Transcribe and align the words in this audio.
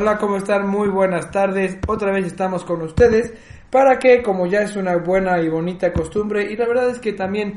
Hola, 0.00 0.16
¿cómo 0.16 0.36
están? 0.36 0.68
Muy 0.68 0.86
buenas 0.86 1.28
tardes. 1.32 1.76
Otra 1.88 2.12
vez 2.12 2.24
estamos 2.24 2.62
con 2.62 2.82
ustedes 2.82 3.34
para 3.68 3.98
que, 3.98 4.22
como 4.22 4.46
ya 4.46 4.60
es 4.60 4.76
una 4.76 4.96
buena 4.96 5.40
y 5.40 5.48
bonita 5.48 5.92
costumbre, 5.92 6.52
y 6.52 6.56
la 6.56 6.68
verdad 6.68 6.90
es 6.90 7.00
que 7.00 7.14
también 7.14 7.54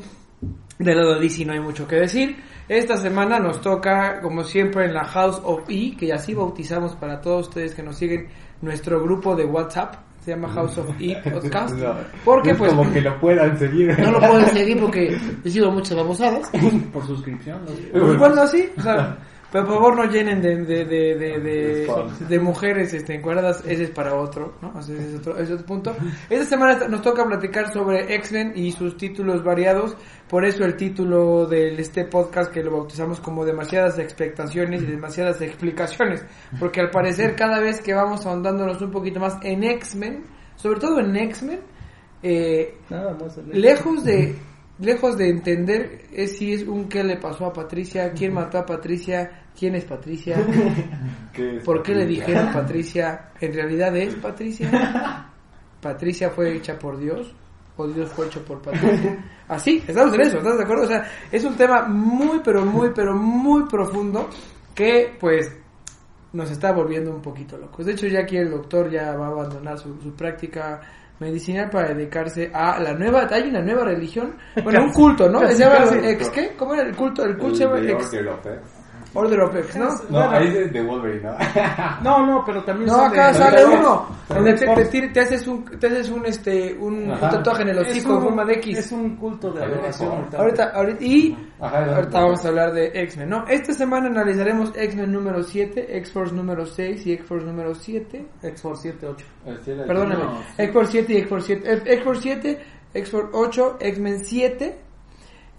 del 0.79 0.97
lado 0.97 1.13
de 1.13 1.19
DC 1.21 1.45
no 1.45 1.53
hay 1.53 1.59
mucho 1.59 1.87
que 1.87 1.97
decir, 1.97 2.35
esta 2.67 2.97
semana 2.97 3.37
nos 3.37 3.61
toca, 3.61 4.19
como 4.21 4.43
siempre, 4.43 4.85
en 4.85 4.95
la 4.95 5.03
House 5.03 5.39
of 5.43 5.69
E, 5.69 5.95
que 5.95 6.11
así 6.11 6.33
bautizamos 6.33 6.95
para 6.95 7.21
todos 7.21 7.49
ustedes 7.49 7.75
que 7.75 7.83
nos 7.83 7.95
siguen 7.95 8.29
nuestro 8.63 9.03
grupo 9.03 9.35
de 9.35 9.45
WhatsApp. 9.45 9.97
Se 10.21 10.31
llama 10.31 10.49
House 10.49 10.79
of 10.79 10.89
E 10.99 11.15
Podcast. 11.31 11.75
No, 11.75 11.93
porque 12.25 12.53
no 12.53 12.53
es 12.53 12.57
pues 12.57 12.73
como 12.73 12.91
que 12.91 13.01
lo 13.01 13.19
puedan 13.19 13.55
seguir. 13.59 13.99
no 13.99 14.13
lo 14.13 14.19
pueden 14.19 14.45
seguir 14.49 14.79
porque 14.79 15.15
he 15.45 15.49
sido 15.51 15.69
muchas 15.69 15.95
babosadas. 15.95 16.49
por 16.91 17.05
suscripción. 17.05 17.61
¿no? 17.65 17.99
Pues 17.99 18.17
bueno, 18.17 18.47
sí, 18.47 18.67
o 18.75 18.81
sea, 18.81 19.15
pero 19.51 19.65
por 19.65 19.73
favor 19.75 19.95
no 19.97 20.05
llenen 20.05 20.41
de, 20.41 20.55
de, 20.63 20.85
de, 20.85 21.15
de, 21.15 21.39
de, 21.39 21.87
de 22.29 22.39
mujeres 22.39 22.93
este, 22.93 23.15
encuadradas, 23.15 23.61
ese 23.65 23.83
es 23.83 23.89
para 23.91 24.15
otro, 24.15 24.53
¿no? 24.61 24.71
O 24.75 24.81
sea, 24.81 24.95
ese 24.95 25.09
es 25.09 25.19
otro, 25.19 25.33
ese 25.33 25.43
es 25.43 25.51
otro 25.51 25.65
punto. 25.65 25.95
Esta 26.29 26.45
semana 26.45 26.87
nos 26.87 27.01
toca 27.01 27.25
platicar 27.25 27.71
sobre 27.73 28.15
X-Men 28.15 28.53
y 28.55 28.71
sus 28.71 28.95
títulos 28.97 29.43
variados, 29.43 29.95
por 30.29 30.45
eso 30.45 30.63
el 30.63 30.75
título 30.77 31.45
de 31.47 31.75
este 31.81 32.05
podcast 32.05 32.51
que 32.51 32.63
lo 32.63 32.71
bautizamos 32.71 33.19
como 33.19 33.43
demasiadas 33.45 33.99
expectaciones 33.99 34.81
y 34.83 34.85
demasiadas 34.85 35.41
explicaciones, 35.41 36.23
porque 36.59 36.79
al 36.79 36.89
parecer 36.89 37.35
cada 37.35 37.59
vez 37.59 37.81
que 37.81 37.93
vamos 37.93 38.25
ahondándonos 38.25 38.81
un 38.81 38.91
poquito 38.91 39.19
más 39.19 39.37
en 39.43 39.63
X-Men, 39.63 40.23
sobre 40.55 40.79
todo 40.79 40.99
en 40.99 41.15
X-Men, 41.15 41.59
eh, 42.23 42.75
Nada 42.89 43.13
más. 43.19 43.37
el- 43.37 43.59
lejos 43.61 44.03
de 44.03 44.35
lejos 44.79 45.15
de 45.17 45.29
entender 45.29 46.05
es 46.11 46.37
si 46.37 46.53
es 46.53 46.63
un 46.63 46.89
qué 46.89 47.03
le 47.03 47.17
pasó 47.17 47.45
a 47.45 47.53
Patricia, 47.53 48.13
quién 48.13 48.33
mató 48.33 48.57
a 48.57 48.65
Patricia, 48.65 49.40
quién 49.57 49.75
es 49.75 49.85
Patricia, 49.85 50.37
¿Qué 51.33 51.57
es 51.57 51.63
por 51.63 51.81
qué 51.81 51.93
le 51.93 52.05
dijeron 52.05 52.51
Patricia, 52.51 53.31
en 53.39 53.53
realidad 53.53 53.95
es 53.95 54.15
Patricia, 54.15 55.29
Patricia 55.81 56.29
fue 56.29 56.55
hecha 56.55 56.77
por 56.77 56.97
Dios 56.97 57.33
o 57.77 57.87
Dios 57.87 58.11
fue 58.11 58.27
hecho 58.27 58.43
por 58.43 58.61
Patricia. 58.61 59.23
Así, 59.47 59.83
estamos 59.87 60.13
en 60.13 60.21
eso, 60.21 60.37
¿estás 60.37 60.57
de 60.57 60.63
acuerdo? 60.63 60.83
O 60.83 60.87
sea, 60.87 61.09
es 61.31 61.43
un 61.43 61.55
tema 61.55 61.87
muy 61.87 62.39
pero 62.43 62.65
muy 62.65 62.91
pero 62.93 63.15
muy 63.15 63.63
profundo 63.67 64.29
que 64.75 65.15
pues 65.19 65.51
nos 66.33 66.49
está 66.49 66.71
volviendo 66.71 67.11
un 67.11 67.21
poquito 67.21 67.57
locos. 67.57 67.85
De 67.85 67.91
hecho, 67.91 68.07
ya 68.07 68.21
aquí 68.21 68.37
el 68.37 68.49
doctor 68.49 68.89
ya 68.89 69.15
va 69.17 69.27
a 69.27 69.31
abandonar 69.31 69.77
su, 69.77 69.99
su 70.01 70.13
práctica 70.13 70.79
medicinal 71.21 71.69
para 71.69 71.93
dedicarse 71.93 72.49
a 72.51 72.79
la 72.79 72.93
nueva, 72.93 73.27
hay 73.29 73.43
una 73.43 73.61
nueva 73.61 73.85
religión, 73.85 74.35
bueno, 74.63 74.85
un 74.85 74.91
culto, 74.91 75.29
¿no? 75.29 75.47
Se 75.47 75.55
llama 75.55 75.85
ex, 76.03 76.29
¿qué? 76.29 76.53
¿Cómo 76.57 76.73
era 76.73 76.83
el 76.83 76.95
culto? 76.95 77.23
El 77.23 77.37
culto 77.37 77.55
se 77.55 77.63
llama 77.65 77.79
ex, 77.79 78.11
Order 79.13 79.41
of 79.41 79.55
X. 79.55 79.75
¿no? 79.75 79.85
No, 79.89 79.97
Bueno. 80.09 80.31
ahí 80.31 80.47
es 80.57 80.71
de 80.71 80.81
Wolverine, 80.81 81.23
¿no? 81.23 81.35
No, 82.01 82.25
no, 82.25 82.43
pero 82.45 82.63
también 82.63 82.87
No, 82.89 82.95
son 82.95 83.11
acá 83.11 83.33
sale 83.33 83.65
uno, 83.65 84.05
donde 84.29 84.53
de 84.53 84.57
te, 84.65 84.85
te- 84.85 85.07
te 85.09 85.19
haces 85.19 85.45
un, 85.47 85.65
te 85.65 85.87
haces 85.87 86.09
un, 86.09 86.25
este, 86.25 86.73
un, 86.79 87.11
un 87.11 87.19
tatuaje 87.19 87.63
en 87.63 87.69
el 87.69 87.79
hocico 87.79 88.11
en 88.11 88.17
un- 88.17 88.23
forma 88.23 88.45
de 88.45 88.53
X. 88.53 88.77
Es 88.77 88.91
un 88.93 89.15
culto 89.17 89.51
de 89.51 89.63
adoración. 89.63 90.11
ahorita. 90.37 90.69
Ahorita, 90.73 91.03
y 91.05 91.37
Ajá, 91.59 91.95
ahorita 91.95 92.21
vamos 92.21 92.45
a 92.45 92.47
hablar 92.47 92.71
de 92.73 92.85
X-Men, 93.03 93.29
¿no? 93.29 93.45
Esta 93.47 93.73
semana 93.73 94.07
analizaremos 94.07 94.71
X-Men 94.75 95.11
número 95.11 95.43
7, 95.43 95.97
X-Force 95.97 96.33
número 96.33 96.65
6 96.65 97.05
y 97.05 97.11
X-Force 97.13 97.45
número 97.45 97.75
7. 97.75 98.25
X-Force 98.43 98.81
7, 98.93 99.07
8. 99.07 99.25
Perdóname, 99.87 100.23
No, 100.23 100.37
sí. 100.39 100.53
X-Force 100.63 100.91
7 100.91 101.13
y 101.13 101.17
X-Force 101.17 101.47
7. 101.47 101.73
eh, 101.73 101.93
X-Force 101.95 102.21
7, 102.21 102.59
X-Force 102.93 103.29
8, 103.33 103.77
X-Men 103.79 104.19
7, 104.25 104.79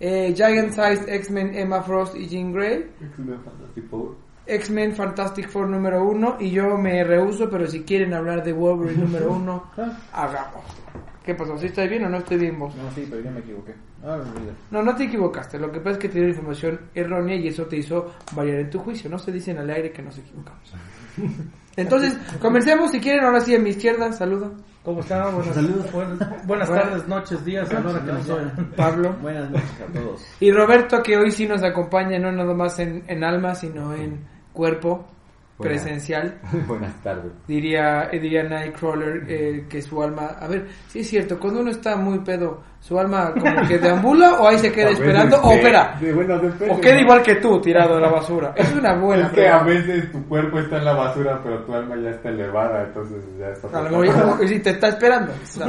eh, 0.03 0.35
Giant 0.35 0.71
Size 0.73 1.05
X-Men 1.07 1.55
Emma 1.55 1.81
Frost 1.83 2.17
y 2.17 2.27
Jean 2.29 2.53
Grey, 2.53 2.91
X-Men 3.01 3.39
Fantastic 3.45 3.89
Four. 3.89 4.15
X-Men 4.45 4.93
Fantastic 4.97 5.49
Four 5.49 5.69
número 5.69 6.03
1 6.05 6.37
y 6.41 6.51
yo 6.51 6.77
me 6.77 7.05
rehuso, 7.05 7.49
pero 7.49 7.67
si 7.69 7.85
quieren 7.85 8.13
hablar 8.13 8.43
de 8.43 8.53
Wolverine 8.53 9.01
número 9.05 9.31
1, 9.33 9.65
Ah, 9.79 9.99
hagamos. 10.13 10.65
¿Qué 11.25 11.35
pasó? 11.35 11.57
¿Sí 11.57 11.67
estoy 11.67 11.89
bien 11.89 12.05
o 12.05 12.09
no 12.09 12.19
estoy 12.19 12.39
bien 12.39 12.59
vos? 12.59 12.75
No, 12.75 12.91
sí, 12.93 13.07
pero 13.09 13.23
yo 13.23 13.31
me 13.31 13.41
equivoqué. 13.41 13.75
Ah. 14.05 14.19
No, 14.71 14.83
no 14.83 14.97
te 14.97 15.05
equivocaste. 15.05 15.59
Lo 15.59 15.71
que 15.71 15.79
pasa 15.79 15.93
es 15.93 15.99
que 15.99 16.09
te 16.09 16.15
dieron 16.15 16.31
información 16.31 16.81
errónea 16.95 17.37
y 17.37 17.49
eso 17.49 17.65
te 17.67 17.77
hizo 17.77 18.13
variar 18.33 18.59
en 18.59 18.71
tu 18.71 18.81
juicio. 18.81 19.09
No 19.09 19.19
se 19.19 19.31
dicen 19.31 19.59
al 19.59 19.71
aire 19.71 19.93
que 19.93 20.03
nos 20.03 20.19
equivocamos. 20.19 20.75
Entonces, 21.77 22.19
comencemos. 22.41 22.91
Si 22.91 23.01
quieren, 23.01 23.25
ahora 23.25 23.41
sí, 23.41 23.55
a 23.55 23.59
mi 23.61 23.71
izquierda, 23.71 24.13
saluda. 24.13 24.51
¿Cómo 24.85 25.01
están? 25.01 25.33
Buenas, 25.33 25.93
buenas, 25.93 26.47
buenas 26.47 26.69
tardes, 26.69 27.07
noches, 27.07 27.45
días, 27.45 27.71
a 27.71 27.81
la 27.81 27.91
hora 27.91 28.05
que 28.05 28.13
nos 28.13 28.29
oigan. 28.29 28.73
Pablo. 28.77 29.17
Buenas 29.23 29.49
noches 29.49 29.81
a 29.81 29.93
todos. 29.93 30.27
Y 30.41 30.51
Roberto, 30.51 31.01
que 31.03 31.17
hoy 31.17 31.31
sí 31.31 31.47
nos 31.47 31.63
acompaña, 31.63 32.19
no 32.19 32.33
nada 32.33 32.53
más 32.53 32.81
en, 32.81 33.05
en 33.07 33.23
alma, 33.23 33.55
sino 33.55 33.95
en 33.95 34.25
cuerpo 34.53 35.07
Buenas. 35.59 35.83
presencial. 35.83 36.39
Buenas 36.67 36.95
tardes. 37.03 37.33
Diría, 37.47 38.09
eh, 38.11 38.19
diría 38.19 38.43
Nightcrawler 38.43 39.25
eh, 39.29 39.67
que 39.69 39.83
su 39.83 40.03
alma... 40.03 40.27
A 40.41 40.47
ver, 40.49 40.69
sí 40.89 41.01
es 41.01 41.09
cierto, 41.09 41.39
cuando 41.39 41.61
uno 41.61 41.71
está 41.71 41.97
muy 41.97 42.21
pedo, 42.21 42.63
¿su 42.83 42.99
alma 42.99 43.33
como 43.39 43.67
que 43.69 43.79
deambula 43.79 44.41
o 44.41 44.49
ahí 44.49 44.59
se 44.59 44.73
queda 44.73 44.91
esperando 44.91 45.41
o 45.41 45.51
de- 45.51 45.57
depende, 45.57 46.71
O 46.71 46.81
queda 46.81 46.95
¿no? 46.97 47.01
igual 47.01 47.23
que 47.23 47.37
tú, 47.37 47.61
tirado 47.61 47.95
a 47.97 48.01
la 48.01 48.09
basura. 48.11 48.53
Es 48.57 48.73
una 48.75 48.95
buena 48.97 49.27
Es 49.27 49.33
que 49.33 49.49
a 49.49 49.63
veces 49.63 50.11
tu 50.11 50.23
cuerpo 50.27 50.59
está 50.59 50.79
en 50.79 50.85
la 50.87 50.93
basura, 50.95 51.41
pero 51.45 51.61
tu 51.65 51.73
alma 51.75 51.95
ya 52.03 52.11
está 52.11 52.29
elevada, 52.31 52.83
entonces 52.83 53.23
ya 53.39 53.47
está. 53.51 53.79
A 53.79 53.83
lo 53.89 53.99
mejor 54.01 54.49
sí 54.49 54.59
te 54.59 54.71
está 54.71 54.89
esperando. 54.89 55.33
o 55.33 55.47
sea, 55.47 55.67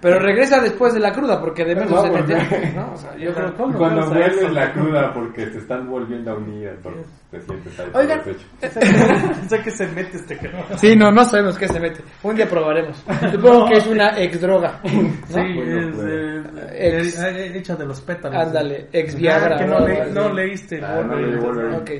pero 0.00 0.18
regresa 0.18 0.60
después 0.60 0.92
de 0.92 1.00
la 1.00 1.10
cruda 1.12 1.40
porque 1.40 1.64
de 1.64 1.74
menos 1.74 1.90
No, 1.90 2.02
se 2.02 2.10
mete 2.10 2.34
porque- 2.36 2.54
antes, 2.56 2.74
¿no? 2.74 2.92
O 2.92 2.96
sea, 2.96 3.16
yo 3.16 3.32
creo... 3.34 3.54
¿Cómo 3.56 3.78
Cuando 3.78 4.06
vuelves 4.08 4.52
la 4.52 4.72
cruda 4.72 5.12
porque 5.14 5.46
te 5.46 5.58
están 5.58 5.88
volviendo 5.88 6.32
a 6.32 6.34
unir, 6.36 6.68
entonces 6.68 7.06
te 7.30 7.40
sientes 7.40 7.80
ahí 7.80 7.86
Oigan. 7.94 8.20
Sé 9.48 9.58
que 9.62 9.70
se 9.70 9.86
mete 9.88 10.16
este 10.18 10.36
cabrón. 10.36 10.64
Sí, 10.76 10.94
no, 10.96 11.10
no 11.10 11.24
sabemos 11.24 11.56
qué 11.58 11.66
se 11.68 11.80
mete. 11.80 12.02
Un 12.22 12.36
día 12.36 12.46
probaremos. 12.48 13.02
Supongo 13.32 13.66
que 13.68 13.78
es 13.78 13.86
una 13.86 14.18
ex 14.18 14.40
droga. 14.40 14.80
Sí, 15.28 15.40
Bueno, 15.54 15.80
es 15.88 15.96
pues. 15.96 16.06
eh, 16.10 16.41
Ex- 16.72 17.18
hecha 17.22 17.76
de 17.76 17.86
los 17.86 18.00
pétalos. 18.00 18.38
Ándale, 18.46 18.88
ex 18.92 19.14
Viagra. 19.14 19.56
Ah, 19.56 19.58
que 19.58 19.64
no, 19.66 19.80
le- 19.86 20.10
no 20.10 20.32
leíste. 20.32 20.80
Ah, 20.84 21.02
no 21.06 21.16
leí 21.16 21.34
Wolverine. 21.36 21.76
Ok. 21.76 21.90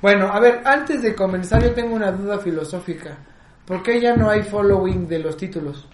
Bueno, 0.00 0.28
a 0.32 0.38
ver, 0.40 0.60
antes 0.64 1.02
de 1.02 1.14
comenzar 1.14 1.62
yo 1.62 1.72
tengo 1.72 1.94
una 1.94 2.12
duda 2.12 2.38
filosófica. 2.38 3.16
¿Por 3.66 3.82
qué 3.82 4.00
ya 4.00 4.14
no 4.16 4.30
hay 4.30 4.42
following 4.42 5.08
de 5.08 5.18
los 5.18 5.36
títulos? 5.36 5.88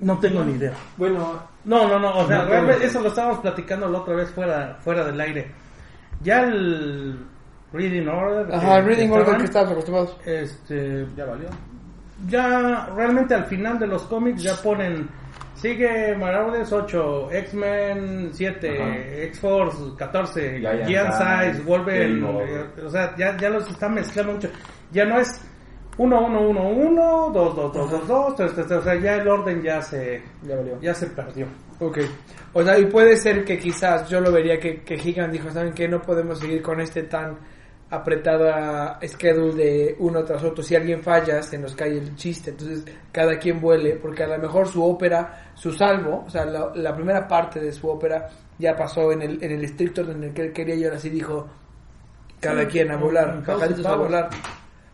No 0.00 0.18
tengo 0.18 0.42
ni 0.44 0.52
idea. 0.54 0.72
Bueno, 0.96 1.50
No, 1.64 1.86
no, 1.86 1.98
no, 1.98 2.18
o 2.18 2.26
sea, 2.26 2.38
No, 2.38 2.44
realmente 2.46 2.86
eso 2.86 3.00
lo 3.00 3.08
estábamos 3.08 3.38
platicando 3.38 3.88
la 3.88 3.98
otra 4.00 4.14
vez 4.16 4.30
fuera, 4.30 4.76
fuera 4.80 5.04
del 5.04 5.20
aire. 5.20 5.50
Ya 6.22 6.42
el 6.42 7.16
Reading 7.72 8.08
Order. 8.08 8.52
Ajá, 8.54 8.76
que- 8.76 8.82
reading 8.88 9.10
order 9.10 9.36
que 9.38 9.44
estamos 9.44 9.70
acostumbrados. 9.72 10.16
Este, 10.26 11.06
ya 11.16 11.24
valió. 11.24 11.48
Ya 12.28 12.86
realmente 12.96 13.34
al 13.34 13.44
final 13.46 13.78
de 13.78 13.86
los 13.86 14.02
cómics 14.04 14.42
ya 14.42 14.54
ponen 14.56 15.08
sigue 15.62 16.14
Marauders 16.16 16.70
8, 16.72 17.28
X-Men 17.32 18.30
7, 18.32 18.82
Ajá. 18.82 18.96
X-Force 19.28 19.78
14, 19.96 20.60
Giant 20.60 21.12
Size, 21.14 21.62
Wolverine, 21.64 22.28
eh, 22.42 22.64
o 22.84 22.90
sea, 22.90 23.14
ya, 23.16 23.36
ya 23.38 23.48
los 23.48 23.70
están 23.70 23.94
mezclando 23.94 24.32
mucho. 24.34 24.50
Ya 24.90 25.04
no 25.04 25.18
es 25.20 25.40
1 25.98 26.26
1 26.26 26.40
1 26.48 26.68
1, 26.68 27.30
2 27.32 27.56
2 27.56 27.72
2 27.72 27.90
2 27.90 28.08
2, 28.08 28.36
3 28.36 28.54
3 28.54 28.66
3, 28.66 28.78
o 28.80 28.82
sea, 28.82 28.94
ya 28.96 29.14
el 29.16 29.28
orden 29.28 29.62
ya 29.62 29.80
se 29.80 30.22
Ya 30.42 30.56
valió. 30.56 30.80
ya 30.80 30.92
se 30.94 31.06
perdió. 31.06 31.46
Ok. 31.78 31.98
O 32.54 32.62
sea, 32.62 32.78
y 32.78 32.86
puede 32.86 33.16
ser 33.16 33.44
que 33.44 33.58
quizás 33.58 34.08
yo 34.08 34.20
lo 34.20 34.30
vería 34.32 34.58
que, 34.58 34.82
que 34.82 34.94
Higan 34.96 35.30
dijo, 35.32 35.50
¿saben 35.50 35.72
qué? 35.72 35.86
No 35.88 36.02
podemos 36.02 36.38
seguir 36.38 36.60
con 36.62 36.80
este 36.80 37.04
tan 37.04 37.36
apretada 37.92 38.98
schedule 39.06 39.54
de 39.54 39.96
uno 39.98 40.24
tras 40.24 40.42
otro. 40.42 40.64
Si 40.64 40.74
alguien 40.74 41.02
falla, 41.02 41.42
se 41.42 41.58
nos 41.58 41.76
cae 41.76 41.98
el 41.98 42.16
chiste. 42.16 42.50
Entonces, 42.50 42.84
cada 43.12 43.38
quien 43.38 43.60
vuele, 43.60 43.96
porque 43.96 44.22
a 44.22 44.28
lo 44.28 44.38
mejor 44.38 44.66
su 44.66 44.82
ópera, 44.82 45.52
su 45.54 45.72
salvo, 45.72 46.24
o 46.26 46.30
sea, 46.30 46.46
la, 46.46 46.72
la 46.74 46.94
primera 46.94 47.28
parte 47.28 47.60
de 47.60 47.70
su 47.70 47.86
ópera 47.88 48.28
ya 48.58 48.74
pasó 48.74 49.12
en 49.12 49.20
el, 49.22 49.44
en 49.44 49.52
el 49.52 49.64
estricto 49.64 50.00
en 50.00 50.24
el 50.24 50.32
que 50.32 50.42
él 50.42 50.52
quería 50.52 50.74
y 50.74 50.84
ahora 50.84 50.98
sí 50.98 51.10
dijo, 51.10 51.46
cada 52.40 52.62
Sí, 52.62 52.68
quien 52.68 52.90
a 52.90 52.96
volar, 52.96 53.42
House 53.44 53.86
a 53.86 53.96
volar. 53.96 54.30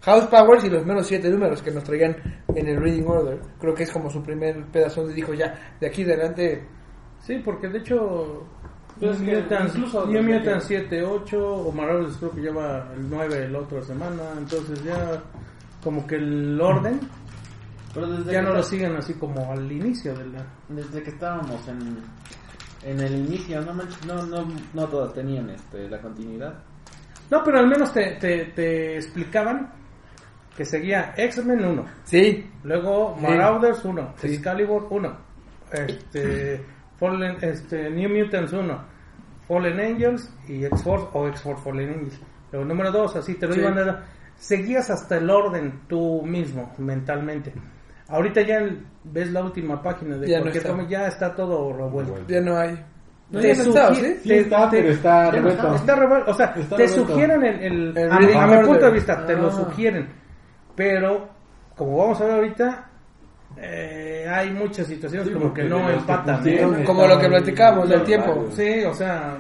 House 0.01 0.27
Powers 0.27 0.65
y 0.65 0.71
los 0.71 0.85
menos 0.85 1.07
siete 1.07 1.29
números 1.29 1.63
que 1.63 1.71
nos 1.71 1.85
traían 1.85 2.17
en 2.55 2.67
el 2.67 2.81
Reading 2.81 3.07
Order. 3.07 3.39
Creo 3.61 3.75
que 3.75 3.85
es 3.85 3.93
como 3.93 4.11
su 4.11 4.23
primer 4.23 4.65
pedazo 4.67 5.03
donde 5.03 5.15
dijo 5.15 5.35
ya, 5.35 5.77
de 5.81 5.87
aquí 5.87 6.03
adelante 6.03 6.67
Sí, 7.21 7.41
porque 7.45 7.69
de 7.69 7.79
hecho 7.79 8.45
Pues 9.01 9.21
New 9.21 9.31
que 9.31 9.43
Mutants, 9.43 9.75
incluso 9.77 10.07
New 10.07 10.23
desde 10.23 10.39
Mutants 10.39 10.67
que- 10.67 10.79
7, 10.81 11.05
8, 11.05 11.39
o 11.55 11.73
Marauders 11.73 12.17
creo 12.17 12.31
que 12.33 12.41
lleva 12.41 12.89
el 12.95 13.09
9 13.11 13.49
la 13.49 13.59
otra 13.61 13.83
semana, 13.83 14.23
entonces 14.37 14.83
ya 14.85 15.21
como 15.83 16.07
que 16.07 16.17
el 16.17 16.61
orden 16.61 17.01
Pero 17.95 18.07
desde 18.11 18.33
ya 18.33 18.43
no 18.43 18.53
lo 18.55 18.63
siguen 18.63 18.97
así 18.97 19.15
como 19.15 19.53
al 19.53 19.71
inicio 19.71 20.15
de 20.15 20.27
la... 20.27 20.45
Desde 20.69 21.03
que 21.03 21.11
estábamos 21.11 21.67
en, 21.69 21.99
en 22.83 23.01
el 23.01 23.15
inicio, 23.27 23.61
no, 23.63 23.73
no, 24.07 24.27
no, 24.27 24.47
no 24.75 24.87
todas 24.89 25.13
tenían 25.15 25.49
este, 25.51 25.89
la 25.89 26.01
continuidad. 26.01 26.55
No, 27.31 27.43
pero 27.45 27.59
al 27.61 27.69
menos 27.69 27.93
te, 27.93 28.13
te, 28.21 28.47
te 28.47 28.97
explicaban 28.97 29.71
que 30.57 30.65
seguía 30.65 31.15
X-Men 31.17 31.65
1, 31.65 31.85
Sí, 32.05 32.51
luego. 32.65 33.15
Marauders 33.17 33.85
1, 33.85 34.15
Sí. 34.17 34.29
Excalibur 34.35 34.87
1, 34.91 35.17
este, 35.73 36.65
Fallen, 36.99 37.37
este, 37.43 37.91
New 37.91 38.11
Mutants 38.11 38.53
1, 38.53 38.79
Fallen 39.47 39.81
Angels 39.81 40.35
y 40.49 40.65
X-Force 40.65 41.07
o 41.13 41.29
X-Force 41.29 41.63
Fallen 41.63 41.91
Angels. 41.91 42.21
Luego 42.53 42.67
número 42.67 42.91
2, 42.93 43.17
así 43.17 43.35
te 43.35 43.47
lo 43.47 43.53
Sí. 43.55 43.61
iban 43.61 43.79
a 43.79 43.85
dar. 43.85 44.03
seguías 44.37 44.89
hasta 44.89 45.17
el 45.17 45.29
orden 45.29 45.81
tú 45.89 46.23
mismo, 46.25 46.73
mentalmente. 46.79 47.53
Ahorita 48.09 48.41
ya 48.43 48.61
ves 49.05 49.33
la 49.33 49.43
última 49.43 49.83
página 49.83 50.17
de 50.17 50.29
Ya 50.29 50.37
no 50.39 50.43
cualquier 50.45 50.63
está. 50.65 50.75
cómic, 50.77 50.89
ya 50.89 51.07
está 51.09 51.35
todo 51.35 51.73
revuelto. 51.73 52.21
Ya 52.29 52.41
no 52.41 52.57
hay. 52.57 52.81
No, 53.31 53.41
Te 53.41 53.49
ya 53.49 53.63
no 53.63 53.69
está, 53.69 53.95
¿sí? 53.97 54.15
Sí 54.23 54.33
está, 54.33 54.71
pero 54.71 54.89
está 54.91 55.25
no 55.27 55.31
revuelto. 55.33 55.75
Está 55.75 55.95
revuelto. 55.97 56.31
O 56.31 56.35
sea, 56.35 56.47
Está 56.57 56.77
te 56.77 56.87
revuelto. 56.87 57.07
sugieren 57.13 57.45
el, 57.45 57.61
el- 57.63 57.99
El 57.99 58.11
a, 58.13 58.17
a 58.45 58.47
mi 58.47 58.67
punto 58.67 58.87
de 58.87 58.91
vista, 58.93 59.27
te 59.27 59.35
lo 59.37 59.49
Ah. 59.49 59.51
sugieren. 59.51 60.09
Pero, 60.77 61.29
como 61.77 61.97
vamos 61.99 62.21
a 62.21 62.25
ver 62.25 62.35
ahorita, 62.37 62.88
eh, 63.61 64.27
hay 64.29 64.51
muchas 64.53 64.87
situaciones 64.87 65.29
Sí, 65.29 65.35
como 65.35 65.53
que 65.53 65.65
no 65.65 65.89
empatan. 65.91 66.47
¿eh? 66.47 66.83
Como 66.87 67.07
lo 67.07 67.19
que 67.19 67.29
platicamos 67.29 67.89
del 67.89 68.01
varios. 68.01 68.25
tiempo. 68.25 68.47
Sí, 68.53 68.85
o 68.85 68.95
sea, 68.95 69.39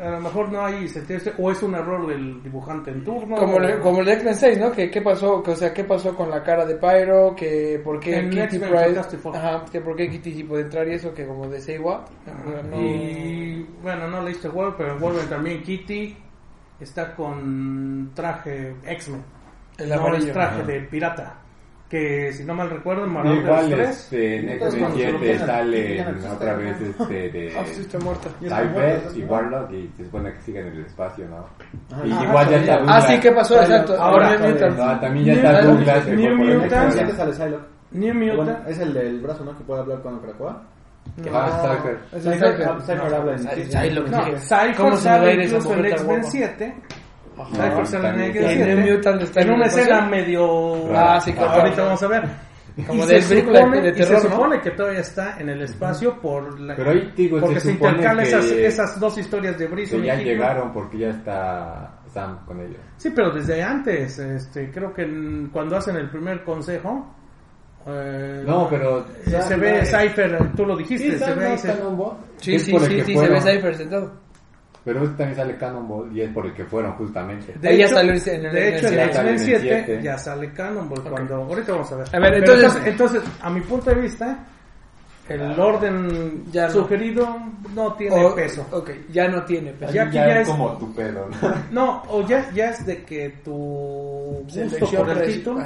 a 0.00 0.10
lo 0.10 0.20
mejor 0.20 0.50
no 0.50 0.64
hay 0.66 0.88
sentido, 0.88 1.20
o 1.38 1.50
es 1.52 1.62
un 1.62 1.74
error 1.76 2.04
del 2.08 2.42
dibujante 2.42 2.90
en 2.90 3.04
turno. 3.04 3.36
Como, 3.36 3.58
el- 3.58 3.78
como 3.78 4.00
el 4.00 4.06
de 4.06 4.12
X-Men 4.14 4.34
6, 4.34 4.58
¿no? 4.58 4.72
Que 4.72 4.90
qué 4.90 5.00
pasó, 5.00 5.40
que, 5.42 5.52
o 5.52 5.56
sea, 5.56 5.72
qué 5.72 5.84
pasó 5.84 6.16
con 6.16 6.30
la 6.30 6.42
cara 6.42 6.66
de 6.66 6.74
Pyro, 6.74 7.32
que 7.36 7.80
por 7.84 8.00
qué 8.00 8.16
En 8.18 8.30
Kitty 8.30 8.58
Four. 8.58 9.36
ajá, 9.36 9.64
que 9.70 9.80
por 9.80 9.94
qué 9.94 10.10
Kitty 10.10 10.32
sí 10.32 10.42
puede 10.42 10.62
entrar 10.64 10.88
y 10.88 10.94
eso, 10.94 11.14
que 11.14 11.24
como 11.24 11.46
de 11.48 11.60
Say 11.60 11.78
What, 11.78 12.00
no, 12.70 12.80
Y 12.80 13.64
bueno, 13.82 14.08
no 14.08 14.20
leíste 14.22 14.48
Wolverine, 14.48 14.76
pero 14.78 14.92
en 14.94 15.00
Wolverine 15.00 15.30
también 15.30 15.62
Kitty 15.62 16.16
está 16.80 17.14
con 17.14 18.10
traje 18.14 18.74
X-Men. 18.84 19.22
el 19.78 19.88
no 19.90 19.94
amarillo. 19.94 20.26
es 20.26 20.32
traje 20.32 20.56
Ajá. 20.60 20.66
de 20.72 20.80
pirata. 20.80 21.38
Que 21.94 22.32
si 22.32 22.42
no 22.42 22.54
mal 22.54 22.70
recuerdo, 22.70 23.06
Igual 23.36 23.70
3. 23.70 23.88
este, 23.88 24.38
en 24.40 24.48
Entonces, 24.48 24.80
X-Men 24.80 24.80
cuando 24.80 24.98
se 24.98 25.12
lo 25.12 25.18
7 25.20 25.34
ponen, 25.38 25.46
sale 25.46 26.04
otra 26.34 26.54
vez 26.56 26.80
este 26.80 27.30
de 27.30 27.54
Ah, 27.56 27.62
sí, 27.66 27.80
está 27.82 27.98
muerta. 28.00 28.28
Ya 28.40 28.46
está 28.48 28.56
Cypher 28.62 28.72
muerto, 28.72 29.12
y 29.14 29.22
¿no? 29.22 29.26
Warlock 29.32 29.70
y 29.70 29.92
se 29.96 30.04
supone 30.06 30.32
que 30.32 30.40
siguen 30.40 30.66
en 30.66 30.72
el 30.72 30.86
espacio, 30.86 31.28
¿no? 31.28 31.46
Y 32.04 32.08
igual 32.24 32.48
ya 32.50 32.56
está. 32.56 32.82
Ah, 32.88 33.00
sí, 33.02 33.20
¿qué 33.20 33.30
pasó? 33.30 33.60
Exacto. 33.60 33.92
Ahora, 34.02 34.32
Ahora 34.32 34.48
Mutant. 34.48 34.76
No, 34.76 35.00
también 35.00 35.26
ya 35.26 35.32
está 35.34 35.62
Douglas. 35.62 36.06
New 36.08 36.68
sale 37.12 37.32
Psylocke. 37.32 37.64
New 37.92 38.14
es 38.66 38.78
el 38.80 38.92
del 38.92 39.20
brazo, 39.20 39.44
¿no? 39.44 39.56
Que 39.56 39.62
puede 39.62 39.80
hablar 39.82 40.02
con 40.02 40.18
Krakoa. 40.18 40.62
Ah, 41.32 41.76
Cypher. 41.76 41.98
Cypher- 42.24 42.96
habla 43.14 43.32
en-. 43.34 43.38
Cypher 44.40 44.74
¿Cómo 44.76 44.96
se 44.96 45.08
me 45.08 45.10
va 45.10 45.16
a 45.16 45.20
sale 45.20 45.44
incluso 45.44 45.74
en 45.74 45.84
X-Men 45.86 46.06
guapa? 46.06 46.28
7. 46.28 46.74
Ajá. 47.38 47.84
Sale 47.84 47.96
en 47.96 48.02
también. 48.02 48.30
X-Men 48.30 48.50
Y 48.50 48.54
7. 48.54 48.74
New 48.74 48.94
Mutant 48.96 49.22
está 49.22 49.40
en 49.40 49.48
en 49.48 49.54
una 49.54 49.66
escena 49.66 50.00
medio... 50.06 50.96
Ah, 50.96 51.20
sí, 51.20 51.32
claro. 51.32 51.50
Ahorita 51.62 51.82
vamos 51.84 52.02
a 52.02 52.06
ver. 52.08 52.24
Como 52.88 53.04
y 53.04 53.06
de 53.06 53.22
se 53.22 53.28
película 53.28 53.58
supone, 53.60 53.80
de 53.82 53.88
y 53.88 53.92
terror, 53.92 54.20
se 54.20 54.28
¿no? 54.28 54.34
supone 54.34 54.60
que 54.60 54.70
todavía 54.72 55.00
está 55.00 55.38
en 55.38 55.48
el 55.48 55.62
espacio 55.62 56.20
por 56.20 56.58
la, 56.58 56.74
Pero 56.74 56.90
ahí, 56.90 57.12
digo, 57.16 57.38
porque 57.38 57.60
se 57.60 57.66
se, 57.68 57.72
intercalan 57.72 58.16
que- 58.24 58.28
esas, 58.30 58.44
esas 58.50 58.98
dos 59.00 59.16
historias 59.16 59.56
de 59.58 59.66
Que 59.68 59.72
Brisson 59.72 60.02
y 60.02 60.06
ya 60.08 60.14
Hickman. 60.14 60.24
llegaron 60.26 60.72
porque 60.72 60.98
ya 60.98 61.10
está 61.10 62.00
Sam 62.12 62.44
con 62.44 62.60
ellos. 62.60 62.78
Sí, 62.96 63.10
pero 63.14 63.30
desde 63.30 63.62
antes, 63.62 64.18
este, 64.18 64.72
creo 64.72 64.92
que 64.92 65.06
cuando 65.52 65.76
hacen 65.76 65.94
el 65.96 66.10
primer 66.10 66.42
consejo, 66.42 67.14
eh, 67.86 68.42
No, 68.44 68.66
pero 68.68 69.04
se 69.24 69.40
Sam 69.42 69.60
ve 69.60 69.84
Cypher, 69.84 70.52
tú 70.56 70.66
lo 70.66 70.76
dijiste, 70.76 71.12
Sí, 71.12 71.12
se 71.12 71.18
Sam 71.20 71.38
ve 71.38 71.46
a 71.46 71.56
se-. 71.58 71.68
Sí, 72.38 72.58
sí, 72.58 72.58
sí, 72.58 72.88
que 72.96 73.04
sí, 73.04 73.16
se 73.16 73.28
ve. 73.28 73.40
Cypher 73.40 73.74
sentado. 73.76 74.23
Pero 74.84 75.02
este 75.02 75.16
también 75.16 75.36
sale 75.36 75.56
Cannonball 75.56 76.14
y 76.14 76.20
es 76.20 76.30
por 76.30 76.44
el 76.46 76.52
que 76.52 76.64
fueron 76.64 76.92
justamente. 76.92 77.54
De 77.58 77.68
Ahí 77.70 77.78
ya 77.78 77.86
hecho, 77.86 77.94
salió 77.94 78.12
en 78.12 78.18
el- 78.46 78.52
de 78.52 78.68
hecho, 78.78 78.88
en. 78.88 78.94
X-Men 78.94 79.14
Sale 79.14 79.28
en 79.28 79.34
el 79.34 79.40
7 79.40 79.60
siete. 79.62 80.02
ya 80.02 80.18
sale 80.18 80.52
Cannonball 80.52 81.02
cuando... 81.02 81.34
Ahorita 81.36 81.72
vamos 81.72 81.92
a 81.92 81.96
ver. 81.96 82.06
A 82.12 82.18
ver, 82.18 82.32
Pero 82.40 82.52
entonces- 82.54 82.82
entonces, 82.86 83.22
a 83.40 83.50
mi 83.50 83.60
punto 83.62 83.90
de 83.90 83.96
vista, 84.02 84.38
el 85.28 85.58
orden 85.58 86.44
Ya 86.52 86.66
no. 86.66 86.72
sugerido 86.74 87.26
no 87.74 87.94
tiene 87.94 88.24
O- 88.24 88.34
peso. 88.34 88.66
Ok, 88.72 88.90
ya 89.10 89.26
no 89.28 89.42
tiene 89.44 89.72
peso. 89.72 89.92
Ya 89.94 90.02
es 90.40 90.46
como 90.48 90.76
tu 90.76 90.94
pedo, 90.94 91.28
¿no? 91.40 91.54
No, 91.70 92.02
o 92.10 92.26
ya, 92.26 92.50
ya 92.52 92.68
es 92.68 92.84
de 92.84 93.02
que 93.04 93.30
tu 93.42 93.52
gusto 93.52 94.52
Selección 94.52 95.06
por 95.06 95.16
el 95.22 95.32
título... 95.32 95.64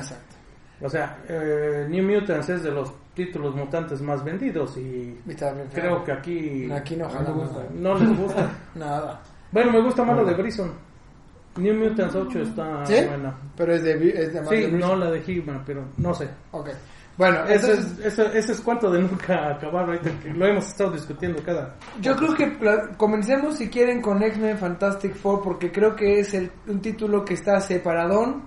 O 0.81 0.89
sea, 0.89 1.19
eh, 1.29 1.87
New 1.89 2.05
Mutants 2.05 2.49
es 2.51 2.63
de 2.63 2.71
los 2.71 2.93
títulos 3.15 3.55
mutantes 3.55 4.01
más 4.01 4.23
vendidos 4.25 4.77
y 4.77 5.19
creo 5.75 6.05
que 6.05 6.13
aquí 6.13 6.71
Aquí 6.71 6.95
no 6.97 7.05
no, 7.07 7.11
jalamos. 7.11 8.01
les 8.01 8.17
gusta. 8.19 8.51
Nada. 8.77 9.21
bueno, 9.51 9.73
me 9.73 9.83
gusta 9.83 10.05
más 10.05 10.17
lo 10.17 10.25
de 10.25 10.35
Brisson. 10.35 10.73
New 11.57 11.75
Mutants 11.75 12.15
8 12.15 12.41
está 12.43 12.87
¿Sí? 12.87 12.95
buena. 13.07 13.35
Pero 13.57 13.75
es 13.75 13.83
de, 13.83 14.09
es 14.11 14.33
de 14.33 14.41
más 14.41 14.51
Sí, 14.51 14.57
de 14.61 14.73
no 14.73 14.95
la 14.95 15.11
de 15.11 15.63
pero 15.67 15.85
no 15.97 16.15
sé. 16.15 16.29
Ok. 16.53 16.71
Bueno, 17.17 17.45
Eso 17.49 17.73
eso 17.73 17.81
es, 17.81 17.99
eso, 18.07 18.23
ese 18.27 18.53
es 18.53 18.61
cuanto 18.61 18.93
de 18.93 19.01
nunca 19.03 19.49
acabar, 19.51 19.87
ahorita 19.87 20.09
que 20.23 20.33
lo 20.33 20.47
hemos 20.47 20.69
estado 20.69 20.93
discutiendo 20.93 21.43
cada... 21.43 21.75
Yo 22.01 22.15
creo 22.15 22.33
que 22.33 22.57
comencemos 22.97 23.57
si 23.57 23.69
quieren 23.69 24.01
con 24.01 24.23
X-Men 24.23 24.57
Fantastic 24.57 25.17
Four 25.17 25.43
porque 25.43 25.73
creo 25.73 25.97
que 25.97 26.21
es 26.21 26.33
el, 26.35 26.49
un 26.69 26.81
título 26.81 27.25
que 27.25 27.35
está 27.35 27.59
separadón 27.61 28.45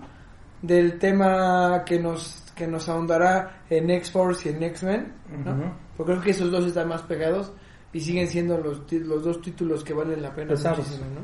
del 0.62 1.00
tema 1.00 1.84
que 1.86 2.00
nos 2.00 2.38
que 2.56 2.68
nos 2.68 2.88
ahondará 2.90 3.64
en 3.70 3.90
X-Force 3.90 4.50
y 4.50 4.54
en 4.54 4.64
X-Men, 4.64 5.14
¿no? 5.46 5.74
Porque 5.98 6.12
creo 6.14 6.24
que 6.24 6.32
esos 6.32 6.52
dos 6.52 6.66
están 6.66 6.88
más 6.90 7.02
pegados 7.04 7.52
y 7.94 8.00
siguen 8.02 8.28
siendo 8.28 8.58
los, 8.58 8.84
los 8.92 9.24
dos 9.24 9.42
títulos 9.42 9.84
que 9.84 9.94
valen 9.94 10.22
la 10.22 10.34
pena 10.34 10.50
Pesados. 10.50 10.80
muchísimo, 10.80 11.06
¿no? 11.16 11.22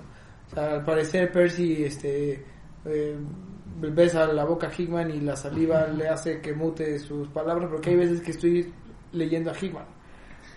O 0.51 0.55
sea, 0.55 0.71
al 0.73 0.83
parecer 0.83 1.31
Percy 1.31 1.83
este 1.83 2.43
eh, 2.85 3.17
besa 3.79 4.25
la 4.33 4.45
boca 4.45 4.67
a 4.67 4.71
Hickman 4.75 5.11
y 5.11 5.19
la 5.19 5.35
saliva 5.35 5.85
le 5.87 6.07
hace 6.07 6.39
que 6.41 6.53
mute 6.53 6.97
sus 6.97 7.27
palabras 7.27 7.69
porque 7.69 7.91
hay 7.91 7.97
veces 7.97 8.21
que 8.21 8.31
estoy 8.31 8.73
leyendo 9.11 9.51
a 9.51 9.53
Hickman. 9.53 9.85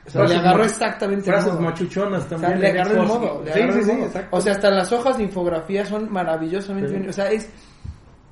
O 0.06 0.10
sea, 0.10 0.24
le 0.24 0.36
agarró 0.36 0.64
exactamente 0.64 1.30
Frases 1.30 1.52
modo. 1.52 1.62
machuchonas 1.62 2.24
O 2.24 2.28
sea, 2.28 2.38
también. 2.38 2.60
le 2.60 2.68
agarró 2.70 3.02
el 3.02 3.06
modo. 3.08 3.42
le 3.44 3.52
Sí, 3.52 3.58
agarró 3.60 3.72
sí, 3.74 3.78
el 3.80 3.84
sí, 3.84 3.92
modo. 3.92 4.06
exacto. 4.06 4.36
O 4.36 4.40
sea, 4.40 4.52
hasta 4.52 4.70
las 4.70 4.92
hojas 4.92 5.16
de 5.18 5.24
infografía 5.24 5.84
son 5.84 6.10
maravillosamente 6.10 6.88
Sí. 6.88 6.94
bien. 6.96 7.10
O 7.10 7.12
sea, 7.12 7.30
es. 7.30 7.50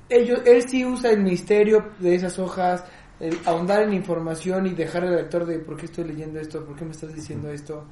Ellos, 0.08 0.40
él 0.46 0.68
sí 0.68 0.84
usa 0.84 1.10
el 1.10 1.22
misterio 1.22 1.92
de 1.98 2.14
esas 2.14 2.38
hojas, 2.38 2.84
el 3.20 3.38
ahondar 3.44 3.82
en 3.82 3.92
información 3.92 4.66
y 4.66 4.70
dejar 4.70 5.04
al 5.04 5.16
lector 5.16 5.44
de 5.44 5.58
por 5.58 5.76
qué 5.76 5.86
estoy 5.86 6.04
leyendo 6.04 6.40
esto, 6.40 6.64
por 6.64 6.76
qué 6.76 6.84
me 6.84 6.92
estás 6.92 7.14
diciendo 7.14 7.50
esto. 7.50 7.84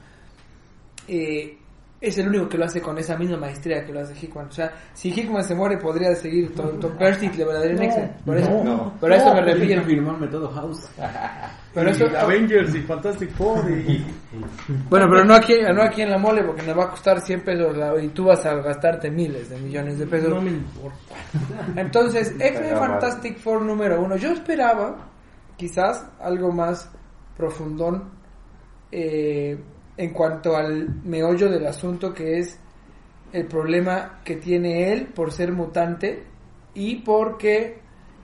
Eh, 1.09 1.59
es 2.01 2.19
el 2.19 2.29
único 2.29 2.49
que 2.49 2.59
lo 2.59 2.67
hace 2.67 2.81
con 2.81 2.99
esa 2.99 3.17
misma 3.17 3.39
maestría 3.39 3.85
que 3.85 3.93
lo 3.93 4.01
hace 4.01 4.15
Hickman. 4.15 4.47
O 4.49 4.53
sea, 4.53 4.71
si 4.93 5.09
Hickman 5.11 5.43
se 5.43 5.55
muere, 5.55 5.79
podría 5.79 6.15
seguir 6.15 6.55
Tom, 6.55 6.79
Tom 6.79 6.93
Percy 6.99 7.29
le 7.31 7.45
daría 7.45 7.71
en 7.73 7.83
Excel. 7.83 8.11
Por 8.25 8.37
eso, 8.37 8.51
no. 8.65 8.93
pero 9.01 9.15
a 9.15 9.17
eso 9.17 9.27
me 9.35 9.43
Tiene 9.43 9.47
que 9.55 9.59
refiero. 9.61 9.83
firmar 9.85 10.21
Método 10.21 10.51
House. 10.51 10.89
Pero 11.75 11.91
Y 11.91 11.93
eso, 11.93 12.07
Avengers 12.19 12.75
y 12.75 12.81
Fantastic 12.81 13.31
Four 13.33 13.71
y... 13.71 14.03
Bueno, 14.89 15.07
pero 15.11 15.27
no 15.27 15.35
aquí, 15.35 15.53
no 15.75 15.83
aquí 15.83 16.01
en 16.01 16.11
la 16.11 16.17
mole 16.17 16.43
porque 16.43 16.63
nos 16.63 16.79
va 16.79 16.85
a 16.85 16.89
costar 16.91 17.21
100 17.21 17.43
pesos 17.45 17.77
la- 17.77 18.03
y 18.03 18.09
tú 18.09 18.25
vas 18.25 18.47
a 18.47 18.55
gastarte 18.55 19.11
miles 19.11 19.51
de 19.51 19.59
millones 19.59 19.99
de 19.99 20.07
pesos. 20.07 20.31
No 20.31 20.41
me 20.41 20.53
importa. 20.53 20.97
Entonces, 21.77 22.35
X-Men 22.41 22.75
mal. 22.79 22.89
Fantastic 22.93 23.37
Four 23.39 23.61
número 23.61 24.01
uno. 24.01 24.17
Yo 24.17 24.33
esperaba 24.33 24.97
quizás 25.59 26.07
algo 26.19 26.51
más 26.51 26.91
profundón 27.37 28.09
eh, 28.91 29.59
en 29.97 30.11
cuanto 30.11 30.57
al 30.57 31.03
meollo 31.05 31.51
del 31.51 31.67
asunto 31.67 32.13
que 32.13 32.39
es 32.39 32.59
el 33.33 33.47
problema 33.47 34.21
que 34.25 34.37
tiene 34.37 34.93
él 34.93 35.07
por 35.07 35.33
ser 35.33 35.53
mutante 35.53 36.23
y 36.75 36.97
porque 36.97 37.79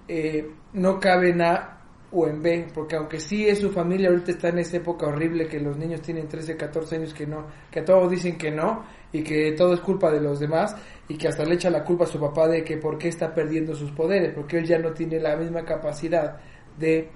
eh, 0.08 0.50
no 0.74 1.00
cabe 1.00 1.30
en 1.30 1.42
A 1.42 1.78
o 2.14 2.26
en 2.28 2.42
B, 2.42 2.66
porque 2.74 2.96
aunque 2.96 3.18
sí 3.18 3.48
es 3.48 3.58
su 3.58 3.70
familia, 3.70 4.10
ahorita 4.10 4.32
está 4.32 4.48
en 4.48 4.58
esa 4.58 4.76
época 4.76 5.06
horrible 5.06 5.48
que 5.48 5.58
los 5.58 5.78
niños 5.78 6.02
tienen 6.02 6.28
13, 6.28 6.56
14 6.56 6.96
años 6.96 7.14
que 7.14 7.26
no, 7.26 7.46
que 7.70 7.80
a 7.80 7.84
todos 7.84 8.10
dicen 8.10 8.36
que 8.36 8.50
no 8.50 8.84
y 9.10 9.22
que 9.22 9.52
todo 9.52 9.72
es 9.72 9.80
culpa 9.80 10.10
de 10.10 10.20
los 10.20 10.38
demás 10.38 10.76
y 11.08 11.16
que 11.16 11.28
hasta 11.28 11.44
le 11.44 11.54
echa 11.54 11.70
la 11.70 11.82
culpa 11.82 12.04
a 12.04 12.06
su 12.06 12.20
papá 12.20 12.48
de 12.48 12.62
que 12.62 12.76
por 12.76 12.98
qué 12.98 13.08
está 13.08 13.34
perdiendo 13.34 13.74
sus 13.74 13.90
poderes, 13.92 14.34
porque 14.34 14.58
él 14.58 14.66
ya 14.66 14.78
no 14.78 14.92
tiene 14.92 15.18
la 15.20 15.36
misma 15.36 15.64
capacidad 15.64 16.38
de 16.78 17.10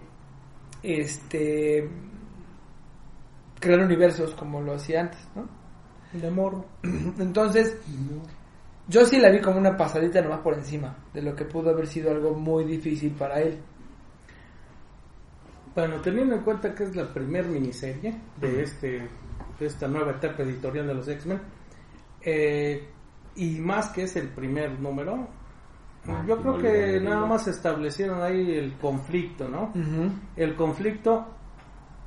este 0.83 1.87
crear 3.67 3.81
universos 3.81 4.35
como 4.35 4.61
lo 4.61 4.75
hacía 4.75 5.01
antes, 5.01 5.29
¿no? 5.35 5.49
De 6.13 6.31
morro. 6.31 6.65
Entonces, 7.19 7.77
yo 8.89 9.05
sí 9.05 9.19
la 9.19 9.31
vi 9.31 9.41
como 9.41 9.59
una 9.59 9.77
pasadita 9.77 10.23
nomás 10.23 10.41
por 10.41 10.55
encima 10.55 10.97
de 11.13 11.23
lo 11.23 11.35
que 11.35 11.45
pudo 11.45 11.71
haber 11.71 11.87
sido 11.87 12.11
algo 12.11 12.35
muy 12.35 12.65
difícil 12.65 13.13
para 13.13 13.41
él. 13.41 13.59
Bueno, 15.75 16.01
teniendo 16.01 16.37
en 16.37 16.43
cuenta 16.43 16.75
que 16.75 16.85
es 16.85 16.97
la 16.97 17.13
primer 17.13 17.47
miniserie 17.47 18.15
de 18.41 18.63
este 18.63 19.09
de 19.59 19.67
esta 19.67 19.89
nueva 19.89 20.13
etapa 20.13 20.43
editorial 20.43 20.87
de 20.87 20.95
los 20.95 21.09
X-Men 21.09 21.41
eh, 22.21 22.87
y 23.37 23.59
más 23.59 23.89
que 23.89 24.03
es 24.03 24.15
el 24.17 24.29
primer 24.29 24.79
número, 24.79 25.29
Ah, 26.09 26.25
yo 26.27 26.37
creo 26.39 26.59
que 26.59 27.01
nada 27.01 27.27
más 27.27 27.49
establecieron 27.49 28.23
ahí 28.23 28.53
el 28.57 28.75
conflicto, 28.75 29.49
¿no? 29.49 29.73
El 30.37 30.55
conflicto 30.55 31.27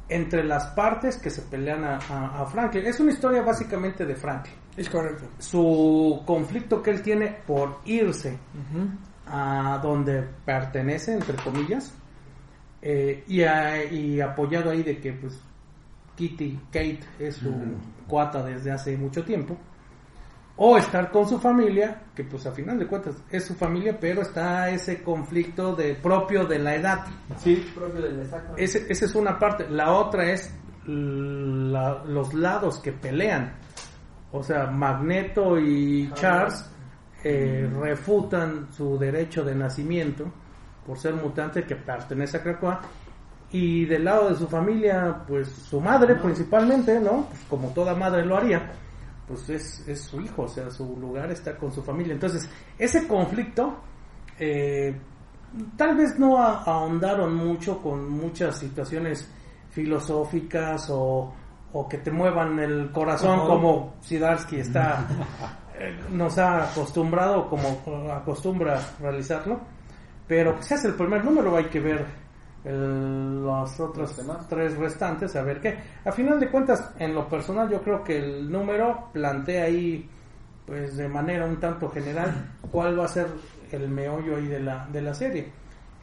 entre 0.10 0.44
las 0.44 0.68
partes 0.68 1.18
que 1.18 1.30
se 1.30 1.44
pelean 1.44 1.84
a, 1.84 1.98
a- 2.10 2.42
a 2.42 2.46
Franklin. 2.48 2.86
Es 2.86 3.00
una 3.00 3.12
historia 3.12 3.42
básicamente 3.44 4.06
de 4.06 4.16
Franklin. 4.16 4.56
Es 4.75 4.89
correcto. 4.89 5.25
Su 5.39 6.22
conflicto 6.25 6.82
que 6.82 6.92
él 6.92 7.01
tiene 7.01 7.38
por 7.46 7.80
irse 7.86 8.38
a 9.28 9.80
donde 9.84 10.24
pertenece, 10.46 11.13
entre 11.13 11.36
comillas, 11.38 11.94
eh, 12.82 13.24
y, 13.28 13.44
a- 13.44 13.84
y 13.86 14.20
apoyado 14.22 14.72
ahí 14.72 14.84
de 14.84 15.00
que 15.00 15.13
pues 15.13 15.39
Kitty, 16.16 16.60
Kate 16.72 17.00
es 17.20 17.36
su 17.36 17.51
cuata 18.08 18.44
desde 18.44 18.72
hace 18.72 18.98
mucho 18.98 19.24
tiempo, 19.24 19.58
o 20.62 20.78
estar 20.78 21.10
con 21.10 21.25
su 21.28 21.39
familia, 21.39 22.01
que 22.13 22.25
pues 22.25 22.46
a 22.46 22.51
final 22.51 22.78
de 22.78 22.86
cuentas 22.86 23.16
es 23.32 23.46
su 23.46 23.56
familia, 23.56 23.98
pero 23.98 24.22
está 24.24 24.70
ese 24.70 25.01
conflicto 25.01 25.74
de 25.74 25.96
propio 25.96 26.46
de 26.46 26.60
la 26.60 26.75
edad. 26.75 27.06
Sí. 27.38 27.72
Propio 27.74 28.01
del. 28.01 28.28
Ese- 28.58 28.86
esa 28.92 29.06
es 29.06 29.16
una 29.16 29.39
parte. 29.39 29.70
La 29.70 29.92
otra 29.94 30.30
es 30.32 30.54
la- 30.86 32.04
los 32.06 32.34
lados 32.34 32.80
que 32.80 32.92
pelean. 32.92 33.54
O 34.32 34.44
sea, 34.44 34.68
Magneto 34.68 35.58
y 35.58 36.12
Charles 36.13 36.70
eh, 37.24 37.70
refutan 37.82 38.68
su 38.72 38.98
derecho 38.98 39.44
de 39.44 39.54
nacimiento 39.56 40.25
por 40.86 40.98
ser 40.98 41.13
mutante 41.16 41.63
que 41.63 41.75
pertenece 41.75 42.38
a 42.38 42.44
Krakoa. 42.44 42.82
Y 43.51 43.86
del 43.86 44.04
lado 44.06 44.30
de 44.30 44.36
su 44.36 44.48
familia, 44.48 45.24
pues 45.28 45.48
su 45.50 45.82
madre 45.82 46.16
principalmente, 46.16 47.00
¿no? 47.00 47.25
Pues, 47.30 47.42
como 47.50 47.70
toda 47.70 47.96
madre 47.96 48.24
lo 48.25 48.38
haría, 48.38 48.72
pues 49.29 49.48
es, 49.51 49.88
es 49.88 50.01
su 50.01 50.19
hijo, 50.19 50.41
o 50.41 50.48
sea, 50.48 50.71
su 50.71 50.98
lugar 50.98 51.31
está 51.31 51.55
con 51.55 51.71
su 51.71 51.83
familia. 51.83 52.13
Entonces, 52.13 52.50
ese 52.79 53.07
conflicto, 53.07 53.77
eh, 54.39 55.00
tal 55.77 55.95
vez 55.95 56.17
no 56.17 56.39
ahondaron 56.39 57.36
mucho 57.36 57.79
con 57.79 58.09
muchas 58.09 58.57
situaciones 58.57 59.31
filosóficas 59.69 60.89
o, 60.89 61.31
o 61.74 61.88
que 61.88 62.00
te 62.00 62.09
muevan 62.09 62.57
el 62.57 62.91
corazón 62.91 63.48
como 63.48 63.93
Sidarsky 64.01 64.62
está 64.62 65.05
eh, 65.79 65.95
nos 66.12 66.38
ha 66.39 66.71
acostumbrado 66.71 67.48
como 67.48 68.12
acostumbra 68.12 68.81
realizarlo 69.00 69.59
pero 70.27 70.59
si 70.62 70.74
es 70.74 70.86
el 70.86 70.95
primer 70.95 71.24
número 71.24 71.55
hay 71.55 71.65
que 71.65 71.79
ver 71.79 72.05
el- 72.66 73.44
los 73.44 73.80
otros 73.80 74.18
Los 74.25 74.48
tres 74.48 74.78
restantes 74.78 75.36
a 75.36 75.42
ver 75.44 75.62
qué 75.62 75.78
a 76.06 76.12
final 76.12 76.39
de 76.39 76.50
cuentas 76.50 76.92
en 77.00 77.16
lo 77.16 77.28
personal 77.30 77.70
yo 77.70 77.82
creo 77.82 78.04
que 78.04 78.18
el 78.18 78.51
número 78.51 79.10
plantea 79.13 79.63
ahí 79.66 80.10
pues 80.66 80.98
de 80.98 81.08
manera 81.08 81.46
un 81.46 81.60
tanto 81.60 81.89
general 81.89 82.32
cuál 82.72 83.00
va 83.00 83.06
a 83.06 83.08
ser 83.08 83.28
el 83.72 83.88
meollo 83.89 84.36
ahí 84.36 84.48
de 84.48 84.60
la, 84.60 84.88
de 84.92 85.01
la 85.01 85.13
serie. 85.13 85.51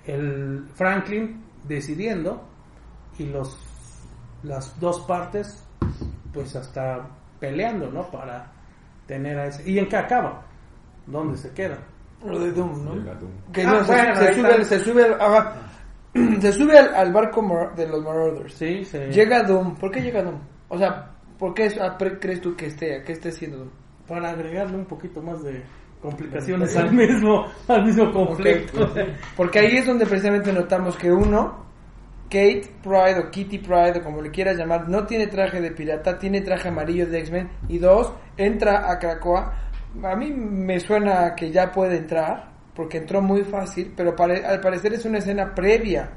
El 0.06 0.66
Franklin 0.74 1.42
decidiendo 1.66 2.42
y 3.18 3.26
los 3.26 3.56
las 4.42 4.78
dos 4.80 5.00
partes 5.02 5.64
pues 6.32 6.54
hasta 6.56 7.00
peleando, 7.40 7.90
¿no? 7.90 8.10
Para 8.10 8.46
tener 9.06 9.38
a 9.38 9.46
ese... 9.46 9.68
¿Y 9.70 9.78
en 9.78 9.88
qué 9.88 9.96
acaba? 9.96 10.42
¿Dónde 11.06 11.36
se 11.38 11.50
queda? 11.52 11.78
Lo 12.24 12.38
de 12.38 12.52
Doom, 12.52 12.84
¿no? 12.84 12.92
Que 13.52 13.62
Ah, 13.62 13.72
no, 13.72 13.84
se, 13.84 13.92
bueno, 13.92 14.14
se 14.16 14.34
sube, 14.34 14.64
se 14.64 14.78
sube, 14.80 15.04
al- 15.04 15.20
ajá. 15.20 15.52
se 16.40 16.52
sube 16.52 16.78
al, 16.78 16.94
al 16.94 17.12
barco 17.12 17.42
de 17.76 17.86
los 17.88 18.02
Marauders. 18.04 18.54
Sí, 18.54 18.84
se... 18.84 19.08
Llega 19.10 19.42
Doom. 19.42 19.76
¿Por 19.76 19.90
qué 19.90 20.00
llega 20.00 20.22
Doom? 20.22 20.38
O 20.68 20.78
sea, 20.78 21.10
¿por 21.38 21.54
qué 21.54 21.66
es- 21.66 21.78
ah, 21.80 21.96
crees 21.98 22.40
tú 22.40 22.54
que 22.56 22.66
esté, 22.66 23.02
que 23.04 23.12
esté 23.12 23.30
siendo 23.32 23.58
Doom? 23.58 23.70
para 24.06 24.30
agregarle 24.30 24.76
un 24.76 24.84
poquito 24.84 25.20
más 25.20 25.42
de 25.42 25.64
complicaciones 26.00 26.76
al 26.76 26.92
mismo 26.92 27.44
al 27.66 27.84
mismo 27.84 28.12
conflicto. 28.12 28.88
Porque 29.36 29.58
ahí 29.58 29.76
es 29.78 29.86
donde 29.86 30.06
precisamente 30.06 30.52
notamos 30.52 30.96
que 30.96 31.10
uno, 31.10 31.64
Kate 32.30 32.70
Pride 32.82 33.18
o 33.18 33.30
Kitty 33.32 33.58
Pride 33.58 33.98
o 33.98 34.04
como 34.04 34.22
le 34.22 34.30
quieras 34.30 34.56
llamar, 34.56 34.88
no 34.88 35.04
tiene 35.06 35.26
traje 35.26 35.60
de 35.60 35.72
pirata, 35.72 36.18
tiene 36.18 36.40
traje 36.42 36.68
amarillo 36.68 37.06
de 37.08 37.18
X-Men. 37.18 37.50
Y 37.68 37.78
dos, 37.78 38.12
entra 38.36 38.88
a 38.90 38.98
Krakoa. 39.00 39.52
A 40.04 40.14
mí 40.14 40.30
me 40.32 40.78
suena 40.78 41.34
que 41.34 41.50
ya 41.50 41.72
puede 41.72 41.96
entrar, 41.96 42.52
porque 42.76 42.98
entró 42.98 43.20
muy 43.22 43.42
fácil, 43.42 43.92
pero 43.96 44.14
pare- 44.14 44.44
al 44.44 44.60
parecer 44.60 44.92
es 44.92 45.04
una 45.06 45.18
escena 45.18 45.54
previa. 45.54 46.10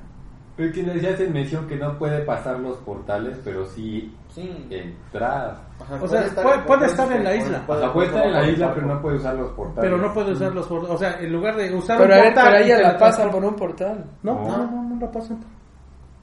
Pero 0.58 0.74
que 0.74 1.00
ya 1.00 1.16
se 1.16 1.30
mencionó 1.30 1.66
que 1.68 1.78
no 1.78 1.98
puede 1.98 2.20
pasar 2.26 2.60
los 2.60 2.76
portales, 2.80 3.40
pero 3.46 3.66
sí 3.66 4.14
Sí. 4.28 4.68
entrar. 4.70 5.58
O 6.02 6.08
sea, 6.08 6.26
puede- 6.44 6.60
puede 6.64 6.86
estar 6.88 7.10
en 7.14 7.24
la 7.24 7.34
isla. 7.36 7.64
O 7.66 7.78
sea, 7.80 7.94
puede 7.94 8.08
estar 8.08 8.26
en 8.26 8.34
la 8.34 8.48
isla, 8.50 8.74
pero 8.76 8.88
no 8.88 9.02
puede 9.02 9.16
usar 9.18 9.36
los 9.36 9.52
portales. 9.52 9.90
Pero 9.90 9.98
no 9.98 10.14
puede 10.14 10.32
usar 10.34 10.54
los 10.54 10.68
por- 10.68 10.84
o 10.84 10.98
sea, 10.98 11.18
en 11.22 11.32
lugar 11.32 11.56
de 11.56 11.74
usar 11.74 11.98
Pero, 11.98 12.14
un 12.14 12.20
a- 12.20 12.24
portal 12.26 12.46
pero 12.52 12.66
ella 12.66 12.80
la 12.82 12.98
pasa 12.98 13.32
por 13.32 13.44
un 13.46 13.56
portal. 13.56 14.06
No, 14.22 14.34
No. 14.34 14.48
no, 14.58 14.58
no, 14.72 14.90
no 14.96 15.00
la 15.00 15.12
pasan. 15.12 15.40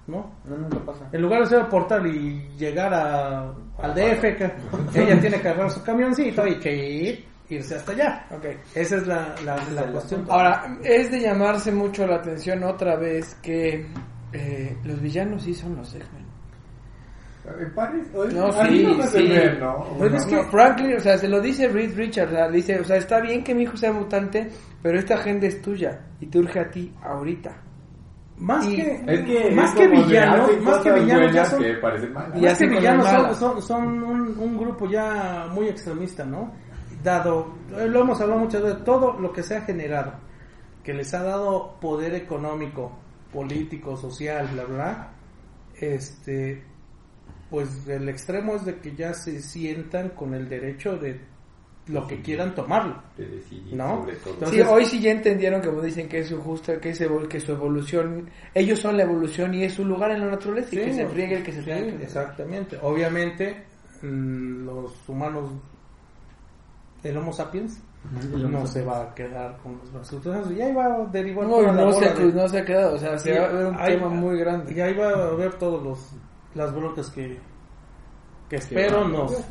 No. 0.06 0.30
No, 0.44 0.56
nunca 0.56 0.78
pasa. 0.84 1.08
En 1.12 1.20
lugar 1.22 1.40
de 1.40 1.44
hacer 1.46 1.60
el 1.60 1.66
portal 1.66 2.06
y 2.06 2.48
llegar 2.56 2.92
a, 2.94 3.52
al 3.82 3.94
DF, 3.94 4.36
que 4.36 4.44
ella 4.94 5.18
tiene 5.20 5.40
que 5.40 5.48
agarrar 5.48 5.70
su 5.70 5.82
camioncito 5.82 6.46
y 6.46 6.60
que 6.60 6.76
ir, 6.76 7.24
irse 7.48 7.74
hasta 7.76 7.92
allá. 7.92 8.26
Ok. 8.30 8.44
Esa 8.74 8.96
es 8.96 9.06
la, 9.06 9.34
la, 9.44 9.56
es 9.56 9.72
la 9.72 9.82
cuestión. 9.92 10.26
Ahora, 10.28 10.76
es 10.82 11.10
de 11.10 11.20
llamarse 11.20 11.72
mucho 11.72 12.06
la 12.06 12.16
atención 12.16 12.62
otra 12.64 12.96
vez 12.96 13.34
que 13.42 13.86
eh, 14.32 14.76
los 14.84 15.00
villanos 15.00 15.42
sí 15.44 15.54
son 15.54 15.76
los 15.76 15.94
X-Men. 15.94 16.26
Eh, 17.48 17.70
No, 18.34 18.46
a 18.46 18.64
mí 18.64 18.78
sí, 18.78 18.84
no 18.84 19.06
sí. 19.06 19.28
ver, 19.28 19.60
¿no? 19.60 19.84
Pues 19.98 20.10
No, 20.10 20.18
es 20.18 20.26
que 20.26 20.34
no. 20.36 20.42
Franklin, 20.50 20.96
o 20.96 21.00
sea, 21.00 21.16
se 21.16 21.28
lo 21.28 21.40
dice 21.40 21.68
Reed 21.68 21.94
Richards, 21.96 22.32
o 22.32 22.34
sea, 22.34 22.48
dice, 22.48 22.80
o 22.80 22.84
sea, 22.84 22.96
está 22.96 23.20
bien 23.20 23.44
que 23.44 23.54
mi 23.54 23.62
hijo 23.62 23.76
sea 23.76 23.92
mutante, 23.92 24.48
pero 24.82 24.98
esta 24.98 25.14
agenda 25.14 25.46
es 25.46 25.62
tuya 25.62 26.00
y 26.20 26.26
te 26.26 26.38
urge 26.40 26.58
a 26.58 26.68
ti 26.68 26.92
ahorita. 27.02 27.56
Más 28.38 28.66
Y- 28.66 28.76
que, 28.76 29.00
Es 29.06 29.20
que 29.24 29.50
más 29.54 29.74
que 29.74 29.86
villanos, 29.86 30.60
más 30.62 30.78
que 30.82 30.92
villanos 30.92 31.32
ya 31.32 31.44
son, 31.46 31.62
que 31.62 31.72
más 31.80 32.58
que 32.58 32.66
villanos 32.66 33.06
son, 33.08 33.34
son, 33.36 33.62
son 33.62 34.02
un, 34.02 34.38
un 34.38 34.58
grupo 34.58 34.86
ya 34.90 35.46
muy 35.52 35.68
extremista, 35.68 36.24
¿no? 36.24 36.52
Dado, 37.02 37.54
lo 37.70 38.00
hemos 38.00 38.20
hablado 38.20 38.40
muchas 38.40 38.62
veces, 38.62 38.84
todo 38.84 39.18
lo 39.20 39.32
que 39.32 39.42
se 39.42 39.56
ha 39.56 39.60
generado, 39.62 40.14
que 40.82 40.94
les 40.94 41.12
ha 41.14 41.22
dado 41.22 41.76
poder 41.80 42.14
económico, 42.14 42.92
político, 43.32 43.96
social, 43.96 44.48
bla, 44.52 44.64
bla, 44.64 45.08
este, 45.80 46.62
pues 47.50 47.86
el 47.88 48.08
extremo 48.08 48.56
es 48.56 48.64
de 48.64 48.76
que 48.78 48.94
ya 48.94 49.14
se 49.14 49.40
sientan 49.40 50.10
con 50.10 50.34
el 50.34 50.48
derecho 50.48 50.96
de 50.96 51.20
lo 51.88 52.04
que 52.08 52.20
quieran 52.20 52.52
tomarlo. 52.54 53.00
De 53.16 53.26
decidir 53.28 53.74
¿No? 53.76 54.00
sobre 54.00 54.16
todo. 54.16 54.34
Entonces- 54.34 54.66
sí, 54.66 54.72
hoy 54.72 54.84
sí 54.86 55.00
ya 55.00 55.12
entendieron 55.12 55.60
como 55.62 55.80
dicen 55.80 56.08
que 56.08 56.18
es 56.20 56.28
su 56.28 56.40
justa, 56.40 56.80
que 56.80 56.90
es 56.90 57.00
evol- 57.00 57.28
que 57.28 57.38
su 57.38 57.52
evolución, 57.52 58.28
ellos 58.54 58.80
son 58.80 58.96
la 58.96 59.04
evolución 59.04 59.54
y 59.54 59.62
es 59.62 59.74
su 59.74 59.84
lugar 59.84 60.10
en 60.10 60.20
la 60.20 60.26
naturaleza 60.30 60.70
y 60.74 60.78
que 60.78 60.92
se 60.94 61.06
friegue 61.06 61.36
el 61.36 61.42
que 61.44 61.52
se 61.52 61.62
sí, 61.62 61.70
exactamente. 62.02 62.76
Obviamente, 62.82 63.64
mm, 64.02 64.64
los 64.64 65.08
humanos, 65.08 65.50
el 67.06 67.16
Homo 67.16 67.32
sapiens, 67.32 67.80
no 68.50 68.66
se 68.66 68.84
va 68.84 69.02
a 69.02 69.14
quedar 69.14 69.56
con 69.62 69.78
los 69.78 69.92
brazos. 69.92 70.50
Y 70.52 70.60
ahí 70.60 70.72
va 70.72 70.84
a 70.86 71.04
derivar 71.06 71.44
No, 71.46 71.52
toda 71.56 71.62
la 71.66 71.72
no, 71.72 71.84
bola 71.92 72.14
se, 72.14 72.22
de- 72.26 72.32
no 72.32 72.48
se 72.48 72.58
ha 72.58 72.64
quedado, 72.64 72.94
o 72.94 72.98
sea, 72.98 73.18
se 73.18 73.32
Sí, 73.32 73.38
va 73.38 73.46
a 73.46 73.52
ver 73.52 73.66
un 73.66 73.76
ahí- 73.78 73.94
tema 73.94 74.08
muy 74.08 74.38
grande. 74.38 74.72
Y 74.74 74.80
ahí 74.80 74.94
va 74.94 75.08
a 75.10 75.28
haber 75.28 75.54
todos 75.54 75.82
los 75.82 76.10
las 76.54 76.74
broncas 76.74 77.10
que, 77.10 77.38
que 78.48 78.56
espero 78.56 79.06
nos 79.08 79.44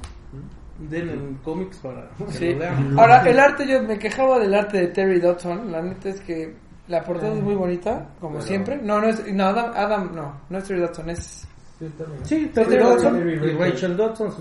den 0.80 1.10
en 1.10 1.36
cómics 1.44 1.78
para 1.78 2.10
que 2.18 2.32
Sí. 2.32 2.54
lo 2.54 2.60
lean. 2.60 3.00
Ahora, 3.00 3.22
el 3.30 3.40
arte, 3.40 3.68
yo 3.68 3.82
me 3.84 3.98
quejaba 4.00 4.40
del 4.40 4.54
arte 4.54 4.78
de 4.80 4.88
Terry 4.88 5.20
Dodson. 5.20 5.72
La 5.72 5.82
neta 5.82 6.10
es 6.10 6.20
que 6.22 6.56
la 6.88 7.04
portada 7.04 7.34
es 7.34 7.42
muy 7.44 7.56
bonita, 7.56 8.10
como 8.20 8.36
Pero- 8.36 8.46
siempre. 8.46 8.78
No, 8.82 9.00
no 9.00 9.08
es, 9.08 9.34
no, 9.34 9.46
Adam, 9.46 9.72
Adam, 9.76 10.16
no, 10.16 10.34
no 10.50 10.58
es 10.58 10.64
Terry 10.64 10.82
Dodson, 10.82 11.10
es. 11.12 11.48
Sí, 12.24 12.50
Terry 12.54 12.78
Dodson 12.78 13.30
y. 13.30 13.36
Rachel 13.58 13.96
Dodson, 13.98 14.34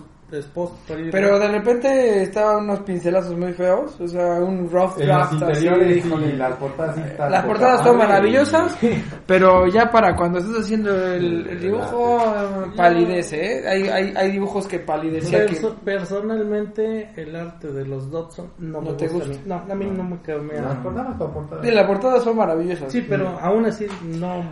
Pero 1.12 1.38
de 1.38 1.48
repente 1.48 2.22
estaban 2.22 2.64
unos 2.64 2.80
pincelazos 2.80 3.36
muy 3.36 3.52
feos, 3.52 4.00
o 4.00 4.08
sea, 4.08 4.34
un 4.40 4.68
rough 4.70 4.96
draft 5.06 5.32
así. 5.42 5.64
híjole. 5.98 6.36
las 6.36 6.56
portadas 6.56 6.94
sí 6.96 7.02
están 7.06 7.30
Las 7.32 7.44
portadas 7.44 7.82
son 7.82 7.98
maravillosas, 7.98 8.82
y- 8.82 9.04
pero 9.26 9.66
ya 9.68 9.90
para 9.90 10.14
cuando 10.16 10.38
estás 10.38 10.60
haciendo 10.60 10.90
el, 11.12 11.46
el 11.48 11.60
dibujo, 11.60 12.18
eh, 12.20 12.70
palidece, 12.76 13.58
¿eh? 13.60 13.68
Hay, 13.68 13.82
hay, 13.88 14.14
hay 14.16 14.30
dibujos 14.32 14.66
que 14.66 14.78
palidecían 14.80 15.46
que... 15.46 15.54
Perso- 15.54 15.74
personalmente 15.84 17.10
el 17.16 17.34
arte 17.36 17.72
de 17.72 17.84
los 17.86 18.10
Dodson 18.10 18.48
no, 18.58 18.80
¿No 18.80 18.90
me 18.90 18.96
te 18.96 19.08
gusta. 19.08 19.34
No, 19.46 19.54
a 19.70 19.74
mí 19.74 19.86
no 19.86 20.02
me 20.04 20.20
queda 20.20 20.38
me- 20.38 20.54
Las 20.60 20.76
portadas 20.76 21.18
son 21.18 21.32
portadas. 21.32 21.64
Sí, 21.66 21.70
las 21.72 21.86
portadas 21.86 22.24
son 22.24 22.36
maravillosas. 22.36 22.92
Sí, 22.92 23.04
pero 23.08 23.28
aún 23.40 23.66
así 23.66 23.86
no 24.02 24.44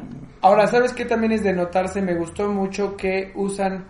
Ahora, 0.45 0.67
¿sabes 0.67 0.93
qué 0.93 1.05
también 1.05 1.33
es 1.33 1.45
de 1.45 1.53
notarse? 1.53 2.03
Me 2.03 2.15
gustó 2.17 2.49
mucho 2.49 2.97
que 2.97 3.31
usan 3.37 3.85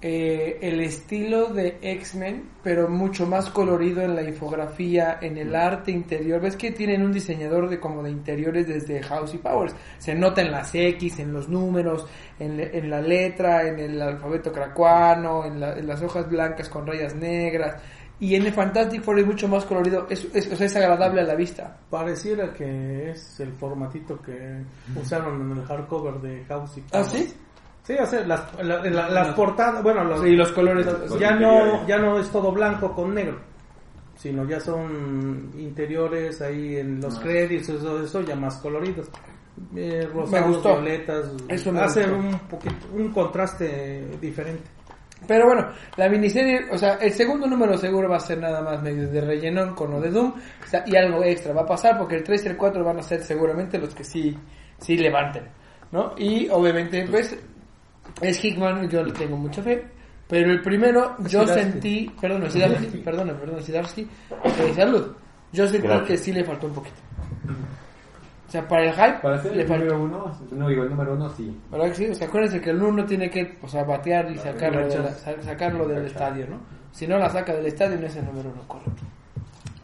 eh, 0.00 0.58
el 0.62 0.80
estilo 0.80 1.48
de 1.52 1.78
X-Men, 1.82 2.50
pero 2.62 2.88
mucho 2.88 3.26
más 3.26 3.50
colorido 3.50 4.00
en 4.02 4.14
la 4.14 4.22
infografía, 4.22 5.18
en 5.20 5.36
el 5.38 5.54
arte 5.56 5.90
interior. 5.90 6.40
¿Ves 6.40 6.56
que 6.56 6.70
tienen 6.70 7.02
un 7.02 7.12
diseñador 7.12 7.68
de 7.68 7.80
como 7.80 8.02
de 8.02 8.10
interiores 8.10 8.68
desde 8.68 9.02
House 9.02 9.34
y 9.34 9.38
Powers? 9.38 9.74
Se 9.98 10.14
nota 10.14 10.40
en 10.42 10.52
las 10.52 10.72
X, 10.74 11.18
en 11.18 11.32
los 11.32 11.48
números, 11.48 12.06
en, 12.38 12.56
le- 12.56 12.78
en 12.78 12.88
la 12.90 13.00
letra, 13.00 13.66
en 13.66 13.78
el 13.80 14.00
alfabeto 14.00 14.52
cracuano, 14.52 15.44
en, 15.44 15.58
la- 15.58 15.76
en 15.76 15.86
las 15.86 16.00
hojas 16.02 16.28
blancas 16.28 16.68
con 16.68 16.86
rayas 16.86 17.14
negras. 17.16 17.82
Y 18.20 18.34
en 18.34 18.46
el 18.46 18.52
Fantastic 18.52 19.00
Four 19.02 19.20
es 19.20 19.26
mucho 19.26 19.46
más 19.46 19.64
colorido, 19.64 20.06
es, 20.10 20.26
es, 20.34 20.52
o 20.52 20.56
sea, 20.56 20.66
es 20.66 20.74
agradable 20.76 21.20
a 21.20 21.24
la 21.24 21.36
vista. 21.36 21.78
pareciera 21.88 22.52
que 22.52 23.10
es 23.10 23.38
el 23.38 23.52
formatito 23.52 24.20
que 24.20 24.62
usaron 25.00 25.40
en 25.52 25.58
el 25.58 25.64
hardcover 25.64 26.14
de 26.20 26.44
House 26.46 26.78
y 26.78 26.80
¿Ah, 26.80 26.84
Powers. 27.02 27.08
sí? 27.12 27.34
Sí, 27.88 27.94
o 27.98 28.04
sea, 28.04 28.20
las, 28.26 28.42
la- 28.62 28.84
la- 28.84 29.08
las 29.08 29.28
portadas, 29.34 29.82
bueno, 29.82 30.04
los, 30.04 30.20
Sí, 30.20 30.36
los 30.36 30.52
colores. 30.52 30.84
Los 30.84 31.18
ya 31.18 31.30
no 31.30 31.86
ya 31.86 31.96
no 31.98 32.18
es 32.18 32.28
todo 32.30 32.52
blanco 32.52 32.94
con 32.94 33.14
negro, 33.14 33.38
sino 34.14 34.44
ya 34.46 34.60
son 34.60 35.50
interiores 35.56 36.42
ahí 36.42 36.76
en 36.76 37.00
los 37.00 37.18
créditos, 37.18 37.70
eso, 37.70 38.02
eso 38.02 38.20
ya 38.20 38.36
más 38.36 38.58
coloridos. 38.58 39.08
Eh, 39.74 40.06
rosados, 40.12 40.48
gustó. 40.56 40.74
violetas, 40.80 41.32
Eso 41.48 41.72
me 41.72 41.80
hacen 41.80 42.10
gustó. 42.14 42.28
un 42.28 42.38
poquito 42.40 42.86
un 42.92 43.08
contraste 43.10 44.06
diferente. 44.20 44.64
Pero 45.26 45.46
bueno, 45.46 45.68
la 45.96 46.08
miniserie, 46.10 46.66
o 46.70 46.76
sea, 46.76 46.96
el 46.96 47.12
segundo 47.12 47.46
número 47.46 47.76
seguro 47.78 48.08
va 48.08 48.16
a 48.18 48.20
ser 48.20 48.38
nada 48.38 48.60
más 48.60 48.82
medio 48.82 49.08
de 49.08 49.20
rellenón 49.22 49.74
con 49.74 49.90
lo 49.92 50.00
de 50.00 50.10
Doom 50.10 50.28
o 50.32 50.66
sea, 50.68 50.84
y 50.86 50.94
algo 50.94 51.24
extra 51.24 51.52
va 51.54 51.62
a 51.62 51.66
pasar 51.66 51.96
porque 51.98 52.16
el 52.16 52.22
3 52.22 52.44
y 52.44 52.48
el 52.48 52.56
4 52.58 52.84
van 52.84 52.98
a 52.98 53.02
ser 53.02 53.22
seguramente 53.22 53.78
los 53.78 53.92
que 53.94 54.04
sí, 54.04 54.36
sí 54.78 54.96
levanten, 54.96 55.48
¿no? 55.90 56.12
Y 56.18 56.48
obviamente, 56.50 57.04
pues, 57.10 57.36
es 58.20 58.44
Hickman, 58.44 58.88
yo 58.88 59.02
le 59.02 59.12
tengo 59.12 59.36
mucha 59.36 59.62
fe, 59.62 59.84
pero 60.28 60.50
el 60.52 60.60
primero 60.62 61.16
yo 61.20 61.44
Zdarsky. 61.44 61.60
sentí, 61.62 62.12
perdón, 62.20 62.50
Zdarsky, 62.50 62.98
perdón, 62.98 63.36
perdón, 63.40 63.62
Zdarsky, 63.62 64.02
eh, 64.44 64.72
salud, 64.74 65.12
yo 65.52 65.66
sentí 65.68 65.86
Gracias. 65.86 66.08
que 66.08 66.18
sí 66.18 66.32
le 66.32 66.44
faltó 66.44 66.66
un 66.66 66.74
poquito. 66.74 66.96
O 68.46 68.50
sea, 68.50 68.66
para 68.66 68.84
el 68.86 68.92
hype 68.94 69.18
Para 69.20 69.42
ser 69.42 69.54
le 69.54 69.62
el 69.62 69.68
faltó. 69.68 69.84
número 69.94 70.04
uno, 70.04 70.38
no 70.52 70.68
digo 70.68 70.82
el 70.84 70.88
número 70.90 71.12
uno, 71.14 71.28
sí. 71.30 71.54
¿Verdad 71.70 71.88
que 71.88 71.94
sí? 71.94 72.06
O 72.08 72.14
sea, 72.14 72.28
acuérdense 72.28 72.60
que 72.62 72.70
el 72.70 72.82
uno 72.82 73.04
tiene 73.04 73.28
que 73.30 73.58
o 73.62 73.68
sea, 73.68 73.84
batear 73.84 74.30
y 74.30 74.38
sacarlo, 74.38 74.88
de 74.88 74.98
la- 74.98 75.12
sa- 75.12 75.42
sacarlo 75.42 75.86
del 75.86 76.06
estadio, 76.06 76.46
¿no? 76.48 76.58
Si 76.90 77.06
no 77.06 77.18
la 77.18 77.28
saca 77.28 77.52
del 77.54 77.66
estadio, 77.66 77.98
no 78.00 78.06
es 78.06 78.16
el 78.16 78.24
número 78.24 78.48
uno 78.50 78.62
correcto. 78.66 79.02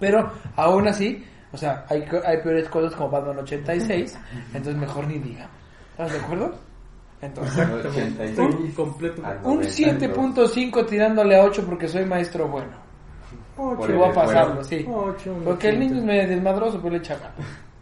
Pero, 0.00 0.30
aún 0.56 0.88
así, 0.88 1.22
o 1.52 1.58
sea, 1.58 1.84
hay, 1.90 2.04
hay 2.26 2.38
peores 2.38 2.66
cosas 2.70 2.94
como 2.94 3.10
Batman 3.10 3.38
86, 3.40 4.18
entonces 4.54 4.76
mejor 4.76 5.06
ni 5.08 5.18
diga. 5.18 5.46
¿Estás 5.90 6.12
de 6.12 6.18
acuerdo? 6.20 6.54
Entonces, 7.24 7.68
86. 7.68 8.30
Estoy 8.30 8.68
completo. 8.70 9.22
Ah, 9.24 9.36
un 9.44 9.60
7.5 9.62 10.86
tirándole 10.86 11.36
a 11.36 11.44
8 11.44 11.64
porque 11.66 11.88
soy 11.88 12.04
maestro 12.04 12.48
bueno. 12.48 12.72
Por 13.56 13.78
Que 13.86 13.92
el 13.92 13.98
voy 13.98 14.08
a 14.08 14.12
pasarlo, 14.12 14.64
sí. 14.64 14.84
Ocho, 14.88 15.32
un 15.34 15.44
Porque 15.44 15.68
el 15.68 15.78
niño 15.78 15.98
es 15.98 16.04
medio 16.04 16.28
desmadroso, 16.28 16.78
pero 16.78 16.90
le 16.92 16.98
echa. 16.98 17.16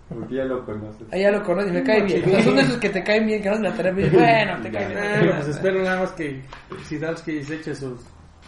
Porque 0.08 0.34
ya 0.34 0.44
lo 0.44 0.64
conoces. 0.66 1.06
Ahí 1.10 1.22
ya 1.22 1.30
lo 1.30 1.42
conoce 1.42 1.68
y 1.70 1.72
me 1.72 1.82
cae 1.82 2.02
bien. 2.02 2.22
O 2.26 2.28
sea, 2.30 2.42
son 2.44 2.56
de 2.56 2.62
esos 2.62 2.76
que 2.76 2.90
te 2.90 3.02
caen 3.02 3.26
bien, 3.26 3.42
que 3.42 3.48
no 3.50 3.58
la 3.58 3.72
tarea 3.74 3.92
bien. 3.92 4.12
Bueno, 4.12 4.60
te 4.62 4.70
cae 4.72 4.88
bien. 4.88 5.34
Pues 5.34 5.48
espero 5.48 5.82
nada 5.82 6.00
más 6.00 6.10
que 6.12 6.42
Zdarsky 6.84 7.42
se 7.42 7.54
eche 7.56 7.74
sus 7.74 8.00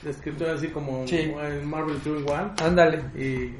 escrituras 0.04 0.56
así 0.56 0.68
como 0.68 1.06
Sí. 1.06 1.32
en 1.42 1.66
Marvel 1.66 1.96
2 2.04 2.18
in 2.18 2.24
1 2.30 2.52
Ándale. 2.62 2.98
y 3.16 3.54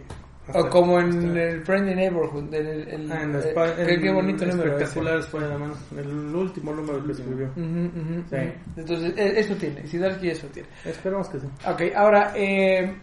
O 0.52 0.68
como 0.68 1.00
en 1.00 1.08
hasta- 1.08 1.42
el 1.42 1.62
Friendly 1.64 1.94
Neighborhood. 1.94 2.52
El, 2.52 2.66
el- 2.88 3.10
Ah, 3.12 3.22
en 3.22 3.34
eh, 3.34 3.38
Sp- 3.48 3.76
qué, 3.86 3.94
en 3.94 4.00
qué 4.02 4.10
bonito 4.12 4.44
número. 4.44 4.72
Espectacular 4.78 5.18
Spider-Man, 5.20 5.72
el 5.96 6.34
último 6.34 6.72
número 6.74 7.04
que 7.06 7.12
escribió. 7.12 7.46
Ujú, 7.46 7.62
ujú, 7.62 8.24
Sí. 8.28 8.36
ujú. 8.36 8.52
Entonces, 8.76 9.14
eh, 9.16 9.32
eso 9.36 9.54
tiene. 9.54 9.86
Sidarsky 9.86 10.28
eso 10.30 10.46
tiene. 10.48 10.68
Esperemos 10.84 11.28
que 11.30 11.40
sí. 11.40 11.46
Ok, 11.66 11.82
ahora, 11.96 12.32
eh, 12.36 12.94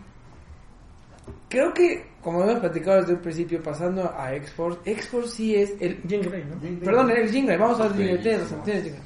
creo 1.50 1.74
que, 1.74 2.06
como 2.22 2.44
hemos 2.44 2.60
platicado 2.60 3.00
desde 3.02 3.14
el 3.14 3.20
principio, 3.20 3.62
pasando 3.64 4.14
a 4.16 4.34
X-Force, 4.36 4.80
X-Force 4.86 5.30
sí 5.36 5.56
es 5.56 5.74
el. 5.80 6.00
Jean 6.04 6.22
Grey, 6.22 6.44
¿no? 6.44 6.80
Perdón, 6.86 7.12
el 7.12 7.30
Jingle, 7.30 7.58
vamos 7.58 7.80
a 7.80 7.84
razón, 7.84 7.98
tienes 7.98 8.84
Jingle. 8.84 9.00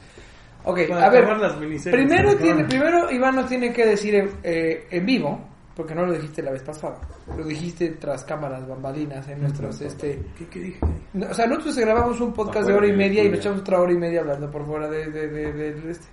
Ok, 0.66 0.80
Para 0.90 1.06
a 1.06 1.10
ver. 1.10 1.38
las. 1.38 1.54
Primero, 1.84 2.36
tiene, 2.38 2.66
primero 2.66 3.12
Iván 3.12 3.36
nos 3.36 3.48
tiene 3.48 3.72
que 3.72 3.86
decir 3.86 4.30
eh, 4.44 4.88
en 4.90 5.06
vivo, 5.06 5.40
porque 5.76 5.94
no 5.94 6.06
lo 6.06 6.14
dijiste 6.14 6.42
la 6.42 6.52
vez 6.52 6.62
pasada. 6.64 7.00
Lo 7.38 7.44
dijiste 7.46 7.90
tras 7.92 8.24
cámaras, 8.24 8.68
bambalinas, 8.68 9.28
en 9.28 9.42
nuestros, 9.42 9.82
este... 9.82 10.22
¿Qué, 10.38 10.48
qué 10.48 10.60
dije? 10.60 10.80
No, 11.14 11.28
o 11.30 11.34
sea, 11.34 11.46
nosotros 11.48 11.78
grabamos 11.78 12.20
un 12.22 12.34
podcast 12.34 12.68
de 12.68 12.74
hora 12.74 12.88
y 12.88 12.94
media 12.94 13.24
y 13.24 13.30
nos 13.30 13.40
echamos 13.40 13.60
otra 13.62 13.80
hora 13.82 13.92
y 13.92 13.98
media 13.98 14.22
hablando 14.22 14.50
por 14.50 14.66
fuera 14.66 14.90
de, 14.90 15.12
de, 15.12 15.28
de- 15.28 15.54
de- 15.54 15.74
de 15.74 15.92
este. 15.92 16.08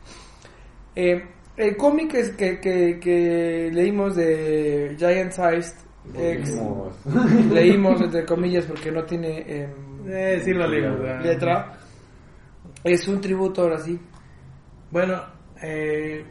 Eh, 0.97 1.23
el 1.57 1.77
cómic 1.77 2.15
es 2.15 2.31
que, 2.31 2.59
que, 2.61 2.99
que 3.01 3.71
leímos 3.73 4.17
de 4.17 4.95
Giant 4.99 5.33
Sized 5.33 5.75
X, 6.15 6.57
Como- 6.57 6.91
leímos 7.53 8.01
entre 8.01 8.25
comillas 8.25 8.65
porque 8.65 8.91
no 8.91 9.05
tiene 9.05 9.45
em, 9.47 9.71
Eh, 10.09 10.41
sí 10.43 10.53
lo 10.53 10.67
leímos. 10.67 10.99
¿verdad? 11.01 11.23
letra, 11.23 11.73
es 12.83 13.07
un 13.07 13.21
tributo 13.21 13.63
ahora 13.63 13.79
sí. 13.79 13.99
Bueno, 14.91 15.23
eh, 15.63 16.25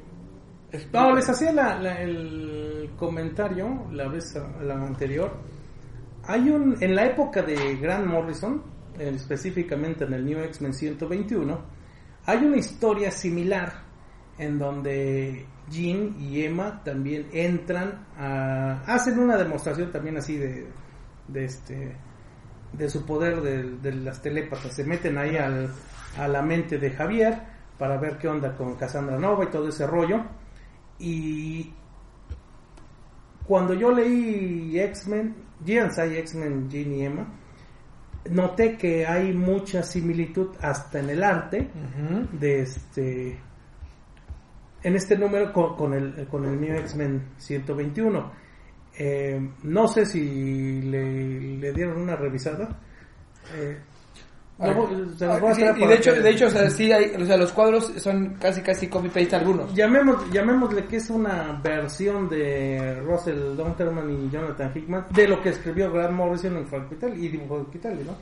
no, 0.93 1.15
les 1.15 1.29
hacía 1.29 1.51
la- 1.51 1.77
la- 1.79 2.01
el 2.01 2.91
comentario 2.97 3.87
la 3.91 4.07
vez 4.07 4.35
la 4.61 4.75
anterior. 4.75 5.31
Hay 6.25 6.49
un, 6.49 6.77
en 6.81 6.95
la 6.95 7.05
época 7.05 7.41
de 7.41 7.75
Grant 7.77 8.05
Morrison, 8.05 8.61
eh, 8.97 9.11
específicamente 9.15 10.05
en 10.05 10.13
el 10.13 10.25
New 10.25 10.39
X-Men 10.39 10.73
121, 10.73 11.59
hay 12.25 12.37
una 12.45 12.57
historia 12.57 13.11
similar 13.11 13.73
en 14.37 14.59
donde 14.59 15.45
Jean 15.69 16.15
y 16.19 16.43
Emma 16.43 16.81
también 16.83 17.27
entran 17.33 18.05
a, 18.17 18.81
hacen 18.85 19.19
una 19.19 19.35
demostración 19.37 19.91
también 19.91 20.17
así 20.17 20.37
de, 20.37 20.67
de 21.27 21.45
este 21.45 21.95
de 22.73 22.89
su 22.89 23.05
poder 23.05 23.41
de, 23.41 23.63
de 23.81 23.91
las 23.95 24.21
telépatas. 24.21 24.73
Se 24.73 24.85
meten 24.85 25.17
ahí 25.17 25.35
al, 25.35 25.69
a 26.17 26.27
la 26.29 26.41
mente 26.41 26.77
de 26.77 26.91
Javier 26.91 27.37
para 27.77 27.97
ver 27.97 28.17
qué 28.17 28.29
onda 28.29 28.55
con 28.55 28.75
Cassandra 28.75 29.17
Nova 29.19 29.43
y 29.43 29.47
todo 29.47 29.67
ese 29.67 29.85
rollo 29.85 30.23
y 31.01 31.73
cuando 33.45 33.73
yo 33.73 33.91
leí 33.91 34.79
X-Men 34.79 35.35
Giants 35.65 35.97
hay 35.99 36.17
X-Men 36.17 36.69
Jean 36.69 36.93
y 36.93 37.05
Emma 37.05 37.27
noté 38.29 38.77
que 38.77 39.05
hay 39.05 39.33
mucha 39.33 39.81
similitud 39.83 40.49
hasta 40.61 40.99
en 40.99 41.09
el 41.09 41.23
arte 41.23 41.69
de 42.33 42.61
este 42.61 43.39
en 44.83 44.95
este 44.95 45.17
número 45.17 45.51
con, 45.51 45.75
con 45.75 45.93
el 45.93 46.27
con 46.27 46.45
el 46.45 46.59
New 46.61 46.75
X-Men 46.75 47.33
121 47.37 48.41
Eh, 48.97 49.39
no 49.63 49.87
sé 49.87 50.05
si 50.05 50.81
le, 50.81 51.57
le 51.57 51.73
dieron 51.73 52.01
una 52.01 52.15
revisada. 52.15 52.77
Eh, 53.55 53.79
lo 54.59 54.73
voy- 54.75 55.09
se 55.17 55.25
los 55.25 55.39
voy 55.41 55.51
a 55.51 55.55
sí, 55.55 55.61
traer 55.61 55.77
y 55.79 55.87
de 55.87 55.95
hecho, 55.95 56.13
de 56.13 56.29
hecho, 56.29 56.47
o 56.47 56.49
sea, 56.51 56.69
sí 56.69 56.91
hay, 56.91 57.15
o 57.19 57.25
sea, 57.25 57.37
los 57.37 57.51
cuadros 57.51 57.91
son 57.97 58.35
casi 58.39 58.61
casi 58.61 58.87
copy 58.87 59.09
paste 59.09 59.35
algunos. 59.35 59.73
Llamemos, 59.73 60.29
llamémosle 60.31 60.85
que 60.85 60.97
es 60.97 61.09
una 61.09 61.59
versión 61.63 62.29
de 62.29 62.99
Russell 63.01 63.55
Donterman 63.55 64.09
y 64.11 64.29
Jonathan 64.29 64.71
Hickman 64.75 65.05
de 65.09 65.27
lo 65.27 65.41
que 65.41 65.49
escribió 65.49 65.91
Grant 65.91 66.13
Morrison 66.13 66.57
en 66.57 66.67
Frank 66.67 66.89
Vitali 66.89 67.25
y 67.25 67.29
dibujó 67.29 67.63
Vitali, 67.73 68.03
¿no? 68.03 68.15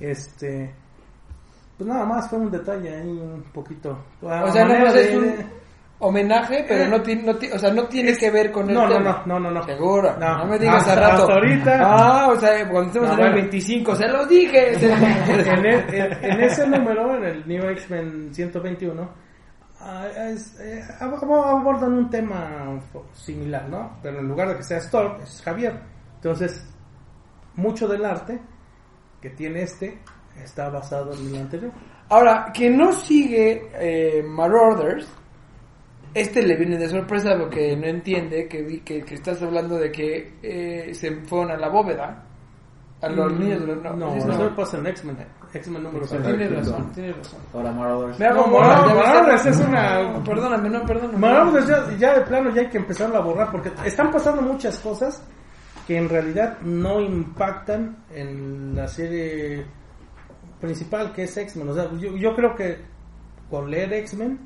Este, 0.00 0.72
pues 1.76 1.88
nada 1.88 2.04
más 2.04 2.28
fue 2.28 2.38
un 2.40 2.50
detalle 2.50 2.96
ahí 2.96 3.08
un 3.08 3.42
poquito. 3.52 3.98
O 4.22 4.28
sea, 4.50 4.64
manera 4.64 4.84
más 4.86 4.94
es 4.96 5.14
un 5.16 5.34
homenaje, 6.00 6.64
pero 6.68 6.84
Eh, 6.84 6.88
no 6.88 7.02
tiene, 7.02 7.22
no 7.24 7.32
o 7.54 7.58
sea, 7.58 7.72
no 7.72 7.84
tiene 7.88 8.10
es- 8.10 8.18
que 8.18 8.30
ver 8.30 8.52
con 8.52 8.68
el 8.68 8.74
no, 8.74 8.86
no, 8.86 8.94
tema. 8.94 9.22
no, 9.26 9.40
no, 9.40 9.50
no, 9.50 9.58
no. 9.58 9.62
Seguro. 9.64 10.16
No, 10.18 10.38
No. 10.38 10.46
me 10.46 10.58
digas 10.58 10.76
Hasta- 10.86 10.92
a 10.92 10.96
rato. 11.10 11.22
hasta 11.22 11.34
ahorita. 11.34 11.78
Ah, 11.82 12.28
o 12.28 12.36
sea, 12.38 12.68
cuando 12.68 12.86
estemos 12.88 13.08
en 13.08 13.14
el 13.14 13.20
bueno. 13.20 13.34
25, 13.34 13.94
se 13.96 14.08
los 14.08 14.28
dije. 14.28 14.72
en, 14.84 15.66
e- 15.66 15.86
en- 15.98 16.24
en 16.32 16.40
ese 16.40 16.66
número, 16.68 17.16
en 17.16 17.24
el 17.24 17.48
New 17.48 17.68
X-Men 17.70 18.32
121, 18.32 19.10
ah, 19.80 20.06
es, 20.30 20.58
eh, 20.60 20.82
ab- 21.00 21.22
abordan 21.22 21.92
un 21.94 22.08
tema 22.10 22.80
similar, 23.12 23.68
¿no? 23.68 23.98
Pero 24.02 24.20
en 24.20 24.28
lugar 24.28 24.48
de 24.50 24.56
que 24.56 24.62
sea 24.62 24.78
Storm, 24.78 25.20
es 25.22 25.42
Javier. 25.42 25.80
Entonces, 26.16 26.64
mucho 27.56 27.88
del 27.88 28.04
arte 28.04 28.40
que 29.20 29.30
tiene 29.30 29.62
este 29.62 29.98
está 30.44 30.68
basado 30.70 31.12
en 31.12 31.26
el 31.34 31.36
anterior. 31.42 31.72
Ahora, 32.10 32.52
quien 32.54 32.76
no 32.78 32.92
sigue 32.92 33.68
eh, 33.74 34.22
Marauders, 34.22 35.08
este 36.20 36.42
le 36.42 36.56
viene 36.56 36.76
de 36.78 36.88
sorpresa 36.88 37.36
porque 37.38 37.76
no 37.76 37.86
entiende 37.86 38.46
que, 38.48 38.62
vi- 38.62 38.80
que, 38.80 39.02
que 39.04 39.14
estás 39.14 39.42
hablando 39.42 39.76
de 39.76 39.90
que 39.92 40.34
eh, 40.42 40.94
se 40.94 41.12
fueron 41.22 41.50
a 41.52 41.56
la 41.56 41.68
bóveda. 41.68 42.24
A 43.00 43.08
los 43.08 43.32
Mm, 43.32 43.38
niños 43.38 43.60
de 43.60 43.66
los... 43.68 43.82
No, 43.84 43.92
No, 43.94 44.16
eso 44.16 44.26
no. 44.26 44.56
pasa 44.56 44.76
en 44.78 44.86
X-Men. 44.88 45.16
X-Men 45.54 45.82
número 45.84 46.04
Tienes 46.06 46.26
7. 46.26 46.48
razón, 46.56 46.92
tienes 46.92 47.16
razón. 47.16 47.40
Ahora 47.54 47.70
Marauders. 47.72 48.18
Me 48.18 48.26
hago 48.26 48.46
No, 48.48 48.60
no, 48.60 48.94
Marauders 48.96 49.46
es 49.46 49.60
una- 49.60 50.02
No, 50.02 50.24
Perdóname, 50.24 50.68
no, 50.68 50.84
perdóname. 50.84 51.18
Marauders 51.18 51.68
ya, 51.68 51.96
ya 51.96 52.14
de 52.18 52.20
plano 52.22 52.50
ya 52.52 52.62
hay 52.62 52.68
que 52.68 52.78
empezar 52.78 53.14
a 53.14 53.20
borrar 53.20 53.52
porque 53.52 53.70
están 53.84 54.10
pasando 54.10 54.42
muchas 54.42 54.78
cosas 54.80 55.22
que 55.86 55.96
en 55.96 56.08
realidad 56.08 56.58
no 56.62 57.00
impactan 57.00 57.98
en 58.12 58.74
la 58.74 58.88
serie 58.88 59.64
principal 60.60 61.12
que 61.12 61.22
es 61.22 61.36
X-Men. 61.36 61.68
O 61.68 61.74
sea, 61.74 61.90
yo, 61.98 62.16
yo 62.16 62.34
creo 62.34 62.54
que 62.56 62.78
con 63.48 63.70
leer 63.70 63.92
X-Men 63.92 64.38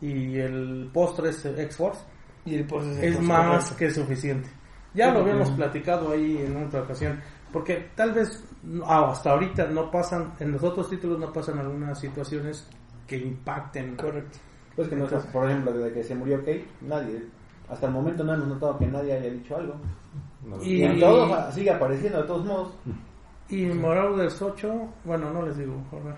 y 0.00 0.38
el 0.38 0.90
postre 0.92 1.30
es 1.30 1.44
X-Force 1.44 2.00
es 3.02 3.20
más 3.20 3.72
que 3.72 3.90
suficiente. 3.90 4.48
Ya 4.94 5.12
lo 5.12 5.20
habíamos 5.20 5.50
platicado 5.52 6.10
ahí 6.10 6.38
en 6.38 6.64
otra 6.66 6.82
ocasión. 6.82 7.20
Porque 7.52 7.90
tal 7.94 8.12
vez 8.12 8.42
ah, 8.84 9.10
hasta 9.10 9.30
ahorita 9.32 9.66
no 9.66 9.90
pasan, 9.90 10.32
en 10.40 10.52
los 10.52 10.62
otros 10.62 10.88
títulos 10.88 11.18
no 11.18 11.32
pasan 11.32 11.58
algunas 11.58 11.98
situaciones 11.98 12.68
que 13.06 13.18
impacten. 13.18 13.96
Correcto. 13.96 14.38
Pues 14.76 14.88
que 14.88 14.96
no 14.96 15.08
sé, 15.08 15.16
por 15.32 15.48
ejemplo, 15.50 15.72
desde 15.72 15.92
que 15.92 16.04
se 16.04 16.14
murió 16.14 16.38
Kate, 16.38 16.66
nadie, 16.80 17.24
hasta 17.68 17.86
el 17.86 17.92
momento 17.92 18.22
no 18.24 18.34
hemos 18.34 18.46
notado 18.48 18.78
que 18.78 18.86
nadie 18.86 19.12
haya 19.14 19.30
dicho 19.30 19.56
algo. 19.56 19.74
No, 20.46 20.62
Y- 20.62 20.76
Y 20.76 20.82
en 20.84 20.98
todo 21.00 21.52
sigue 21.52 21.70
apareciendo 21.70 22.22
de 22.22 22.26
todos 22.26 22.46
modos. 22.46 22.74
Y 23.48 23.66
Marauders 23.66 24.40
8, 24.40 24.88
bueno, 25.04 25.32
no 25.32 25.42
les 25.44 25.58
digo. 25.58 25.74
joder. 25.90 26.14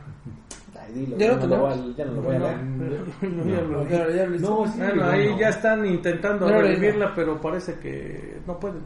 Ay, 0.84 0.92
dilo, 0.92 1.16
Ya 1.18 1.28
no 1.28 1.34
lo 1.34 1.38
voy 1.38 1.48
tenemos. 1.48 1.72
a, 1.94 1.96
ya 1.96 2.04
no 2.04 2.12
lo 2.12 2.22
voy 2.22 2.36
a 2.36 2.38
No, 2.38 2.46
leer. 2.46 3.04
pero- 3.88 4.10
ya 4.10 4.26
lo-. 4.26 4.38
No, 4.38 4.66
sí, 4.72 4.78
Bueno, 4.78 5.04
ahí 5.06 5.30
no. 5.30 5.38
ya 5.38 5.48
están 5.50 5.86
intentando 5.86 6.46
No, 6.48 6.54
no, 6.54 6.60
revivirla, 6.62 7.14
pero 7.14 7.40
parece 7.40 7.74
que 7.78 8.40
no 8.46 8.58
pueden. 8.58 8.82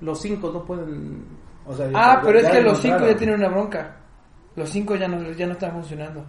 Los 0.00 0.20
cinco 0.20 0.50
no 0.52 0.64
pueden. 0.64 1.24
O 1.66 1.74
sea, 1.74 1.88
Ah, 1.94 2.20
pero 2.24 2.38
es 2.38 2.48
que 2.48 2.60
los 2.62 2.78
cinco 2.80 3.06
ya 3.06 3.16
tienen 3.16 3.36
una 3.36 3.48
bronca. 3.48 3.96
Los 4.56 4.68
cinco 4.70 4.94
ya 4.96 5.08
no, 5.08 5.30
ya 5.32 5.46
no 5.46 5.52
están 5.52 5.72
funcionando. 5.72 6.24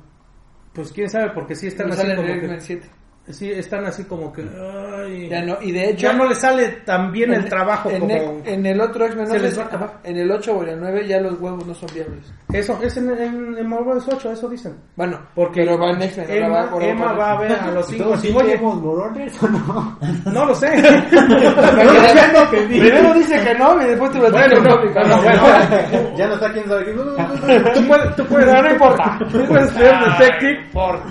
Pues 0.73 0.91
quién 0.91 1.10
sabe, 1.10 1.32
porque 1.32 1.56
sí 1.56 1.67
están 1.67 1.88
No 1.88 1.93
así 1.93 2.02
salen 2.04 2.17
como 2.17 2.28
en 2.30 2.34
que- 2.34 2.39
X-Men 2.45 2.62
7. 2.62 2.89
Sí, 3.29 3.51
están 3.51 3.85
así 3.85 4.03
como 4.05 4.31
que... 4.33 4.41
ay, 4.43 5.29
Ya 5.29 5.41
no, 5.43 5.57
y 5.61 5.71
de 5.71 5.89
hecho... 5.89 6.01
ya 6.07 6.13
no 6.13 6.25
le 6.27 6.35
sale 6.35 6.67
tan 6.85 7.11
bien 7.11 7.33
el 7.33 7.41
en- 7.43 7.49
trabajo 7.49 7.89
en, 7.89 7.99
como... 7.99 8.13
el, 8.13 8.41
en 8.45 8.65
el 8.65 8.81
otro 8.81 9.05
X-Men, 9.05 9.25
no 9.27 9.33
Se 9.33 9.39
les 9.39 9.51
si- 9.51 9.57
va 9.57 9.63
a 9.63 9.67
acabar. 9.67 9.93
en 10.03 10.17
el 10.17 10.31
8 10.31 10.53
o 10.57 10.63
en 10.63 10.69
el 10.69 10.79
9 10.79 11.07
ya 11.07 11.19
los 11.19 11.39
huevos 11.39 11.65
no 11.65 11.73
son 11.73 11.89
viables. 11.93 12.33
Eso, 12.53 12.79
es 12.81 12.95
en, 12.97 13.09
en, 13.11 13.57
en 13.57 13.67
Marvel 13.69 13.97
8, 14.05 14.31
eso 14.31 14.47
dicen. 14.49 14.75
Bueno, 14.95 15.19
Porque 15.35 15.63
pero 15.65 15.77
va 15.77 15.91
en 15.91 16.01
X-Men, 16.03 16.25
Emma, 16.29 16.49
va 16.63 16.69
por 16.69 16.83
Emma 16.83 17.13
va 17.13 17.31
a 17.33 17.39
ver 17.41 17.51
a 17.53 17.71
los 17.71 17.87
cinco 17.87 18.03
¿Todos 18.05 18.19
así, 18.19 18.27
sí 18.29 18.33
oye, 18.37 18.47
tenemos 18.51 18.81
morones 18.81 19.43
o 19.43 19.47
no? 19.49 19.99
no 20.31 20.45
lo 20.45 20.55
sé. 20.55 20.67
Primero 22.67 23.13
dice 23.13 23.39
que 23.43 23.53
no 23.55 23.81
y 23.81 23.85
después 23.85 24.11
te 24.11 24.19
lo 24.19 24.31
Bueno, 24.31 24.59
no, 24.61 24.81
que 24.81 24.89
no, 24.99 25.07
no, 25.07 25.21
bueno. 25.21 26.17
ya 26.17 26.27
no 26.27 26.33
está 26.35 26.51
quién 26.53 26.67
sabe 26.67 26.85
tú 26.93 27.87
puedes, 27.87 28.15
tú 28.15 28.25
puedes, 28.25 28.47
No, 28.53 28.61
no 28.61 28.71
importa. 28.71 29.19
Tú 29.31 29.45
puedes 29.45 29.75
leer 29.75 29.95
Detective 30.17 30.69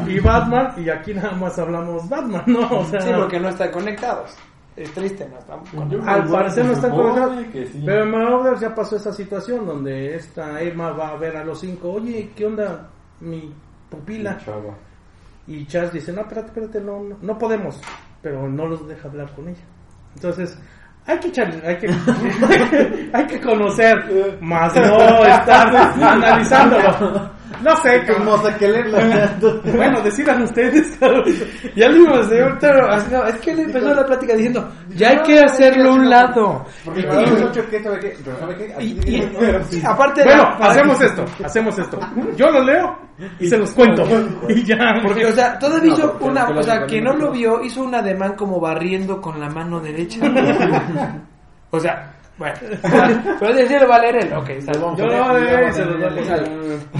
y 0.09 0.21
Batman 0.21 0.73
y 0.77 0.89
aquí 0.91 1.15
nada 1.15 1.33
más 1.33 1.59
hablamos 1.59 2.06
Batman, 2.09 2.43
¿no? 2.47 2.81
O 2.81 2.85
sea, 2.85 3.01
Sí, 3.01 3.11
porque 3.17 3.39
no 3.41 3.49
están 3.49 3.71
conectados. 3.71 4.37
Es 4.77 4.93
triste, 4.93 5.27
no 5.31 5.39
estamos 5.39 5.71
conectados. 5.71 6.07
al 6.07 6.29
parecer 6.29 6.65
no 6.67 6.73
están 6.73 6.91
conectados. 6.91 7.37
sí. 7.53 7.83
Pero 7.85 8.03
en 8.03 8.11
Marvel 8.11 8.59
ya 8.61 8.75
pasó 8.75 8.97
esa 8.97 9.13
situación 9.13 9.65
donde 9.67 10.15
esta 10.17 10.61
Emma 10.61 10.91
va 10.91 11.09
a 11.11 11.17
ver 11.17 11.37
a 11.37 11.45
los 11.45 11.61
cinco, 11.61 11.93
oye, 11.93 12.31
¿qué 12.37 12.45
onda 12.47 12.89
mi 13.21 13.53
pupila? 13.89 14.37
Chava. 14.45 14.75
Y 15.47 15.65
Charles 15.67 15.93
dice, 15.93 16.13
no, 16.13 16.23
espérate, 16.23 16.49
espérate, 16.49 16.81
no, 16.81 17.03
no, 17.03 17.17
no 17.23 17.39
podemos, 17.39 17.81
pero 18.21 18.49
no 18.49 18.67
los 18.67 18.87
deja 18.87 19.09
hablar 19.09 19.31
con 19.35 19.49
ella. 19.49 19.65
Entonces, 20.17 20.59
hay 21.07 21.19
que 21.21 21.29
echarle, 21.29 21.67
hay 21.67 21.77
que, 21.77 21.89
hay 23.15 23.27
que 23.29 23.41
conocer, 23.41 24.39
más 24.43 24.75
no 24.75 25.25
estar 25.25 25.75
analizándolo. 26.03 27.31
No 27.63 27.77
sé, 27.77 28.03
Qué 28.05 28.13
como, 28.13 28.43
que 28.59 29.73
bueno, 29.77 30.01
decidan 30.03 30.43
ustedes. 30.43 30.99
Ya 31.75 31.89
lo 31.89 31.95
vimos, 31.95 32.29
señor 32.29 32.59
Taro, 32.59 32.91
así 32.91 33.11
no, 33.13 33.25
es 33.25 33.37
que 33.37 33.51
él 33.53 33.61
empezó 33.61 33.95
la 33.95 34.05
plática 34.05 34.35
diciendo, 34.35 34.69
ya 34.91 35.11
hay 35.11 35.19
que 35.23 35.41
hacerlo 35.41 35.91
a 35.91 35.95
un 35.95 36.11
lado. 36.11 36.67
Porque 36.85 37.07
aparte, 39.85 40.25
Bueno, 40.25 40.57
hacemos 40.61 41.01
esto, 41.01 41.25
hacemos 41.45 41.79
esto. 41.79 41.99
Yo 42.37 42.51
lo 42.51 42.63
leo 42.63 42.99
y 43.39 43.49
se 43.49 43.59
los 43.59 43.71
cuento. 43.73 44.05
Y 44.49 44.63
ya. 44.65 44.77
Porque, 45.03 45.27
o 45.27 45.33
sea, 45.33 45.59
todavía 45.59 45.91
No, 45.91 45.97
hizo 45.97 46.19
una, 46.21 46.49
o 46.49 46.63
sea, 46.63 46.87
que 46.87 47.01
no 47.01 47.15
lo 47.15 47.31
vio, 47.31 47.63
hizo 47.63 47.83
un 47.83 47.95
ademán 47.95 48.35
como 48.35 48.61
barriendo 48.61 49.21
con 49.21 49.41
la 49.41 49.49
mano 49.49 49.81
derecha. 49.81 50.21
o 51.71 51.81
sea, 51.81 52.16
bueno. 52.39 52.55
Pero 53.41 53.55
decirlo 53.55 53.89
va 53.89 53.97
a 53.97 54.01
leer 54.01 54.17
él, 54.25 54.33
ok, 54.35 54.49
está 54.51 54.73
bien. 54.73 54.97
Yo 54.97 55.07
lo 55.07 55.39
leo 55.39 55.69
y 55.69 55.73
se 55.73 55.83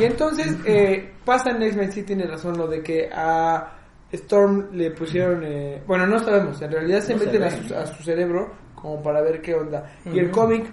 entonces, 0.05 0.57
eh, 0.65 1.13
pasa 1.25 1.51
en 1.51 1.63
X-Men, 1.63 1.93
sí 1.93 2.03
tiene 2.03 2.27
razón 2.27 2.57
lo 2.57 2.67
de 2.67 2.83
que 2.83 3.09
a 3.13 3.73
Storm 4.13 4.69
le 4.73 4.91
pusieron, 4.93 5.43
eh, 5.45 5.83
bueno, 5.87 6.07
no 6.07 6.19
sabemos, 6.21 6.61
en 6.63 6.71
realidad 6.73 7.01
se 7.01 7.15
No 7.15 7.21
se 7.21 7.27
meten 7.27 7.43
a 7.43 7.51
su, 7.51 7.75
a 7.75 7.87
su 7.87 8.03
cerebro 8.03 8.53
como 8.75 9.03
para 9.03 9.21
ver 9.23 9.41
qué 9.43 9.55
onda. 9.55 9.85
Y 10.05 10.19
el 10.19 10.31
cómic, 10.31 10.71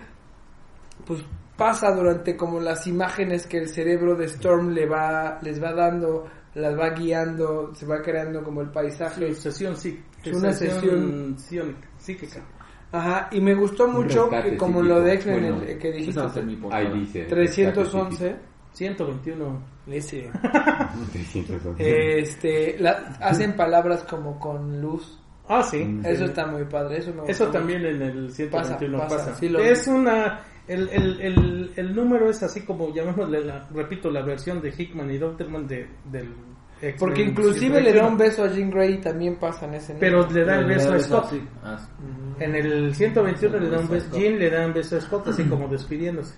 pues 1.05 1.23
pasa 1.57 1.91
durante 1.91 2.35
como 2.35 2.59
las 2.59 2.85
imágenes 2.87 3.47
que 3.47 3.57
el 3.57 3.69
cerebro 3.69 4.15
de 4.15 4.25
Storm 4.25 4.69
le 4.71 4.85
va, 4.87 5.39
les 5.41 5.61
va 5.61 5.73
dando, 5.73 6.27
las 6.55 6.77
va 6.77 6.89
guiando, 6.91 7.73
se 7.75 7.85
va 7.85 8.01
creando 8.01 8.43
como 8.43 8.61
el 8.61 8.69
paisaje. 8.69 9.33
Sesión 9.33 9.75
sí. 9.75 10.01
Es 10.23 10.37
una 10.37 10.51
sesión- 10.53 11.37
sesión 11.37 11.75
psíquica. 11.97 12.41
Ajá, 12.93 13.27
y 13.31 13.41
me 13.41 13.53
gustó 13.55 13.87
mucho 13.87 14.29
que 14.29 14.55
como 14.55 14.81
lo 14.81 15.01
de 15.01 15.15
X-Men 15.15 15.39
Bueno, 15.41 15.61
el- 15.63 15.77
que 15.79 15.91
dijiste. 15.91 16.21
Ahí 16.71 16.89
dice. 16.93 17.23
311. 17.23 18.35
121. 18.71 19.61
Ese. 19.87 20.29
311. 21.11 22.19
Este, 22.19 22.77
la- 22.79 23.17
hacen 23.19 23.55
palabras 23.55 24.03
como 24.03 24.39
con 24.39 24.79
luz. 24.81 25.19
Ah, 25.47 25.61
sí. 25.63 25.83
Mm. 25.83 26.05
Eso 26.05 26.25
está 26.25 26.45
muy 26.45 26.63
padre. 26.65 26.99
Eso, 26.99 27.13
me 27.13 27.29
Eso 27.29 27.47
también 27.47 27.85
en 27.85 28.01
el 28.01 28.31
121 28.31 28.97
Pasa, 28.99 29.09
pasa. 29.15 29.25
pasa, 29.25 29.39
sí 29.39 29.49
lo 29.49 29.59
es 29.59 29.85
vi. 29.87 29.93
una. 29.93 30.41
El, 30.67 30.87
el, 30.89 31.19
el, 31.21 31.71
el 31.75 31.95
número 31.95 32.29
es 32.29 32.41
así 32.43 32.61
como, 32.61 32.93
llamémosle, 32.93 33.43
la, 33.43 33.67
repito, 33.73 34.09
la 34.09 34.21
versión 34.21 34.61
de 34.61 34.69
Hickman 34.69 35.11
y 35.11 35.17
Doctorman 35.17 35.67
de, 35.67 35.89
del. 36.09 36.29
Porque 36.99 37.21
inclusive 37.23 37.81
le 37.81 37.93
da 37.93 38.07
un 38.07 38.17
beso 38.17 38.43
a 38.43 38.47
Jean 38.47 38.69
Grey 38.69 38.95
y 38.95 38.97
también 39.01 39.35
pasa 39.37 39.65
en 39.65 39.75
ese 39.75 39.95
Pero 39.99 40.27
le 40.29 40.43
da 40.45 40.59
el 40.59 40.65
beso 40.65 40.93
a 40.93 40.99
Scott. 40.99 41.33
Ah. 41.63 41.79
En 42.39 42.55
el 42.55 42.93
121 42.95 43.59
le 43.59 43.69
da 43.69 43.79
un 43.79 43.87
Beso. 43.89 44.09
Jean 44.17 44.39
le 44.39 44.49
da 44.49 44.65
un 44.65 44.73
beso 44.73 44.97
a 44.97 45.01
Scott, 45.01 45.27
así 45.27 45.43
como 45.43 45.67
despidiéndose. 45.67 46.35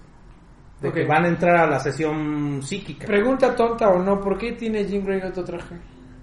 De 0.81 0.91
que 0.91 1.05
van 1.05 1.25
a 1.25 1.29
entrar 1.29 1.55
a 1.55 1.67
la 1.67 1.79
sesión 1.79 2.62
psíquica. 2.62 3.08
Pregunta 3.08 3.55
tonta 3.55 3.89
o 3.89 4.03
no, 4.03 4.19
¿por 4.19 4.38
qué 4.38 4.51
tiene 4.51 4.86
Jean 4.86 5.05
Grey 5.05 5.21
otro 5.21 5.43
traje? 5.43 5.75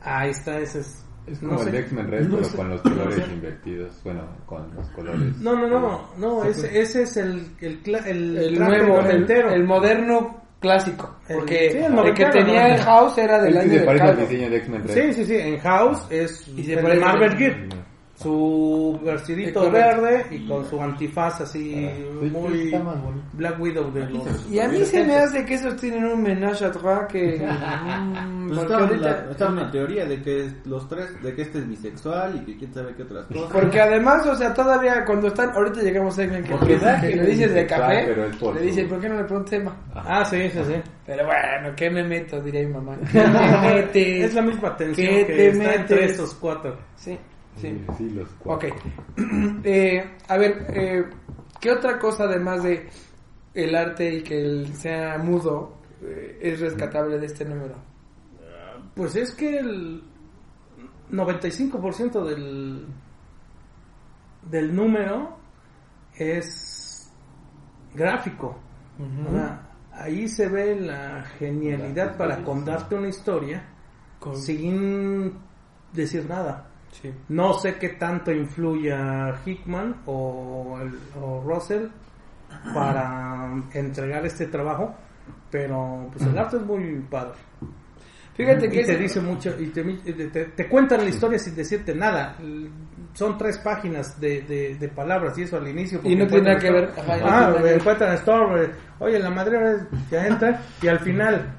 Ahí 0.03 0.31
está, 0.31 0.59
ese 0.59 0.81
es. 0.81 0.99
Es 1.25 1.41
no 1.41 1.51
como 1.51 1.61
el 1.61 1.67
sé. 1.67 1.71
de 1.73 1.79
X-Men 1.79 2.09
Red, 2.09 2.27
No 2.27 2.35
pero 2.37 2.49
sé. 2.49 2.57
con 2.57 2.69
los 2.71 2.81
colores 2.83 3.29
invertidos. 3.33 4.01
Bueno, 4.03 4.23
con 4.45 4.75
los 4.75 4.89
colores. 4.91 5.37
No, 5.39 5.55
no, 5.55 5.69
no, 5.69 6.09
no, 6.19 6.45
ese, 6.45 6.81
ese 6.81 7.03
es 7.03 7.17
el, 7.17 7.47
el, 7.61 7.81
el, 8.07 8.37
El 8.39 8.59
nuevo, 8.59 8.99
el, 8.99 9.05
noventero. 9.05 9.51
el 9.53 9.65
moderno 9.65 10.42
clásico. 10.63 11.15
El- 11.29 11.37
Porque 11.37 11.71
sí, 11.73 11.77
el 11.79 11.99
el, 11.99 12.15
que 12.15 12.25
tenía 12.27 12.69
¿no? 12.69 12.75
el 12.75 12.81
House 12.81 13.19
era 13.19 13.43
del 13.43 13.59
año 13.59 13.69
se 13.69 13.77
del 13.77 13.85
parece 13.85 14.05
al 14.05 14.11
calvo. 14.17 14.27
diseño 14.29 14.51
de 14.51 14.57
X-Men. 14.57 14.83
Sí, 14.89 15.13
sí, 15.13 15.25
sí, 15.27 15.37
en 15.37 15.59
House 15.59 16.07
es 16.09 16.49
Y 16.49 16.65
se 16.65 16.73
el 16.73 16.81
parece- 16.81 17.01
Marvel 17.01 17.37
Gear. 17.37 17.57
Su 18.23 19.01
vestidito 19.05 19.71
verde 19.71 20.27
y 20.31 20.47
con 20.47 20.65
su 20.69 20.81
antifaz 20.81 21.41
así 21.41 21.73
Sí, 21.73 22.29
muy 22.31 22.67
está. 22.67 22.83
Black 23.35 23.61
Widow 23.61 23.91
de 23.93 24.09
los... 24.11 24.51
Y 24.51 24.61
a 24.61 24.69
mí 24.69 24.85
se 24.85 25.05
me 25.05 25.17
hace 25.17 25.45
que 25.45 25.55
esos 25.55 25.77
tienen 25.77 26.05
un 26.05 26.23
menage 26.23 26.65
a 26.65 26.71
trois 26.73 27.07
que... 27.09 27.39
mm, 27.47 28.49
Pues 28.49 28.59
porque 28.59 28.63
estaba, 28.73 28.87
ahorita- 28.87 29.11
la- 29.27 29.31
estaba 29.31 29.51
una 29.53 29.71
teoría 29.71 30.05
de 30.05 30.23
que 30.23 30.51
los 30.65 30.89
tres, 30.89 31.23
de 31.23 31.35
que 31.35 31.43
este 31.43 31.59
es 31.59 31.69
bisexual 31.69 32.37
y 32.37 32.41
que 32.53 32.57
quién 32.59 32.75
sabe 32.75 32.95
qué 32.95 33.03
otras 33.03 33.25
cosas. 33.27 33.51
Porque 33.53 33.81
además, 33.81 34.27
o 34.27 34.35
sea, 34.37 34.53
todavía 34.55 35.05
cuando 35.05 35.29
están, 35.29 35.51
ahorita 35.51 35.81
llegamos 35.83 36.19
a 36.19 36.29
que, 36.29 36.39
Porque 36.51 36.79
que 36.79 37.09
que 37.11 37.17
le 37.17 37.27
dices 37.27 37.55
de 37.55 37.67
café, 37.67 38.15
le 38.55 38.61
dices, 38.61 38.87
¿por 38.89 39.01
qué 39.01 39.09
no 39.09 39.17
le 39.17 39.25
preguntas 39.25 39.53
Emma? 39.55 39.77
Ah, 39.95 40.25
sí, 40.25 40.49
sí, 40.51 40.59
sí. 40.67 40.75
Pero 41.07 41.25
bueno, 41.27 41.75
¿qué 41.77 41.91
me 41.91 42.05
meto? 42.05 42.41
Diría 42.41 42.67
mi 42.67 42.75
mamá. 42.75 42.97
¿Qué 43.13 43.21
me 43.27 43.75
metes? 43.75 44.25
Es 44.27 44.35
la 44.35 44.43
misma 44.43 44.77
tensión 44.77 45.07
¿Qué 45.09 45.27
que 45.27 45.33
te 45.33 45.49
está 45.49 45.75
entre 45.75 46.05
estos 46.05 46.35
cuatro. 46.35 46.77
Sí, 46.97 47.19
sí. 47.57 47.85
Sí, 47.99 48.11
los 48.11 48.29
Ok. 48.45 48.65
eh, 49.65 50.17
a 50.29 50.37
ver, 50.37 50.67
eh, 50.71 51.05
¿qué 51.61 51.71
otra 51.73 51.99
cosa 51.99 52.25
además 52.25 52.63
de 52.63 52.89
el 53.55 53.75
arte 53.75 54.15
y 54.17 54.23
que 54.23 54.41
él 54.41 54.75
sea 54.75 55.19
mudo 55.19 55.77
eh, 56.03 56.39
es 56.43 56.61
rescatable 56.61 57.19
de 57.19 57.27
este 57.27 57.45
número? 57.45 57.75
Pues 58.95 59.17
es 59.17 59.35
que 59.35 59.59
el 59.59 60.03
95% 61.11 62.25
del, 62.25 62.87
del 64.51 64.75
número 64.75 65.37
es 66.17 67.11
gráfico. 67.95 68.59
O 69.27 69.33
sea, 69.33 69.69
ahí 69.93 70.29
se 70.29 70.49
ve 70.49 70.79
la 70.79 71.23
genialidad 71.39 72.17
para 72.17 72.43
contarte 72.45 72.95
una 72.95 73.09
historia 73.09 73.65
Con- 74.21 74.37
sin 74.37 75.33
decir 75.93 76.27
nada. 76.29 76.67
Sí. 76.93 77.13
No 77.31 77.55
sé 77.55 77.77
qué 77.77 77.89
tanto 77.91 78.31
influya 78.31 79.35
Hickman 79.45 80.03
o, 80.07 80.79
el- 80.81 80.99
o 81.21 81.43
Russell 81.45 81.87
para 82.75 83.51
entregar 83.73 84.25
este 84.27 84.47
trabajo, 84.47 84.95
pero 85.51 86.09
pues 86.13 86.25
el 86.27 86.39
arte 86.39 86.57
es 86.59 86.63
muy 86.63 87.01
padre. 87.11 87.33
Fíjate 88.35 88.71
que 88.71 88.81
Y 88.81 88.85
te 88.85 88.97
dice 88.97 89.21
mucho, 89.21 89.55
y 89.59 89.67
te, 89.69 89.83
te- 89.85 90.45
te 90.47 90.69
cuentan 90.69 91.01
la 91.01 91.09
historia 91.11 91.39
sin 91.39 91.55
decirte 91.55 91.95
nada. 91.95 92.37
Son 93.13 93.37
tres 93.37 93.59
páginas 93.59 94.19
de, 94.19 94.41
de, 94.43 94.77
de 94.77 94.89
palabras 94.89 95.37
y 95.37 95.43
eso 95.43 95.59
al 95.59 95.69
inicio. 95.69 96.01
Y 96.03 96.17
no 96.17 96.27
tiene 96.27 96.49
nada 96.49 96.59
que 96.59 96.71
ver. 96.71 96.91
Ajá, 96.97 97.17
no 97.19 97.27
Ah, 97.27 97.51
ver. 97.63 97.75
encuentran 97.79 98.15
Storm, 98.15 98.57
eh, 98.57 98.71
oye, 99.01 99.19
la 99.19 99.29
madre 99.31 99.87
ya 100.11 100.27
entra 100.27 100.63
y 100.81 100.89
al 100.89 100.99
final 101.01 101.59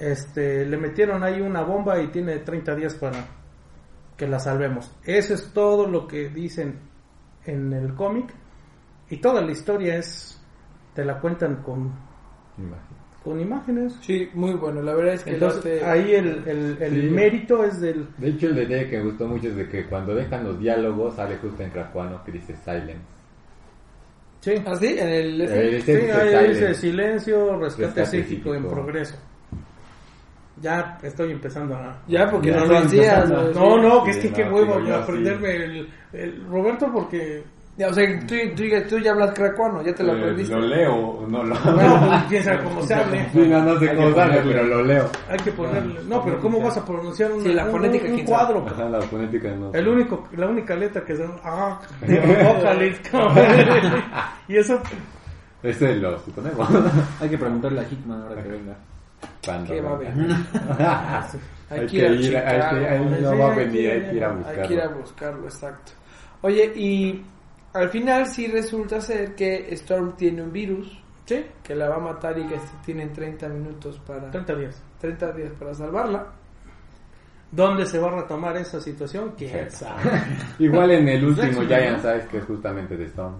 este 0.00 0.64
le 0.64 0.76
metieron 0.78 1.22
ahí 1.22 1.40
una 1.40 1.62
bomba 1.62 2.00
y 2.00 2.08
tiene 2.08 2.38
30 2.38 2.74
días 2.74 2.94
para 2.94 3.18
que 4.16 4.26
la 4.26 4.38
salvemos. 4.38 4.90
Eso 5.04 5.34
es 5.34 5.52
todo 5.52 5.86
lo 5.86 6.06
que 6.06 6.28
dicen 6.28 6.78
en 7.44 7.72
el 7.72 7.94
cómic 7.94 8.32
y 9.10 9.18
toda 9.18 9.40
la 9.42 9.52
historia 9.52 9.96
es 9.96 10.40
te 10.94 11.04
la 11.04 11.20
cuentan 11.20 11.56
con, 11.62 11.92
con 13.22 13.38
imágenes. 13.40 13.94
Sí, 14.00 14.28
muy 14.34 14.52
bueno. 14.54 14.80
La 14.82 14.94
verdad 14.94 15.14
es 15.14 15.22
que 15.24 15.30
el 15.30 15.36
Entonces 15.36 15.82
arte- 15.82 15.84
ahí 15.84 16.14
el, 16.14 16.42
el, 16.48 16.76
el 16.80 17.02
Sí. 17.02 17.08
mérito 17.10 17.64
es 17.64 17.80
del 17.80 18.06
De 18.16 18.28
hecho, 18.28 18.46
el 18.46 18.54
detalle 18.54 18.88
que 18.88 18.98
me 18.98 19.04
gustó 19.04 19.26
mucho 19.28 19.48
es 19.48 19.56
de 19.56 19.68
que 19.68 19.84
cuando 19.86 20.14
dejan 20.14 20.44
los 20.44 20.58
diálogos 20.58 21.16
sale 21.16 21.36
justo 21.36 21.62
en 21.62 21.70
cracuano 21.70 22.24
que 22.24 22.32
dice 22.32 22.56
silence. 22.56 22.96
Sí, 24.40 24.54
¿Ah, 24.64 24.76
sí? 24.76 24.96
En 24.98 25.08
el... 25.08 25.48
Sí, 25.84 25.92
ahí 25.92 26.48
dice 26.50 26.74
silencio, 26.74 27.58
rescate, 27.58 27.86
Rescate 28.00 28.24
psíquico 28.24 28.54
en 28.54 28.66
progreso. 28.68 29.16
Ya 30.60 30.98
estoy 31.02 31.32
empezando 31.32 31.74
a... 31.76 31.98
Ya, 32.08 32.26
porque 32.30 32.50
Ya 32.50 32.56
no 32.60 32.64
lo 32.66 32.78
hacías. 32.78 33.28
¿no? 33.30 33.76
No, 33.76 34.02
que 34.04 34.10
es 34.10 34.16
que 34.18 34.30
no, 34.30 34.34
qué 34.36 34.44
huevo 34.44 34.74
aprenderme 34.94 35.54
el, 35.54 35.88
el- 36.14 36.46
Roberto 36.48 36.90
porque 36.92 37.44
Ya, 37.76 37.88
o 37.88 37.92
sea, 37.92 38.06
tú, 38.20 38.34
tú, 38.56 38.62
tú 38.88 38.98
ya 38.98 39.10
hablas 39.12 39.34
cracuano, 39.34 39.82
ya 39.82 39.94
te 39.94 40.02
lo 40.02 40.14
Eh, 40.14 40.18
aprendiste. 40.18 40.54
lo 40.54 40.60
leo, 40.62 41.26
no 41.28 41.42
lo... 41.42 41.54
No, 41.54 42.08
pues, 42.08 42.22
quién 42.30 42.42
sabe 42.42 42.64
cómo 42.64 42.80
se 42.82 42.94
hable. 42.94 43.26
Sí, 43.34 43.38
no, 43.46 43.62
no 43.64 43.78
sé 43.78 43.90
Hay 43.90 43.96
cómo 43.96 44.08
que 44.08 44.14
sale, 44.14 44.30
ponerle. 44.38 44.54
pero 44.54 44.66
lo 44.66 44.82
leo. 44.82 45.10
Hay 45.28 45.36
que 45.38 45.52
ponerle. 45.52 46.00
No, 46.08 46.24
pero 46.24 46.40
¿cómo 46.40 46.60
vas 46.62 46.76
a 46.78 46.84
pronunciar 46.86 47.32
un, 47.32 47.42
Sí, 47.42 47.52
la 47.52 47.66
un- 47.66 47.70
fonética, 47.72 48.06
un 48.08 48.14
quién 48.14 48.26
sabe. 48.26 48.54
cuadro? 48.54 48.66
Ajá, 48.66 48.88
la 48.88 49.02
fonética 49.02 49.50
no. 49.54 49.70
El 49.74 49.88
único, 49.88 50.26
la 50.38 50.46
única 50.46 50.74
letra 50.74 51.04
que 51.04 51.16
se 51.16 51.28
ah, 51.44 51.78
y 54.48 54.56
eso 54.56 54.80
Ese 55.62 55.96
lo 55.96 56.18
suponemos. 56.20 56.68
Hay 57.20 57.28
que 57.28 57.38
preguntarle 57.38 57.80
a 57.80 57.84
Hickman 57.84 58.22
ahora 58.22 58.42
que 58.42 58.48
venga. 58.48 58.76
Cuando 59.46 59.72
¿Qué 59.72 59.80
va 59.80 59.90
a 59.92 59.96
venga. 59.96 60.46
Hay 61.70 61.86
que 61.86 61.96
ir 61.96 62.04
a 62.04 62.08
que 62.08 62.14
ir, 62.14 62.20
checarlo. 62.32 62.78
hay 62.78 62.84
que- 62.84 62.88
ahí 62.88 63.04
no 63.22 63.30
Sí, 63.32 63.38
va 63.38 63.52
a 63.52 63.56
venir, 63.56 63.80
ir, 63.80 63.90
hay 63.90 64.00
que 64.10 64.16
ir 64.16 64.24
a 64.24 64.30
Hay 64.30 64.68
que 64.68 64.74
ir 64.74 64.80
a 64.80 64.88
buscarlo. 64.88 65.00
buscarlo, 65.00 65.44
exacto. 65.46 65.92
Oye, 66.42 66.72
y 66.76 67.24
al 67.72 67.88
final 67.90 68.26
sí 68.26 68.46
resulta 68.46 69.00
ser 69.00 69.34
que 69.34 69.66
Storm 69.74 70.16
tiene 70.16 70.42
un 70.42 70.52
virus 70.52 71.02
sí, 71.24 71.44
que 71.64 71.74
la 71.74 71.88
va 71.88 71.96
a 71.96 71.98
matar 71.98 72.38
y 72.38 72.46
que 72.46 72.56
tienen 72.84 73.12
30 73.12 73.48
minutos 73.48 73.98
para 74.06 74.30
30 74.30 74.54
días. 74.54 74.82
30 75.00 75.32
días 75.32 75.52
para 75.58 75.74
salvarla. 75.74 76.26
¿Dónde 77.50 77.84
se 77.86 77.98
va 77.98 78.08
a 78.12 78.20
retomar 78.22 78.56
esa 78.58 78.80
situación? 78.80 79.32
¿Quién 79.36 79.70
Sí. 79.70 79.78
sabe? 79.78 80.02
Igual 80.60 80.90
en 80.92 81.08
el 81.08 81.24
último 81.24 81.62
Giant. 81.62 81.98
Size, 81.98 82.26
que 82.30 82.38
es 82.38 82.44
justamente 82.44 82.96
de 82.96 83.04
Stone. 83.06 83.36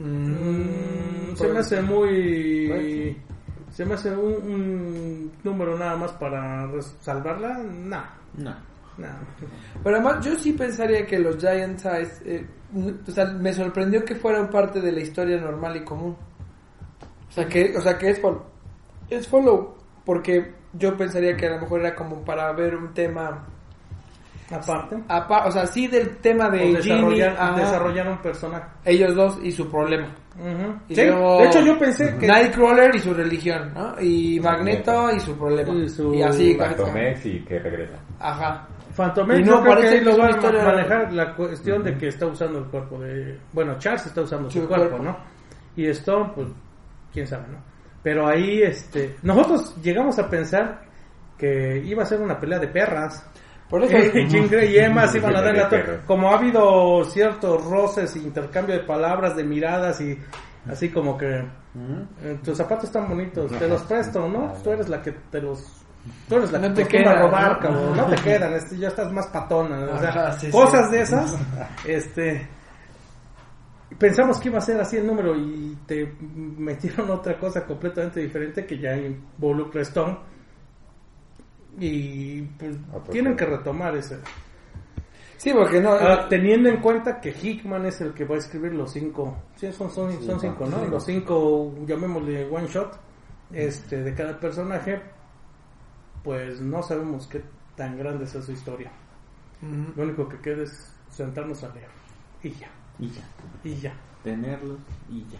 Mm, 0.00 1.34
se 1.36 1.48
me 1.48 1.58
hace 1.58 1.82
muy... 1.82 3.16
Se 3.72 3.84
me 3.84 3.94
hace 3.94 4.10
un, 4.14 4.34
un 4.52 5.32
número 5.42 5.78
nada 5.78 5.96
más 5.96 6.12
para 6.12 6.68
salvarla. 7.00 7.58
No, 7.58 8.02
No. 8.36 8.50
no. 8.98 9.08
Pero 9.82 9.96
además 9.96 10.24
yo 10.24 10.34
sí 10.36 10.52
pensaría 10.52 11.06
que 11.06 11.18
los 11.18 11.38
Giant 11.38 11.78
Size, 11.78 12.22
eh, 12.24 12.46
o 13.06 13.10
sea, 13.10 13.24
me 13.26 13.52
sorprendió 13.52 14.04
que 14.04 14.14
fueran 14.14 14.50
parte 14.50 14.80
de 14.80 14.92
la 14.92 15.00
historia 15.00 15.40
normal 15.40 15.76
y 15.76 15.84
común. 15.84 16.16
O 17.28 17.32
sea, 17.32 17.46
que, 17.48 17.74
o 17.76 17.80
sea, 17.80 17.96
que 17.96 18.10
es 18.10 18.20
follow. 18.20 18.42
Es 19.08 19.26
follow, 19.26 19.74
porque 20.04 20.54
yo 20.74 20.94
pensaría 20.96 21.34
que 21.36 21.46
a 21.46 21.54
lo 21.54 21.60
mejor 21.62 21.80
era 21.80 21.94
como 21.94 22.22
para 22.24 22.52
ver 22.52 22.76
un 22.76 22.92
tema, 22.92 23.46
Aparte, 24.54 24.96
apa- 25.08 25.46
o 25.46 25.50
sea, 25.50 25.66
sí 25.66 25.86
del 25.88 26.16
tema 26.18 26.48
de 26.50 26.58
o 26.58 26.82
Ginny, 26.82 26.96
desarrollar, 26.96 27.36
ajá, 27.38 27.58
desarrollar 27.60 28.08
un 28.08 28.18
personaje. 28.18 28.66
ellos 28.84 29.14
dos 29.14 29.38
y 29.42 29.52
su 29.52 29.70
problema. 29.70 30.08
Y 30.88 30.94
Sí, 30.94 31.04
luego 31.04 31.38
de 31.40 31.46
hecho 31.46 31.60
yo 31.60 31.78
pensé 31.78 32.16
que... 32.18 32.26
Nightcrawler 32.26 32.94
y 32.94 32.98
su 33.00 33.12
religión, 33.12 33.72
¿no? 33.74 34.00
Y 34.00 34.40
Magneto 34.40 35.10
y 35.14 35.20
su 35.20 35.36
problema. 35.36 35.72
Y 35.74 35.88
su- 35.88 36.14
Y 36.14 36.22
así, 36.22 36.54
Phantomex 36.54 37.26
y 37.26 37.40
que 37.44 37.58
regresa. 37.58 37.96
ajá. 38.18 38.66
Phantom 38.96 39.30
Y 39.30 39.34
X, 39.36 39.46
no 39.46 39.52
yo 39.56 39.62
creo 39.62 39.74
parece 39.74 39.88
que 39.88 39.94
ahí 39.94 39.98
que 40.04 40.10
lo 40.10 40.18
va 40.18 40.26
a 40.26 40.30
historia- 40.30 40.64
manejar 40.64 41.12
la 41.14 41.34
cuestión 41.34 41.82
de 41.82 41.96
que 41.96 42.08
está 42.08 42.26
usando 42.26 42.58
el 42.58 42.64
cuerpo 42.66 42.98
de... 43.00 43.38
Bueno, 43.52 43.78
Charles 43.78 44.04
está 44.06 44.20
usando 44.20 44.50
su, 44.50 44.60
Su 44.60 44.68
cuerpo, 44.68 44.88
cuerpo. 44.98 45.04
¿no? 45.04 45.16
Y 45.76 45.86
Stone, 45.86 46.30
pues, 46.34 46.48
quién 47.10 47.26
sabe, 47.26 47.44
¿no? 47.50 47.58
Pero 48.02 48.26
ahí, 48.26 48.60
este... 48.62 49.16
Nosotros 49.22 49.74
llegamos 49.82 50.18
a 50.18 50.28
pensar 50.28 50.82
que 51.38 51.78
iba 51.86 52.02
a 52.02 52.06
ser 52.06 52.20
una 52.20 52.38
pelea 52.38 52.58
de 52.58 52.68
perras. 52.68 53.26
Por 53.72 53.82
eso, 53.84 53.96
Grey 54.50 54.74
y 54.74 54.78
Emma 54.80 55.08
se 55.08 55.16
iban 55.16 55.34
a 55.34 55.40
dar 55.40 55.56
la 55.56 55.66
torre. 55.70 56.00
Como 56.06 56.30
ha 56.30 56.36
habido 56.36 57.02
ciertos 57.06 57.64
roces, 57.64 58.14
intercambio 58.16 58.74
de 58.74 58.82
palabras, 58.84 59.34
de 59.34 59.44
miradas 59.44 59.98
y 60.02 60.18
así 60.68 60.90
como 60.90 61.16
que... 61.16 61.38
eh, 61.38 62.38
tus 62.44 62.58
zapatos 62.58 62.84
están 62.84 63.08
bonitos, 63.08 63.50
te 63.50 63.66
los 63.66 63.80
presto, 63.84 64.28
¿no? 64.28 64.52
Tú 64.62 64.72
eres 64.72 64.90
la 64.90 65.00
que 65.00 65.12
te 65.12 65.40
los... 65.40 65.86
Tú 66.28 66.36
eres 66.36 66.52
la 66.52 66.58
No 66.58 66.74
que 66.74 66.82
te 66.82 66.86
queda 66.86 67.02
quedan, 67.14 67.18
robar, 67.22 67.58
cabrón. 67.60 67.96
No 67.96 68.04
te 68.08 68.16
quedan, 68.22 68.52
este, 68.52 68.76
ya 68.76 68.88
estás 68.88 69.10
más 69.10 69.28
patona. 69.28 69.86
O 69.90 69.98
sea, 69.98 70.08
Ajá, 70.10 70.32
sí, 70.32 70.50
cosas 70.50 70.90
sí. 70.90 70.96
de 70.96 71.00
esas, 71.00 71.38
este... 71.86 72.48
Pensamos 73.98 74.38
que 74.38 74.48
iba 74.50 74.58
a 74.58 74.60
ser 74.60 74.78
así 74.78 74.98
el 74.98 75.06
número 75.06 75.34
y 75.34 75.78
te 75.86 76.12
metieron 76.20 77.10
otra 77.10 77.38
cosa 77.38 77.64
completamente 77.64 78.20
diferente 78.20 78.66
que 78.66 78.78
ya 78.78 78.94
involucra 78.98 79.80
a 79.80 79.82
Stone. 79.84 80.18
Y 81.78 82.42
pues 82.42 82.76
Otro 82.92 83.12
tienen 83.12 83.36
que 83.36 83.46
retomar 83.46 83.96
ese. 83.96 84.18
sí, 85.38 85.52
porque 85.52 85.80
no, 85.80 85.92
Ah, 85.92 86.26
teniendo 86.28 86.68
en 86.68 86.76
cuenta 86.80 87.20
que 87.20 87.30
Hickman 87.30 87.86
es 87.86 88.00
el 88.00 88.12
que 88.12 88.24
va 88.24 88.34
a 88.36 88.38
escribir 88.38 88.74
los 88.74 88.92
cinco, 88.92 89.36
sí, 89.56 89.72
son, 89.72 89.90
son, 89.90 90.22
son 90.22 90.38
cinco, 90.40 90.66
¿no? 90.66 90.84
Los 90.86 91.04
cinco, 91.04 91.74
llamémosle 91.86 92.48
one 92.50 92.68
shot, 92.68 92.98
este, 93.52 94.02
de 94.02 94.14
cada 94.14 94.38
personaje, 94.38 95.00
pues 96.22 96.60
no 96.60 96.82
sabemos 96.82 97.26
qué 97.26 97.42
tan 97.76 97.96
grande 97.98 98.24
es 98.24 98.30
su 98.32 98.52
historia. 98.52 98.90
Lo 99.96 100.02
único 100.02 100.28
que 100.28 100.38
queda 100.38 100.64
es 100.64 100.92
sentarnos 101.10 101.62
a 101.64 101.68
leer. 101.74 101.88
Y 102.42 102.50
ya, 102.50 102.68
Y 102.98 103.08
ya. 103.08 103.22
y 103.64 103.74
ya. 103.76 103.92
Tenerlos 104.24 104.78
y 105.08 105.20
ya. 105.30 105.38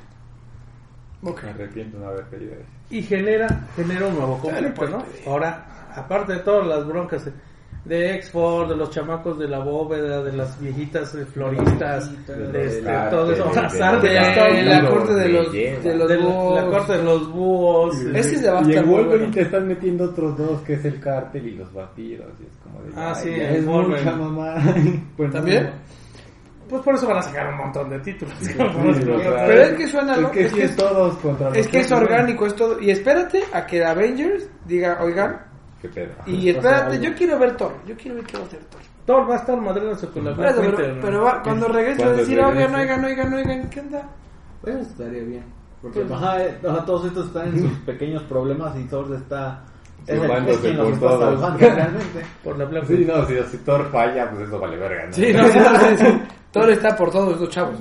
Me 1.22 1.50
arrepiento 1.50 1.96
de 1.98 2.02
no 2.04 2.11
haber 2.11 2.24
pedido 2.24 2.52
eso. 2.54 2.64
Y 2.90 3.02
genera, 3.02 3.66
genera 3.76 4.06
un 4.08 4.16
nuevo 4.16 4.38
conflicto, 4.38 4.87
¿no? 4.88 5.04
Ahora, 5.26 5.64
aparte 5.94 6.32
de 6.35 6.38
todas 6.40 6.66
las 6.66 6.87
broncas 6.87 7.24
de, 7.85 8.14
X-Force, 8.16 8.72
de 8.72 8.76
los 8.78 8.90
chamacos 8.90 9.38
de 9.38 9.48
la 9.48 9.58
bóveda, 9.61 10.22
de 10.22 10.32
las 10.32 10.61
viejitas 10.61 11.14
eh, 11.14 11.24
floristas, 11.26 12.11
de 12.26 12.66
este, 12.66 12.82
todo 13.11 13.32
eso, 13.32 13.44
de- 14.02 14.64
la 14.64 14.80
Los 14.82 14.90
corte 14.92 15.14
de 15.14 15.28
los, 15.28 15.52
de 15.52 15.94
los 15.96 16.08
de 16.08 16.16
la, 16.16 16.24
búhos. 16.26 16.62
la 16.64 16.70
corte 16.70 16.92
de 16.92 17.02
los 17.04 17.32
búhos. 17.32 17.96
Ese 18.14 18.38
se 18.38 18.50
va 18.50 18.61
a 18.61 18.62
y 18.62 18.72
en 18.74 18.88
Wolverine 18.88 19.16
bueno. 19.18 19.35
te 19.35 19.40
están 19.42 19.66
metiendo 19.68 20.04
otros 20.04 20.37
dos, 20.38 20.61
que 20.62 20.74
es 20.74 20.85
el 20.85 21.00
cártel 21.00 21.46
y 21.48 21.50
los 21.56 21.72
vampiros. 21.72 22.28
Y 22.40 22.44
es 22.44 22.52
como 22.62 22.82
de, 22.82 22.90
Ah, 22.96 23.12
ay, 23.16 23.22
sí, 23.22 23.30
es 23.30 23.66
Wolverine. 23.66 24.11
mucha 24.12 24.16
mamá. 24.16 24.54
Pues, 25.16 25.32
¿También? 25.32 25.64
no. 25.64 25.70
Pues 26.72 26.82
por 26.85 26.94
eso 26.94 27.06
van 27.06 27.18
a 27.18 27.22
sacar 27.22 27.48
un 27.50 27.58
montón 27.58 27.90
de 27.90 27.98
títulos. 27.98 28.32
Sí, 28.40 28.54
Pero 28.56 29.62
es 29.62 29.70
que 29.74 29.87
suena, 29.88 30.14
Es 30.14 30.20
¿no? 30.22 30.30
que 30.30 30.46
Es 30.46 30.52
que 30.54 30.64
es 30.64 30.74
todos 30.76 31.18
contra 31.18 31.50
Es 31.50 31.68
que 31.68 31.80
es 31.80 31.92
orgánico, 31.92 32.46
es 32.46 32.56
todo. 32.56 32.80
Y 32.80 32.90
espérate 32.90 33.42
a 33.52 33.66
que 33.66 33.85
Avengers 33.85 34.48
diga, 34.64 34.98
oigan, 35.02 35.38
Qué 35.82 35.88
pedo. 35.90 36.12
y 36.24 36.48
espérate, 36.48 36.98
yo 36.98 37.14
quiero 37.14 37.38
ver 37.38 37.58
Thor, 37.58 37.74
yo 37.87 37.94
quiero 37.94 38.14
ver 38.16 38.24
qué 38.24 38.38
va 38.38 38.44
a 38.44 38.46
hacer 38.46 38.61
Thor. 38.70 38.80
Thor 39.04 39.28
va 39.30 39.35
a 39.35 39.38
estar 39.38 39.61
madrinándose 39.61 40.08
con 40.08 40.24
la 40.24 40.35
pero, 40.35 40.61
Winter, 40.62 40.94
¿no? 40.94 41.02
pero 41.02 41.22
va- 41.22 41.42
cuando 41.42 41.68
regrese 41.68 42.04
va 42.06 42.11
a 42.11 42.14
decir, 42.14 42.40
oigan, 42.40 42.74
oigan, 42.74 43.04
oigan, 43.04 43.35
oigan, 43.35 43.68
¿qué 43.68 43.80
onda? 43.80 44.02
Pues 44.62 44.76
estaría 44.76 45.22
bien. 45.24 45.44
Porque 45.82 46.00
Pues- 46.00 46.12
ajá, 46.22 46.42
eh, 46.42 46.58
ajá, 46.66 46.85
todos 46.87 47.04
estos 47.06 47.26
están 47.26 47.48
en 47.48 47.68
sus 47.68 47.78
pequeños 47.85 48.22
problemas 48.22 48.74
y 48.78 48.85
Thor 48.85 49.14
está... 49.14 49.62
Es, 50.06 50.18
el, 50.20 50.30
es 50.78 50.98
por 50.98 51.11
todos. 51.11 51.61
realmente. 51.61 52.24
Por 52.42 52.58
la 52.58 52.64
Black 52.64 52.87
Sí, 52.87 53.04
no, 53.06 53.24
si, 53.26 53.38
si 53.50 53.58
Thor 53.58 53.88
falla, 53.92 54.28
pues 54.30 54.48
eso 54.48 54.58
vale 54.58 54.76
verga, 54.76 55.06
¿no? 55.06 55.12
Sí, 55.12 55.32
no, 55.32 55.44
sí, 55.48 55.58
no, 55.61 55.78
sí, 55.78 55.96
sí. 55.98 56.22
Thor 56.52 56.70
está 56.70 56.94
por 56.94 57.10
todos 57.10 57.40
los 57.40 57.48
chavos. 57.48 57.76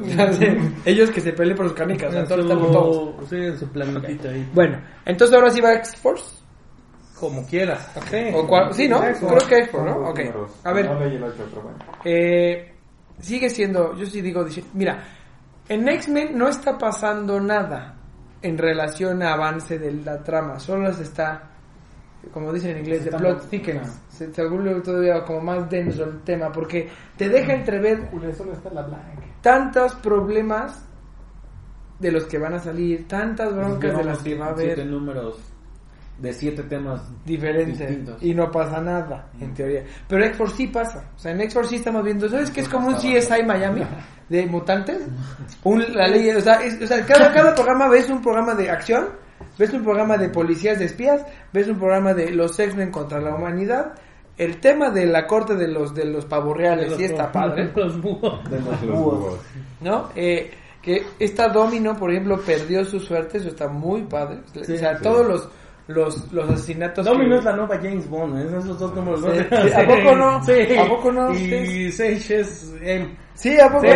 Ellos 0.86 1.12
que 1.12 1.20
se 1.22 1.34
peleen 1.34 1.58
por 1.58 1.68
sus 1.68 1.76
canicas, 1.78 2.10
o 2.10 2.12
sea, 2.14 2.22
En 2.22 2.28
Thor 2.28 2.40
está 2.40 2.58
por 2.58 2.72
todos. 2.72 3.30
sí, 3.30 3.36
en 3.36 3.58
su 3.60 3.68
planetita 3.68 4.30
ahí. 4.30 4.50
Bueno, 4.54 4.80
entonces 5.06 5.36
ahora 5.36 5.50
sí 5.52 5.60
va 5.62 5.74
X-Force. 5.76 6.40
Como 7.20 7.46
quieras. 7.46 7.88
Sí, 8.10 8.18
O 8.34 8.48
cuál- 8.48 8.74
sí, 8.74 8.88
¿no? 8.88 9.00
Creo 9.02 9.38
que 9.48 9.56
X-Force, 9.58 9.86
¿no? 9.90 10.10
Ok. 10.10 10.20
A 10.64 10.74
ver, 10.74 10.90
eh, 12.06 12.74
sigue 13.20 13.50
siendo, 13.50 13.96
yo 13.96 14.06
sí 14.06 14.22
digo, 14.22 14.44
dice- 14.44 14.64
mira, 14.74 15.04
en 15.70 15.88
X-Men 15.88 16.38
no 16.38 16.48
está 16.48 16.78
pasando 16.78 17.40
nada 17.40 17.96
en 18.42 18.58
relación 18.58 19.22
a 19.22 19.34
avance 19.34 19.78
de 19.78 19.92
la 19.92 20.24
trama, 20.24 20.60
solo 20.60 20.92
se 20.94 21.04
está, 21.04 21.44
como 22.34 22.52
dicen 22.52 22.72
en 22.72 22.78
inglés, 22.80 23.06
está- 23.06 23.18
plot 23.18 23.50
thickens, 23.50 24.00
se, 24.26 24.34
se 24.34 24.46
vuelve 24.48 24.82
todavía 24.82 25.24
como 25.26 25.42
más 25.42 25.70
denso 25.70 26.04
el 26.04 26.22
tema, 26.22 26.52
porque 26.52 26.90
te 27.18 27.30
deja 27.30 27.54
entrever 27.54 28.10
tantos 29.42 29.96
problemas 29.96 30.86
de 32.00 32.12
los 32.12 32.26
que 32.26 32.38
van 32.38 32.54
a 32.56 32.60
salir, 32.60 33.08
tantas 33.08 33.56
broncas 33.56 33.96
de 33.98 34.04
las 34.04 34.18
que 34.20 34.36
va 34.36 34.48
a 34.50 34.56
Siete 34.56 34.74
haber. 34.82 34.88
números 34.88 35.40
de 36.18 36.34
siete 36.34 36.62
temas 36.64 37.02
diferentes. 37.26 37.80
distintos. 37.80 38.22
y 38.22 38.36
no 38.36 38.52
pasa 38.52 38.80
nada 38.80 39.30
en 39.40 39.54
teoría. 39.56 39.84
Pero 40.08 40.24
X-Force 40.26 40.56
sí 40.56 40.68
pasa. 40.68 41.10
O 41.16 41.20
sea 41.20 41.32
en 41.32 41.42
X-Force 41.42 41.70
sí 41.72 41.76
estamos 41.78 42.04
viendo 42.04 42.30
¿sabes 42.30 42.52
que 42.52 42.62
es 42.62 42.70
como 42.70 42.90
un 42.90 42.94
CSI 42.96 43.44
Miami 43.46 43.82
de 44.30 44.46
mutantes. 44.46 45.02
Un, 45.64 45.84
la 45.96 46.08
ley 46.08 46.30
o 46.30 46.40
sea, 46.42 46.62
es- 46.64 46.80
o 46.82 46.86
sea, 46.88 47.04
cada, 47.06 47.34
cada 47.34 47.56
programa 47.56 47.88
ves 47.90 48.08
un 48.10 48.22
programa 48.22 48.54
de 48.54 48.70
acción 48.70 49.10
ves 49.58 49.74
un 49.74 49.84
programa 49.84 50.16
de 50.18 50.30
policías 50.30 50.78
de 50.80 50.86
espías 50.86 51.24
ves 51.54 51.68
un 51.68 51.78
programa 51.78 52.14
de 52.14 52.30
los 52.32 52.58
X-Men 52.60 52.92
contra 52.92 53.20
la 53.20 53.36
humanidad 53.36 53.94
el 54.38 54.60
tema 54.60 54.90
de 54.90 55.06
la 55.06 55.28
corte 55.28 55.56
de 55.56 55.68
los 55.68 55.94
de 55.94 56.06
los 56.06 56.26
pavorreales 56.26 56.94
sí 56.96 57.04
está 57.06 57.32
padre 57.32 57.72
Los 57.76 58.02
búhos. 58.02 58.44
de 58.50 58.60
los 58.60 58.82
Los 58.84 59.00
búhos. 59.00 59.40
¿no? 59.82 60.10
Eh, 60.16 60.52
que 60.82 61.04
esta 61.20 61.48
Domino, 61.50 61.96
por 61.96 62.10
ejemplo, 62.12 62.40
perdió 62.40 62.84
su 62.84 63.00
suerte, 63.00 63.38
eso 63.38 63.50
está 63.50 63.68
muy 63.68 64.02
padre. 64.04 64.40
Sí, 64.64 64.74
o 64.74 64.78
sea, 64.78 64.98
sí. 64.98 65.04
todos 65.04 65.28
los, 65.28 65.50
los, 65.88 66.32
los 66.34 66.50
asesinatos. 66.50 67.06
Domino 67.06 67.32
que- 67.34 67.38
es 67.40 67.44
la 67.46 67.56
nueva 67.56 67.76
James 67.78 68.10
Bond, 68.10 68.40
¿eh? 68.40 68.48
esos 68.58 68.80
dos 68.80 68.96
números. 68.96 69.20
Sí, 69.22 69.28
¿no? 69.52 69.62
sí, 69.62 69.72
¿a 69.76 69.88
poco 69.88 70.16
no? 70.16 70.44
Sí. 70.44 70.78
¿A 70.78 70.86
poco 70.88 71.12
no? 71.12 71.34
Y 71.36 71.92
Sage 71.92 72.40
es 72.40 72.74
M. 72.82 73.16
Sí, 73.36 73.60
¿a 73.60 73.70
poco 73.70 73.82
Sí. 73.86 73.90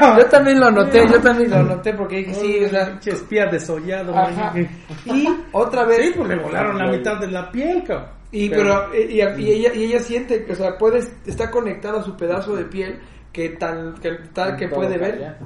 no? 0.00 0.18
Yo 0.18 0.26
también 0.26 0.58
lo 0.60 0.70
noté, 0.72 1.06
yo 1.08 1.20
también 1.20 1.50
lo 1.50 1.62
noté 1.62 1.92
porque 1.94 2.16
dije, 2.18 2.34
sí, 2.34 2.64
o 2.64 2.68
sea, 2.68 2.98
espía 3.04 3.46
desollado. 3.46 4.16
ajá. 4.16 4.52
Y 5.04 5.28
otra 5.52 5.84
vez. 5.84 6.06
Sí, 6.08 6.12
pues 6.16 6.28
le 6.28 6.36
volaron 6.42 6.76
la 6.78 6.88
mitad 6.90 7.18
de 7.20 7.28
la 7.28 7.50
piel, 7.52 7.84
cabrón. 7.86 8.08
Y, 8.34 8.48
pero, 8.48 8.92
y, 8.92 9.20
y 9.20 9.50
ella, 9.52 9.72
y 9.72 9.84
ella 9.84 10.00
siente 10.00 10.44
que, 10.44 10.54
o 10.54 10.56
sea, 10.56 10.76
puede, 10.76 11.04
está 11.24 11.52
conectada 11.52 12.00
a 12.00 12.02
su 12.02 12.16
pedazo 12.16 12.56
de 12.56 12.64
piel, 12.64 13.00
que 13.32 13.50
tal 13.50 13.94
que, 14.00 14.10
tal 14.32 14.56
que 14.56 14.66
puede 14.66 14.98
ver. 14.98 15.38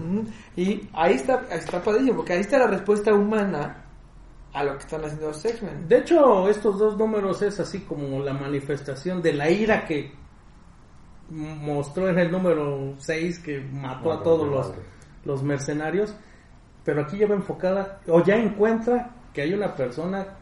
Y 0.57 0.89
ahí 0.95 1.17
está, 1.17 1.47
está 1.51 1.83
padrísimo, 1.83 2.17
porque 2.17 2.33
ahí 2.33 2.41
está 2.41 2.57
la 2.57 2.69
respuesta 2.69 3.13
humana 3.13 3.85
a 4.55 4.65
lo 4.65 4.73
que 4.73 4.79
están 4.79 5.05
haciendo 5.05 5.27
los 5.27 5.45
X-Men. 5.45 5.87
De 5.87 5.99
hecho, 5.99 6.49
estos 6.49 6.79
dos 6.79 6.97
números 6.97 7.43
es 7.43 7.61
así 7.61 7.81
como 7.81 8.21
la 8.21 8.33
manifestación 8.33 9.21
de 9.21 9.35
la 9.35 9.51
ira 9.51 9.85
que 9.85 10.11
mostró 11.29 12.09
en 12.09 12.19
el 12.19 12.31
número 12.31 12.95
6 12.97 13.39
que 13.41 13.61
mató 13.61 14.13
a 14.13 14.23
todos 14.23 14.49
los, 14.49 14.73
los 15.27 15.43
mercenarios. 15.43 16.17
Pero 16.85 17.03
aquí 17.03 17.19
ya 17.19 17.27
va 17.27 17.35
enfocada, 17.35 18.01
o 18.09 18.25
ya 18.25 18.37
encuentra 18.37 19.15
que 19.35 19.43
hay 19.43 19.53
una 19.53 19.75
persona 19.75 20.38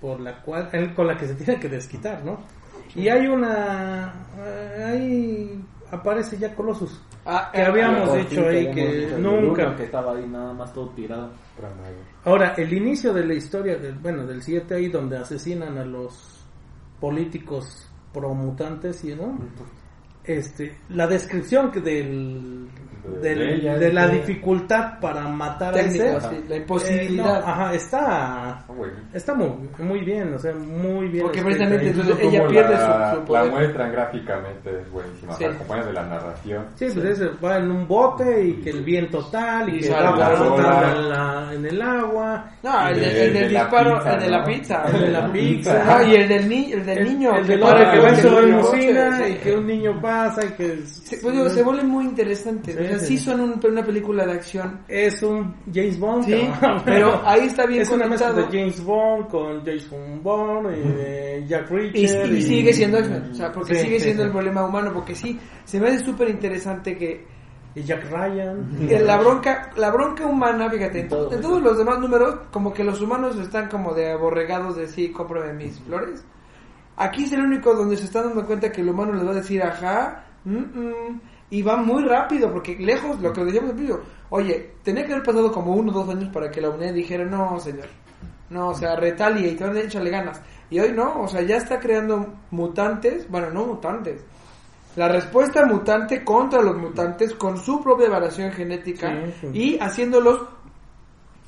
por 0.00 0.20
la 0.20 0.40
cual, 0.42 0.68
él- 0.72 0.94
con 0.94 1.06
la 1.06 1.16
que 1.16 1.26
se 1.26 1.34
tiene 1.34 1.58
que 1.60 1.68
desquitar, 1.68 2.24
¿no? 2.24 2.40
Y 2.94 3.08
hay 3.08 3.26
una, 3.26 4.12
eh, 4.38 4.84
ahí 4.86 5.64
aparece 5.90 6.38
ya 6.38 6.54
Colossus. 6.54 7.00
Ah, 7.26 7.50
Que 7.52 7.60
eh, 7.60 7.64
habíamos 7.66 8.14
dicho 8.16 8.46
ahí 8.48 8.70
que 8.70 8.86
dicho 9.06 9.18
nunca- 9.18 9.76
que 9.76 9.84
estaba 9.84 10.12
ahí 10.16 10.26
nada 10.26 10.54
más 10.54 10.72
todo 10.72 10.88
tirado. 10.90 11.30
Ahora, 12.24 12.54
el 12.56 12.72
inicio 12.72 13.12
de 13.12 13.26
la 13.26 13.34
historia, 13.34 13.76
del, 13.76 13.94
bueno, 13.98 14.24
del 14.26 14.42
7 14.42 14.74
ahí, 14.76 14.88
donde 14.88 15.18
asesinan 15.18 15.76
a 15.76 15.84
los 15.84 16.42
políticos 17.00 17.86
promutantes, 18.12 19.04
y 19.04 19.14
¿no? 19.14 19.38
Este, 20.24 20.76
la 20.90 21.06
descripción 21.06 21.70
que 21.70 21.80
del, 21.80 22.68
De- 22.68 22.97
del- 23.20 23.38
de 23.38 23.54
ella, 23.54 23.78
de 23.78 23.92
la 23.92 24.06
de- 24.06 24.16
dificultad 24.18 24.98
para 25.00 25.22
matar 25.28 25.74
a 25.74 25.80
ese, 25.80 26.20
sí, 26.20 26.44
la 26.48 26.54
eh, 26.54 26.58
imposibilidad. 26.58 27.24
no, 27.24 27.46
ajá, 27.48 27.74
está, 27.74 27.98
Ah, 28.08 28.64
está 29.12 29.34
muy, 29.34 29.50
muy 29.78 30.00
bien, 30.04 30.32
o 30.34 30.38
sea, 30.38 30.54
muy 30.54 31.08
bien. 31.08 31.24
Porque 31.24 31.42
precisamente 31.42 31.88
entonces 31.88 32.16
ella 32.20 32.46
pierde 32.46 32.74
la, 32.74 33.10
su- 33.10 33.14
su 33.14 33.20
La 33.20 33.24
poder. 33.40 33.50
muestran 33.52 33.92
gráficamente, 33.92 34.70
es 34.80 34.90
buenísima. 34.90 35.32
Sí. 35.34 35.44
Sí. 35.44 35.44
Acompaña 35.44 35.84
de 35.84 35.92
la 35.92 36.02
narración. 36.06 36.64
Sí, 36.74 36.86
pues 36.92 37.04
ese 37.06 37.28
va 37.44 37.56
en 37.58 37.70
un 37.70 37.86
bote 37.88 38.44
y 38.44 38.52
que 38.62 38.70
el 38.70 38.84
viento 38.84 39.24
tal 39.30 39.68
y, 39.68 39.76
Y 39.78 39.80
que 39.80 39.90
la 39.90 40.12
flotando 40.12 40.54
ola. 40.54 40.92
en, 40.96 41.08
la- 41.08 41.54
en 41.54 41.66
el 41.66 41.82
agua. 41.82 42.44
No, 42.62 42.88
el, 42.88 43.00
de- 43.00 43.06
el 43.06 43.14
del 43.14 43.32
de 43.44 43.50
la 43.50 43.60
disparo, 43.64 43.94
pizza, 43.98 44.14
el 44.14 44.20
de 44.20 44.28
la 44.30 44.38
¿no? 44.38 44.44
pizza. 44.44 44.84
El 44.92 45.00
de 45.00 45.08
la 45.10 45.32
pizza. 45.32 45.84
No, 45.84 46.02
y 46.06 46.14
el 46.14 46.28
del, 46.28 46.48
ni- 46.48 46.72
el 46.72 46.86
del 46.86 46.98
El- 46.98 47.04
niño. 47.04 47.36
el 47.36 47.46
del 47.46 47.58
que 47.58 47.64
va 47.64 48.08
en 48.08 48.14
que 48.14 48.20
su 48.22 48.38
el 48.38 48.46
limusina 48.46 49.10
coche, 49.10 49.28
y 49.28 49.32
sí. 49.32 49.38
que 49.42 49.56
un 49.56 49.66
niño 49.66 50.00
pasa 50.00 50.44
y 50.44 50.48
que 50.50 50.78
Sí, 50.86 51.16
pues 51.22 51.52
se 51.52 51.62
vuelven 51.62 51.88
muy 51.88 52.04
interesantes. 52.04 52.76
Sí, 52.98 53.04
o 53.04 53.06
sea, 53.06 53.08
sí, 53.08 53.16
sí 53.16 53.18
sí. 53.18 53.24
son 53.30 53.40
un- 53.40 53.60
una 53.72 53.84
película 53.84 54.26
de 54.26 54.32
acción. 54.32 54.80
es 54.88 55.22
un 55.22 55.54
James 55.72 55.98
Bond. 55.98 56.24
Sí, 56.24 56.48
pero 56.84 57.20
ahí 57.24 57.46
está 57.46 57.66
bien 57.66 57.82
Es 57.82 57.90
una 57.90 58.06
mezcla 58.06 58.28
de 58.28 58.34
conectado. 58.44 58.58
James 58.58 58.84
Bond 58.84 59.28
con 59.28 59.64
Jason 59.64 60.22
Bond 60.22 60.76
y 60.76 60.88
de 60.96 61.44
Jack 61.48 61.70
Y, 61.70 61.74
Reacher. 61.74 62.32
y 62.32 62.42
sigue 62.42 62.72
siendo 62.72 62.98
X-Men. 62.98 63.30
O 63.30 63.34
sea, 63.34 63.52
porque 63.52 63.74
Sí, 63.74 63.80
sigue 63.82 63.98
sí, 63.98 64.04
siendo 64.06 64.22
sí. 64.22 64.26
el 64.26 64.32
problema 64.32 64.64
humano. 64.66 64.90
Porque 64.92 65.14
sí, 65.14 65.38
se 65.64 65.80
me 65.80 65.88
hace 65.88 66.04
súper 66.04 66.28
interesante 66.30 66.96
que 66.96 67.26
y 67.74 67.82
Jack 67.82 68.10
Ryan. 68.10 68.68
eh, 68.88 69.00
la 69.04 69.18
bronca 69.18 69.70
la 69.76 69.90
bronca 69.90 70.26
humana, 70.26 70.68
fíjate, 70.70 71.00
en, 71.00 71.08
Todo. 71.08 71.32
en 71.32 71.40
todos 71.40 71.62
los 71.62 71.78
demás 71.78 71.98
números, 72.00 72.34
como 72.50 72.72
que 72.72 72.82
los 72.82 73.00
humanos 73.00 73.36
están 73.38 73.68
como 73.68 73.94
de 73.94 74.10
aborregados 74.12 74.74
de 74.76 74.88
sí, 74.88 75.10
cómprame 75.12 75.52
mis 75.52 75.78
flores. 75.80 76.24
Aquí 76.96 77.24
es 77.24 77.32
el 77.32 77.42
único 77.42 77.74
donde 77.74 77.96
se 77.96 78.06
están 78.06 78.24
dando 78.28 78.44
cuenta 78.46 78.72
que 78.72 78.80
el 78.80 78.88
humano 78.88 79.12
les 79.12 79.24
va 79.24 79.30
a 79.30 79.34
decir 79.34 79.62
ajá, 79.62 80.24
mm, 80.44 80.56
mm, 80.56 81.20
y 81.50 81.62
va 81.62 81.76
muy 81.76 82.04
rápido, 82.04 82.52
porque 82.52 82.76
lejos, 82.76 83.20
lo 83.20 83.32
que 83.32 83.44
decíamos 83.44 83.70
al 83.70 83.76
principio, 83.76 84.02
oye, 84.30 84.74
tenía 84.82 85.06
que 85.06 85.12
haber 85.12 85.24
pasado 85.24 85.50
como 85.52 85.74
uno 85.74 85.92
o 85.92 85.94
dos 85.94 86.08
años 86.10 86.30
para 86.32 86.50
que 86.50 86.60
la 86.60 86.68
humanidad 86.68 86.92
dijera, 86.94 87.24
no, 87.24 87.58
señor, 87.58 87.86
no, 88.50 88.68
o 88.68 88.74
sea, 88.74 88.96
retalie 88.96 89.48
y 89.48 89.54
te 89.56 89.64
van 89.64 89.76
a 89.76 89.80
échale 89.80 90.10
ganas. 90.10 90.40
Y 90.70 90.78
hoy 90.80 90.92
no, 90.92 91.22
o 91.22 91.28
sea, 91.28 91.40
ya 91.42 91.56
está 91.56 91.80
creando 91.80 92.34
mutantes, 92.50 93.28
bueno, 93.30 93.50
no 93.50 93.64
mutantes. 93.64 94.22
La 94.96 95.08
respuesta 95.08 95.64
mutante 95.64 96.24
contra 96.24 96.60
los 96.60 96.76
mutantes 96.76 97.34
con 97.34 97.56
su 97.56 97.82
propia 97.82 98.08
variación 98.08 98.50
genética 98.52 99.10
Sí, 99.10 99.32
sí. 99.40 99.46
y 99.52 99.78
haciéndolos 99.78 100.40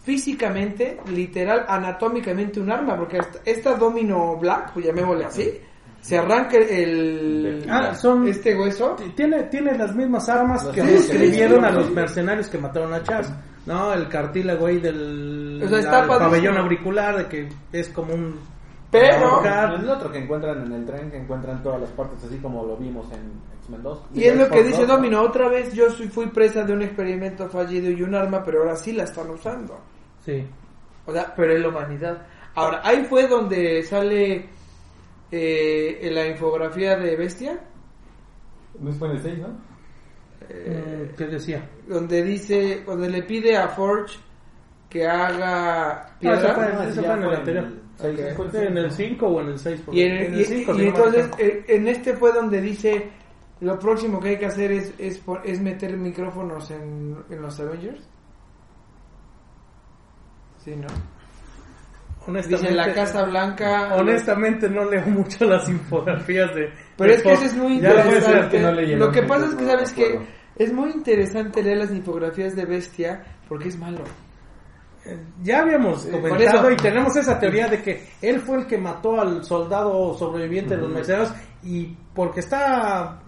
físicamente, 0.02 0.98
literal, 1.08 1.66
anatómicamente 1.68 2.60
un 2.60 2.70
arma, 2.70 2.96
porque 2.96 3.18
esta, 3.18 3.40
esta 3.44 3.74
Domino 3.74 4.36
Black, 4.36 4.72
pues 4.72 4.86
llamémosle 4.86 5.24
así, 5.24 5.60
se 6.00 6.18
arranca 6.18 6.56
el 6.56 7.64
Ah, 7.68 7.94
son- 7.94 8.26
este 8.28 8.56
hueso. 8.58 8.96
Tiene, 9.14 9.44
tiene 9.44 9.76
las 9.76 9.94
mismas 9.94 10.28
armas 10.28 10.64
Los 10.64 10.74
que 10.74 10.82
sí, 10.82 10.88
describieron 10.92 11.60
sí, 11.60 11.64
a 11.66 11.68
sí. 11.70 11.74
los 11.76 11.90
mercenarios 11.90 12.48
que 12.48 12.58
mataron 12.58 12.92
a 12.94 13.02
Charles. 13.02 13.30
No, 13.66 13.92
el 13.92 14.08
cartílago 14.08 14.66
ahí 14.66 14.78
del 14.80 15.60
O 15.64 15.68
sea, 15.68 15.78
está 15.78 15.98
del 16.00 16.08
padrísimo. 16.08 16.18
pabellón 16.30 16.56
auricular, 16.56 17.16
de 17.18 17.26
que 17.26 17.48
es 17.72 17.88
como 17.90 18.14
un... 18.14 18.38
Pero, 18.90 19.40
el 19.76 19.88
otro 19.88 20.10
que 20.10 20.18
encuentran 20.18 20.66
en 20.66 20.72
el 20.72 20.84
tren, 20.84 21.10
que 21.12 21.18
encuentran 21.18 21.62
todas 21.62 21.80
las 21.80 21.90
partes, 21.90 22.24
así 22.24 22.38
como 22.38 22.64
lo 22.66 22.76
vimos 22.76 23.06
en 23.12 23.20
X-Men 23.60 23.82
2. 23.84 24.02
y 24.14 24.24
es 24.24 24.36
lo 24.36 24.48
que 24.48 24.64
dice 24.64 24.80
2, 24.80 24.88
¿no? 24.88 24.96
Domino, 24.96 25.22
otra 25.22 25.48
vez 25.48 25.72
yo 25.74 25.88
soy, 25.90 26.08
fui 26.08 26.26
presa 26.26 26.64
de 26.64 26.72
un 26.72 26.82
experimento 26.82 27.48
fallido 27.48 27.88
y 27.88 28.02
un 28.02 28.16
arma, 28.16 28.42
pero 28.42 28.60
ahora 28.62 28.74
sí 28.74 28.90
la 28.92 29.04
están 29.04 29.30
usando. 29.30 29.78
Sí. 30.24 30.44
O 31.06 31.12
sea, 31.12 31.32
pero 31.36 31.52
es 31.54 31.60
la 31.60 31.68
humanidad. 31.68 32.18
Ahora, 32.56 32.80
ahí 32.82 33.04
fue 33.08 33.28
donde 33.28 33.84
sale 33.84 34.48
eh, 35.32 35.98
en 36.02 36.14
la 36.14 36.26
infografía 36.28 36.96
de 36.96 37.16
Bestia, 37.16 37.60
No 38.78 38.92
fue 38.92 39.08
en 39.08 39.16
el 39.16 39.22
6, 39.22 39.38
¿no? 39.38 39.48
eh, 40.48 41.12
¿Qué 41.16 41.26
decía? 41.26 41.68
donde 41.86 42.22
dice, 42.22 42.82
donde 42.84 43.08
le 43.10 43.22
pide 43.22 43.56
a 43.56 43.68
Forge 43.68 44.18
que 44.88 45.06
haga 45.06 46.02
Ah, 46.02 46.16
piedra. 46.18 46.38
eso 46.38 46.54
fue, 46.54 46.72
No, 46.72 46.82
ese 46.82 46.90
eso 46.92 47.02
fue 47.04 47.14
en 47.14 47.22
el 47.22 47.34
anterior. 47.34 47.64
en 47.64 47.80
Seis, 47.96 48.20
Ok. 48.20 48.36
fue 48.36 48.44
el 48.46 48.50
Sí, 48.52 48.56
en 48.58 48.76
el 48.78 48.90
seis, 48.90 49.08
5 49.10 49.26
o 49.28 49.40
en 49.42 49.48
el 49.48 49.58
6. 49.58 49.82
Y, 49.92 50.00
en, 50.02 50.34
y- 50.34 50.82
y 50.82 50.86
entonces 50.86 51.30
eh, 51.38 51.64
en 51.68 51.86
este 51.88 52.14
fue 52.16 52.32
donde 52.32 52.60
dice 52.60 53.10
lo 53.60 53.78
próximo 53.78 54.18
que 54.18 54.30
hay 54.30 54.38
que 54.38 54.46
hacer 54.46 54.72
es, 54.72 54.94
es, 54.98 55.22
es 55.44 55.60
meter 55.60 55.94
micrófonos 55.98 56.70
en, 56.70 57.14
en 57.28 57.42
los 57.42 57.60
Avengers. 57.60 58.00
Sí, 60.64 60.74
¿no? 60.76 60.86
Honestamente, 62.30 62.68
Dice 62.68 62.74
la 62.76 62.94
Casa 62.94 63.24
Blanca. 63.24 63.94
honestamente 63.96 64.68
no 64.68 64.84
leo 64.84 65.06
mucho 65.06 65.44
las 65.44 65.68
infografías 65.68 66.54
de... 66.54 66.72
Pero 66.96 67.10
de 67.12 67.16
es 67.18 67.22
que 67.22 67.32
eso 67.32 67.44
es 67.44 67.54
muy 67.56 67.74
interesante. 67.74 68.56
que 68.56 68.60
no 68.60 69.06
Lo 69.06 69.12
que 69.12 69.22
pasa 69.22 69.46
es 69.46 69.54
que, 69.54 69.64
¿sabes 69.66 69.92
que. 69.92 70.20
Es 70.56 70.72
muy 70.72 70.90
interesante 70.90 71.62
leer 71.62 71.78
las 71.78 71.90
infografías 71.90 72.54
de 72.56 72.64
Bestia 72.66 73.24
porque 73.48 73.68
es 73.68 73.78
malo. 73.78 74.02
Ya 75.42 75.60
habíamos 75.60 76.04
Eh, 76.06 76.10
comentado 76.10 76.68
eso. 76.68 76.70
y 76.72 76.76
tenemos 76.76 77.16
esa 77.16 77.38
teoría 77.40 77.68
de 77.68 77.80
que 77.82 78.06
él 78.20 78.40
fue 78.40 78.58
el 78.58 78.66
que 78.66 78.76
mató 78.76 79.18
al 79.20 79.42
soldado 79.44 80.12
sobreviviente 80.18 80.76
de 80.76 80.82
los 80.82 80.90
mercenarios 80.90 81.32
y 81.62 81.96
porque 82.14 82.40
está 82.40 83.22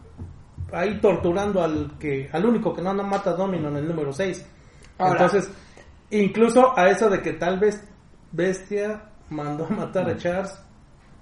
ahí 0.70 1.00
torturando 1.00 1.62
al 1.62 1.96
que 1.98 2.28
al 2.30 2.44
único 2.44 2.74
que 2.74 2.82
no, 2.82 2.92
no 2.92 3.02
mata 3.04 3.30
a 3.30 3.34
Domino 3.34 3.68
en 3.68 3.76
el 3.78 3.88
número 3.88 4.12
6. 4.12 4.46
Ahora. 4.98 5.12
Entonces, 5.24 5.50
incluso 6.10 6.78
a 6.78 6.90
eso 6.90 7.08
de 7.08 7.22
que 7.22 7.32
tal 7.32 7.58
vez 7.58 7.82
Bestia 8.32 9.02
mandó 9.30 9.66
a 9.66 9.70
matar 9.70 10.08
a 10.10 10.16
Charles 10.16 10.58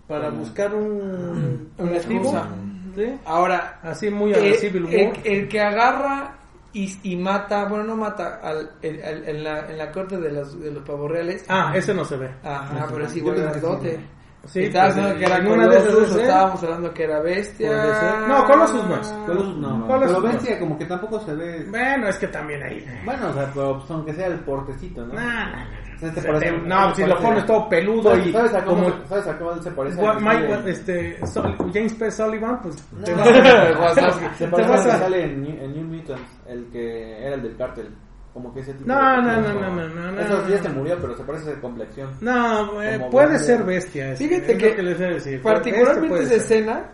para 0.09 0.31
buscar 0.31 0.75
un, 0.75 1.70
Una 1.79 1.92
motivo. 1.92 1.96
excusa. 2.20 2.49
¿sí? 2.96 3.18
Ahora, 3.25 3.79
Así 3.83 4.11
muy 4.11 4.33
a 4.35 4.38
la 4.38 4.55
Civil 4.55 4.87
el, 4.90 5.07
War. 5.09 5.16
el 5.25 5.49
que 5.49 5.61
agarra 5.61 6.37
y, 6.73 6.92
y 7.03 7.16
mata, 7.16 7.64
bueno, 7.66 7.85
no 7.85 7.96
mata, 7.96 8.40
al, 8.42 8.70
el- 8.83 9.01
el- 9.01 9.29
en, 9.29 9.44
la, 9.44 9.68
en 9.70 9.79
la 9.79 9.90
corte 9.92 10.16
de 10.18 10.31
los, 10.33 10.61
de 10.61 10.70
los 10.70 10.83
pavos 10.85 11.11
reales. 11.11 11.44
Ah, 11.49 11.73
ese 11.75 11.92
no 11.94 12.05
se 12.05 12.16
ve. 12.16 12.31
Ajá, 12.44 12.87
pero 12.90 13.05
es 13.07 13.16
igual 13.16 13.37
grandote. 13.37 14.01
sí. 14.46 14.61
Estabas 14.64 14.94
pues, 14.94 15.05
hablando 15.05 15.18
que 15.18 15.25
era 15.27 15.44
Colossus, 15.44 16.16
estábamos 16.16 16.62
hablando 16.64 16.94
que 16.94 17.03
era 17.05 17.20
bestia. 17.20 18.25
No, 18.29 18.44
Colossus 18.46 18.85
no 18.88 18.96
es. 19.01 19.07
Colossus 19.27 19.57
no. 19.59 19.87
Colossus 19.87 20.16
pero 20.16 20.20
no. 20.27 20.33
Bestia 20.33 20.59
como 20.61 20.79
que 20.79 20.85
tampoco 20.87 21.20
se 21.20 21.35
ve... 21.35 21.66
Bueno, 21.68 22.09
es 22.09 22.18
que 22.18 22.27
también 22.29 22.62
ahí. 22.62 22.85
Bueno, 23.05 23.29
o 23.31 23.33
sea, 23.35 23.51
pero 23.55 23.79
pues, 23.79 23.90
aunque 23.90 24.14
sea 24.14 24.27
el 24.29 24.40
portecito, 24.40 25.05
¿no? 25.07 25.14
Nah, 25.14 25.23
nah, 25.51 25.64
nah. 25.64 25.89
Te 26.01 26.23
parece- 26.23 26.47
te- 26.47 26.53
te 26.53 26.67
no, 26.67 26.95
si 26.95 27.05
lo 27.05 27.19
pones 27.19 27.47
todo 27.47 27.69
peludo 27.69 28.11
¿Sabes, 28.11 28.27
y 28.27 28.33
¿sabes 28.33 28.55
a 28.55 28.65
cómo, 28.65 28.85
como 28.85 29.07
¿Sabes 29.09 29.27
a 29.27 29.39
cómo 29.39 29.63
se 29.63 29.71
parece? 29.71 30.01
Que 30.01 30.07
Mike, 30.21 30.49
sale- 30.49 30.71
este, 30.71 31.27
Sol- 31.27 31.57
James 31.75 31.95
P. 31.95 32.11
Sullivan, 32.11 32.63
pues 32.63 32.77
te 33.05 33.13
No. 33.13 33.17
vas 33.19 33.99
a-. 33.99 34.13
Se 34.37 34.45
te 34.47 34.51
parece 34.51 34.71
vas 34.71 34.87
al 34.87 34.93
que 34.93 34.99
sale 34.99 35.25
en 35.25 35.43
New, 35.43 35.57
en 35.65 35.73
New 35.75 35.85
Mutants, 35.85 36.41
el 36.49 36.67
que 36.73 37.25
era 37.27 37.35
el 37.35 37.43
del 37.43 37.57
cártel. 37.57 37.95
Como 38.33 38.55
que 38.55 38.61
ese 38.61 38.73
tipo 38.75 38.87
No, 38.87 38.95
de 38.97 39.23
no, 39.23 39.41
no, 39.41 39.41
no, 39.75 39.89
no, 39.89 40.13
no, 40.13 40.21
Eso 40.21 40.41
no. 40.43 40.49
ya 40.49 40.63
se 40.63 40.69
murió, 40.69 40.97
pero 41.01 41.17
se 41.17 41.25
parece 41.25 41.51
de 41.51 41.61
complexión. 41.61 42.11
No, 42.21 42.81
eh, 42.81 43.05
puede 43.11 43.39
ser 43.41 43.65
bestia. 43.65 44.13
ese, 44.13 44.29
Fíjate 44.29 44.53
es 44.53 44.59
que, 44.59 44.83
lo 44.83 44.88
les 44.90 44.98
voy 44.98 45.07
a 45.07 45.11
decir. 45.11 45.42
particularmente 45.42 45.98
Este 46.07 46.09
puede 46.09 46.23
esa 46.23 46.31
ser. 46.31 46.40
escena 46.59 46.85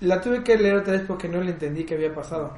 la 0.00 0.20
tuve 0.20 0.44
que 0.44 0.56
leer 0.58 0.76
otra 0.76 0.92
vez 0.92 1.02
porque 1.08 1.28
no 1.28 1.40
le 1.40 1.52
entendí 1.52 1.84
que 1.84 1.94
había 1.94 2.14
pasado. 2.14 2.52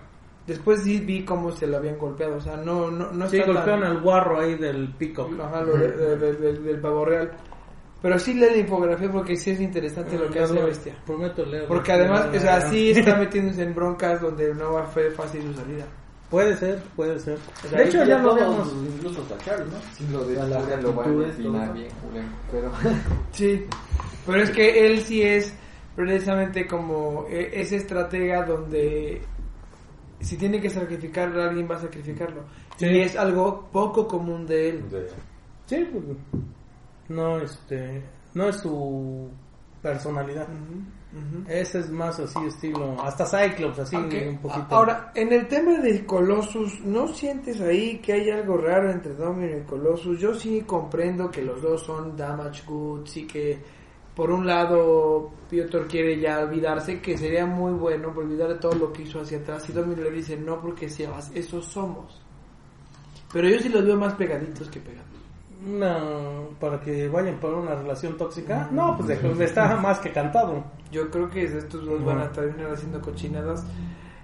Después 0.49 0.82
sí 0.82 0.99
vi 0.99 1.24
cómo 1.24 1.53
se 1.53 1.66
lo 1.68 1.76
habían 1.76 1.96
golpeado, 1.99 2.36
o 2.36 2.40
sea, 2.40 2.57
no 2.57 2.90
no 2.90 3.12
no 3.12 3.28
Sí, 3.28 3.36
está 3.38 3.53
golpearon 3.53 3.82
tan- 3.82 3.90
al 3.92 4.01
guarro 4.01 4.40
ahí 4.40 4.57
del 4.57 4.88
pico. 4.94 5.30
Ajá, 5.40 5.61
lo 5.62 5.76
de- 5.76 5.92
de- 5.92 6.16
de- 6.16 6.32
del- 6.32 6.64
del 6.64 6.80
pavo 6.80 7.05
real. 7.05 7.30
Pero 8.01 8.18
sí 8.18 8.32
lee 8.34 8.46
la 8.51 8.57
infografía 8.57 9.11
porque 9.12 9.36
sí 9.36 9.51
es 9.51 9.61
interesante 9.61 10.16
lo 10.18 10.30
que 10.30 10.40
hace 10.40 10.61
Bestia. 10.62 10.94
Prometo 11.05 11.44
leer. 11.44 11.66
Porque 11.68 11.92
además, 11.92 12.28
o 12.34 12.38
sea, 12.40 12.61
sí 12.70 12.90
está 12.92 13.16
metiéndose 13.16 13.62
en 13.62 13.74
broncas 13.74 14.20
donde 14.22 14.55
no 14.55 14.72
va 14.74 14.82
a 14.84 14.92
ser 14.92 15.12
fácil 15.12 15.42
su 15.42 15.53
salida. 15.55 15.84
Puede 16.30 16.57
ser, 16.57 16.78
puede 16.94 17.18
ser. 17.18 17.38
O 17.64 17.68
sea, 17.68 17.78
De 17.78 17.84
hecho, 17.86 18.05
ya 18.05 18.18
lo 18.18 18.34
vemos. 18.34 18.72
Incluso 18.96 19.26
Charles, 19.44 19.66
¿no? 19.68 19.78
Sí, 19.96 20.07
lo 20.12 20.24
de 20.24 20.36
Julián 20.36 20.82
lo 20.82 20.94
va 20.94 21.03
a 21.03 21.07
todo. 21.07 21.16
bien, 21.18 21.88
Julián. 22.03 22.36
Pero 22.53 22.70
Sí, 23.32 23.66
pero 24.26 24.42
es 24.42 24.51
que 24.51 24.86
él 24.86 25.01
sí 25.01 25.22
es 25.22 25.53
precisamente 25.96 26.66
como 26.66 27.26
eh, 27.28 27.51
ese 27.55 27.76
estratega 27.76 28.44
donde 28.44 29.22
si 30.20 30.36
tiene 30.36 30.60
que 30.60 30.70
sacrificar 30.70 31.36
a 31.38 31.48
alguien 31.48 31.68
va 31.70 31.76
a 31.76 31.80
sacrificarlo. 31.80 32.44
Sí. 32.76 32.86
Y 32.86 33.00
es 33.00 33.16
algo 33.16 33.68
poco 33.70 34.06
común 34.06 34.46
de 34.46 34.70
él. 34.70 34.84
Sí, 35.66 35.86
pues, 35.92 36.04
no, 37.08 37.38
este, 37.38 38.02
no 38.34 38.48
es 38.48 38.56
su 38.56 39.30
personalidad. 39.82 40.48
Ese 41.48 41.78
es 41.80 41.90
más 41.90 42.20
así 42.20 42.38
estilo, 42.46 43.00
hasta 43.02 43.24
Cyclops, 43.24 43.78
así 43.78 43.96
un 43.96 44.38
poquito. 44.42 44.66
Ahora, 44.68 45.10
en 45.14 45.32
el 45.32 45.48
tema 45.48 45.78
de 45.78 46.04
Colossus, 46.04 46.80
¿no 46.84 47.08
sientes 47.08 47.60
ahí 47.62 47.98
que 47.98 48.12
hay 48.12 48.30
algo 48.30 48.58
raro 48.58 48.90
entre 48.90 49.14
Domino 49.14 49.56
y 49.56 49.62
Colossus? 49.62 50.18
Yo 50.18 50.34
sí 50.34 50.62
comprendo 50.66 51.30
que 51.30 51.42
los 51.42 51.62
dos 51.62 51.82
son 51.82 52.14
damage 52.14 52.62
goods 52.66 53.16
y 53.16 53.26
que 53.26 53.58
por 54.18 54.32
un 54.32 54.48
lado 54.48 55.30
Piotr 55.48 55.86
quiere 55.86 56.18
ya 56.18 56.40
olvidarse, 56.40 57.00
que 57.00 57.16
sería 57.16 57.46
muy 57.46 57.70
bueno 57.72 58.12
olvidar 58.16 58.48
de 58.48 58.56
todo 58.56 58.74
lo 58.74 58.92
que 58.92 59.02
hizo 59.04 59.20
hacia 59.20 59.38
atrás 59.38 59.68
y 59.70 59.72
Domino 59.72 60.02
le 60.02 60.10
dice 60.10 60.36
no 60.36 60.60
porque 60.60 60.88
seas, 60.90 61.30
esos 61.36 61.66
somos. 61.66 62.20
Pero 63.32 63.48
yo 63.48 63.60
sí 63.60 63.68
los 63.68 63.84
veo 63.86 63.96
más 63.96 64.14
pegaditos 64.14 64.68
que 64.70 64.80
pegados. 64.80 65.06
No, 65.64 66.48
para 66.58 66.80
que 66.80 67.08
vayan 67.08 67.36
por 67.38 67.54
una 67.54 67.76
relación 67.76 68.16
tóxica. 68.16 68.68
No, 68.72 68.96
pues 68.96 69.08
de- 69.38 69.44
está 69.44 69.76
más 69.76 70.00
que 70.00 70.10
cantado. 70.10 70.64
Yo 70.90 71.08
creo 71.10 71.30
que 71.30 71.44
estos 71.44 71.84
dos 71.86 72.04
van 72.04 72.18
a 72.18 72.32
terminar 72.32 72.72
haciendo 72.72 73.00
cochinadas. 73.00 73.64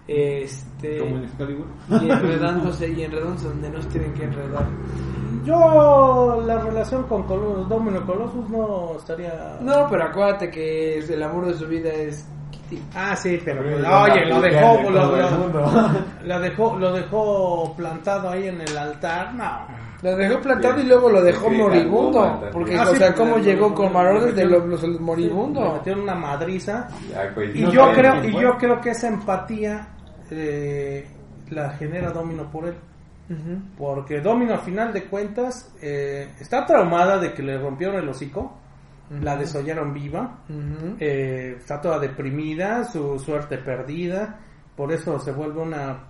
Este, 0.06 0.98
Como 0.98 1.16
en 1.16 1.24
Excalibur. 1.24 1.66
y 1.88 2.10
enredándose 2.10 2.88
y 2.90 3.02
enredándose 3.04 3.48
donde 3.48 3.70
no 3.70 3.80
se 3.82 3.88
tienen 3.88 4.12
que 4.14 4.24
enredar. 4.24 4.66
Yo, 5.44 6.42
la 6.46 6.58
relación 6.60 7.02
con 7.04 7.22
Colossus, 7.24 7.68
Domino 7.68 8.04
Colossus 8.06 8.48
no 8.48 8.92
estaría. 8.98 9.58
No, 9.60 9.86
pero 9.90 10.04
acuérdate 10.04 10.50
que 10.50 10.98
el 10.98 11.22
amor 11.22 11.46
de 11.46 11.54
su 11.54 11.66
vida 11.66 11.90
es 11.92 12.26
Kitty. 12.50 12.82
Ah, 12.94 13.14
sí, 13.16 13.38
pero. 13.44 13.62
Pues, 13.62 13.78
es 13.78 13.86
oye, 13.86 14.26
lo 14.26 14.40
dejó, 14.40 14.76
de 14.78 14.90
lo, 14.90 15.16
lo- 15.16 15.30
mundo. 15.38 15.72
lo 16.24 16.40
dejó, 16.40 16.78
lo 16.78 16.92
dejó 16.92 17.74
plantado 17.76 18.30
ahí 18.30 18.48
en 18.48 18.60
el 18.60 18.76
altar. 18.76 19.34
No. 19.34 19.66
Lo 20.02 20.16
dejó 20.16 20.38
plantado 20.40 20.80
y 20.80 20.84
luego 20.84 21.08
lo 21.10 21.22
dejó 21.22 21.48
Sí, 21.50 21.56
moribundo. 21.56 22.40
Porque, 22.52 22.76
también. 22.76 22.78
o 22.78 22.82
Ah, 22.82 22.96
sea, 22.96 23.08
sí, 23.08 23.14
cómo 23.16 23.36
le- 23.38 23.42
llegó 23.44 23.68
le- 23.70 23.74
con 23.74 23.86
le 23.86 23.92
valores 23.92 24.34
de 24.36 24.44
metió- 24.46 24.58
los, 24.66 24.82
los 24.82 24.82
Le 24.92 24.98
moribundo. 25.00 25.72
metieron 25.74 26.02
una 26.02 26.14
madriza. 26.14 26.88
Ya, 27.10 27.30
pues, 27.34 27.54
Y 27.56 27.62
no 27.62 27.70
yo 27.72 27.92
creo, 27.92 28.24
y 28.24 28.32
yo 28.32 28.56
creo 28.58 28.80
que 28.82 28.90
esa 28.90 29.08
empatía 29.08 29.88
eh, 30.30 31.06
la 31.50 31.70
genera 31.70 32.10
Domino 32.10 32.50
por 32.50 32.66
él. 32.66 32.74
Porque 33.78 34.20
Domino, 34.20 34.54
a 34.54 34.58
final 34.58 34.92
de 34.92 35.04
cuentas, 35.04 35.72
eh, 35.80 36.34
está 36.38 36.66
traumada 36.66 37.18
de 37.18 37.32
que 37.32 37.42
le 37.42 37.58
rompieron 37.58 37.96
el 37.96 38.08
hocico, 38.08 38.58
la 39.20 39.36
desollaron 39.36 39.94
viva, 39.94 40.40
eh, 40.98 41.54
está 41.58 41.80
toda 41.80 41.98
deprimida, 41.98 42.84
su 42.84 43.18
suerte 43.18 43.58
perdida, 43.58 44.40
por 44.76 44.92
eso 44.92 45.18
se 45.18 45.32
vuelve 45.32 45.62
una 45.62 46.04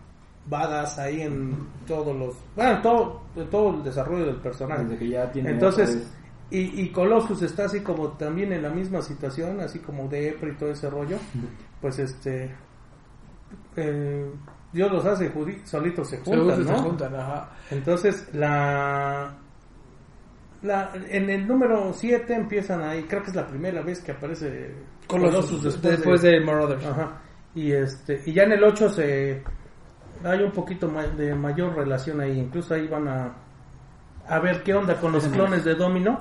badass 0.46 0.98
ahí 0.98 1.22
en 1.22 1.68
todos 1.86 2.16
los, 2.16 2.34
bueno, 2.56 2.72
en 2.72 2.82
todo, 2.82 3.22
en 3.36 3.48
todo 3.48 3.76
el 3.76 3.84
desarrollo 3.84 4.26
del 4.26 4.36
personaje. 4.36 4.84
Desde 4.84 4.98
que 4.98 5.08
ya 5.08 5.30
tiene 5.30 5.50
Entonces, 5.50 6.10
y, 6.50 6.82
y 6.82 6.90
Colossus 6.90 7.42
está 7.42 7.66
así 7.66 7.80
como 7.80 8.08
también 8.10 8.52
en 8.52 8.62
la 8.62 8.70
misma 8.70 9.02
situación, 9.02 9.60
así 9.60 9.78
como 9.78 10.08
de 10.08 10.30
Epre 10.30 10.52
y 10.52 10.56
todo 10.56 10.70
ese 10.70 10.90
rollo, 10.90 11.16
pues 11.80 11.98
este, 11.98 12.54
eh, 13.76 14.30
Dios 14.72 14.90
los 14.90 15.04
hace 15.04 15.32
solitos 15.64 16.08
se 16.08 16.18
juntan, 16.18 16.64
se 16.64 16.72
¿no? 16.72 16.78
juntan, 16.78 17.14
ajá. 17.14 17.50
Entonces, 17.70 18.28
la, 18.32 19.34
la 20.62 20.90
en 20.94 21.30
el 21.30 21.46
número 21.46 21.92
7 21.92 22.34
empiezan 22.34 22.82
ahí, 22.82 23.04
creo 23.04 23.22
que 23.22 23.30
es 23.30 23.36
la 23.36 23.46
primera 23.46 23.82
vez 23.82 24.00
que 24.00 24.12
aparece 24.12 24.74
Colossus, 25.06 25.62
después, 25.62 25.96
después 25.96 26.22
de, 26.22 26.30
de 26.32 26.40
Marauders. 26.40 26.84
Ajá. 26.84 27.20
Y 27.54 27.72
este 27.72 28.20
y 28.26 28.32
ya 28.32 28.42
en 28.42 28.52
el 28.52 28.64
8 28.64 28.88
se 28.88 29.42
hay 30.24 30.42
un 30.42 30.52
poquito 30.52 30.88
de 31.16 31.34
mayor 31.34 31.76
relación 31.76 32.20
ahí, 32.20 32.38
incluso 32.38 32.74
ahí 32.74 32.88
van 32.88 33.06
a 33.08 33.34
a 34.26 34.38
ver 34.40 34.62
qué 34.62 34.74
onda 34.74 34.98
con 34.98 35.12
los 35.12 35.26
clones 35.28 35.64
de 35.64 35.74
Domino. 35.74 36.18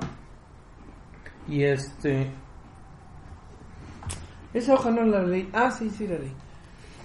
Y 1.48 1.64
este 1.64 2.32
Esa 4.54 4.76
hoja 4.76 4.92
no 4.92 5.04
la 5.04 5.24
leí. 5.24 5.50
Ah, 5.54 5.72
sí, 5.72 5.90
sí 5.90 6.08
la 6.08 6.18
leí. 6.18 6.34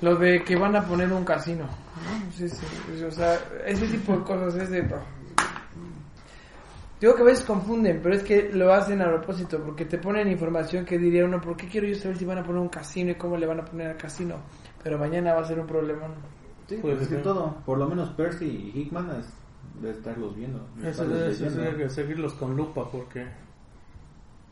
Lo 0.00 0.14
de 0.16 0.42
que 0.44 0.56
van 0.56 0.76
a 0.76 0.84
poner 0.84 1.12
un 1.12 1.24
casino. 1.24 1.64
¿no? 1.64 2.32
Sí, 2.32 2.48
sí, 2.48 2.66
sí, 2.96 3.02
o 3.02 3.10
sea, 3.10 3.38
ese 3.66 3.86
tipo 3.88 4.12
de 4.12 4.22
cosas 4.22 4.54
es 4.56 4.70
de... 4.70 4.88
Digo 7.00 7.14
que 7.14 7.22
a 7.22 7.26
veces 7.26 7.44
confunden, 7.44 8.00
pero 8.02 8.16
es 8.16 8.24
que 8.24 8.50
lo 8.52 8.72
hacen 8.72 9.00
a 9.02 9.06
propósito, 9.08 9.60
porque 9.64 9.84
te 9.84 9.98
ponen 9.98 10.28
información 10.28 10.84
que 10.84 10.98
diría 10.98 11.24
uno, 11.24 11.40
¿por 11.40 11.56
qué 11.56 11.68
quiero 11.68 11.86
yo 11.86 11.94
saber 11.94 12.16
si 12.16 12.24
van 12.24 12.38
a 12.38 12.42
poner 12.42 12.60
un 12.60 12.68
casino 12.68 13.12
y 13.12 13.14
cómo 13.14 13.36
le 13.36 13.46
van 13.46 13.60
a 13.60 13.64
poner 13.64 13.90
al 13.90 13.96
casino? 13.96 14.36
Pero 14.82 14.98
mañana 14.98 15.32
va 15.34 15.42
a 15.42 15.44
ser 15.44 15.60
un 15.60 15.66
problema. 15.66 16.06
Sí, 16.68 16.78
Pues, 16.82 16.96
pues 16.96 17.02
es 17.02 17.16
que 17.16 17.22
todo. 17.22 17.54
Por 17.64 17.78
lo 17.78 17.86
menos 17.88 18.10
Percy 18.10 18.46
y 18.74 18.80
Hickman 18.80 19.10
es 19.12 19.26
de 19.80 19.90
estarlos 19.90 20.34
viendo. 20.34 20.66
de 20.76 20.90
eso 20.90 21.04
debe 21.06 21.32
debe 21.32 21.88
seguirlos 21.88 22.34
con 22.34 22.56
lupa 22.56 22.90
porque 22.90 23.26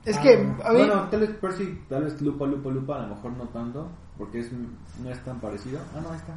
Es 0.05 0.17
Ah, 0.17 0.23
que, 0.23 0.35
a 0.35 0.71
mí... 0.73 0.79
Bueno, 0.79 1.09
tal 1.11 1.21
vez 1.21 1.31
Percy, 1.41 1.81
tal 1.89 2.05
vez 2.05 2.21
lupa, 2.23 2.47
lupa, 2.47 2.71
lupa, 2.71 2.97
a 2.97 3.09
lo 3.09 3.17
mejor 3.17 3.33
no 3.33 3.49
tanto, 3.49 3.89
porque 4.19 4.41
es, 4.41 4.51
no 4.53 5.11
es 5.11 5.23
tan 5.25 5.41
parecido. 5.41 5.81
Ah, 5.95 6.01
no, 6.03 6.11
ahí 6.11 6.17
está. 6.17 6.35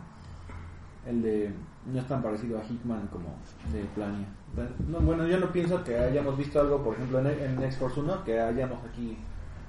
El 1.05 1.21
de 1.21 1.53
no 1.91 1.99
es 1.99 2.07
tan 2.07 2.21
parecido 2.21 2.59
a 2.59 2.63
Hickman 2.63 3.07
como 3.07 3.29
de 3.71 3.83
Plania. 3.95 4.27
No, 4.87 4.99
bueno, 4.99 5.25
yo 5.27 5.39
no 5.39 5.51
pienso 5.51 5.81
que 5.83 5.97
hayamos 5.97 6.37
visto 6.37 6.59
algo, 6.59 6.83
por 6.83 6.95
ejemplo, 6.95 7.19
en, 7.19 7.27
en 7.27 7.63
X-Force 7.63 7.99
1, 8.01 8.23
que 8.25 8.39
hayamos 8.39 8.79
aquí 8.85 9.17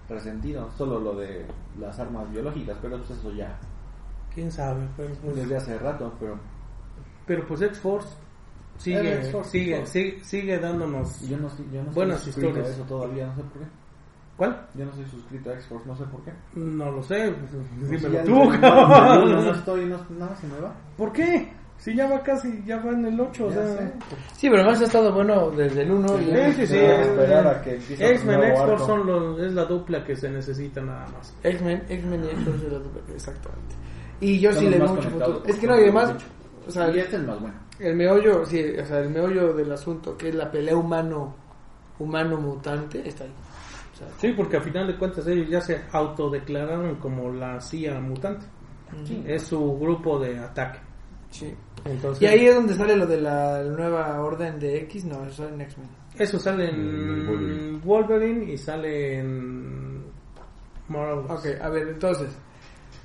resentido. 0.09 0.69
Solo 0.77 0.99
lo 0.99 1.15
de 1.17 1.47
las 1.79 1.99
armas 2.01 2.29
biológicas, 2.31 2.77
pero 2.83 2.99
pues 2.99 3.11
eso 3.11 3.31
ya 3.33 3.57
quién 4.35 4.51
sabe, 4.51 4.87
pues, 4.97 5.17
pues, 5.23 5.37
desde 5.37 5.57
hace 5.57 5.79
rato, 5.79 6.13
pero 6.19 6.37
pero 7.27 7.47
pues 7.47 7.63
X-Force 7.63 8.09
sigue 8.79 9.33
sigue, 9.45 9.87
sigue 9.87 10.25
sigue 10.25 10.59
dándonos 10.59 11.21
yo 11.29 11.37
no, 11.37 11.49
estoy- 11.49 11.69
yo 11.73 11.83
no 11.85 11.91
Buenas 11.93 12.27
historias. 12.27 12.69
eso 12.71 12.83
todavía, 12.85 13.27
no 13.27 13.37
sé 13.37 13.43
por 13.43 13.53
qué. 13.63 13.67
¿Cuál? 14.41 14.67
Yo 14.75 14.87
no 14.87 14.93
soy 14.95 15.05
suscrito 15.05 15.51
a 15.51 15.53
X-Force, 15.53 15.87
no 15.87 15.95
sé 15.95 16.05
por 16.05 16.23
qué. 16.25 16.33
No 16.55 16.91
lo 16.91 17.03
sé, 17.03 17.31
pues, 17.39 17.51
Pues 17.79 17.91
dímelo 17.91 18.15
ya 18.15 18.25
tú. 18.25 18.43
el 18.43 18.49
uno 18.49 19.43
no 19.43 19.51
estoy, 19.55 19.85
no, 19.85 19.99
nada 20.19 20.35
se 20.37 20.47
me 20.47 20.59
va. 20.61 20.73
¿Por 20.97 21.13
qué? 21.13 21.53
Si 21.77 21.95
ya 21.95 22.09
va 22.09 22.23
casi, 22.23 22.63
ya 22.65 22.79
va 22.79 22.91
en 22.93 23.05
el 23.05 23.21
8, 23.21 23.47
o 23.47 23.51
sea. 23.53 23.67
sé. 23.67 23.93
Sí, 24.37 24.49
pero 24.49 24.63
además 24.63 24.81
ha 24.81 24.85
estado 24.85 25.13
bueno 25.13 25.51
desde 25.51 25.83
el 25.83 25.91
uno 25.91 26.19
y 26.19 26.25
Sí, 26.25 26.31
el- 26.31 26.55
sí, 26.55 26.67
sí. 26.69 26.77
Hay 26.79 26.87
que 26.87 27.03
esperar 27.03 27.47
a 27.49 27.61
que 27.63 27.75
X-Men, 27.77 28.43
X-Force 28.45 28.73
arco. 28.73 28.87
son 28.87 29.07
los, 29.07 29.41
es 29.41 29.53
la 29.53 29.65
dupla 29.67 30.05
que 30.05 30.17
se 30.17 30.31
necesita 30.31 30.81
nada 30.81 31.07
más. 31.09 31.35
X-Men, 31.43 31.83
X-Men 31.87 32.25
y 32.25 32.29
X-Force 32.29 32.67
es 32.67 32.73
la 32.73 32.79
dupla, 32.79 33.03
exactamente. 33.15 33.75
Y 34.23 34.41
yo 34.41 34.53
Son 34.55 34.63
sí 34.63 34.69
le 34.71 34.77
veo 34.79 34.87
más 34.87 34.97
mucho 34.97 35.11
futuro. 35.11 35.43
Es 35.47 35.57
que 35.59 35.67
no, 35.67 35.77
y 35.79 35.83
además, 35.83 36.15
o 36.67 36.71
sea, 36.71 36.87
Y 36.91 36.99
este 36.99 37.17
es 37.17 37.21
el 37.21 37.27
más 37.27 37.41
bueno. 37.41 37.57
el 37.79 37.95
meollo, 37.95 38.47
sí, 38.47 38.65
o 38.83 38.87
sea, 38.87 39.01
el 39.01 39.11
meollo 39.11 39.53
del 39.53 39.71
asunto, 39.71 40.17
que 40.17 40.31
es 40.31 40.35
la 40.35 40.51
pelea 40.51 40.77
humano, 40.77 41.35
humano 41.99 42.37
mutante, 42.39 43.07
está 43.07 43.25
ahí. 43.25 43.33
Sí, 44.19 44.33
porque 44.37 44.57
a 44.57 44.61
final 44.61 44.87
de 44.87 44.97
cuentas 44.99 45.27
ellos 45.27 45.49
ya 45.49 45.61
se 45.61 45.81
autodeclararon 45.93 46.97
como 46.97 47.31
la 47.31 47.61
CIA 47.61 48.01
mutante. 48.01 48.47
sí, 49.05 49.23
Es 49.27 49.43
su 49.45 49.79
grupo 49.79 50.19
de 50.19 50.39
ataque. 50.39 50.79
sí. 51.31 51.55
Entonces, 51.85 52.23
Y 52.23 52.27
ahí 52.27 52.47
es 52.47 52.55
donde 52.55 52.75
sale 52.75 52.95
lo 52.95 53.07
de 53.07 53.19
la 53.23 53.63
nueva 53.63 54.21
orden 54.21 54.59
de 54.61 54.81
X, 54.83 55.07
no, 55.07 55.25
eso 55.25 55.49
en 55.49 55.63
X-Men. 55.63 55.89
eso 56.19 56.39
sale 56.39 56.69
en 56.69 57.27
Wolverine. 57.27 57.81
Wolverine 57.83 58.53
y 58.53 58.59
sale 58.59 59.19
en 59.21 60.05
Marvel. 60.89 61.25
Ok, 61.31 61.47
a 61.59 61.69
ver, 61.71 61.89
entonces, 61.89 62.29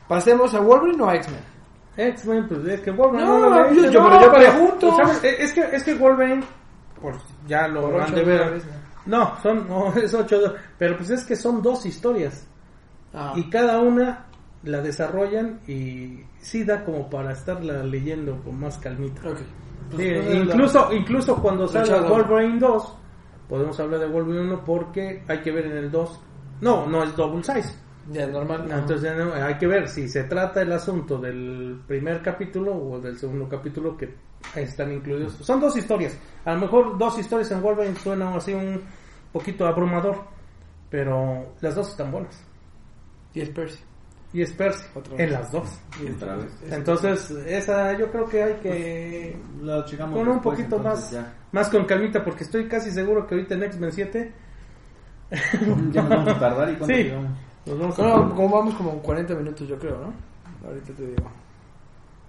pasemos 0.09 0.53
a 0.55 0.59
Wolverine 0.59 1.01
o 1.03 1.07
a 1.09 1.15
X-Men. 1.15 1.39
X-Men, 1.97 2.47
pues 2.49 2.65
es 2.67 2.81
que 2.81 2.91
Wolverine 2.91 3.29
No, 3.29 3.49
no, 3.49 3.71
yo- 3.73 3.89
yo- 3.89 4.01
no, 4.03 4.09
pero 4.09 4.21
yo 4.21 4.33
pregunto. 4.51 4.97
¿sabes? 4.97 5.23
Es 5.23 5.53
que, 5.53 5.61
es 5.73 5.83
que 5.85 5.93
Wolverine, 5.93 6.43
pues 7.01 7.15
ya 7.47 7.69
lo 7.69 7.87
ocho 7.95 8.13
de 8.13 8.23
ver. 8.25 8.51
No, 8.51 8.57
son, 9.41 9.67
no, 9.67 9.93
es 9.95 10.13
ocho, 10.13 10.37
pero 10.77 10.97
pues 10.97 11.09
es 11.11 11.23
que 11.25 11.35
son 11.35 11.61
dos 11.61 11.85
historias. 11.85 12.47
Ah, 13.13 13.33
Y 13.35 13.49
cada 13.49 13.79
una 13.79 14.25
la 14.63 14.81
desarrollan 14.81 15.59
y 15.67 16.21
sí 16.39 16.63
da 16.63 16.83
como 16.83 17.09
para 17.09 17.31
estarla 17.33 17.83
leyendo 17.83 18.41
con 18.43 18.59
más 18.59 18.77
calmita. 18.79 19.21
Sí, 19.37 19.45
Pues, 19.95 20.35
incluso, 20.35 20.91
incluso 20.93 21.35
cuando 21.41 21.67
salga. 21.67 22.01
Wolverine 22.09 22.59
2, 22.59 22.97
podemos 23.47 23.79
hablar 23.79 23.99
de 23.99 24.07
Wolverine 24.07 24.45
1 24.53 24.65
porque 24.65 25.23
hay 25.27 25.39
que 25.41 25.51
ver 25.51 25.67
en 25.67 25.77
el 25.77 25.91
2. 25.91 26.19
No, 26.61 26.87
no 26.87 27.03
es 27.03 27.15
double 27.15 27.43
size. 27.43 27.73
Ya, 28.11 28.27
normal. 28.27 28.65
no. 28.67 28.77
Entonces 28.77 29.01
ya 29.03 29.15
no- 29.15 29.33
hay 29.33 29.55
que 29.57 29.67
ver 29.67 29.87
si 29.87 30.07
se 30.07 30.23
trata 30.25 30.61
el 30.61 30.71
asunto 30.71 31.17
del 31.17 31.81
primer 31.87 32.21
capítulo 32.21 32.75
o 32.75 32.99
del 32.99 33.17
segundo 33.17 33.47
capítulo 33.49 33.97
que 33.97 34.13
están 34.55 34.91
incluidos. 34.91 35.33
Son 35.41 35.59
dos 35.59 35.75
historias. 35.75 36.17
A 36.45 36.53
lo 36.53 36.59
mejor 36.61 36.97
dos 36.97 37.17
historias 37.17 37.49
en 37.51 37.61
Wolverine 37.61 37.95
suenan 37.95 38.33
así 38.33 38.53
un 38.53 38.81
poquito 39.33 39.65
abrumador, 39.65 40.23
pero 40.89 41.55
las 41.61 41.73
dos 41.75 41.89
están 41.89 42.11
buenas. 42.11 42.43
Y 43.33 43.41
es 43.41 43.49
Percy. 43.49 43.79
Y 44.33 44.41
es 44.41 44.51
Percy 44.51 44.83
Otra 44.93 45.11
en 45.13 45.17
vez. 45.17 45.31
las 45.31 45.51
dos. 45.51 45.79
Otra 46.15 46.35
vez. 46.35 46.51
Entonces, 46.69 47.31
esa 47.47 47.97
yo 47.97 48.11
creo 48.11 48.25
que 48.27 48.43
hay 48.43 48.53
que 48.55 49.37
Lo 49.61 49.83
checamos 49.85 50.19
con 50.19 50.27
un 50.27 50.33
después, 50.35 50.57
poquito 50.59 50.75
entonces 50.77 51.03
más 51.03 51.11
Ya, 51.11 51.33
más 51.53 51.69
con 51.69 51.85
calmita 51.85 52.23
porque 52.23 52.43
estoy 52.43 52.67
casi 52.67 52.91
seguro 52.91 53.25
que 53.25 53.33
ahorita 53.35 53.55
en 53.55 53.63
X-Men 53.63 53.91
7 53.93 54.33
ya 55.91 56.01
nos 56.01 56.09
vamos 56.09 56.27
a 56.35 56.39
tardar 56.39 56.69
y 56.69 56.75
cuánto 56.75 56.95
Sí. 56.95 57.11
Nos 57.65 57.79
vamos 57.79 57.97
No, 57.97 58.35
como 58.35 58.49
vamos 58.55 58.75
como 58.75 58.91
40 59.01 59.35
minutos, 59.35 59.67
yo 59.67 59.77
creo, 59.79 59.97
¿no? 59.99 60.13
Ahorita 60.67 60.93
te 60.93 61.05
digo. 61.07 61.29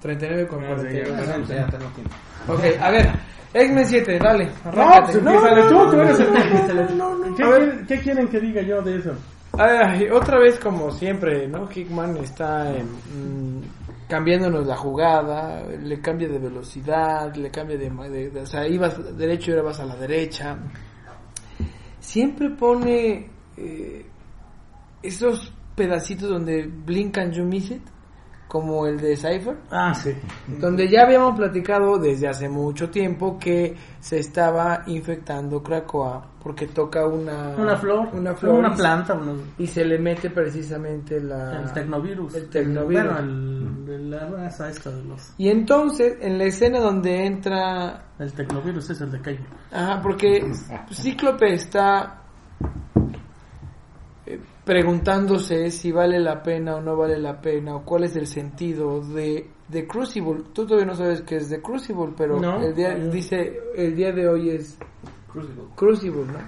39 0.00 0.46
con 0.46 0.64
Ah, 0.64 0.66
41. 0.68 1.06
sí, 1.06 1.10
ya, 1.10 1.16
Perdón. 1.16 1.46
Ya 1.48 1.66
tenemos 1.66 1.94
tiempo. 1.94 2.14
Ok, 2.48 2.60
a 2.80 2.90
ver. 2.90 3.10
X-Men 3.54 3.86
7, 3.86 4.18
dale. 4.18 4.44
No, 4.64 4.70
arráncate. 4.70 5.02
pues 5.04 5.16
empieza 5.16 5.68
tú, 5.68 5.90
tú 5.90 6.00
eres 6.00 6.20
el 6.20 6.98
no, 6.98 7.14
no, 7.14 7.34
¿Qué, 7.36 7.42
A 7.42 7.48
ver, 7.48 7.60
quieren- 7.62 7.86
¿Qué 7.86 7.98
quieren 8.00 8.28
que 8.28 8.40
diga 8.40 8.62
yo 8.62 8.82
de 8.82 8.96
eso? 8.98 9.12
Ay, 9.58 10.08
otra 10.10 10.38
vez 10.38 10.58
como 10.58 10.90
siempre, 10.90 11.48
¿no? 11.48 11.66
Hickman 11.74 12.16
está 12.18 12.68
en, 12.76 12.84
mm, 12.86 13.62
cambiándonos 14.08 14.66
la 14.66 14.76
jugada, 14.76 15.62
le 15.64 15.98
cambia 16.00 16.28
de 16.28 16.38
velocidad, 16.38 17.34
le 17.34 17.50
cambia 17.50 17.78
de, 17.78 17.88
de- 17.88 18.30
de- 18.30 18.40
o 18.40 18.46
sea, 18.46 18.68
ibas 18.68 19.16
derecho 19.16 19.50
y 19.50 19.54
ahora 19.54 19.68
vas 19.68 19.80
a 19.80 19.86
la 19.86 19.96
derecha. 19.96 20.58
Siempre 22.00 22.50
pone 22.50 23.30
eh, 23.56 24.04
esos 25.02 25.52
pedacitos 25.74 26.28
donde 26.28 26.66
blink 26.66 27.18
and 27.18 27.32
you 27.32 27.44
miss 27.44 27.70
it, 27.70 27.82
como 28.48 28.86
el 28.86 28.98
de 29.00 29.16
Cypher. 29.16 29.56
Ah, 29.72 29.92
sí. 29.92 30.14
donde 30.60 30.88
ya 30.88 31.02
habíamos 31.02 31.36
platicado 31.36 31.98
desde 31.98 32.28
hace 32.28 32.48
mucho 32.48 32.88
tiempo 32.90 33.38
que 33.38 33.76
se 33.98 34.20
estaba 34.20 34.84
infectando 34.86 35.62
Krakoa 35.62 36.24
porque 36.42 36.68
toca 36.68 37.04
una 37.06 37.56
Una 37.58 37.76
flor, 37.76 38.08
una 38.14 38.34
flor 38.34 38.54
una 38.60 38.72
y- 38.72 38.76
planta, 38.76 39.14
unos- 39.14 39.40
y 39.58 39.66
se 39.66 39.84
le 39.84 39.98
mete 39.98 40.30
precisamente 40.30 41.20
la 41.20 41.60
el 41.62 41.72
tecnovirus. 41.72 42.34
el 42.36 42.48
tecnovirus. 42.48 43.04
Bueno, 43.04 43.18
el, 43.18 44.10
la 44.10 44.28
raza 44.28 44.70
esta 44.70 44.90
de 44.90 45.02
los... 45.02 45.34
y 45.38 45.48
entonces 45.48 46.16
en 46.20 46.38
la 46.38 46.44
escena 46.44 46.78
donde 46.78 47.26
entra 47.26 48.04
El 48.20 48.32
tecnovirus 48.32 48.88
es 48.90 49.00
el 49.00 49.10
de 49.10 49.20
Cable. 49.20 49.46
ajá, 49.72 50.00
porque 50.00 50.52
Cíclope 50.92 51.52
está 51.52 52.22
preguntándose 54.66 55.70
si 55.70 55.92
vale 55.92 56.18
la 56.18 56.42
pena 56.42 56.74
o 56.74 56.80
no 56.80 56.96
vale 56.96 57.18
la 57.20 57.40
pena 57.40 57.76
o 57.76 57.84
cuál 57.84 58.02
es 58.02 58.16
el 58.16 58.26
sentido 58.26 59.00
de, 59.00 59.48
de 59.68 59.86
Crucible. 59.86 60.42
Tú 60.52 60.66
todavía 60.66 60.86
no 60.86 60.96
sabes 60.96 61.22
qué 61.22 61.36
es 61.36 61.48
de 61.48 61.62
Crucible, 61.62 62.12
pero 62.16 62.40
No. 62.40 62.60
el 62.60 62.74
día 62.74 62.96
dice 62.96 63.60
el 63.76 63.94
día 63.94 64.10
de 64.10 64.28
hoy 64.28 64.50
es 64.50 64.76
Crucible. 65.32 65.62
Crucible, 65.76 66.24
¿no? 66.32 66.38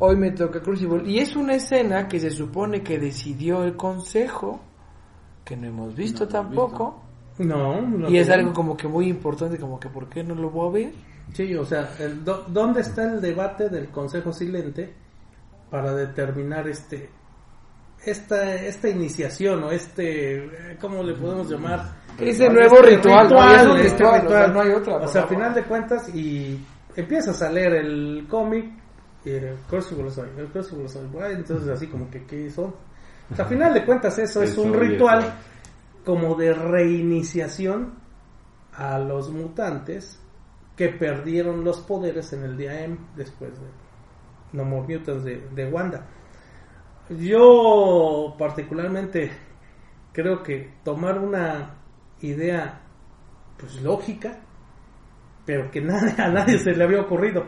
Hoy 0.00 0.16
me 0.16 0.32
toca 0.32 0.60
Crucible 0.60 1.02
y 1.10 1.18
es 1.18 1.34
una 1.34 1.54
escena 1.54 2.06
que 2.08 2.20
se 2.20 2.30
supone 2.30 2.82
que 2.82 2.98
decidió 2.98 3.64
el 3.64 3.74
consejo 3.74 4.60
que 5.42 5.56
no 5.56 5.66
hemos 5.68 5.94
visto 5.96 6.24
No 6.24 6.30
tampoco 6.30 7.02
No, 7.38 7.80
no 7.80 8.10
y 8.10 8.18
es 8.18 8.28
algo 8.28 8.52
como 8.52 8.76
que 8.76 8.86
muy 8.86 9.08
importante 9.08 9.56
como 9.58 9.80
que 9.80 9.88
¿por 9.88 10.10
qué 10.10 10.22
no 10.22 10.34
lo 10.34 10.50
voy 10.50 10.68
a 10.68 10.72
ver? 10.72 10.92
Sí, 11.32 11.54
o 11.56 11.64
sea, 11.64 11.88
el 12.00 12.22
do- 12.22 12.44
¿dónde 12.48 12.82
está 12.82 13.04
el 13.14 13.20
debate 13.22 13.70
del 13.70 13.88
Consejo 13.88 14.30
Silente 14.30 14.92
para 15.70 15.94
determinar 15.94 16.68
este 16.68 17.08
esta 18.04 18.54
esta 18.54 18.88
iniciación 18.88 19.64
o 19.64 19.70
este 19.70 20.44
eh, 20.44 20.76
¿cómo 20.80 21.02
le 21.02 21.14
podemos 21.14 21.48
llamar? 21.48 22.02
Ese 22.18 22.30
Este 22.30 22.50
nuevo 22.50 22.82
ritual, 22.82 23.26
este 23.80 24.04
ritual, 24.04 24.26
o 24.26 24.30
sea, 24.30 24.46
no 24.48 24.60
hay 24.60 24.70
otra, 24.70 24.96
O 24.96 25.08
sea, 25.08 25.22
a 25.22 25.24
favor. 25.24 25.28
final 25.28 25.54
de 25.54 25.62
cuentas 25.64 26.14
y 26.14 26.58
empiezas 26.94 27.40
a 27.42 27.50
leer 27.50 27.74
el 27.74 28.26
cómic 28.28 28.70
y 29.24 29.30
el 29.30 29.56
soy, 29.70 30.10
soy, 30.10 30.28
entonces 31.30 31.68
así 31.68 31.86
como 31.86 32.10
que 32.10 32.24
qué 32.24 32.50
son. 32.50 32.74
O 33.30 33.34
sea, 33.34 33.44
a 33.44 33.48
final 33.48 33.72
de 33.72 33.84
cuentas 33.84 34.18
eso 34.18 34.42
es 34.42 34.56
un 34.58 34.74
ritual 34.74 35.32
como 36.04 36.34
de 36.34 36.52
reiniciación 36.52 37.94
a 38.74 38.98
los 38.98 39.30
mutantes 39.30 40.18
que 40.76 40.88
perdieron 40.88 41.64
los 41.64 41.80
poderes 41.80 42.32
en 42.32 42.44
el 42.44 42.56
día 42.56 42.82
M 42.84 42.98
después 43.16 43.52
de 43.52 43.66
No 44.52 44.64
More 44.64 44.98
Mutants 44.98 45.24
de, 45.24 45.48
de 45.54 45.66
Wanda. 45.70 46.06
Yo 47.08 48.34
particularmente 48.38 49.30
creo 50.12 50.42
que 50.42 50.74
tomar 50.84 51.18
una 51.18 51.74
idea 52.20 52.80
pues 53.58 53.82
lógica, 53.82 54.38
pero 55.44 55.70
que 55.70 55.80
a 56.18 56.28
nadie 56.28 56.58
se 56.58 56.72
le 56.72 56.84
había 56.84 57.00
ocurrido, 57.00 57.44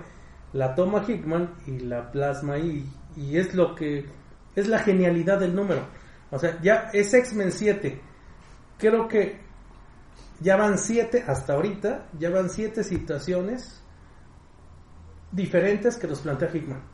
la 0.52 0.74
toma 0.74 1.04
Hickman 1.06 1.54
y 1.66 1.78
la 1.80 2.10
plasma 2.10 2.54
ahí 2.54 2.88
y 3.16 3.36
es 3.36 3.54
lo 3.54 3.74
que 3.74 4.06
es 4.54 4.68
la 4.68 4.78
genialidad 4.78 5.40
del 5.40 5.54
número. 5.54 5.86
O 6.30 6.38
sea, 6.38 6.60
ya 6.60 6.90
es 6.92 7.12
X-Men 7.12 7.52
7. 7.52 8.00
Creo 8.78 9.08
que 9.08 9.40
ya 10.40 10.56
van 10.56 10.78
7 10.78 11.24
hasta 11.26 11.54
ahorita, 11.54 12.08
ya 12.18 12.30
van 12.30 12.50
7 12.50 12.82
situaciones 12.82 13.82
diferentes 15.30 15.96
que 15.96 16.06
nos 16.06 16.20
plantea 16.20 16.50
Hickman. 16.52 16.93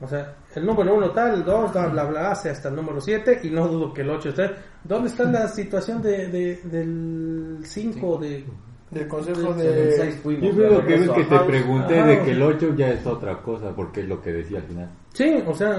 O 0.00 0.06
sea, 0.06 0.34
el 0.54 0.66
número 0.66 0.94
1 0.94 1.10
tal, 1.12 1.34
el 1.34 1.44
2, 1.44 1.72
bla, 1.72 1.86
bla, 1.86 2.04
bla, 2.04 2.30
hace 2.32 2.50
hasta 2.50 2.68
el 2.68 2.76
número 2.76 3.00
7 3.00 3.40
y 3.44 3.50
no 3.50 3.66
dudo 3.66 3.94
que 3.94 4.02
el 4.02 4.10
8 4.10 4.28
esté. 4.28 4.50
¿Dónde 4.84 5.08
está 5.08 5.24
la 5.24 5.48
situación 5.48 6.02
de, 6.02 6.28
de- 6.28 6.60
del 6.64 7.58
5 7.64 8.18
de... 8.18 8.44
Del 8.90 9.08
consejo 9.08 9.52
de- 9.52 9.96
seis 9.96 10.20
fuimos, 10.22 10.44
Yo 10.44 10.54
creo 10.56 10.78
que 10.78 10.92
regreso 10.92 11.14
que 11.14 11.24
te 11.24 11.34
House. 11.34 11.46
pregunté 11.48 11.98
Ajá. 11.98 12.08
de 12.08 12.22
que 12.22 12.30
el 12.30 12.42
8 12.42 12.74
ya 12.76 12.88
es 12.90 13.04
otra 13.04 13.42
cosa, 13.42 13.74
porque 13.74 14.02
es 14.02 14.06
lo 14.08 14.22
que 14.22 14.32
decía 14.32 14.58
al 14.58 14.64
final. 14.64 14.90
Sí, 15.12 15.42
o 15.44 15.52
sea, 15.54 15.76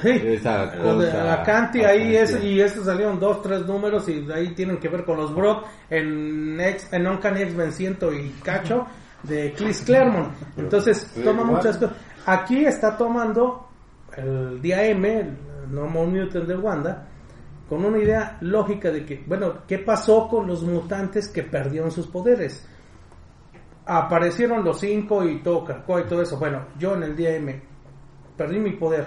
sí. 0.00 0.10
Esa 0.24 0.72
cosa 0.80 1.34
Acanti 1.42 1.84
ahí 1.84 2.16
es, 2.16 2.42
y 2.42 2.58
estos 2.60 2.86
salieron 2.86 3.20
dos, 3.20 3.42
tres 3.42 3.66
números 3.66 4.08
y 4.08 4.20
de 4.22 4.32
ahí 4.32 4.54
tienen 4.54 4.78
que 4.78 4.88
ver 4.88 5.04
con 5.04 5.18
los 5.18 5.34
Brock 5.34 5.66
en, 5.90 6.58
X, 6.58 6.88
en 6.92 7.06
Uncanny 7.06 7.42
X-Men 7.42 7.72
y 8.24 8.30
cacho 8.42 8.86
de 9.24 9.52
Chris 9.54 9.82
Claremont. 9.82 10.32
Entonces 10.56 11.12
toma 11.22 11.44
muchas 11.44 11.76
cosas. 11.76 11.94
Aquí 12.26 12.64
está 12.64 12.96
tomando 12.96 13.68
el 14.16 14.60
día 14.60 14.84
M, 14.84 15.20
el 15.20 15.36
No 15.70 15.86
More 15.86 16.10
Mutant 16.10 16.46
de 16.46 16.56
Wanda, 16.56 17.06
con 17.68 17.84
una 17.84 17.98
idea 17.98 18.36
lógica 18.40 18.90
de 18.90 19.04
que, 19.04 19.24
bueno, 19.26 19.58
¿qué 19.66 19.78
pasó 19.78 20.28
con 20.28 20.46
los 20.46 20.62
mutantes 20.64 21.28
que 21.28 21.44
perdieron 21.44 21.90
sus 21.90 22.08
poderes? 22.08 22.66
Aparecieron 23.84 24.64
los 24.64 24.80
cinco 24.80 25.24
y 25.24 25.40
todo 25.40 25.64
y 26.00 26.04
todo 26.08 26.22
eso. 26.22 26.36
Bueno, 26.38 26.66
yo 26.76 26.94
en 26.96 27.04
el 27.04 27.16
día 27.16 27.36
M 27.36 27.62
perdí 28.36 28.58
mi 28.58 28.72
poder. 28.72 29.06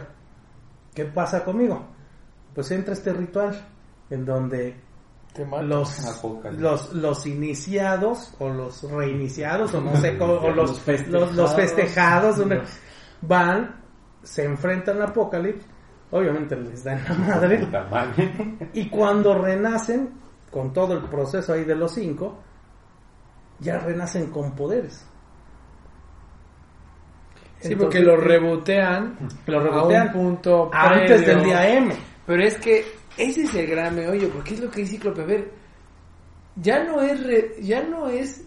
¿Qué 0.93 1.03
pasa 1.05 1.43
conmigo? 1.43 1.85
Pues 2.55 2.71
entra 2.71 2.93
este 2.93 3.11
ritual 3.11 3.67
en 4.09 4.25
donde 4.25 4.75
los, 5.63 6.23
los 6.57 6.93
los 6.93 7.25
iniciados 7.27 8.33
o 8.39 8.49
los 8.49 8.81
reiniciados 8.89 9.73
o 9.73 9.81
no 9.81 9.95
sé 9.97 10.17
cómo, 10.17 10.33
o 10.33 10.49
los, 10.51 10.69
Los 10.69 10.79
festejados. 10.79 11.27
los, 11.29 11.35
los 11.35 11.55
festejados 11.55 12.37
van 13.21 13.75
se 14.23 14.43
enfrentan 14.45 14.97
al 14.97 15.09
apocalipsis 15.09 15.65
obviamente 16.11 16.55
les 16.55 16.83
dan 16.83 17.01
la 17.07 17.13
madre 17.15 17.57
Puta 17.65 17.83
madre. 17.85 18.33
y 18.73 18.89
cuando 18.89 19.41
renacen 19.41 20.09
con 20.51 20.73
todo 20.73 20.93
el 20.93 21.03
proceso 21.05 21.53
ahí 21.53 21.63
de 21.63 21.75
los 21.75 21.93
cinco 21.93 22.39
ya 23.59 23.77
renacen 23.79 24.27
con 24.31 24.55
poderes 24.55 25.05
Sí, 27.61 27.73
Entonces, 27.73 27.77
porque 27.77 27.99
lo 27.99 28.15
rebotean 28.15 29.17
lo 29.47 29.59
a 29.59 29.63
rebotean 29.63 30.07
un 30.07 30.13
punto 30.13 30.69
antes 30.73 31.11
previo. 31.23 31.27
del 31.35 31.43
día 31.43 31.77
M 31.77 31.93
Pero 32.25 32.41
es 32.43 32.57
que 32.57 32.85
ese 33.17 33.43
es 33.43 33.53
el 33.53 33.67
gran 33.67 33.93
meollo, 33.95 34.29
porque 34.29 34.53
es 34.53 34.61
lo 34.61 34.71
que 34.71 34.79
dice 34.81 34.93
Cíclope. 34.93 35.23
A 35.23 35.25
ver, 35.25 35.51
ya 36.55 36.85
no 36.85 37.01
es 37.01 37.21
re- 37.21 37.55
ya 37.61 37.83
no 37.83 38.07
es 38.07 38.45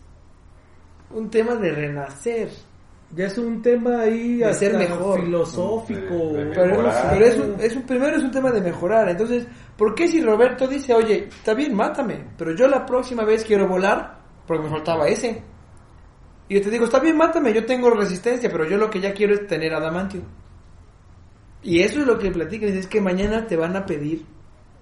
un 1.11 1.29
tema 1.29 1.57
de 1.57 1.73
renacer, 1.73 2.49
ya 3.15 3.27
es 3.27 3.37
un 3.39 3.61
tema 3.63 4.01
ahí 4.01 4.39
De 4.39 4.55
ser 4.55 4.77
mejor. 4.77 5.21
filosófico 5.21 6.15
De- 6.33 6.45
de 6.47 6.55
pero, 6.55 6.91
es, 7.27 7.39
un, 7.39 7.57
es 7.61 7.77
un- 7.77 7.83
primero 7.83 8.17
es 8.17 8.23
un 8.25 8.31
tema 8.31 8.51
de 8.51 8.61
mejorar. 8.61 9.09
Entonces, 9.11 9.47
¿por 9.77 9.95
qué 9.95 10.09
si 10.09 10.23
Roberto 10.23 10.67
dice, 10.67 10.95
oye, 10.95 11.29
está 11.29 11.53
bien, 11.55 11.75
mátame, 11.75 12.25
pero 12.39 12.55
yo 12.55 12.67
la 12.69 12.87
próxima 12.87 13.25
vez 13.25 13.45
quiero 13.45 13.69
volar, 13.69 14.19
porque 14.47 14.65
me 14.65 14.71
faltaba 14.71 15.09
ese? 15.09 15.43
Y 16.49 16.55
yo 16.57 16.63
te 16.63 16.71
digo, 16.71 16.85
está 16.87 16.99
bien, 17.01 17.17
mátame, 17.17 17.53
yo 17.53 17.65
tengo 17.65 17.91
resistencia, 17.91 18.51
pero 18.51 18.69
yo 18.69 18.77
lo 18.77 18.89
que 18.91 19.01
ya 19.01 19.13
quiero 19.13 19.35
es 19.35 19.47
tener 19.47 19.73
adamantio. 19.75 20.23
Y 21.63 21.81
eso 21.81 22.01
es 22.01 22.07
lo 22.07 22.19
que 22.19 22.31
platican, 22.31 22.71
es 22.71 22.87
que 22.87 23.01
mañana 23.01 23.47
te 23.47 23.57
van 23.57 23.77
a 23.77 23.87
pedir 23.87 24.25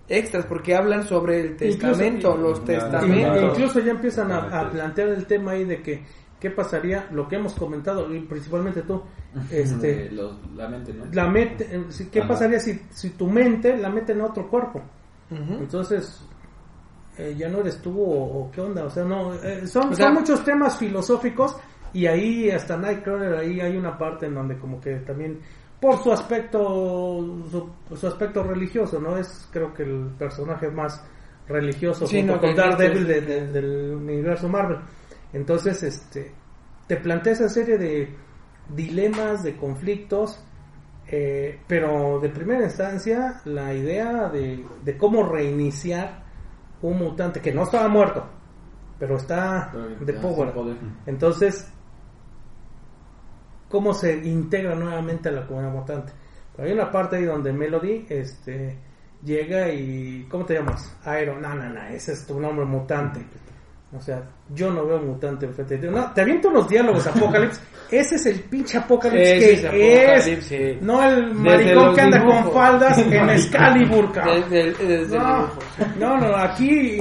extras, 0.08 0.46
porque 0.46 0.74
hablan 0.74 1.04
sobre 1.06 1.40
el 1.40 1.56
testamento, 1.56 2.30
Incluso- 2.30 2.36
los 2.38 2.58
Ya, 2.60 2.64
testamentos. 2.64 3.42
Incluso 3.58 3.80
ya 3.80 3.90
empiezan 3.92 4.32
a, 4.32 4.70
plantear 4.70 5.08
el 5.08 5.26
tema 5.26 5.52
ahí 5.52 5.64
de 5.64 5.82
que 5.82 6.02
qué 6.40 6.50
pasaría, 6.50 7.06
lo 7.12 7.28
que 7.28 7.36
hemos 7.36 7.52
comentado, 7.54 8.12
y 8.14 8.20
principalmente 8.20 8.82
tú, 8.82 9.02
este, 9.50 10.10
los- 10.10 10.34
la 10.56 10.68
mente, 10.68 10.92
¿no? 10.94 11.04
la 11.12 11.28
mente, 11.28 11.68
eh, 11.70 11.84
qué 12.10 12.20
Ajá. 12.20 12.28
pasaría 12.28 12.58
si, 12.58 12.80
si 12.90 13.10
tu 13.10 13.26
mente 13.28 13.76
la 13.76 13.90
mete 13.90 14.12
en 14.12 14.22
otro 14.22 14.48
cuerpo. 14.48 14.80
Entonces, 15.30 16.20
eh, 17.16 17.34
ya 17.38 17.48
no 17.48 17.58
eres 17.60 17.80
tú 17.80 18.00
o, 18.02 18.40
o 18.46 18.50
qué 18.50 18.60
onda, 18.60 18.84
o 18.84 18.90
sea, 18.90 19.04
no, 19.04 19.34
eh, 19.34 19.66
son, 19.66 19.90
O 19.90 19.94
sea- 19.94 20.06
son 20.06 20.14
muchos 20.14 20.42
temas 20.44 20.76
filosóficos 20.76 21.56
y 21.92 22.06
ahí 22.06 22.50
hasta 22.50 22.76
Nightcrawler, 22.76 23.34
ahí 23.34 23.60
hay 23.60 23.76
una 23.76 23.96
parte 23.96 24.26
en 24.26 24.34
donde 24.34 24.58
como 24.58 24.80
que 24.80 24.96
también 25.00 25.38
por 25.80 25.98
su 26.02 26.12
aspecto 26.12 26.60
su, 27.50 27.68
su 27.96 28.06
aspecto 28.06 28.42
religioso, 28.42 29.00
¿no? 29.00 29.16
Es 29.16 29.48
creo 29.52 29.72
que 29.72 29.82
el 29.84 30.08
personaje 30.18 30.68
más 30.70 31.02
religioso 31.48 32.06
Sí, 32.06 32.18
junto 32.18 32.34
no, 32.34 32.40
con 32.40 32.50
que- 32.50 32.56
Daredevil 32.60 33.06
que- 33.06 33.12
de- 33.12 33.20
de- 33.20 33.46
del 33.52 33.94
universo 33.94 34.48
Marvel. 34.48 34.78
Entonces, 35.32 35.82
este 35.82 36.32
te 36.86 36.96
plantea 36.96 37.34
esa 37.34 37.48
serie 37.48 37.78
de 37.78 38.16
dilemas, 38.68 39.44
de 39.44 39.56
conflictos, 39.56 40.44
eh, 41.06 41.60
pero 41.68 42.18
de 42.18 42.28
primera 42.30 42.64
instancia 42.64 43.40
la 43.44 43.72
idea 43.72 44.28
de, 44.28 44.66
de 44.84 44.96
cómo 44.96 45.22
reiniciar 45.22 46.24
un 46.82 46.98
mutante 46.98 47.40
que 47.40 47.52
no 47.52 47.62
estaba 47.62 47.86
muerto, 47.86 48.26
pero 48.98 49.16
está 49.16 49.72
de 50.00 50.12
power. 50.14 50.52
poder. 50.52 50.76
Entonces, 51.06 51.72
¿cómo 53.68 53.94
se 53.94 54.16
integra 54.26 54.74
nuevamente 54.74 55.28
a 55.28 55.32
la 55.32 55.46
comunidad 55.46 55.72
mutante? 55.72 56.12
Pero 56.56 56.66
hay 56.66 56.74
una 56.74 56.90
parte 56.90 57.16
ahí 57.16 57.24
donde 57.24 57.52
Melody 57.52 58.06
este, 58.08 58.78
llega 59.24 59.72
y... 59.72 60.26
¿Cómo 60.28 60.44
te 60.44 60.54
llamas? 60.54 60.96
Iron. 61.22 61.40
No, 61.40 61.54
no, 61.54 61.68
no, 61.68 61.82
ese 61.84 62.12
es 62.12 62.26
tu 62.26 62.40
nombre 62.40 62.64
mutante. 62.64 63.24
O 63.92 64.00
sea, 64.00 64.22
yo 64.54 64.70
no 64.70 64.86
veo 64.86 65.00
mutante 65.00 65.46
enfrente 65.46 65.76
de 65.76 65.88
ti. 65.88 65.92
No, 65.92 66.12
te 66.12 66.20
aviento 66.20 66.48
unos 66.48 66.68
diálogos, 66.68 67.04
Apocalypse. 67.08 67.60
Ese 67.90 68.14
es 68.14 68.26
el 68.26 68.38
pinche 68.42 68.78
Apocalypse 68.78 69.36
Ese 69.36 69.46
que 69.46 69.52
es 69.52 69.64
Apocalypse, 69.64 70.32
es. 70.32 70.44
sí. 70.44 70.78
No 70.80 71.02
el 71.02 71.34
maricón 71.34 71.94
que 71.96 72.00
anda 72.00 72.18
dibujos. 72.20 72.42
con 72.44 72.52
faldas 72.52 72.98
en 73.12 73.30
Excalibur, 73.30 74.12
cabrón. 74.12 74.44
Desde, 74.48 74.86
desde 74.86 75.16
el 75.16 75.22
No, 75.22 75.48
no, 75.98 76.18
no, 76.18 76.36
aquí... 76.36 77.00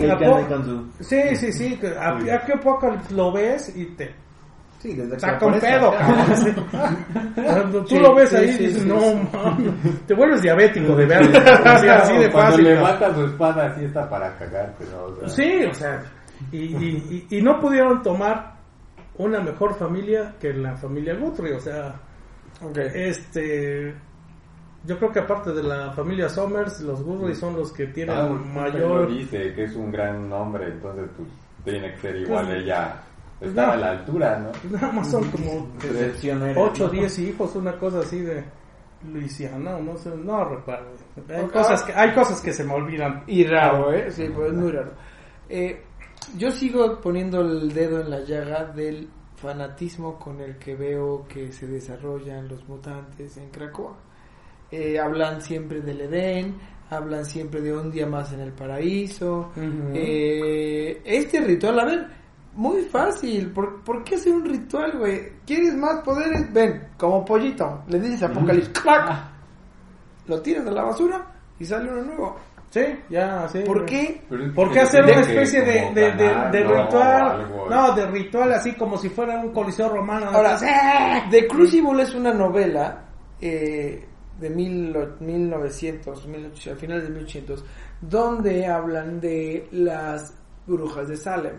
Sí, 1.02 1.36
sí, 1.36 1.52
sí. 1.54 1.78
que 1.78 1.88
a- 1.90 2.18
Aquí 2.36 2.52
Apocalypse 2.54 3.14
lo 3.14 3.32
ves 3.32 3.72
y 3.76 3.86
te 3.96 4.12
Sí, 4.80 4.94
desde 4.96 5.14
que 5.16 5.20
saca 5.20 5.46
un 5.46 5.60
pedo, 5.60 5.92
cabrón. 5.92 6.66
Cuando 7.36 7.82
tú 7.82 7.88
Sí, 7.90 8.00
lo 8.00 8.16
ves 8.16 8.30
sí, 8.30 8.36
ahí 8.38 8.46
y 8.50 8.52
sí, 8.54 8.66
dices, 8.68 8.82
sí, 8.84 8.88
no, 8.88 9.00
sí. 9.02 9.28
mames, 9.34 10.08
te 10.08 10.14
vuelves 10.14 10.42
diabético 10.42 10.96
de 10.96 11.06
verlo. 11.06 11.38
Así, 11.66 11.88
así 11.90 12.14
de 12.18 12.32
Cuando 12.32 12.52
fácil. 12.52 12.66
cabrón. 12.66 12.66
levanta 12.66 13.14
su 13.14 13.26
espada 13.26 13.66
así 13.68 13.84
está 13.84 14.10
para 14.10 14.38
cagarte, 14.38 14.86
¿no? 14.92 15.04
O 15.04 15.28
sea, 15.28 15.30
Sí, 15.30 15.66
o 15.70 15.74
sea, 15.74 16.02
y, 16.52 16.58
y, 16.58 17.28
y, 17.30 17.38
y 17.38 17.42
no 17.42 17.60
pudieron 17.60 18.02
tomar 18.04 18.56
una 19.18 19.40
mejor 19.42 19.76
familia 19.76 20.36
que 20.40 20.54
la 20.54 20.76
familia 20.78 21.14
Guthrie, 21.16 21.54
o 21.54 21.60
sea, 21.60 21.96
Ok. 22.62 22.78
este, 22.94 23.94
yo 24.86 24.98
creo 24.98 25.12
que 25.12 25.20
aparte 25.20 25.52
de 25.52 25.64
la 25.64 25.92
familia 25.92 26.30
Somers, 26.30 26.80
los 26.82 27.04
Guthrie 27.04 27.36
son 27.36 27.56
los 27.56 27.72
que 27.74 27.88
tienen 27.88 28.16
ah, 28.16 28.28
mayor... 28.30 29.02
lo 29.02 29.06
dice 29.08 29.54
que 29.54 29.64
es 29.66 29.76
un 29.76 29.92
gran 29.92 30.30
nombre, 30.30 30.68
entonces 30.68 31.10
pues 31.18 31.28
tiene 31.66 31.92
que 31.96 31.98
ser 32.00 32.16
igual 32.18 32.46
Pues, 32.46 32.58
ella. 32.64 32.96
pues, 33.40 33.50
Estar 33.52 33.68
no. 33.68 33.74
a 33.74 33.78
la 33.78 33.90
altura, 33.92 34.40
¿no? 34.40 34.52
Nada 34.78 34.92
más 34.94 35.12
son 35.12 35.24
como 35.32 35.68
Traicionero. 35.80 36.62
8 36.64 36.86
o 36.86 36.90
10 36.90 37.20
hijos, 37.20 37.56
una 37.58 37.74
cosa 37.78 38.00
así 38.00 38.22
de 38.22 38.44
Luisiana, 39.12 39.78
no 39.80 39.98
sé, 39.98 40.10
no 40.16 40.44
recuerdo. 40.46 40.88
Hay, 41.30 41.44
Ok. 41.44 41.52
cosas 41.54 41.84
que, 41.84 41.94
hay 41.94 42.14
cosas 42.14 42.42
que 42.42 42.52
se 42.54 42.64
me 42.64 42.74
olvidan. 42.74 43.24
Y 43.28 43.46
raro, 43.46 43.92
¿eh? 43.94 44.12
Sí, 44.12 44.30
pues 44.34 44.52
es 44.52 44.58
muy 44.58 44.72
raro. 44.72 44.92
Eh, 45.50 45.84
yo 46.38 46.52
sigo 46.52 47.00
poniendo 47.02 47.42
el 47.42 47.74
dedo 47.74 48.02
en 48.02 48.10
la 48.10 48.22
llaga 48.22 48.66
del 48.66 49.10
fanatismo 49.36 50.20
con 50.20 50.42
el 50.42 50.58
que 50.58 50.76
veo 50.76 51.26
que 51.28 51.52
se 51.52 51.68
desarrollan 51.68 52.48
los 52.48 52.68
mutantes 52.68 53.38
en 53.38 53.50
Krakoa. 53.50 53.98
Eh, 54.72 55.00
hablan 55.00 55.42
siempre 55.42 55.82
del 55.82 56.02
Edén, 56.02 56.58
hablan 56.90 57.26
siempre 57.26 57.62
de 57.62 57.76
un 57.76 57.90
día 57.90 58.06
más 58.06 58.32
en 58.34 58.42
el 58.42 58.52
paraíso. 58.52 59.52
Eh, 59.94 61.02
este 61.04 61.42
ritual, 61.42 61.80
a 61.80 61.86
ver, 61.86 62.08
muy 62.54 62.84
fácil. 62.84 63.52
¿Por, 63.52 63.84
por 63.84 64.04
qué 64.04 64.16
hacer 64.16 64.34
un 64.34 64.46
ritual, 64.46 64.98
güey? 64.98 65.40
¿Quieres 65.46 65.74
más 65.76 66.04
poderes? 66.04 66.52
Ven, 66.54 66.90
como 66.98 67.24
pollito. 67.26 67.84
Le 67.88 68.00
dices 68.00 68.24
Apocalipsis, 68.24 68.74
¡clac! 68.80 69.32
Lo 70.28 70.42
tiras 70.42 70.68
a 70.68 70.72
la 70.72 70.84
basura 70.84 71.26
y 71.58 71.66
sale 71.66 71.92
uno 71.92 72.04
nuevo. 72.04 72.36
Sí, 72.70 72.82
ya, 73.10 73.48
sí. 73.50 73.60
¿Por 73.66 73.84
qué? 73.86 74.22
¿Por 74.54 74.72
qué 74.72 74.82
hacer 74.82 75.04
una 75.04 75.22
especie 75.22 75.62
de, 75.62 75.92
de, 75.94 76.12
de- 76.12 76.28
ganar, 76.28 76.52
de 76.52 76.64
¿no? 76.64 76.84
ritual? 76.84 77.32
Algo. 77.42 77.70
No, 77.70 77.96
de 77.96 78.06
ritual 78.08 78.54
así 78.54 78.74
como 78.76 78.98
si 78.98 79.10
fuera 79.10 79.40
un 79.40 79.52
coliseo 79.52 79.90
romano. 79.90 80.28
Ahora, 80.28 80.54
Entonces, 80.54 81.30
The 81.32 81.48
Crucible 81.48 82.04
es 82.04 82.14
una 82.14 82.32
novela 82.32 83.06
eh, 83.42 84.06
de 84.40 84.50
mil, 84.52 84.96
1900, 85.20 86.28
1800, 86.28 86.68
al 86.68 86.78
final 86.78 87.02
de 87.02 87.10
1800, 87.10 87.66
donde 88.02 88.68
hablan 88.68 89.20
de 89.20 89.68
las 89.72 90.36
brujas 90.68 91.08
de 91.08 91.18
Salem 91.18 91.56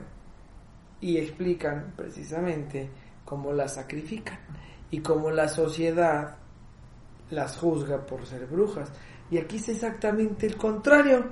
y 1.01 1.17
explican 1.17 1.93
precisamente 1.97 2.89
cómo 3.25 3.53
las 3.53 3.75
sacrifican 3.75 4.39
y 4.93 5.01
cómo 5.01 5.31
la 5.31 5.49
sociedad 5.49 6.37
las 7.31 7.57
juzga 7.57 7.99
por 8.07 8.25
ser 8.27 8.47
brujas. 8.47 8.93
Y 9.31 9.39
aquí 9.39 9.57
es 9.57 9.69
exactamente 9.69 10.47
el 10.47 10.57
contrario, 10.57 11.25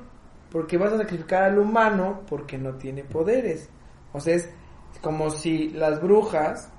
porque 0.51 0.78
vas 0.78 0.92
a 0.92 0.99
sacrificar 0.99 1.44
al 1.44 1.59
humano 1.59 2.22
porque 2.28 2.57
no 2.59 2.74
tiene 2.74 3.05
poderes. 3.05 3.68
O 4.12 4.20
sea, 4.20 4.36
es 4.36 4.49
como 5.03 5.30
si 5.30 5.70
las 5.70 6.01
brujas 6.01 6.70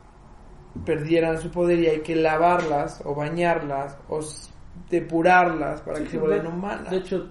perdieran 0.85 1.39
su 1.41 1.51
poder 1.51 1.79
y 1.79 1.87
hay 1.87 2.01
que 2.01 2.15
lavarlas 2.15 3.01
o 3.05 3.15
bañarlas 3.15 3.97
o 4.07 4.19
depurarlas 4.89 5.81
para 5.81 5.97
sí, 5.97 6.03
que 6.03 6.09
se 6.11 6.17
vuelvan 6.17 6.47
humanas. 6.47 6.89
De 6.89 6.97
hecho, 6.97 7.29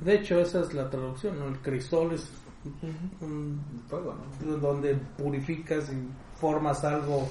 de 0.00 0.14
hecho, 0.14 0.40
esa 0.40 0.60
es 0.60 0.74
la 0.74 0.88
traducción, 0.88 1.38
¿no? 1.38 1.48
El 1.48 1.58
crisol 1.58 2.12
es 2.12 2.30
un 3.20 3.60
fuego, 3.88 4.14
¿no? 4.14 4.56
Donde 4.56 4.94
purificas 5.16 5.90
y 5.92 6.08
formas 6.38 6.84
algo. 6.84 7.26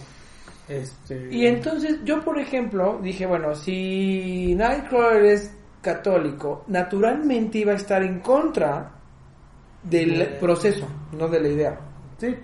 Este... 0.67 1.29
Y 1.31 1.45
entonces 1.45 1.99
yo, 2.03 2.23
por 2.23 2.39
ejemplo, 2.39 2.99
dije, 3.01 3.25
bueno, 3.25 3.53
si 3.53 4.55
Nightcrawler 4.55 5.25
es 5.25 5.55
católico, 5.89 6.63
naturalmente 6.67 7.59
iba 7.59 7.71
a 7.73 7.75
estar 7.75 8.01
en 8.03 8.19
contra 8.19 8.91
del 9.83 10.17
De- 10.19 10.25
proceso, 10.39 10.87
no 11.13 11.27
de 11.27 11.39
la 11.39 11.47
idea. 11.47 11.79
Sí, 12.17 12.35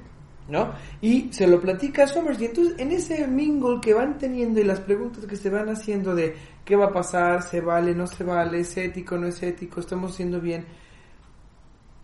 ¿no? 0.48 0.72
Y 1.02 1.32
se 1.34 1.48
lo 1.48 1.60
platica 1.60 2.04
a 2.04 2.08
Summers 2.08 2.40
y 2.42 2.46
entonces 2.46 2.76
en 2.78 2.92
ese 2.92 3.26
mingle 3.28 3.80
que 3.82 3.94
van 3.94 4.18
teniendo 4.18 4.60
y 4.60 4.64
las 4.64 4.80
preguntas 4.82 5.26
que 5.26 5.36
se 5.36 5.50
van 5.50 5.70
haciendo 5.70 6.14
de 6.14 6.36
qué 6.66 6.76
va 6.76 6.86
a 6.88 6.94
pasar, 6.94 7.42
se 7.44 7.62
vale, 7.62 7.96
no 7.96 8.06
se 8.06 8.24
vale, 8.24 8.60
es 8.60 8.78
ético, 8.78 9.18
no 9.18 9.28
es 9.28 9.42
ético, 9.42 9.80
estamos 9.80 10.12
haciendo 10.12 10.40
bien, 10.40 10.66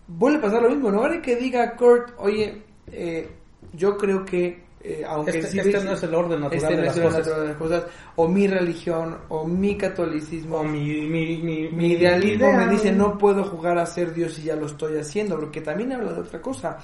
vuelve 0.07 0.39
a 0.39 0.41
pasar 0.41 0.61
lo 0.63 0.69
mismo, 0.69 0.91
no 0.91 1.01
vale 1.01 1.21
que 1.21 1.35
diga 1.35 1.75
Kurt, 1.75 2.13
oye, 2.17 2.63
eh, 2.91 3.29
yo 3.73 3.97
creo 3.97 4.23
que 4.25 4.65
eh, 4.81 5.03
aunque 5.07 5.39
Este- 5.39 5.51
sí- 5.51 5.59
este 5.59 5.83
no 5.83 5.91
es 5.93 6.03
el 6.03 6.13
orden 6.15 6.39
natural 6.41 6.55
este 6.63 6.75
de 6.75 6.77
no 6.77 6.85
las 6.85 6.91
es 6.91 6.97
el 7.01 7.03
orden 7.07 7.19
cosas. 7.19 7.27
natural 7.27 7.41
de 7.41 7.47
las 7.53 7.57
cosas, 7.57 7.85
o 8.15 8.27
mi 8.27 8.47
religión, 8.47 9.17
o 9.29 9.45
mi 9.47 9.75
catolicismo, 9.77 10.57
o 10.57 10.63
mi, 10.63 11.01
mi, 11.07 11.37
mi, 11.37 11.69
mi 11.69 11.87
idealismo 11.93 12.47
idea, 12.47 12.57
me 12.65 12.67
dice 12.71 12.91
no 12.91 13.17
puedo 13.17 13.43
jugar 13.43 13.77
a 13.79 13.85
ser 13.85 14.13
Dios 14.13 14.37
y 14.39 14.43
ya 14.43 14.55
lo 14.55 14.67
estoy 14.67 14.97
haciendo, 14.97 15.39
porque 15.39 15.61
también 15.61 15.91
habla 15.93 16.13
de 16.13 16.21
otra 16.21 16.41
cosa. 16.41 16.77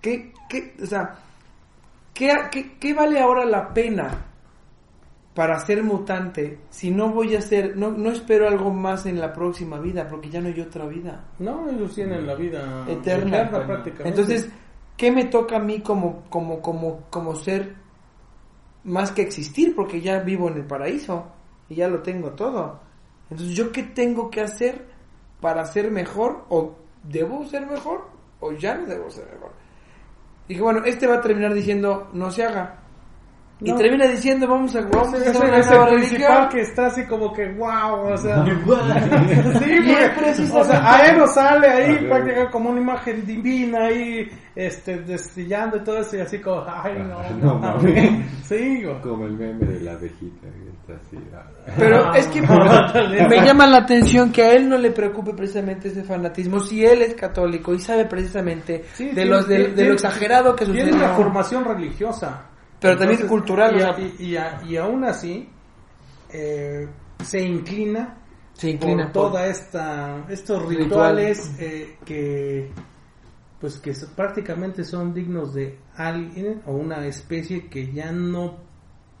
¿Qué, 0.00 0.32
qué, 0.48 0.74
o 0.82 0.86
sea, 0.86 1.16
¿qué, 2.14 2.32
qué, 2.50 2.76
qué 2.78 2.94
vale 2.94 3.20
ahora 3.20 3.44
la 3.44 3.74
pena 3.74 4.26
para 5.34 5.58
ser 5.60 5.82
mutante 5.82 6.58
si 6.70 6.90
no 6.90 7.10
voy 7.10 7.36
a 7.36 7.40
ser, 7.40 7.76
no, 7.76 7.90
no 7.90 8.10
espero 8.10 8.48
algo 8.48 8.72
más 8.72 9.06
en 9.06 9.20
la 9.20 9.32
próxima 9.32 9.78
vida, 9.78 10.06
porque 10.08 10.28
ya 10.28 10.40
no 10.40 10.48
hay 10.48 10.60
otra 10.60 10.86
vida 10.86 11.24
No, 11.38 11.68
ellos 11.70 11.94
tienen 11.94 12.26
la 12.26 12.34
vida 12.34 12.84
eterna? 12.88 13.48
prácticamente. 13.48 14.08
Entonces, 14.08 14.48
¿qué 15.00 15.10
me 15.10 15.24
toca 15.24 15.56
a 15.56 15.60
mí 15.60 15.80
como, 15.80 16.24
como, 16.28 16.60
como, 16.60 17.06
como 17.08 17.34
ser 17.34 17.74
más 18.84 19.10
que 19.12 19.22
existir? 19.22 19.74
Porque 19.74 20.02
ya 20.02 20.18
vivo 20.18 20.48
en 20.48 20.58
el 20.58 20.66
paraíso 20.66 21.24
y 21.70 21.76
ya 21.76 21.88
lo 21.88 22.02
tengo 22.02 22.32
todo. 22.32 22.80
Entonces, 23.30 23.56
¿yo 23.56 23.72
qué 23.72 23.82
tengo 23.82 24.30
que 24.30 24.42
hacer 24.42 24.84
para 25.40 25.64
ser 25.64 25.90
mejor? 25.90 26.44
¿O 26.50 26.74
debo 27.02 27.46
ser 27.46 27.66
mejor? 27.66 28.08
¿O 28.40 28.52
ya 28.52 28.74
no 28.74 28.84
debo 28.84 29.10
ser 29.10 29.24
mejor? 29.32 29.52
Dije, 30.46 30.60
bueno, 30.60 30.84
este 30.84 31.06
va 31.06 31.14
a 31.14 31.20
terminar 31.22 31.54
diciendo, 31.54 32.10
no 32.12 32.30
se 32.30 32.44
haga. 32.44 32.79
Y 33.62 33.70
No. 33.70 33.76
termina 33.76 34.06
diciendo, 34.06 34.48
vamos 34.48 34.74
a, 34.74 34.80
vamos 34.80 35.08
a 35.12 35.16
hacer 35.18 35.28
ese 35.28 35.38
nueva 35.38 35.56
principal 35.58 35.90
religión. 35.90 36.48
que 36.50 36.60
está 36.62 36.86
así 36.86 37.04
como 37.04 37.30
que 37.32 37.52
wow, 37.52 38.12
o 38.12 38.16
sea, 38.16 38.42
sí, 38.44 38.50
Y 39.84 39.90
es 39.90 40.10
porque, 40.10 40.20
precisamente- 40.20 40.58
o 40.60 40.64
sea, 40.64 40.94
a 40.94 41.06
él 41.10 41.18
no 41.18 41.26
sale 41.26 41.68
ahí 41.68 41.90
Ajá. 41.96 42.06
prácticamente 42.08 42.50
como 42.50 42.70
una 42.70 42.80
imagen 42.80 43.26
divina 43.26 43.84
ahí, 43.86 44.28
este, 44.56 45.00
destillando 45.00 45.76
y 45.76 45.80
todo 45.80 45.98
eso 45.98 46.16
y 46.16 46.20
así 46.20 46.38
como, 46.38 46.64
ay 46.66 46.94
no, 47.06 47.36
No, 47.46 47.58
mames. 47.58 48.26
sí, 48.44 48.82
güey. 48.82 49.00
Como 49.02 49.26
el 49.26 49.32
meme 49.36 49.66
de 49.66 49.80
la 49.80 49.92
abejita 49.92 50.46
que 50.48 50.92
está 50.92 51.06
así. 51.06 51.18
ah. 51.34 51.42
Pero 51.78 52.14
es 52.14 52.26
que 52.28 52.40
me 53.28 53.44
llama 53.44 53.66
la 53.66 53.78
atención 53.78 54.32
que 54.32 54.42
a 54.42 54.52
él 54.52 54.68
no 54.68 54.78
le 54.78 54.90
preocupe 54.90 55.34
precisamente 55.34 55.88
ese 55.88 56.02
fanatismo 56.02 56.60
si 56.60 56.84
él 56.84 57.02
es 57.02 57.14
católico 57.14 57.74
y 57.74 57.78
sabe 57.78 58.06
precisamente 58.06 58.84
Sí, 58.94 59.04
de, 59.08 59.12
tiene- 59.14 59.30
los, 59.30 59.46
de, 59.46 59.56
tiene- 59.56 59.74
de 59.74 59.84
lo 59.84 59.92
exagerado 59.94 60.56
que 60.56 60.64
Tiene 60.64 60.92
sucede. 60.92 61.04
una 61.04 61.14
formación 61.14 61.64
religiosa. 61.64 62.46
Pero 62.80 62.96
también 62.96 63.26
cultural, 63.28 63.72
Y, 63.74 63.76
o 63.76 63.80
sea- 63.80 63.96
y, 64.00 64.24
y, 64.24 64.36
a- 64.36 64.62
y 64.66 64.76
aún 64.76 65.04
así, 65.04 65.48
eh, 66.32 66.88
se 67.22 67.40
inclina 67.42 68.16
Se 68.54 68.70
inclina 68.70 69.04
por 69.04 69.12
por- 69.12 69.30
toda 69.32 69.46
esta 69.46 70.24
estos 70.28 70.62
Ritual. 70.66 70.84
rituales 70.84 71.54
eh, 71.58 71.96
que 72.04 72.70
pues 73.60 73.76
que 73.78 73.92
prácticamente 74.16 74.84
son 74.84 75.12
dignos 75.12 75.52
de 75.52 75.78
alguien 75.96 76.62
o 76.66 76.72
una 76.72 77.04
especie 77.06 77.68
que 77.68 77.92
ya 77.92 78.10
no 78.10 78.56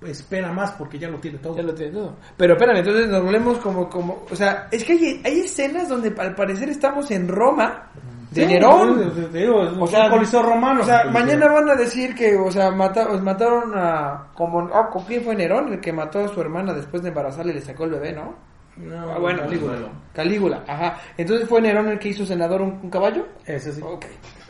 espera 0.00 0.50
más 0.50 0.70
porque 0.72 0.98
ya 0.98 1.10
lo 1.10 1.18
tiene 1.18 1.36
todo. 1.38 1.54
Ya 1.56 1.62
lo 1.62 1.74
tiene 1.74 1.92
todo. 1.92 2.16
Pero 2.38 2.54
espérame, 2.54 2.78
entonces 2.78 3.06
nos 3.08 3.22
volvemos 3.22 3.58
como, 3.58 3.90
como, 3.90 4.24
o 4.30 4.34
sea, 4.34 4.66
es 4.72 4.82
que 4.82 4.94
hay, 4.94 5.20
hay 5.22 5.40
escenas 5.40 5.90
donde 5.90 6.14
al 6.16 6.34
parecer 6.34 6.70
estamos 6.70 7.10
en 7.10 7.28
Roma, 7.28 7.90
de 8.30 8.42
Sí, 8.46 8.52
Nerón. 8.52 9.12
te- 9.14 9.22
te 9.22 9.38
digo, 9.38 9.62
es 9.64 9.72
O 9.78 9.86
sea, 9.86 10.08
coliseo 10.08 10.42
romano. 10.42 10.82
O 10.82 10.84
sea, 10.84 11.04
mañana 11.10 11.48
van 11.48 11.68
a 11.70 11.74
decir 11.74 12.14
que, 12.14 12.36
o 12.36 12.50
sea, 12.50 12.70
mata- 12.70 13.08
os 13.08 13.20
mataron 13.22 13.72
a, 13.76 14.28
como, 14.34 14.68
ah, 14.72 14.88
¿con 14.92 15.04
quién 15.04 15.22
fue 15.24 15.34
Nerón? 15.34 15.72
El 15.72 15.80
que 15.80 15.92
mató 15.92 16.20
a 16.24 16.28
su 16.28 16.40
hermana 16.40 16.72
después 16.72 17.02
de 17.02 17.08
embarazarle 17.08 17.52
y 17.52 17.54
le 17.56 17.60
sacó 17.60 17.84
el 17.84 17.90
bebé, 17.90 18.12
¿no? 18.12 18.34
No, 18.76 19.10
Ah, 19.12 19.18
bueno, 19.18 19.42
Calígula. 19.42 19.74
Calígula, 20.14 20.64
ajá. 20.66 20.96
Entonces 21.18 21.46
fue 21.48 21.60
Nerón 21.60 21.88
el 21.88 21.98
que 21.98 22.10
hizo 22.10 22.24
senador 22.24 22.62
un, 22.62 22.78
un 22.82 22.88
caballo. 22.88 23.26
Ese 23.44 23.72
sí. 23.72 23.82
Ok. 23.84 24.06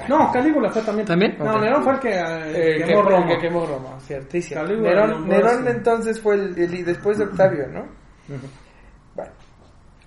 No, 0.09 0.31
Calígula 0.31 0.71
fue 0.71 0.83
también. 0.83 1.07
¿También? 1.09 1.37
No, 1.39 1.55
Ok. 1.57 1.61
Nerón 1.63 1.83
fue 1.83 1.93
el 1.95 1.99
que 2.01 2.11
Eh, 2.11 2.21
eh, 2.21 2.79
que, 2.79 2.85
quemó 2.85 3.01
el 3.01 3.07
Roma. 3.07 3.27
que 3.29 3.39
quemó 3.39 3.67
Roma, 3.67 3.99
ciertísimo. 4.01 4.61
Calígula 4.61 4.91
Nerón, 4.91 5.27
Nerón 5.29 5.69
entonces 5.69 6.21
fue 6.21 6.35
el, 6.35 6.57
el- 6.59 6.85
después 6.85 7.19
de 7.19 7.25
Octavio, 7.25 7.67
¿no? 7.69 7.81
Ujú. 7.81 8.47
Bueno, 9.17 9.33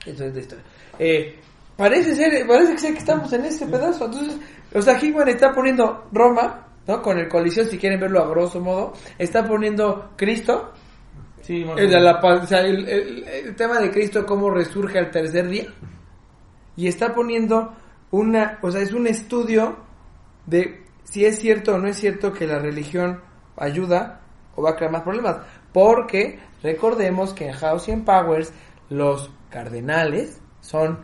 eso 0.06 0.24
es 0.26 0.34
la 0.36 0.40
historia. 0.40 0.64
Eh, 1.00 1.40
parece 1.78 2.16
ser, 2.16 2.46
parece 2.48 2.78
ser 2.78 2.94
que 2.94 3.00
estamos 3.00 3.32
en 3.34 3.46
ese 3.46 3.66
pedazo. 3.68 4.06
Entonces, 4.06 4.38
o 4.74 4.82
sea, 4.82 5.00
Hickman 5.00 5.28
está 5.30 5.52
poniendo 5.54 6.06
Roma, 6.12 6.68
¿no? 6.88 7.02
Con 7.02 7.18
el 7.18 7.28
colisión, 7.28 7.68
si 7.68 7.78
quieren 7.78 8.00
verlo 8.00 8.22
a 8.22 8.28
grosso 8.30 8.60
modo, 8.60 8.94
está 9.18 9.46
poniendo 9.46 10.12
Cristo, 10.16 10.72
Sí, 11.42 11.66
el, 11.78 11.90
de 11.90 12.00
la, 12.00 12.20
o 12.22 12.48
sea, 12.48 12.62
el, 12.62 12.88
el- 12.88 13.28
el 13.28 13.56
tema 13.56 13.80
de 13.80 13.92
Cristo, 13.92 14.26
cómo 14.26 14.50
resurge 14.50 14.98
al 14.98 15.12
tercer 15.12 15.48
día, 15.50 15.66
y 16.78 16.88
está 16.88 17.14
poniendo 17.14 17.74
una, 18.12 18.60
o 18.62 18.72
sea, 18.72 18.82
es 18.82 18.94
un 18.94 19.08
estudio 19.08 19.76
de 20.46 20.84
si 21.04 21.26
es 21.26 21.40
cierto 21.40 21.76
o 21.76 21.78
no 21.80 21.88
es 21.90 21.98
cierto 21.98 22.32
que 22.32 22.48
la 22.48 22.60
religión 22.60 23.20
ayuda 23.58 24.22
o 24.56 24.62
va 24.64 24.72
a 24.72 24.76
crear 24.78 24.92
más 24.92 25.02
problemas. 25.04 25.38
Porque 25.74 26.40
recordemos 26.62 27.34
que 27.34 27.48
en 27.48 27.54
House 27.54 27.90
and 27.90 28.06
Powers 28.06 28.54
los 28.90 29.30
cardenales 29.50 30.40
son 30.62 31.00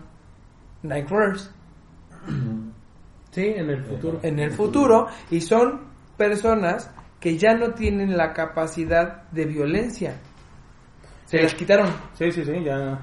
Nightcrawlers 0.84 1.52
Sí, 3.32 3.46
en 3.56 3.70
el 3.70 3.84
futuro. 3.84 4.20
en 4.24 4.40
el 4.40 4.52
futuro 4.52 5.08
y 5.30 5.40
son 5.42 5.82
personas 6.18 6.90
que 7.20 7.38
ya 7.38 7.54
no 7.54 7.72
tienen 7.74 8.18
la 8.18 8.34
capacidad 8.34 9.24
de 9.32 9.46
violencia. 9.46 10.16
Se 11.26 11.38
Sí. 11.38 11.44
las 11.44 11.54
quitaron. 11.54 11.90
Sí, 12.18 12.32
sí, 12.32 12.44
sí, 12.44 12.64
ya. 12.64 13.00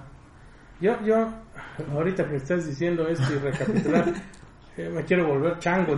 Yo, 0.81 1.01
yo, 1.05 1.29
ahorita 1.93 2.29
que 2.29 2.37
estás 2.37 2.67
diciendo 2.67 3.07
esto 3.09 3.33
y 3.33 3.39
recapitular, 3.39 4.13
eh, 4.77 4.91
me 4.93 5.05
quiero 5.05 5.29
volver 5.29 5.59
chango. 5.61 5.95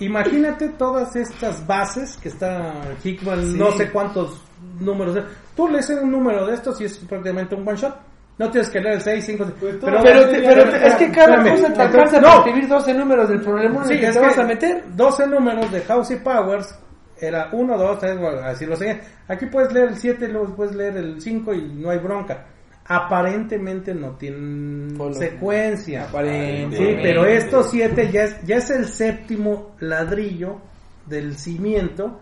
Imagínate 0.00 0.68
todas 0.70 1.14
estas 1.16 1.66
bases 1.66 2.16
que 2.18 2.28
está 2.28 2.72
Hickman, 3.02 3.42
Sí. 3.52 3.58
no 3.58 3.72
sé 3.72 3.90
cuántos 3.90 4.40
números. 4.80 5.18
Tú 5.56 5.68
lees 5.68 5.90
un 5.90 6.10
número 6.10 6.46
de 6.46 6.54
estos 6.54 6.80
y 6.80 6.84
es 6.84 6.98
prácticamente 6.98 7.54
un 7.54 7.66
one 7.68 7.76
shot. 7.76 7.96
No 8.38 8.50
tienes 8.50 8.70
que 8.70 8.80
leer 8.80 8.94
el 8.96 9.00
6, 9.02 9.24
5. 9.26 9.44
Pues 9.60 9.78
tú- 9.78 9.86
Pero, 9.86 9.98
pero, 10.02 10.28
te- 10.28 10.40
pero 10.42 10.70
te- 10.70 10.86
es 10.86 10.94
que 10.94 11.10
cada 11.10 11.36
espérame. 11.36 11.50
cosa 11.60 11.72
te 11.74 11.82
alcanza 11.82 12.20
No. 12.20 12.26
para 12.28 12.38
escribir 12.38 12.68
12 12.68 12.94
números 12.94 13.28
del 13.28 13.40
problema 13.40 13.82
en 13.82 13.86
Sí, 13.88 13.92
el 13.94 14.00
que 14.00 14.06
es 14.06 14.12
te 14.14 14.20
que 14.20 14.26
vas 14.26 14.38
a 14.38 14.44
meter. 14.44 14.84
12 14.96 15.26
números 15.26 15.70
de 15.70 15.80
House 15.82 16.10
y 16.10 16.16
Powers 16.16 16.78
era 17.20 17.48
1, 17.52 17.78
2, 17.78 17.98
3, 17.98 18.18
así 18.44 18.66
lo 18.66 18.74
seguían. 18.76 19.00
Aquí 19.28 19.46
puedes 19.46 19.72
leer 19.72 19.88
el 19.90 19.96
7, 19.96 20.28
luego 20.28 20.56
puedes 20.56 20.74
leer 20.74 20.96
el 20.96 21.20
5 21.20 21.52
y 21.54 21.60
no 21.74 21.90
hay 21.90 21.98
bronca. 21.98 22.46
Aparentemente 22.84 23.94
no 23.94 24.12
tienen 24.16 24.94
Follow. 24.96 25.14
secuencia. 25.14 26.04
Aparentemente. 26.04 26.76
Sí, 26.76 26.98
pero 27.02 27.24
estos 27.26 27.70
7 27.70 28.10
ya 28.12 28.24
es, 28.24 28.42
ya 28.44 28.56
es 28.56 28.70
el 28.70 28.86
séptimo 28.86 29.76
ladrillo 29.80 30.58
del 31.06 31.36
cimiento. 31.36 32.20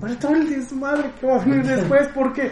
Para 0.00 0.18
todo 0.18 0.34
el 0.34 0.48
desmadre 0.50 1.10
que 1.20 1.26
va 1.26 1.36
a 1.36 1.44
venir 1.44 1.62
después, 1.66 2.08
porque 2.14 2.50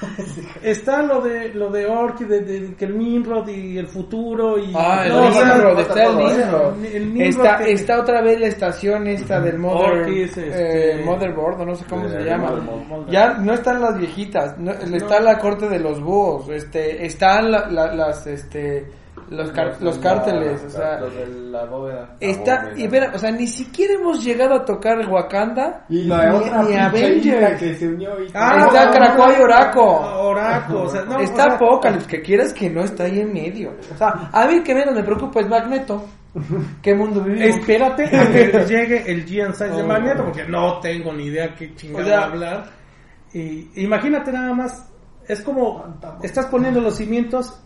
está 0.62 1.02
lo 1.02 1.20
de 1.20 1.52
lo 1.54 1.70
de 1.70 1.86
Orc, 1.86 2.20
y 2.22 2.24
de, 2.24 2.40
de- 2.40 2.74
que 2.74 2.84
el 2.86 2.98
Nimrod 2.98 3.48
y 3.48 3.78
el 3.78 3.86
futuro 3.86 4.58
y 4.58 4.72
Ah, 4.74 5.04
el 5.06 5.12
No, 5.12 5.30
Nimrod, 5.30 5.78
está 5.80 6.02
el 6.04 6.08
todo. 6.12 6.28
Nimrod. 6.30 6.84
el 6.84 7.14
Nimrod 7.14 7.28
Está, 7.46 7.56
que- 7.58 7.72
está 7.72 8.00
otra 8.00 8.22
vez 8.22 8.40
la 8.40 8.46
estación 8.46 9.06
esta 9.06 9.40
del 9.40 9.58
Mother, 9.58 10.08
este- 10.08 11.00
eh, 11.00 11.04
Motherboard, 11.04 11.60
o 11.60 11.64
no 11.66 11.74
sé 11.74 11.84
cómo 11.88 12.02
De- 12.04 12.10
se 12.10 12.16
de 12.18 12.24
llama. 12.24 12.50
Motherboard. 12.52 13.10
Ya 13.10 13.34
no 13.34 13.52
están 13.54 13.80
las 13.80 13.98
viejitas, 13.98 14.58
no- 14.58 14.72
está 14.72 15.20
la 15.20 15.38
corte 15.38 15.68
de 15.68 15.78
los 15.80 16.00
búhos, 16.00 16.48
este, 16.50 17.04
están 17.06 17.50
la- 17.50 17.68
la- 17.70 17.94
las, 17.94 18.26
este, 18.26 18.86
los, 19.30 19.50
car- 19.52 19.76
los 19.80 19.98
cárteles, 19.98 20.62
o 20.66 20.70
sea, 20.70 21.00
Los 21.00 21.14
de 21.14 21.26
la 21.50 21.64
bóveda. 21.64 22.16
está, 22.20 22.62
bóveda. 22.64 22.78
y 22.80 22.88
mira, 22.88 23.12
o 23.14 23.18
sea, 23.18 23.30
ni 23.30 23.46
siquiera 23.46 23.94
hemos 23.94 24.22
llegado 24.24 24.54
a 24.56 24.64
tocar 24.64 24.98
Wakanda, 25.08 25.86
Y 25.88 26.04
la 26.04 26.30
ni, 26.30 26.36
otra 26.36 26.62
ni 26.64 26.76
Avengers. 26.76 27.58
que 27.60 27.74
se 27.76 27.88
unió 27.88 28.20
y 28.22 28.28
Ah, 28.34 28.64
está 28.66 28.90
Krakoa 28.90 29.38
y 29.38 29.42
Oraco. 29.42 29.84
Oraco, 30.20 30.82
o 30.82 30.88
sea, 30.88 31.02
no, 31.04 31.20
está 31.20 31.44
o 31.44 31.46
sea, 31.48 31.54
Apocalypse, 31.56 32.06
que 32.08 32.20
quieras 32.22 32.52
que 32.52 32.68
no 32.68 32.82
está 32.82 33.04
ahí 33.04 33.20
en 33.20 33.32
medio. 33.32 33.72
O 33.92 33.96
sea, 33.96 34.28
a 34.32 34.46
mí 34.46 34.62
que 34.62 34.74
menos 34.74 34.94
me 34.94 35.02
preocupa 35.04 35.40
es 35.40 35.48
Magneto. 35.48 36.04
¿Qué 36.80 36.94
mundo 36.94 37.20
vivimos? 37.22 37.56
Espérate 37.56 38.04
a 38.04 38.30
que 38.32 38.64
llegue 38.68 39.10
el 39.10 39.24
Gian 39.24 39.52
Size 39.52 39.70
de 39.70 39.82
Oh. 39.82 39.86
Magneto, 39.86 40.24
porque 40.24 40.44
no 40.44 40.78
tengo 40.80 41.12
ni 41.12 41.24
idea 41.24 41.54
qué 41.56 41.72
O 41.92 42.04
sea- 42.04 42.24
hablar. 42.24 42.64
Y 43.32 43.68
imagínate 43.82 44.32
nada 44.32 44.52
más, 44.54 44.88
es 45.26 45.40
como 45.42 45.84
estás 46.22 46.46
poniendo 46.46 46.80
los 46.80 46.96
cimientos, 46.96 47.60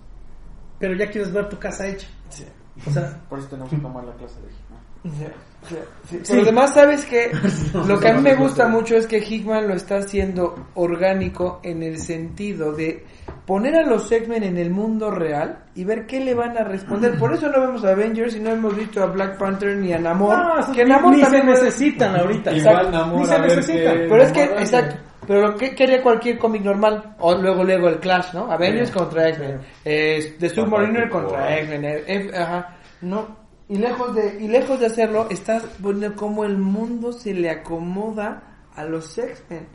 pero 0.78 0.94
ya 0.94 1.10
quieres 1.10 1.32
ver 1.32 1.48
tu 1.48 1.58
casa 1.58 1.86
hecha. 1.86 2.06
Sí. 2.28 2.44
O 2.86 2.90
sea, 2.90 3.20
Por 3.28 3.38
eso 3.38 3.48
tenemos 3.48 3.70
que 3.70 3.76
tomar 3.76 4.04
la 4.04 4.12
clase 4.14 4.40
de 4.40 4.48
Hickman. 4.48 5.34
Sí, 5.68 5.76
sí, 6.08 6.16
sí. 6.22 6.32
Pero 6.32 6.42
además, 6.42 6.74
¿sabes 6.74 7.04
que 7.04 7.30
Lo 7.86 8.00
que 8.00 8.08
a 8.08 8.14
mí 8.14 8.22
me 8.22 8.34
gusta 8.34 8.68
mucho 8.68 8.96
es 8.96 9.06
que 9.06 9.18
Hickman 9.18 9.68
lo 9.68 9.74
está 9.74 9.98
haciendo 9.98 10.68
orgánico 10.74 11.60
en 11.62 11.82
el 11.82 11.98
sentido 11.98 12.72
de 12.72 13.04
poner 13.46 13.76
a 13.76 13.82
los 13.82 14.10
X-Men 14.10 14.42
en 14.42 14.56
el 14.56 14.70
mundo 14.70 15.10
real 15.10 15.64
y 15.74 15.84
ver 15.84 16.06
qué 16.06 16.20
le 16.20 16.34
van 16.34 16.56
a 16.56 16.64
responder. 16.64 17.18
Por 17.18 17.34
eso 17.34 17.48
no 17.48 17.60
vemos 17.60 17.84
a 17.84 17.90
Avengers 17.90 18.34
y 18.34 18.40
no 18.40 18.50
hemos 18.50 18.74
visto 18.76 19.02
a 19.02 19.06
Black 19.06 19.38
Panther 19.38 19.76
ni 19.76 19.92
a 19.92 19.98
Namor. 19.98 20.36
no, 20.36 20.58
esos 20.58 20.74
que 20.74 20.84
Namor 20.84 21.12
ni 21.12 21.18
se 21.18 21.24
también 21.24 21.46
necesitan 21.46 22.16
ahorita. 22.16 22.52
Igual 22.52 22.90
Namor, 22.90 23.20
ni 23.20 23.26
se 23.26 23.38
necesitan. 23.38 23.96
Pero 24.08 24.22
es 24.22 24.32
que, 24.32 24.44
exacto. 24.44 24.96
Pero 25.26 25.48
lo 25.48 25.56
que 25.56 25.74
quería 25.74 26.02
cualquier 26.02 26.38
cómic 26.38 26.62
normal, 26.62 27.14
o 27.18 27.34
luego 27.34 27.64
luego 27.64 27.88
el 27.88 27.98
Clash, 27.98 28.32
¿no? 28.34 28.50
Avengers 28.50 28.88
Sí. 28.90 28.94
contra 28.94 29.28
X-Men, 29.28 29.60
eh, 29.84 30.36
The 30.38 30.48
Submariner 30.50 31.08
contra 31.08 31.56
X-Men, 31.58 32.34
ajá, 32.34 32.76
no, 33.02 33.36
y 33.68 33.76
lejos 33.78 34.14
de 34.14 34.36
y 34.40 34.48
lejos 34.48 34.78
de 34.80 34.86
hacerlo, 34.86 35.26
estás 35.30 35.62
poniendo 35.82 36.16
cómo 36.16 36.44
el 36.44 36.58
mundo 36.58 37.12
se 37.12 37.32
le 37.34 37.50
acomoda 37.50 38.42
a 38.74 38.84
los 38.84 39.16
X-Men 39.16 39.66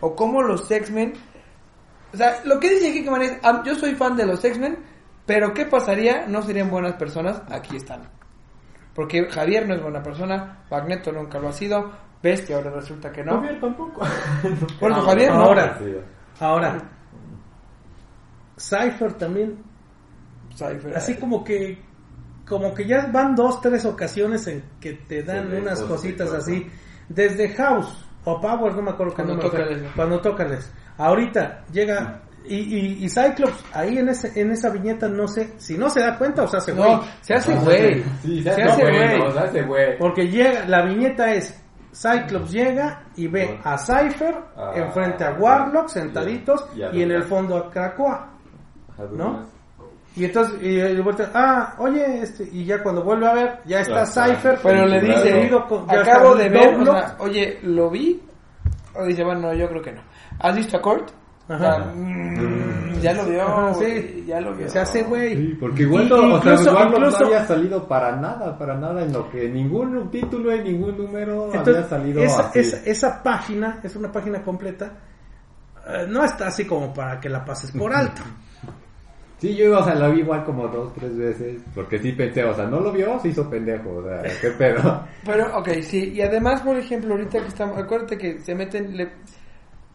o 0.00 0.14
cómo 0.14 0.42
los 0.42 0.70
X-Men, 0.70 1.14
o 2.12 2.16
sea, 2.16 2.40
lo 2.44 2.60
que 2.60 2.70
dice 2.70 2.90
Hickman 2.90 3.22
es, 3.22 3.38
ah, 3.42 3.62
yo 3.64 3.74
soy 3.74 3.94
fan 3.94 4.16
de 4.16 4.26
los 4.26 4.44
X-Men, 4.44 4.78
pero 5.26 5.54
qué 5.54 5.64
pasaría, 5.66 6.26
no 6.26 6.42
serían 6.42 6.70
buenas 6.70 6.94
personas, 6.94 7.42
aquí 7.50 7.76
están. 7.76 8.02
Porque 8.94 9.24
Javier 9.30 9.66
no 9.66 9.74
es 9.74 9.82
buena 9.82 10.02
persona, 10.02 10.64
Magneto 10.70 11.12
nunca 11.12 11.38
lo 11.38 11.48
ha 11.48 11.52
sido, 11.52 11.90
Bestia 12.22 12.56
ahora 12.56 12.70
resulta 12.70 13.10
que 13.10 13.24
no. 13.24 13.32
Javier 13.34 13.60
tampoco. 13.60 14.00
Bueno, 14.80 14.96
Ah, 14.96 15.02
Javier 15.06 15.30
no. 15.32 15.42
ahora. 15.44 15.78
Ahora, 16.40 16.78
Cypher 18.58 19.12
también, 19.14 19.58
Cypher, 20.54 20.96
así 20.96 21.14
como 21.16 21.42
que, 21.42 21.78
como 22.46 22.74
que 22.74 22.86
ya 22.86 23.06
van 23.12 23.34
dos, 23.34 23.60
tres 23.60 23.84
ocasiones 23.84 24.46
en 24.46 24.62
que 24.80 24.92
te 24.94 25.22
dan 25.22 25.50
Sí, 25.50 25.56
unas 25.56 25.80
cositas 25.82 26.32
así, 26.32 26.66
desde 27.08 27.48
House 27.54 28.04
o 28.24 28.40
Power, 28.40 28.74
no 28.74 28.82
me 28.82 28.90
acuerdo 28.90 29.14
qué 29.14 29.22
Cuando 29.24 29.42
tócales, 29.42 29.82
cuando 29.96 30.20
tócales. 30.20 30.72
Ahorita 30.98 31.64
llega 31.72 32.22
y, 32.44 32.56
y, 32.56 33.04
y 33.04 33.08
Cyclops 33.08 33.64
ahí 33.72 33.98
en 33.98 34.08
ese, 34.10 34.38
en 34.40 34.50
esa 34.52 34.68
viñeta 34.70 35.08
no 35.08 35.26
sé 35.26 35.54
si 35.58 35.76
no 35.78 35.88
se 35.88 36.00
da 36.00 36.18
cuenta 36.18 36.42
o 36.42 36.48
se 36.48 36.56
hace 36.58 36.72
güey. 36.72 36.90
No, 36.92 37.02
se 37.20 37.34
hace 37.34 37.54
güey. 37.56 38.04
Sí, 38.22 38.42
Se 38.42 38.52
se 38.54 38.62
hace 38.62 38.62
hace 38.62 38.82
güey. 38.82 39.18
güey. 39.18 39.32
Se 39.32 39.38
hace 39.38 39.62
güey. 39.62 39.98
Porque 39.98 40.28
llega, 40.28 40.66
la 40.66 40.82
viñeta 40.84 41.32
es 41.32 41.58
Cyclops 41.92 42.50
llega 42.50 43.02
y 43.16 43.26
ve 43.28 43.60
a 43.64 43.76
Cypher 43.78 44.34
Ah, 44.56 44.72
enfrente 44.74 45.24
a 45.24 45.32
Warlock 45.32 45.88
sentaditos 45.88 46.66
y 46.92 47.02
en 47.02 47.10
el 47.10 47.22
fondo 47.24 47.56
a 47.56 47.70
Krakoa. 47.70 48.28
¿no? 49.12 49.44
Y 50.14 50.24
entonces, 50.26 50.60
y, 50.62 50.78
y 50.78 51.00
vuelve, 51.00 51.26
ah, 51.34 51.74
oye, 51.78 52.22
este, 52.22 52.44
y 52.52 52.64
ya 52.66 52.82
cuando 52.82 53.02
vuelve 53.02 53.26
a 53.26 53.32
ver, 53.34 53.58
ya 53.64 53.80
está 53.80 54.02
está. 54.02 54.26
Cypher. 54.26 54.58
Pero 54.62 54.86
le 54.86 55.00
dice, 55.00 55.32
con- 55.68 55.86
ya 55.86 56.00
acabo 56.02 56.34
de 56.34 56.48
ver, 56.50 56.74
o 56.74 56.84
sea, 56.92 57.16
oye, 57.18 57.58
¿lo 57.62 57.88
vi? 57.90 58.22
O 58.94 59.04
dice, 59.04 59.24
bueno, 59.24 59.40
no, 59.40 59.54
yo 59.54 59.68
creo 59.68 59.80
que 59.82 59.92
no. 59.92 60.02
¿Has 60.38 60.54
visto 60.54 60.76
a 60.76 60.82
Kurt? 60.82 61.10
Ajá. 61.48 61.92
Mm, 61.94 63.00
ya 63.00 63.12
lo 63.14 63.24
vio, 63.26 63.42
Ajá, 63.42 63.70
güey, 63.72 64.02
sí. 64.02 64.24
ya 64.26 64.40
lo 64.40 64.54
vio. 64.54 64.68
Se 64.68 64.78
hace 64.78 65.02
güey. 65.02 65.36
Sí, 65.36 65.56
porque 65.60 65.82
igual 65.82 66.04
Y- 66.06 66.08
no, 66.08 66.16
o 66.16 66.42
sea, 66.42 66.52
incluso- 66.52 66.70
igual 66.70 66.90
no 67.00 67.16
había 67.26 67.46
salido 67.46 67.88
para 67.88 68.16
nada, 68.16 68.56
para 68.56 68.74
nada 68.76 69.02
en 69.02 69.12
lo 69.12 69.28
que 69.30 69.48
ningún 69.48 70.10
título 70.10 70.54
y 70.54 70.62
ningún 70.62 70.96
número 70.96 71.50
había 71.52 71.82
salido 71.88 72.22
esa, 72.22 72.48
así. 72.48 72.60
esa, 72.60 72.76
esa 72.84 73.22
página 73.22 73.80
es 73.82 73.96
una 73.96 74.10
página 74.12 74.42
completa. 74.42 74.92
eh, 75.84 76.06
no 76.08 76.22
está 76.24 76.46
así 76.46 76.64
como 76.64 76.94
para 76.94 77.18
que 77.18 77.28
la 77.28 77.44
pases 77.44 77.72
por 77.72 77.92
alto. 77.92 78.22
Sí, 79.38 79.56
yo 79.56 79.76
o 79.80 79.82
sea, 79.84 79.96
la 79.96 80.08
vi 80.10 80.20
igual 80.20 80.44
como 80.44 80.68
dos, 80.68 80.94
tres 80.94 81.16
veces, 81.18 81.60
porque 81.74 81.98
sí 81.98 82.12
pensé, 82.12 82.44
o 82.44 82.54
sea, 82.54 82.66
no 82.66 82.78
lo 82.78 82.92
vio, 82.92 83.18
se 83.18 83.30
hizo 83.30 83.50
pendejo, 83.50 83.96
o 83.96 84.02
sea, 84.04 84.22
qué 84.40 84.50
pedo. 84.52 85.02
Pero, 85.26 85.58
ok, 85.58 85.68
sí, 85.82 86.12
y 86.14 86.22
además, 86.22 86.60
por 86.60 86.76
ejemplo, 86.76 87.14
ahorita 87.14 87.40
que 87.40 87.48
estamos, 87.48 87.76
acuérdate 87.76 88.16
que 88.16 88.38
se 88.38 88.54
meten 88.54 88.96
le- 88.96 89.10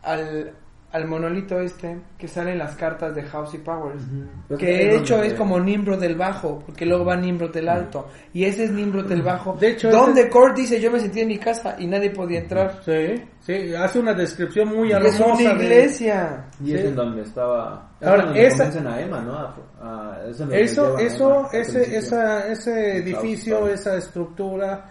al, 0.03 0.51
al 0.89 1.05
monolito 1.05 1.59
este 1.59 1.99
que 2.17 2.29
sale 2.29 2.53
en 2.53 2.59
las 2.59 2.75
cartas 2.77 3.13
de 3.13 3.21
House 3.23 3.53
y 3.53 3.57
Powers. 3.57 4.01
Pues 4.47 4.57
Que 4.59 4.65
de 4.65 4.95
hecho 4.95 5.21
es 5.21 5.33
como 5.33 5.59
Nimrod 5.59 5.99
del 5.99 6.15
bajo, 6.15 6.63
porque 6.65 6.85
luego 6.85 7.03
va 7.03 7.15
Nimrod 7.17 7.51
del 7.51 7.67
alto. 7.67 8.07
Y 8.33 8.45
ese 8.45 8.63
es 8.63 8.71
Nimrod 8.71 9.05
del 9.05 9.21
bajo. 9.21 9.57
De 9.59 9.71
hecho, 9.71 9.91
donde 9.91 10.21
ese- 10.21 10.29
Kurt 10.29 10.55
dice, 10.55 10.79
yo 10.79 10.89
me 10.89 10.99
sentí 11.01 11.19
en 11.19 11.27
mi 11.27 11.37
casa 11.37 11.75
y 11.77 11.87
nadie 11.87 12.09
podía 12.11 12.39
entrar. 12.39 12.79
Sí, 12.85 13.21
sí, 13.41 13.75
hace 13.75 13.99
una 13.99 14.13
descripción 14.13 14.69
muy 14.69 14.91
hermosa. 14.93 15.13
es 15.35 15.41
una 15.41 15.53
de- 15.55 15.63
iglesia. 15.65 16.45
Y 16.63 16.73
es 16.73 16.85
en 16.85 16.95
donde 16.95 17.21
estaba. 17.23 17.91
es 17.99 18.07
Ahora, 18.07 18.23
donde 18.25 18.45
esa- 18.47 18.63
convencen 18.63 18.87
a 18.87 19.01
Emma, 19.01 19.21
¿no? 19.21 19.33
A- 19.33 19.55
a- 19.81 20.21
es 20.29 20.39
en 20.39 20.47
donde 20.47 20.61
Eso, 20.61 20.97
eso, 20.99 21.29
Emma 21.37 21.49
ese, 21.51 21.97
esa, 21.97 22.47
ese 22.47 22.97
edificio, 22.99 23.67
esa 23.67 23.97
estructura, 23.97 24.85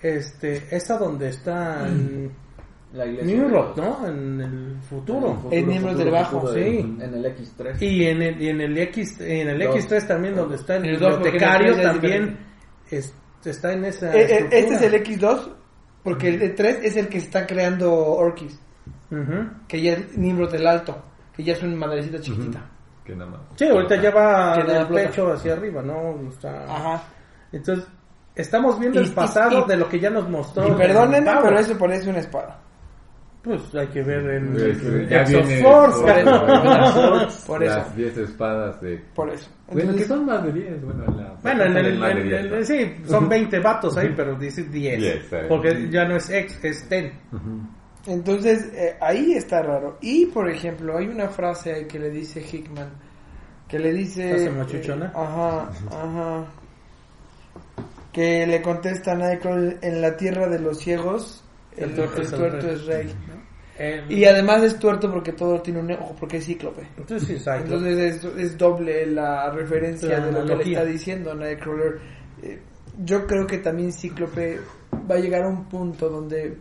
este, 0.00 0.62
esa 0.74 0.96
donde 0.96 1.28
está 1.28 1.86
en 1.88 2.30
La 2.92 3.06
iglesia. 3.06 3.36
Nimrod, 3.36 3.76
¿no? 3.76 4.06
En 4.08 4.40
el 4.40 4.76
futuro. 4.82 5.48
Es 5.50 5.64
Nimrod 5.64 5.96
del 5.96 6.10
Bajo, 6.10 6.40
futuro, 6.40 6.54
sí. 6.54 6.78
En 7.00 7.14
el 7.14 7.24
X3. 7.24 7.80
Y 7.82 8.04
en 8.06 8.22
el, 8.22 8.42
y 8.42 8.48
en 8.48 8.60
el 8.60 8.78
X, 8.78 9.20
en 9.20 9.48
el 9.48 9.58
Dos. 9.60 9.76
X3 9.76 10.06
también 10.08 10.34
donde 10.34 10.56
está 10.56 10.76
el 10.76 10.84
En 10.84 10.90
el 10.90 10.94
en 10.96 11.00
bibliotecario 11.10 11.80
también 11.80 12.38
es- 12.90 13.14
está 13.44 13.72
en 13.72 13.84
esa 13.84 14.12
Eh, 14.12 14.22
eh, 14.22 14.48
este 14.50 14.74
es 14.74 14.82
el 14.82 14.94
X2, 14.94 15.48
porque 16.02 16.28
el 16.30 16.54
3 16.56 16.78
es 16.82 16.96
el 16.96 17.08
que 17.08 17.18
está 17.18 17.46
creando 17.46 17.94
Orkis, 17.94 18.58
Ujú. 19.12 19.48
que 19.68 19.80
ya 19.80 19.92
es 19.92 20.18
Nimrod 20.18 20.50
del 20.50 20.66
alto, 20.66 21.00
que 21.36 21.44
ya 21.44 21.52
es 21.52 21.62
una 21.62 21.76
madrecita 21.76 22.18
chiquitita. 22.20 22.60
Que 23.04 23.14
nada 23.14 23.30
más. 23.30 23.40
Sí, 23.56 23.66
ahorita 23.66 23.96
ya 24.02 24.10
va 24.10 24.56
del 24.64 24.86
pecho 24.88 25.32
hacia 25.32 25.52
arriba, 25.52 25.80
¿no? 25.82 26.28
Está- 26.28 26.64
Ajá. 26.64 27.02
Entonces, 27.52 27.86
estamos 28.34 28.78
viendo 28.80 29.00
Y- 29.00 29.04
el 29.04 29.12
pasado 29.12 29.64
y- 29.64 29.68
de 29.68 29.76
lo 29.76 29.88
que 29.88 29.98
ya 30.00 30.10
nos 30.10 30.28
mostró. 30.28 30.66
Y 30.66 30.72
perdónenme, 30.72 31.30
pero 31.42 31.58
eso 31.58 31.78
parece 31.78 32.10
una 32.10 32.18
espada. 32.18 32.60
Pues 33.42 33.74
hay 33.74 33.86
que 33.88 34.02
ver 34.02 34.18
en 34.32 34.52
Pues, 34.52 35.08
ya 35.08 35.22
viene 35.24 35.62
Force, 35.62 36.02
por-. 36.02 37.46
Por 37.46 37.62
eso. 37.64 37.74
Las 37.78 37.96
10 37.96 38.16
espadas 38.18 38.80
de... 38.82 38.98
Por 39.14 39.30
eso. 39.30 39.48
Bueno, 39.68 39.80
Entonces, 39.80 40.02
que 40.02 40.08
son 40.08 40.26
más 40.26 40.44
de 40.44 40.52
10. 40.52 40.82
Bueno, 40.84 41.04
en 41.06 41.16
la... 41.16 41.34
Bueno, 41.42 41.64
en 41.64 41.76
el, 41.76 42.22
10, 42.28 42.40
el- 42.40 42.50
¿no? 42.50 42.64
sí, 42.64 42.94
son 43.06 43.28
20 43.30 43.58
vatos 43.60 43.96
ahí, 43.96 44.12
pero 44.14 44.34
dice 44.34 44.64
10. 44.64 44.98
Diez, 45.00 45.14
está 45.24 45.36
bien. 45.38 45.48
porque 45.48 45.88
ya 45.90 46.04
no 46.04 46.16
es 46.16 46.28
X, 46.28 46.58
es 46.62 46.88
10. 46.90 47.12
Ujú. 47.32 47.60
Entonces, 48.06 48.70
eh, 48.74 48.96
ahí 49.00 49.32
está 49.32 49.62
raro. 49.62 49.96
Y, 50.02 50.26
por 50.26 50.50
ejemplo, 50.50 50.98
hay 50.98 51.06
una 51.06 51.28
frase 51.28 51.72
ahí 51.72 51.84
que 51.86 51.98
le 51.98 52.10
dice 52.10 52.42
Hickman, 52.42 52.90
que 53.68 53.78
le 53.78 53.92
dice... 53.92 54.28
¿Frase 54.34 54.50
machuchona? 54.50 55.06
eh, 55.06 55.10
ajá, 55.14 55.70
ajá. 55.90 56.44
Que 58.12 58.46
le 58.46 58.60
contesta 58.60 59.12
a 59.12 59.14
Nightcrawler, 59.14 59.78
en 59.82 60.02
la 60.02 60.16
tierra 60.16 60.48
de 60.48 60.58
los 60.58 60.78
ciegos, 60.78 61.44
el, 61.80 61.90
El 61.90 61.94
tuerto 61.96 62.16
el 62.16 62.22
es 62.22 62.30
tuerto 62.32 62.66
rey". 62.66 62.74
es 62.74 62.86
rey. 62.86 63.14
¿no? 63.28 63.40
Y 64.10 64.24
además 64.26 64.62
es 64.62 64.78
tuerto 64.78 65.10
porque 65.10 65.32
todo 65.32 65.60
tiene 65.62 65.80
un 65.80 65.90
ojo, 65.92 66.14
porque 66.20 66.36
es 66.36 66.44
cíclope. 66.44 66.86
entonces 66.98 67.26
sí, 67.28 67.34
exacto. 67.34 67.64
Entonces 67.74 68.16
es, 68.16 68.24
es 68.36 68.58
doble 68.58 69.06
la 69.06 69.50
referencia 69.50 70.18
La 70.18 70.26
de 70.26 70.32
lo 70.32 70.44
que 70.44 70.56
le 70.56 70.64
está 70.64 70.84
diciendo 70.84 71.34
Nightcrawler. 71.34 71.98
Eh, 72.42 72.60
yo 73.02 73.26
creo 73.26 73.46
que 73.46 73.58
también 73.58 73.90
Cíclope 73.92 74.58
va 75.10 75.14
a 75.14 75.18
llegar 75.18 75.44
a 75.44 75.48
un 75.48 75.64
punto 75.66 76.10
donde 76.10 76.58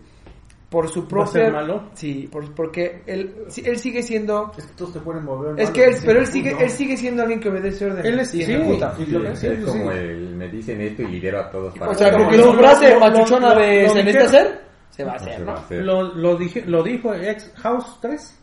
por 0.69 0.87
su 0.87 1.01
¿Va 1.01 1.05
a 1.05 1.09
propia... 1.09 1.31
ser 1.31 1.51
malo? 1.51 1.89
Sí, 1.95 2.29
por- 2.31 2.53
porque 2.55 3.01
él, 3.07 3.33
sí, 3.49 3.63
él 3.65 3.77
sigue 3.79 4.01
siendo... 4.03 4.51
Es 4.57 4.65
que 4.67 4.73
todos 4.75 4.93
se 4.93 4.99
pueden 4.99 5.25
mover. 5.25 5.59
Es 5.59 5.71
que 5.71 5.85
él, 5.85 5.95
pero 6.05 6.19
él 6.21 6.27
sigue, 6.27 6.53
no. 6.53 6.59
él 6.59 6.69
sigue 6.69 6.95
siendo 6.95 7.23
alguien 7.23 7.39
que 7.41 7.49
obedece 7.49 7.85
órdenes. 7.87 8.05
Él 8.05 8.19
es- 8.19 8.29
sí. 8.29 8.43
Sí, 8.43 8.53
Cíclope, 8.53 9.31
es, 9.31 9.39
sí, 9.39 9.47
es 9.47 9.57
sí, 9.59 9.65
como 9.65 9.91
sí. 9.91 9.97
el 9.97 10.35
me 10.37 10.47
dicen 10.47 10.79
esto 10.79 11.01
y 11.01 11.07
lidero 11.07 11.39
a 11.41 11.49
todos 11.49 11.77
para 11.77 11.91
O 11.91 11.95
sea, 11.95 12.11
porque 12.15 12.37
su 12.41 12.53
frase 12.53 12.97
machuchona 12.97 13.55
de 13.55 13.83
lo 13.83 13.89
¿se 13.89 14.03
necesita 14.03 14.23
hacer? 14.25 14.68
Se 14.91 15.03
va 15.03 15.13
a 15.13 15.15
hacer, 15.15 15.41
¿no? 15.41 15.53
hacer. 15.53 15.83
Lo, 15.83 16.01
lo, 16.13 16.35
dije, 16.35 16.63
lo 16.65 16.83
dijo 16.83 17.13
ex 17.13 17.51
House 17.57 17.97
3. 18.01 18.35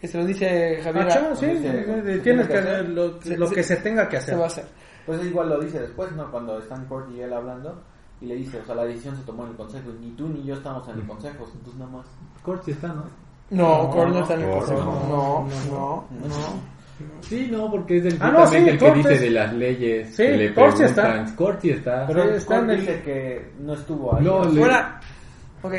Que 0.00 0.08
se 0.08 0.18
lo 0.18 0.24
dice 0.24 0.80
Javier. 0.82 1.08
Ah, 1.10 1.34
sí, 1.36 1.46
sí, 1.46 1.58
sí, 1.58 1.62
sí, 1.68 1.68
sí, 1.84 2.12
sí, 2.14 2.20
tienes 2.20 2.46
sí, 2.46 2.52
que 2.52 2.58
sí. 2.62 2.68
hacer 2.68 2.88
lo, 2.88 3.20
Se- 3.22 3.36
lo 3.36 3.46
se- 3.48 3.54
que 3.54 3.62
se 3.62 3.76
tenga 3.76 4.08
que 4.08 4.16
hacer. 4.16 4.34
Se 4.34 4.38
va 4.38 4.44
a 4.44 4.48
hacer. 4.48 4.64
Pues 5.06 5.24
igual 5.24 5.48
lo 5.50 5.60
dice 5.60 5.78
después, 5.80 6.10
¿no? 6.12 6.30
Cuando 6.30 6.58
están 6.58 6.86
Kurt 6.86 7.10
y 7.12 7.20
él 7.20 7.32
hablando. 7.32 7.82
Y 8.22 8.26
le 8.26 8.34
dice, 8.36 8.60
o 8.60 8.64
sea, 8.64 8.74
la 8.74 8.84
decisión 8.84 9.16
se 9.16 9.22
tomó 9.24 9.44
en 9.44 9.50
el 9.50 9.56
consejo. 9.56 9.90
Y 9.90 10.04
ni 10.06 10.10
tú 10.12 10.28
ni 10.28 10.42
yo 10.44 10.54
estamos 10.54 10.86
en 10.88 10.98
el 11.00 11.06
consejo. 11.06 11.46
Entonces 11.52 11.74
nada 11.78 11.90
más. 11.90 12.06
Kurt 12.42 12.64
sí 12.64 12.70
está, 12.72 12.88
¿no? 12.88 13.04
No, 13.50 13.92
No, 13.94 14.06
no 14.08 14.20
está 14.20 14.34
en 14.34 14.40
el 14.42 14.50
consejo. 14.50 14.84
no. 14.84 15.08
No, 15.08 15.48
no, 15.70 16.04
no. 16.28 16.80
Sí, 17.22 17.48
no, 17.50 17.70
porque 17.70 17.96
es 17.98 18.04
el, 18.06 18.18
Ah, 18.20 18.30
no, 18.30 18.46
sí, 18.46 18.56
el 18.56 18.78
que 18.78 18.92
dice 18.92 19.14
es- 19.14 19.20
de 19.22 19.30
las 19.30 19.52
leyes. 19.54 20.08
Sí, 20.14 20.22
que 20.22 20.36
le 20.36 20.48
sí 20.48 20.54
preguntan. 20.54 20.86
está. 20.86 21.26
Sí 21.60 21.70
está. 21.70 22.06
Pero 22.06 22.22
en 22.24 22.70
el- 22.70 22.80
dice 22.80 23.02
que 23.02 23.52
no 23.60 23.72
estuvo 23.74 24.14
ahí. 24.16 24.24
No, 24.24 24.44
le- 24.44 24.60
Fuera. 24.60 25.00
Ok, 25.62 25.74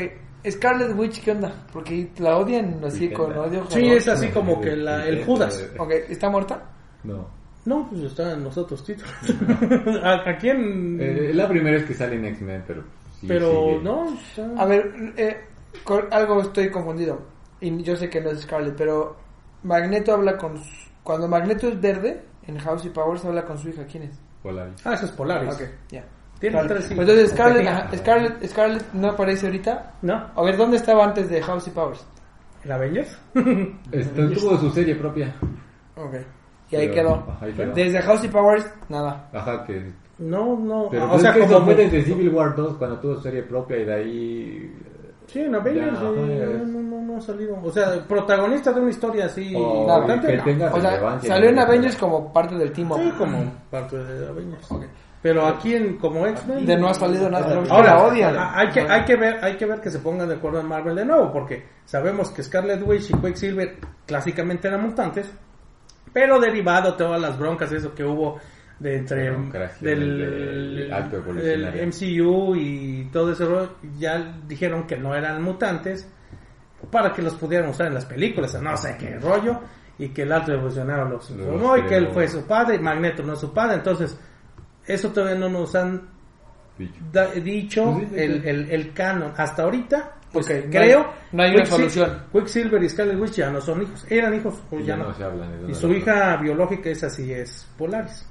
Scarlet 0.48 0.96
Witch, 0.96 1.22
¿qué 1.22 1.30
onda? 1.32 1.52
Porque 1.72 2.10
la 2.18 2.36
odian 2.38 2.82
así 2.84 3.08
Sí, 3.08 3.10
con 3.10 3.36
odio. 3.36 3.64
Sí, 3.70 3.86
es 3.86 4.08
así 4.08 4.28
como 4.28 4.60
que 4.60 4.76
la, 4.76 5.06
el 5.06 5.24
Judas. 5.24 5.70
Ok, 5.78 5.90
¿está 6.08 6.28
muerta? 6.30 6.70
No. 7.04 7.28
No, 7.64 7.88
pues 7.90 8.02
está 8.02 8.32
en 8.32 8.42
los 8.42 8.56
otros 8.58 8.84
títulos. 8.84 9.12
¿A, 10.02 10.28
a 10.30 10.36
quién? 10.36 10.98
Eh, 11.00 11.28
es 11.30 11.36
la 11.36 11.48
primera 11.48 11.76
vez 11.76 11.86
que 11.86 11.94
sale 11.94 12.16
en 12.16 12.24
X-Men, 12.24 12.64
pero. 12.66 12.82
sí 13.20 13.26
pero 13.28 13.50
sigue. 13.50 13.80
no. 13.84 14.08
está- 14.14 14.50
A 14.56 14.66
ver, 14.66 14.92
eh, 15.16 15.36
con- 15.84 16.12
algo 16.12 16.40
estoy 16.42 16.70
confundido. 16.70 17.20
Y 17.60 17.80
yo 17.84 17.94
sé 17.94 18.10
que 18.10 18.20
no 18.20 18.30
es 18.30 18.40
Scarlet, 18.40 18.74
pero 18.76 19.16
Magneto 19.62 20.12
habla 20.12 20.36
con. 20.36 20.58
su- 20.58 20.90
Cuando 21.04 21.28
Magneto 21.28 21.68
es 21.68 21.80
verde, 21.80 22.22
en 22.48 22.58
House 22.58 22.84
y 22.84 22.90
Powers 22.90 23.24
habla 23.24 23.44
con 23.44 23.56
su 23.58 23.68
hija. 23.68 23.84
¿Quién 23.86 24.04
es? 24.04 24.18
Polaris. 24.42 24.84
Ah, 24.84 24.94
eso 24.94 25.06
es 25.06 25.12
Polaris. 25.12 25.54
Ok, 25.54 25.62
ya. 25.90 26.04
Tiene 26.42 26.56
Vale. 26.56 26.68
tres 26.70 26.84
hijos. 26.86 26.96
Pues 26.96 27.08
entonces 27.08 27.30
Scarlet, 27.30 27.56
Tenía- 27.58 27.76
ajá, 27.78 27.96
Scarlet, 27.96 28.46
Scarlet 28.48 28.92
no 28.94 29.08
aparece 29.10 29.46
ahorita. 29.46 29.92
No, 30.02 30.26
A 30.34 30.42
ver, 30.42 30.56
¿dónde 30.56 30.76
estaba 30.76 31.04
antes 31.04 31.30
de 31.30 31.40
House 31.40 31.68
y 31.68 31.70
Powers? 31.70 32.04
¿el 32.64 32.72
Avengers? 32.72 33.16
Esto, 33.92 34.28
tuvo 34.32 34.56
su 34.58 34.70
serie 34.70 34.96
propia. 34.96 35.32
Ok. 35.96 36.14
Y 36.70 36.76
ahí 36.76 36.88
Pero- 36.88 36.94
quedó. 36.94 37.14
ajá, 37.32 37.44
ahí 37.46 37.52
quedó. 37.52 37.72
Desde 37.74 38.02
House 38.02 38.24
y 38.24 38.28
Powers, 38.28 38.66
nada. 38.88 39.28
Ajá, 39.32 39.64
que. 39.64 39.92
no, 40.18 40.58
no. 40.58 40.88
Pero 40.90 41.04
o 41.06 41.10
pues 41.10 41.22
sea, 41.22 41.30
es 41.30 41.36
que 41.36 41.42
como 41.44 41.54
eso 41.56 41.64
fue 41.64 41.74
desde 41.76 42.02
Civil 42.02 42.28
War 42.30 42.56
2 42.56 42.76
cuando 42.76 42.98
tuvo 42.98 43.20
serie 43.20 43.42
propia 43.44 43.76
y 43.78 43.84
de 43.84 43.94
ahí. 43.94 44.76
Sí, 45.28 45.38
en 45.42 45.54
Avengers 45.54 45.92
Ya, 46.00 46.06
eh, 46.08 46.62
no, 46.66 46.80
no, 46.82 47.00
no 47.02 47.16
ha 47.18 47.20
salido. 47.20 47.56
O 47.62 47.70
sea, 47.70 48.02
protagonista 48.08 48.72
de 48.72 48.80
una 48.80 48.90
historia 48.90 49.26
así 49.26 49.54
O 49.54 49.82
importante. 49.82 50.26
que 50.26 50.36
no. 50.38 50.42
tenga 50.44 50.74
O 50.74 50.80
sea, 50.80 50.90
relevancia. 50.90 51.28
salió 51.32 51.48
en. 51.50 51.58
Avengers 51.60 51.96
como 51.96 52.32
parte 52.32 52.54
del 52.56 52.72
team. 52.72 52.90
Sí, 52.96 53.12
como 53.16 53.44
parte 53.70 53.96
de 53.96 54.28
Avengers. 54.28 54.68
Pero 55.22 55.46
aquí 55.46 55.74
en, 55.74 55.98
como 55.98 56.26
X-Men. 56.26 56.66
De 56.66 56.76
no 56.76 56.88
ha 56.88 56.94
salido 56.94 57.30
nada. 57.30 57.62
Ahora, 57.70 58.02
odian. 58.02 58.36
hay 58.36 58.68
que, 58.70 58.80
hay 58.80 59.04
que 59.04 59.16
ver, 59.16 59.44
hay 59.44 59.56
que 59.56 59.66
ver 59.66 59.80
que 59.80 59.88
se 59.88 60.00
pongan 60.00 60.28
de 60.28 60.34
acuerdo 60.34 60.60
en 60.60 60.66
Marvel 60.66 60.96
de 60.96 61.04
nuevo, 61.04 61.32
porque 61.32 61.64
sabemos 61.84 62.30
que 62.30 62.42
Scarlet 62.42 62.82
Witch 62.84 63.10
y 63.10 63.14
Quicksilver 63.14 63.76
clásicamente 64.04 64.66
eran 64.66 64.82
mutantes, 64.82 65.30
pero 66.12 66.40
derivado 66.40 66.94
todas 66.96 67.20
las 67.20 67.38
broncas 67.38 67.70
eso 67.70 67.94
que 67.94 68.04
hubo 68.04 68.40
de 68.80 68.96
entre 68.96 69.30
Democracia, 69.30 69.88
del. 69.88 70.90
MCU 71.86 72.56
y 72.56 73.08
todo 73.12 73.32
ese 73.32 73.44
rollo, 73.44 73.76
ya 73.96 74.18
dijeron 74.46 74.88
que 74.88 74.96
no 74.96 75.14
eran 75.14 75.40
mutantes 75.40 76.08
para 76.90 77.12
que 77.12 77.22
los 77.22 77.34
pudieran 77.34 77.70
usar 77.70 77.86
en 77.86 77.94
las 77.94 78.06
películas, 78.06 78.60
no 78.60 78.76
sé 78.76 78.96
qué 78.98 79.20
rollo, 79.20 79.60
y 79.98 80.08
que 80.08 80.22
el 80.22 80.32
alto 80.32 80.52
evolucionario 80.52 81.04
los 81.04 81.30
Los 81.30 81.46
formó 81.46 81.76
y 81.76 81.82
que 81.82 81.96
él 81.96 82.08
fue 82.08 82.26
su 82.26 82.44
padre, 82.44 82.74
y 82.74 82.80
Magneto 82.80 83.22
no 83.22 83.34
es 83.34 83.38
su 83.38 83.52
padre, 83.52 83.76
entonces 83.76 84.18
eso 84.86 85.10
todavía 85.10 85.38
no 85.38 85.48
nos 85.48 85.74
han 85.74 86.02
Dicho. 86.78 87.00
da- 87.12 87.30
dicho 87.32 87.94
Pues 87.98 88.12
el, 88.20 88.44
el, 88.46 88.70
el 88.70 88.92
canon 88.92 89.32
hasta 89.36 89.62
ahorita 89.64 90.12
pues 90.32 90.48
no 90.48 90.70
creo 90.70 91.00
hay- 91.00 91.06
no 91.32 91.42
hay 91.42 91.54
una 91.54 91.64
Quicksil- 91.64 91.68
solución. 91.68 92.22
Quicksilver 92.32 92.82
y 92.82 92.88
Scarlet 92.88 93.20
Witch 93.20 93.32
ya 93.32 93.50
no 93.50 93.60
son 93.60 93.82
hijos 93.82 94.06
eran 94.08 94.34
hijos 94.34 94.54
pues 94.70 94.86
ya, 94.86 94.96
Ya 94.96 95.02
no, 95.02 95.08
no 95.08 95.14
se 95.14 95.24
hablan 95.24 95.66
de 95.66 95.72
y 95.72 95.74
su 95.74 95.92
hija 95.92 96.36
biológica 96.38 96.88
es 96.90 97.04
así 97.04 97.30
es 97.32 97.68
Polaris 97.76 98.26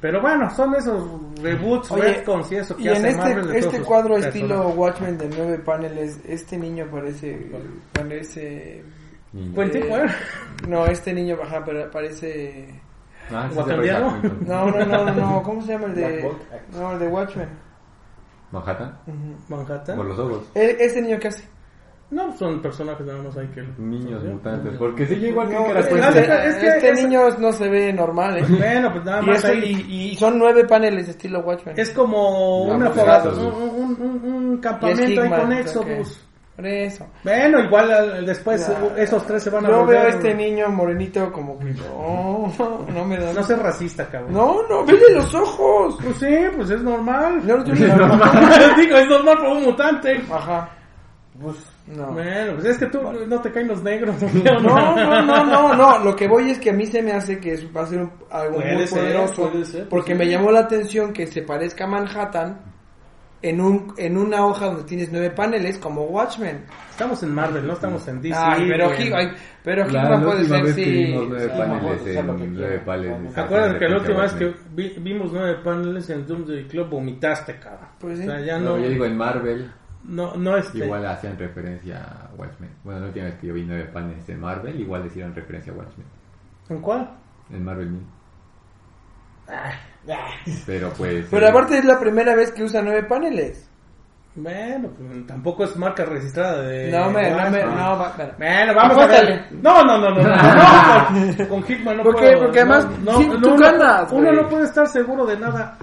pero 0.00 0.20
bueno 0.22 0.48
son 0.54 0.74
esos 0.76 1.04
reboots 1.42 1.90
Oye, 1.90 2.02
retcons 2.04 2.50
y 2.52 2.56
eso 2.56 2.76
que 2.76 2.84
Y 2.84 2.88
en 2.88 2.92
hace 3.04 3.16
Marvel 3.16 3.38
este, 3.40 3.52
de 3.52 3.58
este 3.58 3.80
cuadro 3.82 4.14
personajes. 4.14 4.34
estilo 4.42 4.68
Watchmen 4.70 5.18
de 5.18 5.28
nueve 5.36 5.58
paneles, 5.58 6.20
este 6.26 6.56
niño 6.56 6.86
parece... 6.90 7.50
Parece... 7.92 8.82
Tipo, 9.32 9.62
eh, 9.62 10.06
¿eh? 10.06 10.06
No, 10.68 10.86
este 10.86 11.12
niño 11.12 11.36
ajá, 11.42 11.62
pero 11.64 11.90
parece... 11.90 12.80
Ah, 13.30 13.48
No, 14.46 14.66
no, 14.70 14.84
no, 14.86 15.04
no, 15.04 15.12
no, 15.14 15.42
¿cómo 15.42 15.62
se 15.62 15.72
llama 15.72 15.86
el 15.86 15.94
de... 15.94 16.30
No, 16.72 16.92
el 16.92 16.98
de 16.98 17.08
Watchmen. 17.08 17.48
Manhattan. 18.50 18.98
Ujú. 19.06 19.36
Manhattan 19.54 19.96
Por 19.96 20.06
los 20.06 20.18
ojos. 20.18 20.50
E- 20.54 20.76
Ese 20.80 21.02
niño 21.02 21.18
que 21.18 21.28
hace. 21.28 21.44
no 22.10 22.34
son 22.38 22.62
personajes 22.62 23.06
nada 23.06 23.22
más 23.22 23.36
hay 23.36 23.46
que 23.48 23.62
Niños 23.76 24.24
mutantes. 24.24 24.74
Porque 24.78 25.06
sí, 25.06 25.14
igual 25.16 25.52
No, 25.52 25.64
que 25.66 25.70
era 25.72 25.80
es, 25.80 25.86
que- 25.88 25.98
es 25.98 26.56
que 26.56 26.66
este 26.68 26.90
es- 26.90 27.02
niño 27.02 27.28
no 27.38 27.52
se 27.52 27.68
ve 27.68 27.92
normal, 27.92 28.38
¿eh? 28.38 28.44
bueno 28.48 28.90
pues 28.92 29.04
nada 29.04 29.20
Y, 29.22 29.26
más 29.26 29.38
eso- 29.44 29.48
ahí 29.48 29.84
y, 29.86 30.08
y 30.12 30.16
son 30.16 30.38
nueve 30.38 30.64
paneles 30.64 31.08
estilo 31.10 31.40
Watchmen. 31.40 31.78
es 31.78 31.90
como 31.90 32.64
No, 32.68 32.74
una 32.76 32.86
pues, 32.90 33.00
fogata 33.00 33.28
un, 33.28 33.38
un, 33.44 34.00
un- 34.00 34.34
un 34.34 34.54
Y 34.54 34.60
campamento 34.60 35.22
ahí 35.22 35.28
con 35.28 35.52
Exodus 35.52 35.86
que- 36.16 36.27
Por 36.58 36.66
eso. 36.66 37.06
Bueno, 37.22 37.60
igual 37.60 37.92
al- 37.92 38.26
después 38.26 38.66
Ya. 38.66 38.74
uh, 38.82 38.90
esos 38.96 39.24
tres 39.24 39.44
se 39.44 39.48
van 39.50 39.64
a 39.64 39.68
Yo 39.68 39.78
volver... 39.78 39.96
veo 39.96 40.06
a 40.06 40.08
este 40.10 40.34
niño 40.34 40.68
morenito 40.70 41.30
como 41.30 41.56
que 41.56 41.66
no, 41.66 42.52
no 42.92 43.04
me 43.04 43.16
da. 43.16 43.32
No 43.32 43.44
seas 43.44 43.62
racista, 43.62 44.08
cabrón. 44.08 44.32
No, 44.32 44.66
no, 44.68 44.84
vele 44.84 45.04
los 45.14 45.32
ojos. 45.36 45.96
Pues 46.02 46.16
sí, 46.16 46.36
pues 46.56 46.68
es 46.70 46.82
normal. 46.82 47.40
No, 47.46 47.64
yo 47.64 47.74
no- 47.96 48.74
Digo, 48.76 48.96
es 48.96 49.06
normal 49.06 49.36
para 49.38 49.52
un 49.52 49.62
mutante. 49.62 50.20
Ajá. 50.32 50.68
Pues, 51.40 51.56
No. 51.86 52.06
Bueno, 52.08 52.54
pues 52.54 52.64
es 52.66 52.78
que 52.78 52.86
tú 52.86 53.00
no 53.02 53.40
te 53.40 53.52
caen 53.52 53.68
los 53.68 53.80
negros. 53.84 54.16
No, 54.20 54.60
no, 54.60 55.22
no, 55.22 55.44
no, 55.46 55.74
no. 55.76 55.98
Lo 56.00 56.16
que 56.16 56.26
voy 56.26 56.50
es 56.50 56.58
que 56.58 56.70
a 56.70 56.72
mí 56.72 56.86
se 56.86 57.00
me 57.02 57.12
hace 57.12 57.38
que 57.38 57.52
es- 57.52 57.66
va 57.74 57.82
a 57.82 57.86
ser 57.86 58.00
un- 58.00 58.12
algo 58.32 58.56
Puede 58.56 58.74
muy 58.74 58.86
ser, 58.88 58.98
poderoso. 58.98 59.48
puede 59.48 59.64
ser, 59.64 59.88
porque 59.88 60.12
me 60.16 60.26
llamó 60.26 60.50
la 60.50 60.58
atención 60.60 61.12
que 61.12 61.28
se 61.28 61.42
parezca 61.42 61.84
a 61.84 61.86
Manhattan 61.86 62.67
en 63.40 63.60
un 63.60 63.94
en 63.96 64.16
una 64.16 64.44
hoja 64.44 64.66
donde 64.66 64.82
tienes 64.84 65.10
nueve 65.12 65.30
paneles 65.30 65.78
como 65.78 66.02
Watchmen. 66.04 66.64
Estamos 66.90 67.22
en 67.22 67.34
Marvel, 67.34 67.66
no 67.66 67.74
estamos 67.74 68.06
en 68.08 68.20
DC. 68.20 68.36
Ay, 68.36 68.66
pero 68.68 68.86
güey. 68.88 69.08
He- 69.08 69.14
ay, 69.14 69.28
pero 69.62 69.86
La, 69.88 70.20
puede 70.20 70.44
ser 70.44 70.66
sí. 70.74 71.14
nueve 71.14 71.40
sí. 71.42 71.48
paneles 71.56 72.02
que 72.02 72.10
en 72.18 72.26
quieran. 72.26 72.54
nueve 72.54 72.78
paneles. 72.84 73.34
¿Te 73.34 73.40
acuerdas 73.40 73.74
que 73.78 73.88
la 73.88 73.96
última 73.98 74.20
vez 74.22 74.32
que 74.34 74.54
vi- 74.74 74.94
vimos 75.00 75.32
nueve 75.32 75.54
paneles 75.62 76.10
en 76.10 76.26
Doomsday 76.26 76.64
Club 76.66 76.88
vomitaste, 76.90 77.56
cara? 77.58 77.92
Pues 78.00 78.18
sí. 78.18 78.24
O 78.24 78.30
sea, 78.30 78.40
ya 78.40 78.58
No, 78.58 78.76
no, 78.76 78.78
yo 78.78 78.88
digo 78.88 79.04
en 79.04 79.16
Marvel, 79.16 79.70
no, 80.04 80.34
no 80.36 80.56
este. 80.56 80.78
igual 80.78 81.06
hacían 81.06 81.38
referencia 81.38 82.02
a 82.02 82.30
Watchmen. 82.36 82.70
Bueno, 82.82 83.00
la 83.00 83.06
última 83.06 83.26
vez 83.26 83.34
que 83.36 83.46
yo 83.46 83.54
vi 83.54 83.62
nueve 83.64 83.84
paneles 83.92 84.28
en 84.28 84.40
Marvel, 84.40 84.80
igual 84.80 85.02
le 85.02 85.06
hicieron 85.08 85.34
referencia 85.34 85.72
a 85.72 85.76
Watchmen. 85.76 86.06
¿En 86.70 86.80
cuál? 86.80 87.10
En 87.50 87.64
Marvel 87.64 87.90
mismo. 87.90 88.08
Pero 90.66 90.92
pues... 90.96 91.26
Pero 91.30 91.46
eh, 91.46 91.50
aparte 91.50 91.78
es 91.78 91.84
la 91.84 91.98
primera 91.98 92.34
vez 92.34 92.52
que 92.52 92.62
usa 92.62 92.82
nueve 92.82 93.04
paneles. 93.04 93.68
Bueno, 94.34 94.90
pues 94.96 95.26
tampoco 95.26 95.64
es 95.64 95.76
marca 95.76 96.04
registrada 96.04 96.62
de. 96.62 96.92
no, 96.92 97.10
me, 97.10 97.28
no, 97.28 97.50
me, 97.50 97.64
no, 97.64 97.98
va-. 97.98 98.14
Bueno, 98.38 98.72
vamos 98.74 98.96
a 98.98 99.02
Apóstale. 99.02 99.30
ver. 99.32 99.52
No, 99.60 99.82
no, 99.82 99.98
no, 99.98 100.10
no. 100.10 100.22
no, 100.22 101.10
no, 101.10 101.36
con, 101.36 101.46
con 101.62 101.64
Hickman 101.72 101.96
no 101.96 102.02
¿Por 102.04 102.14
qué? 102.14 102.20
puedo. 102.20 102.38
Porque 102.44 102.60
además, 102.60 102.86
no, 103.00 103.20
no, 103.20 103.40
tú 103.40 103.48
uno, 103.54 103.56
ganas, 103.56 104.12
uno 104.12 104.32
no 104.32 104.48
puede 104.48 104.64
estar 104.66 104.86
seguro 104.86 105.26
de 105.26 105.38
nada 105.40 105.76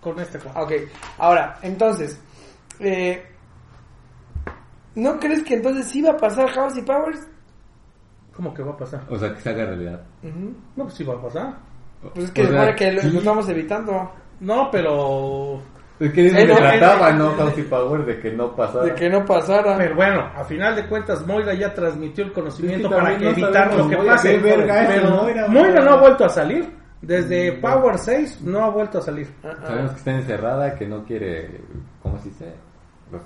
con 0.00 0.18
este 0.20 0.38
juego. 0.38 0.58
Ok, 0.58 0.72
ahora, 1.18 1.58
entonces, 1.60 2.18
eh, 2.80 3.26
¿no 4.94 5.18
crees 5.18 5.42
que 5.42 5.54
entonces 5.54 5.86
sí 5.86 6.00
va 6.00 6.12
a 6.12 6.16
pasar 6.16 6.48
House 6.50 6.78
y 6.78 6.82
Powers? 6.82 7.26
¿Cómo 8.34 8.54
que 8.54 8.62
va 8.62 8.72
a 8.72 8.76
pasar? 8.78 9.02
O 9.10 9.18
sea, 9.18 9.34
que 9.34 9.40
se 9.40 9.50
haga 9.50 9.66
realidad. 9.66 10.00
Ujú. 10.22 10.54
No, 10.76 10.84
pues 10.84 10.94
sí 10.94 11.04
va 11.04 11.14
a 11.14 11.20
pasar. 11.20 11.67
Pues 12.02 12.24
es 12.26 12.30
que 12.30 12.42
O 12.42 12.46
se 12.46 12.52
sea, 12.52 12.74
que 12.74 12.92
lo, 12.92 13.00
sí. 13.02 13.10
lo 13.10 13.18
estamos 13.18 13.48
evitando. 13.48 14.10
No, 14.40 14.68
pero. 14.70 15.60
Es 15.98 16.12
que 16.12 16.30
se 16.30 16.46
trataba, 16.46 17.10
¿no? 17.12 17.32
House 17.32 17.58
y 17.58 17.62
Power, 17.62 18.04
de 18.06 18.20
que 18.20 18.30
no 18.30 18.54
pasara. 18.54 18.84
De 18.84 18.94
que 18.94 19.10
no 19.10 19.24
pasara. 19.24 19.76
Pero 19.76 19.96
bueno, 19.96 20.20
a 20.36 20.44
final 20.44 20.76
de 20.76 20.86
cuentas, 20.86 21.26
Moira 21.26 21.54
ya 21.54 21.74
transmitió 21.74 22.24
el 22.24 22.32
conocimiento 22.32 22.88
que 22.88 22.94
para 22.94 23.10
también 23.10 23.32
no 23.32 23.46
evitar 23.46 23.74
lo 23.74 23.88
que 23.88 23.96
Moira, 23.96 24.12
pase. 24.12 24.30
qué 24.30 24.38
verga 24.38 24.82
es 24.82 24.88
pero 24.88 25.10
Moira, 25.10 25.48
Moira 25.48 25.48
Moira. 25.48 25.84
no 25.84 25.90
ha 25.92 26.00
vuelto 26.00 26.24
a 26.24 26.28
salir. 26.28 26.78
Desde 27.00 27.52
Power 27.52 27.96
6 27.98 28.42
no 28.42 28.64
ha 28.64 28.70
vuelto 28.70 28.98
a 28.98 29.02
salir. 29.02 29.28
Ah, 29.44 29.50
ah. 29.52 29.66
Sabemos 29.66 29.90
que 29.92 29.98
está 29.98 30.10
encerrada, 30.12 30.74
que 30.74 30.86
no 30.86 31.04
quiere... 31.04 31.60
¿Cómo 32.02 32.18
se 32.18 32.28
dice? 32.28 32.54
Los 33.12 33.22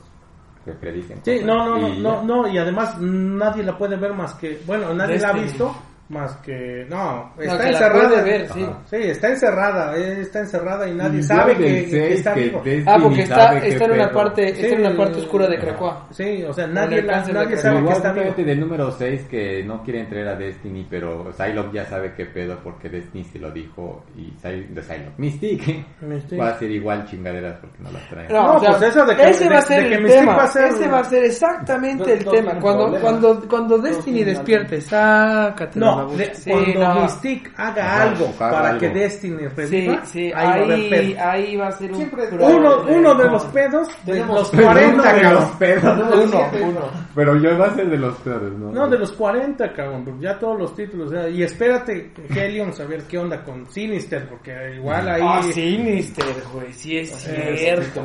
que 0.65 0.73
predicen. 0.73 1.21
Sí, 1.25 1.41
no, 1.45 1.67
no, 1.67 1.79
no, 1.79 2.23
Y 2.23 2.27
no, 2.27 2.49
y 2.49 2.59
además 2.59 2.99
nadie 3.01 3.63
la 3.65 3.77
puede 3.77 3.97
ver 3.97 4.13
más 4.15 4.35
que, 4.35 4.61
bueno, 4.67 4.93
nadie 4.95 5.19
la 5.19 5.29
ha 5.31 5.33
visto 5.33 5.75
más 6.13 6.37
que, 6.37 6.87
no, 6.89 7.33
No, 7.37 7.43
está 7.43 7.59
que 7.59 7.69
encerrada. 7.71 8.23
ver, 8.23 8.49
sí. 8.53 8.67
Sí, 8.91 8.97
está 8.97 9.29
encerrada, 9.31 9.97
eh, 9.97 10.21
está 10.21 10.41
encerrada 10.41 10.89
y 10.89 10.95
nadie 10.95 11.21
Y 11.21 11.23
sabe 11.23 11.57
que, 11.57 11.87
que 11.89 12.13
está 12.15 12.35
que 12.35 12.41
vivo. 12.43 12.63
Ah, 12.87 12.99
porque 13.03 13.23
está, 13.23 13.59
está 13.59 13.85
en 13.87 13.91
una 13.93 14.05
pedo. 14.09 14.19
parte, 14.19 14.49
está 14.51 14.67
en 14.67 14.81
una 14.81 14.91
Sí, 14.91 14.97
parte 14.99 15.19
oscura 15.19 15.47
de. 15.49 15.59
Krakoa. 15.59 16.07
Sí, 16.11 16.45
o 16.47 16.53
sea, 16.53 16.67
nadie, 16.67 17.03
la- 17.03 17.17
nadie 17.33 17.57
sabe 17.57 17.77
que 17.77 17.81
Igual 17.83 17.97
está 17.97 18.13
vivo. 18.13 18.35
del 18.37 18.61
número 18.61 18.91
6 18.91 19.23
que 19.31 19.65
no 19.65 19.83
quiere 19.83 20.01
entrar 20.01 20.29
a 20.29 20.37
Destiny, 20.37 20.87
pero 20.91 21.33
Psylocke 21.33 21.73
ya 21.75 21.87
sabe 21.87 22.13
qué 22.15 22.27
pedo 22.27 22.59
porque 22.63 22.89
Destiny 22.89 23.25
se 23.25 23.39
lo 23.39 23.51
dijo 23.51 24.05
y 24.17 24.31
de 24.43 24.83
Psylocke. 24.83 25.15
Mystique 25.19 25.85
Mystique. 26.03 26.37
va 26.37 26.51
a 26.51 26.59
ser 26.59 26.71
igual 26.71 27.07
chingaderas 27.07 27.59
porque 27.61 27.79
no 27.83 27.91
las 27.91 28.09
traen. 28.11 28.29
No, 28.31 28.43
No, 28.49 28.55
o 28.57 28.61
sea, 28.61 28.71
pues 28.73 28.83
eso 28.91 29.07
de 29.07 29.17
que- 29.17 29.31
ese 29.31 29.45
de- 29.45 29.51
va 29.51 29.59
a 29.59 29.63
ser 29.63 29.89
que 29.89 29.95
el 29.95 30.03
Mystique 30.03 30.21
tema. 30.21 30.37
va 30.37 30.43
a 30.45 30.49
ser- 30.49 30.63
Ese 30.67 30.89
va 30.89 30.99
a 31.01 31.05
ser 31.05 31.25
exactamente 31.25 32.13
el 32.13 32.25
tema. 32.27 32.59
Cuando, 32.61 33.01
cuando, 33.01 33.41
cuando 33.49 33.79
Destiny 33.79 34.25
despierte, 34.25 34.81
sácate 34.81 35.79
No, 35.81 36.02
babucha. 36.05 36.19
de- 36.25 36.35
Sí, 36.35 36.51
cuando 36.51 36.81
no. 36.95 37.01
Mystique 37.03 37.51
haga 37.57 37.83
Ajá, 37.85 38.03
algo 38.03 38.27
para 38.39 38.69
algo. 38.69 38.81
que 38.81 38.89
Destiny 38.91 39.39
Sí, 39.39 39.49
reviva, 39.57 40.05
sí, 40.05 40.21
ahí, 40.27 40.33
va 40.35 40.41
a 40.43 40.55
haber 40.55 40.71
ahí, 40.73 40.91
pedo. 40.91 41.21
ahí 41.31 41.57
va 41.57 41.69
a 41.69 41.73
ser 41.73 41.91
un 41.91 41.97
Siempre- 41.97 42.27
problema. 42.29 42.55
Uno, 42.57 42.83
uno 42.89 43.15
de 43.15 43.25
los 43.31 43.45
pedos 43.47 43.89
de 44.05 44.25
los 44.25 44.51
Pero 44.51 44.63
40, 44.65 45.03
uno 45.03 45.13
de 45.13 45.23
los 45.35 45.45
pedos. 45.57 45.99
Uno, 45.99 46.51
uno. 46.69 46.81
Pero 47.15 47.37
yo 47.37 47.59
va 47.59 47.67
a 47.67 47.75
ser 47.75 47.91
de 47.91 47.97
los 47.99 48.17
peores, 48.19 48.53
¿no? 48.53 48.73
No, 48.73 48.89
de 48.89 48.99
los 48.99 49.13
40, 49.13 49.73
cabrón. 49.73 50.21
Ya 50.21 50.39
todos 50.39 50.59
los 50.59 50.75
títulos. 50.75 51.13
y 51.33 51.43
espérate, 51.43 52.13
Helion, 52.31 52.73
a 52.81 52.85
ver 52.85 53.03
qué 53.05 53.19
onda 53.19 53.43
con 53.45 53.71
Sinister, 53.71 54.29
porque 54.29 54.77
igual 54.77 55.09
ahí. 55.09 55.21
Ah, 55.25 55.43
Sinister, 55.43 56.25
güey, 56.53 56.73
sí 56.73 56.99
es 56.99 57.11
cierto. 57.11 58.03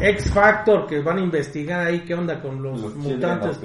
X 0.00 0.30
Factor, 0.32 0.86
que 0.86 1.00
van 1.00 1.18
a 1.18 1.20
investigar 1.20 1.86
ahí 1.86 2.00
qué 2.00 2.14
onda 2.14 2.40
con 2.40 2.62
los, 2.62 2.80
Los 2.80 2.94
mutantes. 2.96 3.58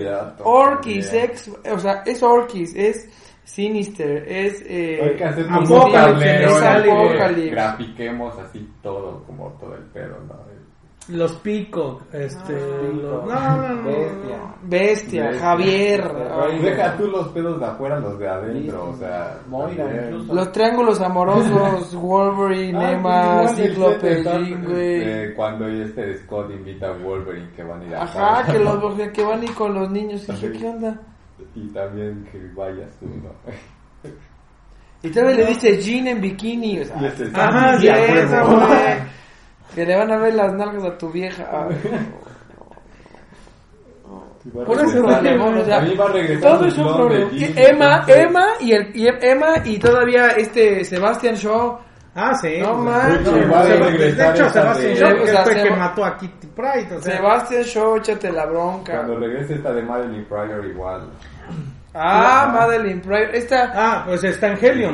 Orkis, 0.43 1.11
ex, 1.13 1.49
o 1.71 1.79
sea, 1.79 2.03
es 2.05 2.21
Orkis, 2.21 2.75
es 2.75 3.09
Sinister, 3.47 4.25
es... 4.27 4.61
Eh, 4.67 5.17
Apocalypse, 5.49 6.49
tablero 6.59 7.13
es 7.13 7.51
grafiquemos 7.51 8.37
así 8.39 8.69
todo, 8.83 9.23
como 9.25 9.49
todo 9.59 9.73
el 9.75 9.83
pedo, 9.83 10.17
¿no? 10.27 10.35
Los 11.09 11.31
Pico, 11.37 12.01
este. 12.11 12.53
Ah, 12.53 12.91
los- 12.93 13.25
no, 13.25 13.57
no, 13.57 13.73
no, 13.75 13.83
Bestia. 13.83 14.55
Bestia, 14.63 15.23
Bestia. 15.27 15.39
Javier. 15.39 16.11
Deja 16.61 16.97
tú 16.97 17.07
los 17.07 17.27
pedos 17.29 17.59
de 17.61 17.65
afuera, 17.65 17.99
los 18.01 18.19
de 18.19 18.27
adentro, 18.27 18.89
o 18.89 18.93
sea... 18.95 19.39
Moira. 19.47 20.09
Los 20.11 20.51
triángulos 20.51 20.99
amorosos, 20.99 21.95
Wolverine, 22.01 22.77
Ah, 22.77 22.91
Emma, 22.91 23.41
el 23.43 23.49
Cíclope, 23.55 24.23
Jean, 24.23 24.65
güey. 24.65 25.33
Cuando 25.35 25.67
este 25.69 26.17
Scott 26.17 26.51
invita 26.51 26.87
a 26.89 26.91
Wolverine 26.97 27.51
que 27.55 27.63
van 27.63 27.81
a 27.81 27.85
ir 27.85 27.95
a 27.95 28.03
Ajá, 28.03 28.51
que 28.51 28.59
los 28.59 28.93
que 29.13 29.23
van 29.23 29.39
a 29.39 29.45
ir 29.45 29.53
con 29.53 29.73
los 29.73 29.89
niños. 29.89 30.27
Y 30.27 30.31
dije, 30.33 30.51
¿qué 30.51 30.67
onda? 30.67 30.99
Y 31.59 31.67
también 31.69 32.23
que 32.31 32.37
vayas 32.55 32.89
tú, 32.99 33.07
¿no? 33.07 34.11
Y 35.01 35.09
todavía 35.09 35.37
le 35.37 35.45
dice 35.47 35.77
Jean 35.81 36.07
en 36.07 36.21
bikini. 36.21 36.79
O 36.81 36.85
sea, 36.85 36.97
Y 37.01 37.05
ese 37.05 37.23
es- 37.25 37.35
Ajá, 37.35 37.77
sí, 37.79 37.87
esa, 37.87 38.43
güey. 38.43 38.57
Que 39.73 39.85
le 39.85 39.95
van 39.97 40.11
a 40.11 40.17
ver 40.17 40.33
las 40.35 40.53
nalgas 40.53 40.83
a 40.85 40.97
tu 40.97 41.11
vieja. 41.11 41.45
Ay, 41.51 41.75
Por 44.53 44.79
eso 44.81 45.01
no, 45.01 45.21
no, 45.21 45.51
no, 45.51 45.61
o 45.61 45.65
sea, 45.65 45.77
A 45.79 45.81
mí 45.81 45.93
va 45.95 46.05
a 46.05 46.11
regresar 46.13 46.51
todo 46.57 46.65
es 46.67 46.77
un 46.77 46.95
problema. 46.95 47.29
Emma, 47.57 48.05
Emma 48.07 48.45
y, 48.61 48.71
el, 48.71 48.95
y 48.95 49.07
Emma 49.07 49.55
y 49.65 49.77
todavía 49.77 50.27
este 50.29 50.83
Sebastian 50.85 51.35
Shaw. 51.35 51.79
Ah, 52.15 52.33
sí. 52.41 52.57
No 52.61 52.73
manches. 52.75 53.25
de 53.25 54.09
hecho, 54.09 54.45
de- 54.45 54.95
Shaw, 54.95 55.21
o 55.21 55.27
sea, 55.27 55.43
fue 55.43 55.53
el 55.61 55.63
que 55.67 55.75
mató 55.75 56.05
a 56.05 56.17
Kitty 56.17 56.47
Pride. 56.47 56.95
O 56.95 57.01
sea, 57.01 57.17
Sebastian 57.17 57.63
Shaw, 57.63 57.97
échate 57.97 58.31
la 58.31 58.45
bronca. 58.45 58.93
Cuando 58.95 59.19
regrese 59.19 59.55
esta 59.55 59.73
de 59.73 59.81
Madeline 59.83 60.25
Pryor 60.25 60.65
igual. 60.65 61.09
Ah, 61.93 62.51
Madeline 62.53 63.01
Pryor. 63.01 63.33
Esta, 63.33 63.71
Ah, 63.75 64.03
pues 64.05 64.23
está. 64.23 64.47
Evangelio. 64.47 64.93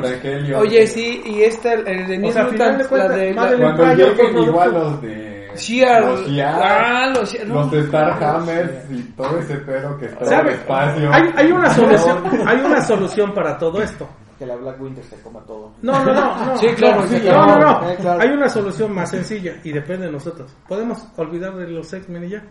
oye, 0.58 0.86
sí, 0.86 1.22
y 1.26 1.42
esta, 1.42 1.74
el 1.74 2.06
de 2.06 2.18
New 2.18 2.30
O 2.30 2.32
sea, 2.32 2.46
final 2.46 2.78
de 2.78 2.82
Mutants, 2.82 2.82
la 2.82 2.88
cuentas, 2.88 3.16
de... 3.16 3.34
Madeline 3.34 3.62
Cuando 3.62 3.82
Pryor 3.82 3.96
lleguen 3.98 4.16
producto- 4.32 4.46
igual 4.50 4.72
los 4.72 5.02
de... 5.02 5.34
Shear. 5.56 6.02
Los 6.04 6.26
Shear. 6.28 6.60
Ah, 6.64 7.06
los 7.14 7.32
Shear. 7.32 7.46
No, 7.46 7.54
Los 7.70 7.86
Starhammers 7.86 8.90
y 8.90 9.02
todo 9.16 9.38
ese 9.38 9.54
pedo 9.58 9.96
que 9.98 10.06
está 10.06 10.40
en 10.40 10.46
el 10.48 10.54
espacio. 10.54 11.12
Hay, 11.12 11.22
hay 11.36 11.52
una 11.52 11.70
solución, 11.74 12.18
hay 12.46 12.56
una 12.60 12.80
solución 12.82 13.34
para 13.34 13.56
todo 13.58 13.80
esto. 13.82 14.08
Que 14.44 14.48
la 14.48 14.56
Black 14.56 14.80
Winter 14.80 15.02
se 15.04 15.16
coma 15.22 15.40
todo. 15.40 15.72
No, 15.80 16.04
no, 16.04 16.12
no, 16.12 16.44
no. 16.44 16.58
Sí, 16.58 16.66
claro, 16.76 17.00
no, 17.00 17.06
sí, 17.08 17.22
no, 17.24 17.46
no, 17.46 17.58
no. 17.58 17.90
eh, 17.90 17.96
claro. 17.98 18.20
Hay 18.20 18.28
una 18.28 18.48
solución 18.48 18.94
más 18.94 19.10
sencilla 19.10 19.54
y 19.64 19.72
depende 19.72 20.04
de 20.06 20.12
nosotros. 20.12 20.54
¿Podemos 20.68 21.06
olvidar 21.16 21.54
de 21.56 21.66
los 21.68 21.90
X-Men 21.90 22.24
y 22.24 22.28
ya? 22.28 22.44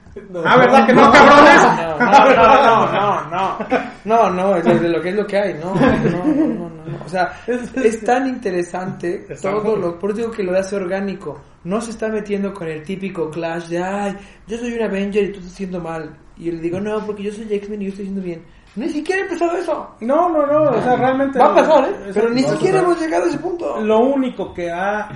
Ah, 0.44 0.58
¿verdad 0.58 0.88
que 0.88 0.94
no, 0.94 1.12
cabrones? 1.12 1.62
No, 1.64 2.00
no, 2.00 2.88
no, 2.88 3.30
no, 3.30 3.58
no, 4.06 4.30
no, 4.30 4.30
no, 4.32 4.56
es 4.56 4.82
de 4.82 4.90
lo 4.90 5.02
que 5.02 5.10
es 5.10 5.16
lo 5.16 5.28
que 5.28 5.38
hay, 5.38 5.54
no, 5.54 5.76
no, 5.76 5.82
no, 5.82 6.26
no, 6.26 6.70
no, 6.70 6.70
no. 6.70 7.06
o 7.06 7.10
sea, 7.10 7.32
es 7.48 8.02
tan 8.04 8.28
interesante 8.28 9.28
todo 9.42 9.76
lo, 9.76 10.00
por 10.00 10.12
eso 10.12 10.18
digo 10.22 10.32
que 10.32 10.44
lo 10.44 10.58
hace 10.58 10.76
orgánico, 10.76 11.40
no 11.64 11.80
se 11.80 11.92
está 11.92 12.10
metiendo 12.10 12.54
con 12.54 12.68
el 12.68 12.84
típico 12.84 13.30
clash 13.30 13.68
de, 13.68 13.84
ay, 13.84 14.18
yo 14.48 14.58
soy 14.58 14.74
un 14.74 14.82
Avenger 14.82 15.26
y 15.26 15.32
tú 15.32 15.40
estás 15.40 15.54
haciendo 15.54 15.80
mal, 15.80 16.18
y 16.38 16.46
yo 16.46 16.54
le 16.54 16.60
digo, 16.60 16.80
no, 16.80 17.06
porque 17.06 17.24
yo 17.24 17.32
soy 17.32 17.48
X-Men 17.50 17.82
y 17.82 17.86
yo 17.86 17.90
estoy 17.90 18.06
haciendo 18.06 18.24
bien, 18.24 18.44
ni 18.76 18.90
siquiera 18.90 19.22
ha 19.22 19.26
empezado 19.26 19.58
eso, 19.58 19.96
No, 20.02 20.30
no, 20.30 20.46
no. 20.48 20.72
O 20.72 20.82
sea, 20.82 20.96
realmente. 20.96 21.38
va 21.40 21.52
a 21.52 21.56
pasar, 21.56 21.86
¿eh? 21.90 22.12
Pero 22.14 22.30
ni 22.30 22.42
siquiera 22.44 22.80
hemos 22.80 23.00
llegado 23.00 23.26
a 23.26 23.28
ese 23.28 23.38
punto. 23.38 23.80
Lo 23.82 24.00
único 24.00 24.54
que 24.54 24.72
ha 24.72 25.10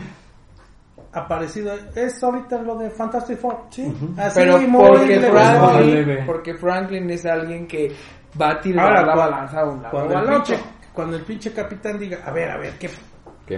aparecido 1.14 1.74
es 1.96 2.22
ahorita 2.24 2.62
lo 2.62 2.76
de 2.78 2.90
Fantastic 2.90 3.38
Four. 3.40 3.58
Sí, 3.70 3.92
Así 4.18 4.40
pero 4.40 4.60
muy 4.60 4.88
porque. 4.88 5.20
Franklin, 5.20 6.18
porque 6.26 6.54
Franklin 6.56 7.10
es 7.10 7.26
alguien 7.26 7.68
que 7.68 7.92
va 8.40 8.52
a 8.52 8.60
tirar 8.62 8.88
Ahora, 8.88 9.06
la 9.06 9.16
balanza 9.16 9.62
a 9.62 9.66
un 9.66 9.82
lado 9.82 9.92
Cuando 9.98 10.20
el, 10.20 10.28
pinche, 10.28 10.60
cuando 10.94 11.16
el 11.18 11.24
pinche 11.24 11.52
capitán 11.54 11.98
diga, 11.98 12.20
a 12.26 12.32
ver, 12.32 12.52
a 12.52 12.58
ver, 12.58 12.74
¿qué 12.78 12.90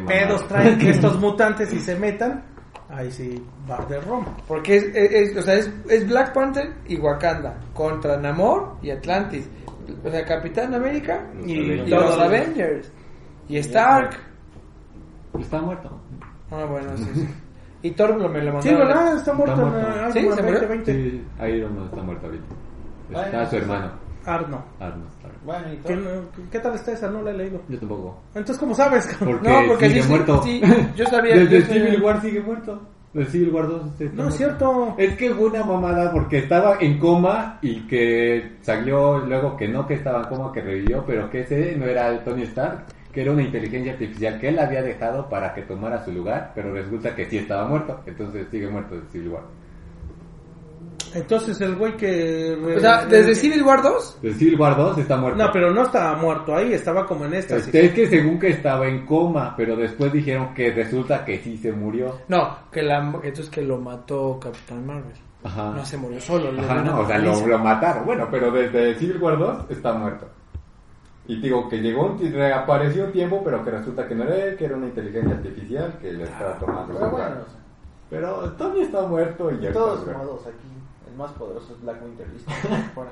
pedos 0.01 0.47
traen 0.47 0.79
estos 0.87 1.19
mutantes 1.19 1.73
y 1.73 1.79
se 1.79 1.95
metan? 1.97 2.43
Ahí 2.91 3.11
sí, 3.11 3.43
va 3.69 3.77
de 3.85 3.99
Roma. 4.01 4.35
Porque 4.47 4.77
es, 4.77 4.83
es, 4.95 5.11
es- 5.11 5.37
o 5.37 5.41
sea, 5.43 5.55
es, 5.55 5.69
es 5.89 6.07
Black 6.07 6.33
Panther 6.33 6.73
y 6.87 6.97
Wakanda 6.97 7.55
contra 7.73 8.17
Namor 8.17 8.77
y 8.81 8.89
Atlantis. 8.89 9.47
O 10.03 10.09
sea, 10.09 10.25
Capitán 10.25 10.73
América 10.73 11.25
y, 11.45 11.51
y 11.53 11.87
los 11.87 12.17
Avengers. 12.19 12.91
Y 13.47 13.57
Stark. 13.57 14.11
Está 15.39 15.61
muerto. 15.61 15.99
Ah, 16.51 16.65
bueno, 16.65 16.95
sí, 16.97 17.05
sí. 17.13 17.27
Y 17.81 17.91
Thor 17.91 18.15
lo, 18.19 18.27
me 18.29 18.41
lo 18.43 18.61
Sí, 18.61 18.69
mandaron. 18.69 18.87
¿verdad? 18.87 19.17
Está 19.17 19.33
muerto. 19.33 19.53
Está 19.53 19.63
en, 19.63 19.71
muerto. 19.71 19.99
eh, 19.99 20.11
Sí, 20.11 20.19
¿se 20.19 20.41
murió? 20.43 20.59
2020. 20.59 20.93
Sí, 20.93 21.25
Iron 21.55 21.75
Man 21.75 21.85
está 21.85 22.01
muerto 22.03 22.25
ahorita. 22.25 22.45
Está 23.25 23.49
su 23.49 23.55
hermano, 23.55 23.91
Arno. 24.25 24.63
Stark. 24.79 25.35
Bueno, 25.45 25.73
y 25.73 25.77
¿Qué, 25.77 25.99
qué 26.51 26.59
tal 26.59 26.73
está 26.75 26.91
esa? 26.91 27.09
No 27.09 27.21
la 27.21 27.31
he 27.31 27.37
leído. 27.37 27.61
Yo 27.69 27.79
tampoco. 27.79 28.19
Entonces, 28.35 28.57
¿cómo 28.57 28.75
sabes? 28.75 29.15
Porque, 29.19 29.49
No, 29.49 29.67
porque 29.67 29.87
sigue 29.89 30.01
sí, 30.01 30.07
sí, 30.07 30.09
muerto. 30.13 30.43
sí, 30.43 30.61
yo 30.95 31.05
sabía- 31.05 31.35
Desde. 31.45 31.61
Civil 31.65 32.01
War 32.03 32.21
sigue 32.21 32.41
muerto. 32.41 32.81
El 33.13 33.27
Civil 33.27 33.49
War 33.49 33.67
2 33.67 34.01
está 34.01 34.15
No 34.15 34.29
es 34.29 34.35
cierto. 34.35 34.95
Es 34.97 35.17
que 35.17 35.33
fue 35.33 35.47
una 35.47 35.63
mamada 35.63 36.11
porque 36.11 36.39
estaba 36.39 36.77
en 36.79 36.99
coma 36.99 37.57
y 37.61 37.87
que 37.87 38.57
salió 38.61 39.19
luego 39.19 39.57
que 39.57 39.67
no, 39.67 39.87
que 39.87 39.95
estaba 39.95 40.23
en 40.23 40.29
coma, 40.29 40.51
que 40.53 40.61
revivió, 40.61 41.03
pero 41.05 41.29
que 41.29 41.41
ese 41.41 41.75
no 41.75 41.85
era 41.85 42.09
el 42.09 42.19
Tony 42.23 42.43
Stark, 42.43 42.85
que 43.11 43.21
era 43.21 43.31
una 43.31 43.41
inteligencia 43.41 43.93
artificial 43.93 44.39
que 44.39 44.49
él 44.49 44.59
había 44.59 44.83
dejado 44.83 45.27
para 45.27 45.53
que 45.55 45.63
tomara 45.63 46.05
su 46.05 46.11
lugar, 46.11 46.51
pero 46.53 46.71
resulta 46.71 47.15
que 47.15 47.25
sí 47.25 47.39
estaba 47.39 47.67
muerto, 47.67 47.99
entonces 48.05 48.47
sigue 48.51 48.69
muerto 48.69 48.95
el 48.95 49.07
Civil 49.11 49.29
War. 49.29 49.43
Entonces, 51.13 51.59
el 51.61 51.75
güey 51.75 51.95
que. 51.97 52.57
O 52.77 52.79
sea, 52.79 53.05
desde 53.05 53.35
Civil 53.35 53.63
War 53.63 53.81
2. 53.81 54.19
El 54.23 54.35
Civil 54.35 54.59
War 54.59 54.75
2 54.75 54.97
está 54.99 55.17
muerto. 55.17 55.43
No, 55.43 55.49
pero 55.51 55.73
no 55.73 55.83
estaba 55.83 56.15
muerto 56.15 56.55
ahí, 56.55 56.73
estaba 56.73 57.05
como 57.05 57.25
en 57.25 57.33
esta. 57.35 57.57
Este, 57.57 57.85
es 57.85 57.93
que 57.93 58.07
según 58.07 58.39
que 58.39 58.49
estaba 58.49 58.87
en 58.87 59.05
coma, 59.05 59.53
pero 59.57 59.75
después 59.75 60.11
dijeron 60.13 60.53
que 60.53 60.71
resulta 60.71 61.23
que 61.25 61.39
sí 61.39 61.57
se 61.57 61.71
murió. 61.71 62.19
No, 62.27 62.57
que 62.71 62.81
la, 62.83 62.99
entonces 62.99 63.49
que 63.49 63.61
lo 63.61 63.77
mató 63.77 64.39
Capitán 64.39 64.85
Marvel. 64.85 65.13
Ajá. 65.43 65.71
No 65.75 65.85
se 65.85 65.97
murió 65.97 66.19
solo. 66.19 66.51
Ajá, 66.61 66.81
no, 66.81 66.99
o 66.99 67.07
sea, 67.07 67.17
lo, 67.17 67.47
lo 67.47 67.59
mataron. 67.59 68.05
Bueno, 68.05 68.27
pero 68.29 68.51
desde 68.51 68.95
Civil 68.95 69.17
War 69.21 69.37
2 69.37 69.65
está 69.69 69.93
muerto. 69.93 70.27
Y 71.27 71.39
digo 71.39 71.69
que 71.69 71.77
llegó, 71.77 72.17
reapareció 72.19 73.05
un 73.05 73.11
tiempo, 73.11 73.41
pero 73.43 73.63
que 73.63 73.69
resulta 73.69 74.07
que 74.07 74.15
no 74.15 74.23
era 74.23 74.35
él, 74.45 74.57
que 74.57 74.65
era 74.65 74.75
una 74.75 74.87
inteligencia 74.87 75.35
artificial 75.35 75.95
que 76.01 76.11
le 76.11 76.23
estaba 76.23 76.57
tomando 76.57 76.93
su 76.93 76.99
Pero 76.99 77.11
bueno, 77.11 77.35
o 77.35 77.49
sea, 77.51 77.59
Pero 78.09 78.51
Tony 78.53 78.81
está 78.81 79.01
muerto 79.03 79.51
y 79.51 79.55
ya 79.57 79.59
de 79.61 79.67
está 79.67 79.79
todos 79.79 80.05
muerto. 80.05 80.23
modos, 80.23 80.47
aquí 80.47 80.67
más 81.19 81.31
poderoso 81.33 81.73
es 81.73 81.81
Black 81.81 82.03
Winter, 82.03 82.27
¿listo? 82.29 82.51
Fuera. 82.95 83.11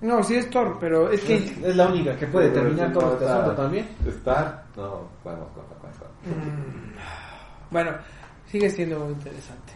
No, 0.00 0.22
sí 0.22 0.36
es 0.36 0.48
Thor, 0.48 0.76
pero 0.78 1.10
es 1.10 1.20
que. 1.22 1.36
Es, 1.36 1.58
es 1.58 1.76
la 1.76 1.88
única 1.88 2.16
que 2.16 2.26
puede 2.28 2.50
terminar 2.50 2.92
todo 2.92 3.14
este 3.14 3.26
asunto 3.28 3.52
también. 3.54 3.86
Está, 4.06 4.64
no, 4.76 5.08
podemos 5.24 5.48
contar 5.48 5.78
con 5.78 5.90
eso. 5.90 6.04
Mm, 6.24 7.72
Bueno, 7.72 7.90
sigue 8.46 8.70
siendo 8.70 9.00
muy 9.00 9.12
interesante. 9.12 9.72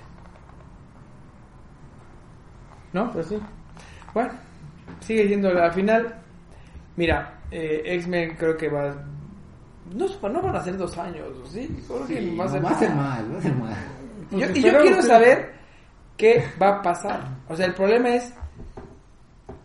¿No? 2.92 3.10
Pues 3.10 3.26
sí. 3.26 3.38
Bueno, 4.14 4.30
sigue 5.00 5.26
siendo 5.26 5.48
al 5.48 5.72
final. 5.72 6.14
Mira, 6.96 7.40
eh, 7.50 7.82
X-Men 7.84 8.36
creo 8.36 8.56
que 8.56 8.68
va. 8.68 8.94
No, 9.94 10.06
no 10.28 10.42
van 10.42 10.56
a 10.56 10.62
ser 10.62 10.76
dos 10.76 10.96
años, 10.98 11.26
¿sí? 11.50 11.66
Creo 11.88 12.06
que 12.06 12.36
va 12.36 12.44
a 12.44 12.48
ser 12.48 12.64
va 12.64 12.70
a 12.70 12.78
ser 12.78 12.94
mal, 12.94 13.34
va 13.34 13.38
a 13.38 13.42
ser 13.42 13.54
mal. 13.56 13.74
Y 14.30 14.38
yo, 14.38 14.46
Pues 14.46 14.56
y 14.58 14.62
yo 14.62 14.78
quiero 14.80 15.02
saber 15.02 15.52
qué 16.16 16.44
va 16.60 16.68
a 16.78 16.82
pasar. 16.82 17.20
O 17.48 17.56
sea, 17.56 17.66
el 17.66 17.74
problema 17.74 18.10
es. 18.10 18.32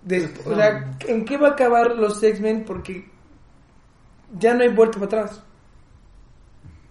des- 0.04 0.32
o 0.46 0.56
sea, 0.56 0.96
¿en 1.08 1.26
qué 1.26 1.38
va 1.38 1.50
a 1.50 1.52
acabar 1.52 1.96
los 1.96 2.22
X-Men? 2.24 2.64
Porque 2.66 3.10
ya 4.40 4.54
no 4.54 4.64
hay 4.64 4.70
vuelta 4.70 5.00
para 5.00 5.06
atrás. 5.24 5.44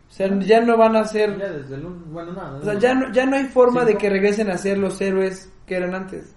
O 0.09 0.13
sea, 0.13 0.29
ya 0.41 0.61
no 0.61 0.77
van 0.77 0.97
a 0.97 1.05
ser. 1.05 1.37
Ya 1.39 1.49
desde 1.51 1.75
el 1.75 1.85
un- 1.87 2.13
bueno, 2.13 2.33
nada. 2.33 2.59
O 2.59 2.63
sea, 2.65 2.75
ya 2.75 2.95
no, 2.95 3.13
ya 3.13 3.27
no 3.27 3.37
hay 3.37 3.45
forma 3.47 3.85
de 3.85 3.97
que 3.99 4.09
regresen 4.11 4.51
a 4.51 4.57
ser 4.59 4.79
los 4.79 5.01
héroes 5.01 5.51
que 5.67 5.77
eran 5.77 5.95
antes. 5.95 6.36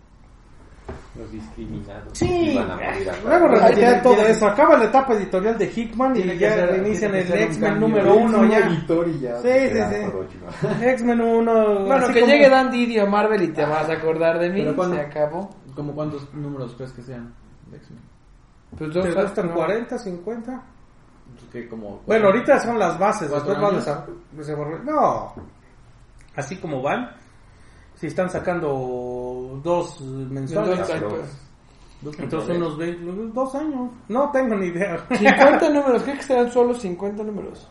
Los 1.20 1.32
discriminados. 1.32 2.18
Sí, 2.18 2.52
Iban 2.52 2.72
a 2.72 2.76
morir 2.76 3.08
luego 3.24 4.02
todo 4.02 4.26
eso. 4.26 4.48
Acaba 4.48 4.78
la 4.78 4.86
etapa 4.86 5.14
editorial 5.14 5.58
de 5.58 5.66
Hickman 5.66 6.16
y 6.16 6.38
ya 6.38 6.54
ser- 6.54 6.70
reinician 6.72 7.16
el 7.16 7.32
X-Men 7.32 7.80
número 7.80 8.16
uno 8.16 8.40
Un 8.40 8.50
ya. 8.50 8.70
ya 9.20 9.38
Sí, 9.42 9.50
sí, 9.72 9.80
sí. 9.92 10.86
X-Men 10.86 11.22
1. 11.22 11.80
Bueno, 11.86 12.08
que 12.08 12.22
como- 12.22 12.32
llegue 12.32 12.50
Dan 12.50 12.72
Didio 12.72 13.04
a 13.04 13.06
Marvel 13.06 13.44
y 13.44 13.48
te 13.50 13.66
vas 13.66 13.90
a 13.90 13.94
acordar 13.94 14.40
de 14.40 14.50
mí. 14.50 14.62
Pero 14.62 14.76
cuando- 14.76 14.96
Se 14.96 15.02
acabó. 15.02 15.50
¿Como 15.76 15.94
cuántos 15.94 16.34
números 16.34 16.74
crees 16.76 16.92
que 16.94 17.02
sean 17.04 17.34
de 17.70 17.78
X-Men? 17.78 18.02
Pues 18.78 18.92
¿Te 18.94 19.12
gustan 19.24 19.48
no. 19.48 19.56
40, 19.56 19.98
50? 19.98 20.64
Que 21.52 21.68
como 21.68 22.02
Bueno, 22.06 22.28
ahorita 22.28 22.60
son 22.60 22.78
las 22.80 22.98
bases, 23.00 23.30
¿Cuatro 23.30 23.50
después 23.50 23.58
van 23.58 23.76
a 23.76 23.82
No, 24.86 25.34
así 26.36 26.56
como 26.58 26.82
van, 26.82 27.10
si 28.00 28.08
están 28.08 28.30
sacando 28.30 29.60
dos 29.62 30.00
mensuales, 30.02 30.90
entonces 32.18 32.56
unos 32.56 32.78
20, 32.78 33.12
dos 33.34 33.56
años. 33.56 33.92
No 34.08 34.32
tengo 34.32 34.56
ni 34.56 34.68
idea. 34.68 35.06
50 35.10 35.70
números, 35.74 36.04
creo 36.04 36.16
que 36.16 36.24
serán 36.24 36.52
solo 36.52 36.74
50 36.74 37.24
números. 37.24 37.70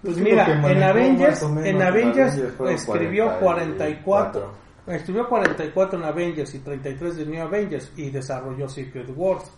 Pues 0.00 0.16
mira, 0.18 0.46
en 0.70 0.82
Avengers, 0.82 1.42
en 1.42 1.66
en 1.66 1.82
Avengers 1.82 2.36
escribió 2.36 3.38
44, 3.40 4.52
44. 4.84 4.94
escribió 4.94 5.28
44 5.28 5.98
en 5.98 6.04
Avengers 6.04 6.54
y 6.54 6.58
33 6.58 7.16
de 7.16 7.26
New 7.26 7.42
Avengers 7.42 7.92
y 7.96 8.10
desarrolló 8.10 8.68
Secret 8.68 9.10
Wars. 9.14 9.50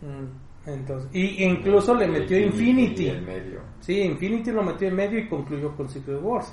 Mm. 0.00 0.70
Entonces, 0.70 1.10
y 1.12 1.44
incluso 1.44 1.94
le 1.94 2.08
metió 2.08 2.38
Infinity. 2.38 3.08
En 3.08 3.24
medio. 3.24 3.60
Sí, 3.80 4.00
Infinity 4.00 4.50
lo 4.50 4.62
metió 4.62 4.88
en 4.88 4.94
medio 4.96 5.18
y 5.18 5.28
concluyó 5.28 5.76
con 5.76 5.88
Secret 5.88 6.20
Wars. 6.22 6.52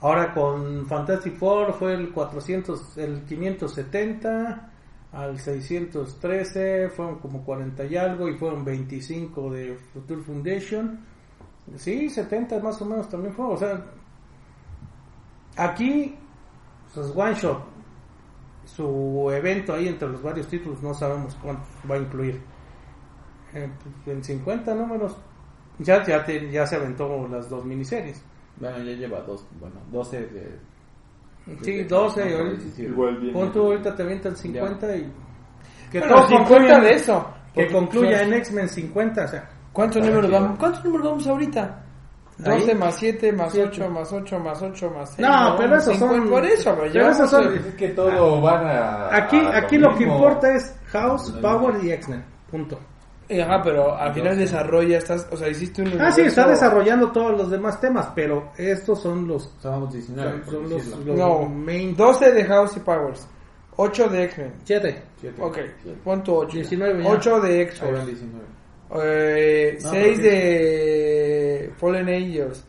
Ahora 0.00 0.32
con 0.32 0.86
Fantastic 0.86 1.36
Four 1.36 1.72
fue 1.74 1.94
el 1.94 2.12
400, 2.12 2.98
el 2.98 3.24
570 3.24 4.70
al 5.12 5.38
613, 5.38 6.88
fueron 6.90 7.18
como 7.18 7.44
40 7.44 7.84
y 7.84 7.96
algo 7.96 8.28
y 8.28 8.34
fueron 8.36 8.64
25 8.64 9.50
de 9.50 9.76
Future 9.92 10.22
Foundation. 10.22 11.00
Sí, 11.76 12.08
70 12.08 12.60
más 12.60 12.80
o 12.80 12.84
menos 12.84 13.08
también 13.08 13.34
fue, 13.34 13.46
o 13.46 13.56
sea, 13.56 13.84
aquí 15.56 16.14
pues 16.94 17.12
one 17.14 17.34
shot 17.34 17.78
su 18.64 19.30
evento 19.32 19.74
ahí 19.74 19.88
entre 19.88 20.08
los 20.08 20.22
varios 20.22 20.46
títulos 20.46 20.82
no 20.82 20.94
sabemos 20.94 21.36
cuánto 21.42 21.64
va 21.90 21.96
a 21.96 21.98
incluir. 21.98 22.40
Eh, 23.54 23.70
pues, 24.04 24.16
en 24.16 24.22
50 24.22 24.74
números 24.74 25.16
ya 25.78 26.04
ya, 26.04 26.26
ya 26.26 26.66
se 26.66 26.76
aventó 26.76 27.26
las 27.28 27.48
dos 27.48 27.64
miniseries. 27.64 28.22
Bueno, 28.60 28.78
ya 28.78 28.92
lleva 28.92 29.20
dos, 29.20 29.44
bueno, 29.60 29.76
12 29.92 30.20
de... 30.26 30.58
Sí, 31.62 31.82
12 31.84 32.28
y 32.28 32.32
No, 32.32 32.38
ahorita- 32.38 32.62
sí, 32.62 32.72
sí. 32.76 32.82
Igual. 32.82 33.30
Pon 33.32 33.52
tú 33.52 33.60
ahorita 33.66 33.94
te 33.96 34.02
avientan 34.02 34.36
50 34.36 34.96
y 34.96 35.12
que 35.90 35.98
Bueno, 36.00 36.14
todo 36.16 36.28
50 36.28 36.48
concluya- 36.48 36.80
de 36.80 36.90
eso. 36.90 37.26
que 37.54 37.66
concluya 37.68 38.22
en 38.22 38.32
X-Men 38.34 38.68
50, 38.68 39.24
o 39.24 39.28
sea, 39.28 39.48
¿Cuántos 39.72 40.00
Para 40.00 40.10
números 40.10 40.30
vamos? 40.32 40.58
¿Cuántos 40.58 40.84
números 40.84 41.06
vamos 41.06 41.26
ahorita? 41.26 41.84
Ahí. 42.44 42.60
12 42.60 42.74
más 42.74 42.94
7 42.96 43.32
más 43.32 43.52
Siete. 43.52 43.68
8 43.68 43.90
más 43.90 44.12
8 44.12 44.38
más 44.40 44.62
8 44.62 44.90
más 44.90 45.10
6. 45.14 45.28
No, 45.28 45.54
pero 45.56 45.76
esos 45.76 45.96
son- 45.96 46.28
Por 46.28 46.44
eso, 46.44 46.74
pero 46.76 46.92
pero 46.92 47.10
esos 47.10 47.30
son- 47.30 47.54
Es 47.54 47.74
que 47.74 47.88
todo 47.88 48.40
van 48.40 48.66
a. 48.66 49.14
aquí 49.16 49.36
a 49.38 49.58
aquí 49.58 49.78
lo 49.78 49.94
que 49.96 50.04
importa 50.04 50.52
es 50.54 50.76
House, 50.88 51.30
Power 51.40 51.82
y 51.84 51.92
X-Men. 51.92 52.24
Punto. 52.50 52.78
Ajá, 53.30 53.60
pero 53.62 53.94
al 53.94 54.14
final 54.14 54.38
desarrolla 54.38 54.96
estas, 54.98 55.26
o 55.30 55.36
sea, 55.36 55.48
hiciste 55.48 55.82
un 55.82 56.00
Ah, 56.00 56.10
sí, 56.10 56.22
está 56.22 56.48
desarrollando 56.48 57.10
todos 57.12 57.36
los 57.36 57.50
demás 57.50 57.78
temas, 57.80 58.08
pero 58.14 58.52
estos 58.56 59.02
son 59.02 59.26
los 59.28 59.46
O 59.58 59.60
sea, 59.60 59.72
vamos 59.72 59.92
19, 59.92 60.44
son, 60.46 60.62
los, 60.70 60.86
los 60.86 61.16
No, 61.16 61.42
main 61.46 61.94
12 61.94 62.32
de 62.32 62.44
House 62.44 62.76
y 62.78 62.80
Powers, 62.80 63.26
8 63.76 64.08
de 64.08 64.24
X-Men. 64.24 64.52
7. 64.64 65.02
Siete. 65.20 65.42
Ok, 65.42 65.58
pon 66.02 66.22
tu 66.24 66.34
8. 66.34 66.52
19 66.56 67.02
ya. 67.04 67.10
8 67.10 67.40
de 67.40 67.62
X-Force. 67.62 68.06
19. 68.06 68.44
Eh, 69.02 69.78
No, 69.82 69.90
6 69.90 70.06
porque- 70.16 70.22
de 70.30 71.72
Fallen 71.76 72.08
Angels, 72.08 72.64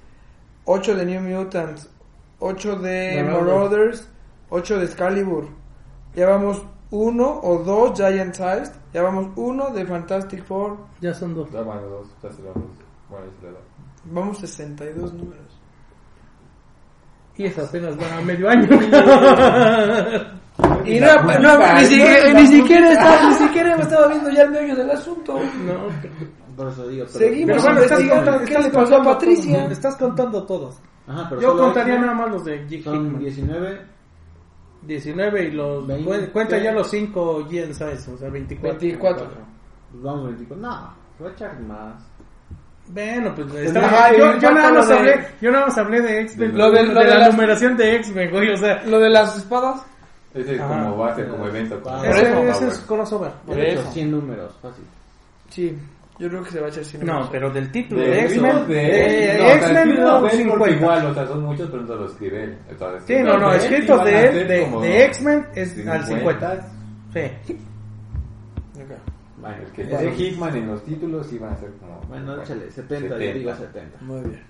8 0.66 0.95
de 0.95 1.05
New 1.05 1.22
Mutants, 1.22 1.89
8 2.39 2.76
de 2.76 3.24
Marauders. 3.24 3.45
Marauders, 3.47 4.10
8 4.49 4.78
de 4.80 4.86
Excalibur. 4.86 5.47
Ya 6.16 6.28
vamos 6.28 6.62
1 6.91 7.39
o 7.43 7.57
2 7.63 7.93
Giant 7.97 8.33
Size, 8.33 8.71
ya 8.93 9.01
vamos 9.03 9.27
1 9.35 9.69
de 9.72 9.85
Fantastic 9.85 10.43
Four, 10.43 10.77
Ya 11.01 11.14
son 11.14 11.35
dos. 11.35 11.47
Ah, 11.55 11.61
bueno, 11.61 11.81
dos, 11.81 12.07
ya 12.23 12.31
se 12.31 12.41
lo 12.41 12.47
dos. 12.49 12.64
Bueno, 13.09 13.26
ya 13.26 13.41
se 13.41 13.47
dos. 13.51 13.61
vamos 14.05 14.38
62 14.39 15.14
números. 15.14 15.59
Y 17.38 17.45
eso 17.45 17.64
apenas 17.64 17.97
va 17.97 18.18
a 18.18 18.22
medio 18.22 18.49
año. 18.49 18.68
Y 20.85 20.99
no, 20.99 21.07
no, 21.23 21.73
ni, 21.76 21.85
siquiera, 21.85 22.34
ni, 22.34 22.47
siquiera 22.47 22.91
está- 22.91 23.27
ni 23.30 23.34
siquiera 23.35 23.76
estado 23.76 24.09
viendo 24.09 24.30
ya 24.30 24.41
el 24.43 24.51
medio 24.51 24.76
del 24.76 24.91
asunto. 24.91 25.38
no. 25.65 25.88
Por 26.57 26.68
eso 26.68 26.88
digo. 26.89 27.05
pero- 27.14 27.19
Seguimos 27.26 27.47
Pero 27.51 27.61
bueno, 27.64 27.80
estás 27.81 27.99
investigando 28.01 28.31
contando, 28.31 28.45
qué 28.45 28.64
le 28.68 28.69
pasó 28.73 28.95
a 28.95 29.03
Patricia. 29.03 29.65
Estás 29.72 29.95
contando 29.95 30.43
todos. 30.45 30.77
Ajá, 31.07 31.27
pero 31.30 31.41
Yo 31.41 31.57
contaría 31.57 31.97
nada 31.99 32.14
más 32.14 32.30
los 32.31 32.43
de 32.45 32.57
Jake 32.68 32.84
Son 32.84 32.95
Hickman. 33.05 33.19
19. 33.19 33.81
19 34.81 35.43
y 35.45 35.51
los 35.51 35.85
Veinte. 35.88 36.10
cuen- 36.10 36.31
cuenta 36.31 36.57
ya 36.57 36.72
los 36.72 36.89
5 36.89 37.47
Gen 37.49 37.73
Size, 37.73 38.11
o 38.11 38.18
sea, 38.18 38.30
24. 38.30 38.80
24. 38.80 39.27
Pues 39.91 40.03
vamos 40.03 40.26
24. 40.27 40.68
No, 40.68 40.93
se 41.18 41.23
va 41.23 41.30
a 41.30 41.34
echar 41.34 41.60
más. 41.61 42.03
Bueno, 42.88 43.35
pues 43.35 43.47
Ajá, 43.51 43.61
estaba- 43.61 44.14
y 44.14 44.18
yo, 44.18 44.38
yo 44.39 44.51
nada 44.51 44.72
más 44.73 44.88
de- 44.88 44.95
hablé, 44.97 45.27
yo 45.41 45.51
nada 45.51 45.65
más 45.68 45.77
hablé 45.77 46.01
de 46.01 46.22
X-Men, 46.22 46.57
Lo 46.57 46.72
de- 46.72 46.80
de, 46.80 46.88
lo 46.93 46.99
de 47.01 47.06
la 47.07 47.18
las- 47.19 47.31
numeración 47.35 47.77
de 47.77 47.95
X-Men, 47.97 48.31
güey, 48.31 48.51
o 48.51 48.57
sea, 48.57 48.84
Lo 48.85 48.99
de 48.99 49.10
las 49.10 49.38
espadas, 49.38 49.85
Ese 50.34 50.56
es 50.56 50.61
Ajá. 50.61 50.84
como 50.85 50.97
va 50.99 51.11
a 51.11 51.15
ser 51.15 51.27
como 51.27 51.47
evento. 51.47 51.80
Por 51.81 52.06
ese, 52.06 52.49
ese 52.49 52.68
es 52.68 52.77
crossover. 52.80 53.31
Por 53.47 53.60
eso. 53.60 53.91
100 53.91 54.11
números, 54.11 54.56
fácil. 54.61 54.84
sí, 55.49 55.76
yo 56.19 56.27
creo 56.27 56.43
que 56.43 56.51
se 56.51 56.59
va 56.59 56.67
a 56.67 56.69
echar 56.69 56.83
sin 56.83 57.05
No, 57.05 57.29
pero 57.31 57.49
del 57.49 57.71
título 57.71 58.01
De 58.01 58.25
X-Men, 58.25 58.67
de, 58.67 59.37
no, 59.37 59.45
sea, 59.45 59.55
X-Men 59.55 59.95
no, 60.01 60.19
porque 60.19 60.37
50. 60.37 60.69
igual, 60.71 61.05
o 61.05 61.13
sea, 61.13 61.27
son 61.27 61.43
muchos, 61.43 61.69
pero 61.69 61.83
no 61.83 61.95
los 61.95 62.11
escribe 62.11 62.43
él. 62.43 62.57
Sí, 63.05 63.15
no, 63.23 63.37
no, 63.37 63.53
escritos 63.53 64.03
de 64.03 64.25
él, 64.27 64.47
de, 64.47 64.65
de 64.65 65.05
X-Men 65.05 65.47
es 65.55 65.87
al 65.87 66.05
50. 66.05 66.67
Sí. 67.13 67.19
Ok. 68.75 68.91
Bueno, 69.37 69.55
es 69.63 69.71
que 69.71 69.83
de 69.85 70.15
Hickman 70.15 70.55
en 70.57 70.67
los 70.67 70.83
títulos 70.83 71.31
iban 71.31 71.53
a 71.53 71.57
ser 71.57 71.71
como. 71.79 72.01
Bueno, 72.09 72.41
échale 72.41 72.69
70, 72.69 73.17
yo 73.17 73.33
digo 73.33 73.55
70. 73.55 73.97
Muy 74.01 74.21
bien. 74.21 74.48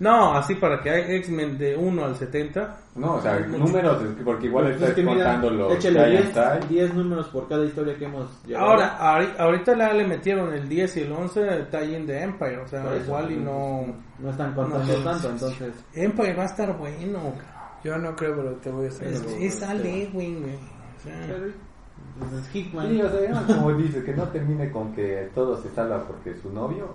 No, 0.00 0.34
así 0.34 0.54
para 0.56 0.80
que 0.80 0.90
hay 0.90 1.16
X-Men 1.16 1.58
de 1.58 1.76
1 1.76 2.04
al 2.04 2.16
70. 2.16 2.76
No, 2.96 3.14
o 3.14 3.20
sea, 3.22 3.38
números, 3.38 4.02
es 4.02 4.16
que- 4.16 4.22
porque 4.24 4.46
igual 4.46 4.64
Pues 4.64 4.74
estás 4.76 4.88
es 4.90 4.94
que 4.96 5.04
contando 5.04 5.50
los 5.50 5.72
échale 5.74 5.98
Giant 6.00 6.10
10, 6.12 6.30
Style. 6.30 6.68
10 6.68 6.94
números 6.94 7.28
por 7.28 7.48
cada 7.48 7.64
historia 7.64 7.96
que 7.96 8.04
hemos 8.06 8.44
llevado. 8.44 8.66
Ahora, 8.70 8.98
ahori- 8.98 9.38
ahorita 9.38 9.76
ya 9.78 9.92
le 9.92 10.06
metieron 10.06 10.52
el 10.52 10.68
10 10.68 10.96
y 10.96 11.00
el 11.02 11.12
11 11.12 11.40
tie-in 11.70 12.06
de 12.06 12.22
Empire, 12.22 12.58
o 12.58 12.66
sea, 12.66 12.80
eso, 12.96 13.04
igual 13.04 13.30
y 13.30 13.36
no... 13.36 13.86
No 14.18 14.30
están 14.30 14.52
contando 14.54 14.92
No. 14.98 15.04
tanto, 15.04 15.30
entonces. 15.30 15.72
Empire 15.94 16.34
va 16.34 16.42
a 16.42 16.46
estar 16.46 16.76
bueno. 16.76 17.18
Yo 17.84 17.96
no 17.98 18.14
creo, 18.16 18.36
pero 18.36 18.52
te 18.56 18.70
voy 18.70 18.86
a 18.86 18.88
hacer. 18.88 19.08
Es, 19.08 19.22
es 19.40 19.62
Al 19.62 19.84
Ewing, 19.84 20.40
güey. 20.42 20.54
O 20.54 21.00
sea, 21.02 21.14
Entonces, 22.14 22.54
Hickman. 22.54 22.88
Sí, 22.88 23.00
o 23.02 23.08
sea, 23.10 23.42
como 23.56 23.72
dice, 23.74 24.04
que 24.04 24.12
no 24.14 24.24
termine 24.28 24.70
con 24.70 24.92
que 24.94 25.30
todo 25.34 25.56
se 25.62 25.68
salva 25.70 26.04
porque 26.06 26.34
su 26.36 26.52
novio. 26.52 26.94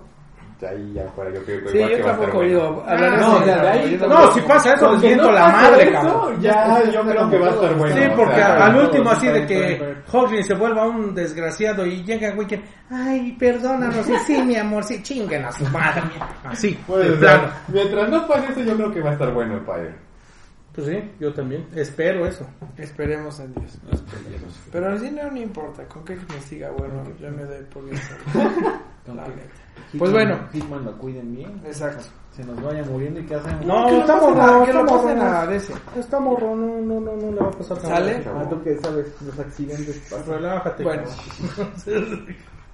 Ya 0.60 0.68
Ahí 0.70 0.92
ya 0.92 1.08
fuera, 1.14 1.30
yo 1.32 1.42
creo 1.44 1.62
que 1.62 1.68
Sí, 1.70 1.76
igual 1.78 1.90
yo 1.92 1.96
que 1.98 2.02
tampoco 2.02 2.32
bueno. 2.38 2.48
digo. 2.48 2.84
hablaré 2.88 3.16
no, 3.18 3.38
de 3.40 3.52
ahí- 3.52 3.98
no, 4.08 4.32
si 4.32 4.40
pasa 4.40 4.74
eso, 4.74 4.92
les 4.92 5.02
miento 5.02 5.24
no 5.26 5.32
la 5.32 5.48
madre, 5.48 5.82
eso, 5.84 5.92
cabrón. 5.92 6.40
Ya, 6.40 6.82
yo 6.90 7.00
creo 7.02 7.30
que 7.30 7.38
va 7.38 7.46
a 7.46 7.50
estar 7.50 7.74
bueno. 7.76 7.96
Sí, 7.96 8.02
o 8.10 8.16
porque 8.16 8.34
sea, 8.34 8.64
al 8.66 8.76
último 8.76 9.10
así 9.10 9.26
de 9.28 9.46
que. 9.46 9.94
Hawkins 10.12 10.46
se 10.46 10.54
vuelva 10.54 10.88
un 10.88 11.14
desgraciado 11.14 11.86
y 11.86 12.02
llega 12.02 12.30
güey 12.32 12.46
que, 12.48 12.60
ay, 12.90 13.36
perdónanos, 13.38 14.08
y 14.08 14.16
sí, 14.26 14.42
mi 14.42 14.56
amor, 14.56 14.82
sí, 14.82 15.00
chinguen 15.02 15.44
a 15.44 15.52
su 15.52 15.64
madre. 15.66 16.02
Así, 16.44 16.76
Pues, 16.86 17.08
o 17.10 17.20
sea, 17.20 17.62
mientras 17.68 18.08
no 18.08 18.26
pase 18.26 18.50
eso, 18.52 18.60
yo 18.60 18.74
creo 18.76 18.92
que 18.92 19.00
va 19.00 19.10
a 19.10 19.12
estar 19.12 19.32
bueno 19.32 19.54
el 19.54 19.60
padre. 19.62 19.94
Pues 20.78 20.90
sí, 20.90 21.10
yo 21.18 21.34
también, 21.34 21.66
espero 21.74 22.24
eso. 22.24 22.46
Esperemos 22.76 23.40
en 23.40 23.52
Dios. 23.52 23.80
Pero 24.70 24.86
al 24.86 25.00
cine 25.00 25.24
no 25.28 25.36
importa, 25.36 25.84
con 25.88 26.04
que 26.04 26.14
me 26.14 26.40
siga 26.40 26.70
bueno, 26.70 27.02
yo 27.18 27.32
me 27.32 27.42
doy 27.42 27.64
por 27.64 27.84
bien. 27.84 27.98
Pues 29.98 30.12
bueno. 30.12 30.38
Hickman 30.52 30.84
lo 30.84 30.96
cuiden 30.98 31.34
bien. 31.34 31.62
Exacto. 31.64 32.04
Se 32.30 32.44
nos 32.44 32.62
vaya 32.62 32.84
muriendo 32.84 33.18
y 33.18 33.24
qué 33.24 33.36
hacemos. 33.36 33.64
No, 33.64 33.86
que 33.86 33.92
lo 33.92 34.00
estamos 34.00 34.36
no, 34.36 34.64
que 34.64 34.72
lo 34.72 34.80
estamos 34.80 35.02
pasen 35.02 35.20
a 35.20 35.44
no. 35.44 35.50
DC. 35.50 35.74
Está 35.96 36.20
morro, 36.20 36.54
no, 36.54 36.80
no, 36.80 37.00
no, 37.00 37.16
no 37.16 37.32
le 37.32 37.40
va 37.40 37.48
a 37.48 37.50
pasar 37.50 37.82
nada. 37.82 37.96
¿Sale? 37.96 38.24
Ah, 38.26 38.46
tú 38.48 38.62
que 38.62 38.78
sabes, 38.78 39.22
los 39.22 39.38
accidentes 39.38 39.98
pasan. 40.10 40.34
Relájate. 40.34 40.84
Bueno. 40.84 41.02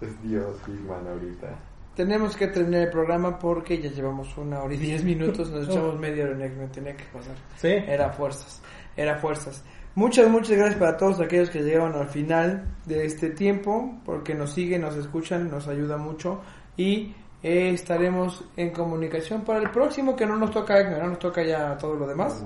Es 0.00 0.22
Dios, 0.22 0.56
Hickman, 0.66 1.06
ahorita. 1.06 1.46
Tenemos 1.94 2.36
que 2.36 2.48
terminar 2.48 2.82
el 2.82 2.90
programa 2.90 3.38
porque 3.38 3.80
ya 3.80 3.90
llevamos 3.90 4.36
una 4.36 4.62
hora 4.62 4.74
y 4.74 4.78
diez 4.78 5.04
minutos, 5.04 5.50
nos 5.50 5.68
echamos 5.68 5.98
media 5.98 6.24
hora 6.24 6.44
en 6.44 6.68
tenía 6.70 6.96
que 6.96 7.04
pasar. 7.04 7.36
Sí. 7.56 7.68
Era 7.68 8.10
fuerzas, 8.10 8.60
era 8.96 9.16
fuerzas. 9.16 9.62
Muchas, 9.94 10.28
muchas 10.28 10.56
gracias 10.56 10.78
para 10.78 10.96
todos 10.96 11.20
aquellos 11.20 11.50
que 11.50 11.62
llegaron 11.62 11.94
al 11.94 12.08
final 12.08 12.64
de 12.84 13.06
este 13.06 13.30
tiempo, 13.30 14.00
porque 14.04 14.34
nos 14.34 14.52
siguen, 14.52 14.80
nos 14.80 14.96
escuchan, 14.96 15.48
nos 15.48 15.68
ayuda 15.68 15.96
mucho 15.96 16.40
y 16.76 17.14
eh, 17.44 17.70
estaremos 17.70 18.42
en 18.56 18.70
comunicación 18.70 19.42
para 19.42 19.60
el 19.60 19.70
próximo 19.70 20.16
que 20.16 20.26
no 20.26 20.36
nos 20.36 20.50
toca 20.50 20.82
no 20.82 21.10
nos 21.10 21.18
toca 21.20 21.44
ya 21.44 21.78
todo 21.78 21.94
lo 21.94 22.08
demás. 22.08 22.42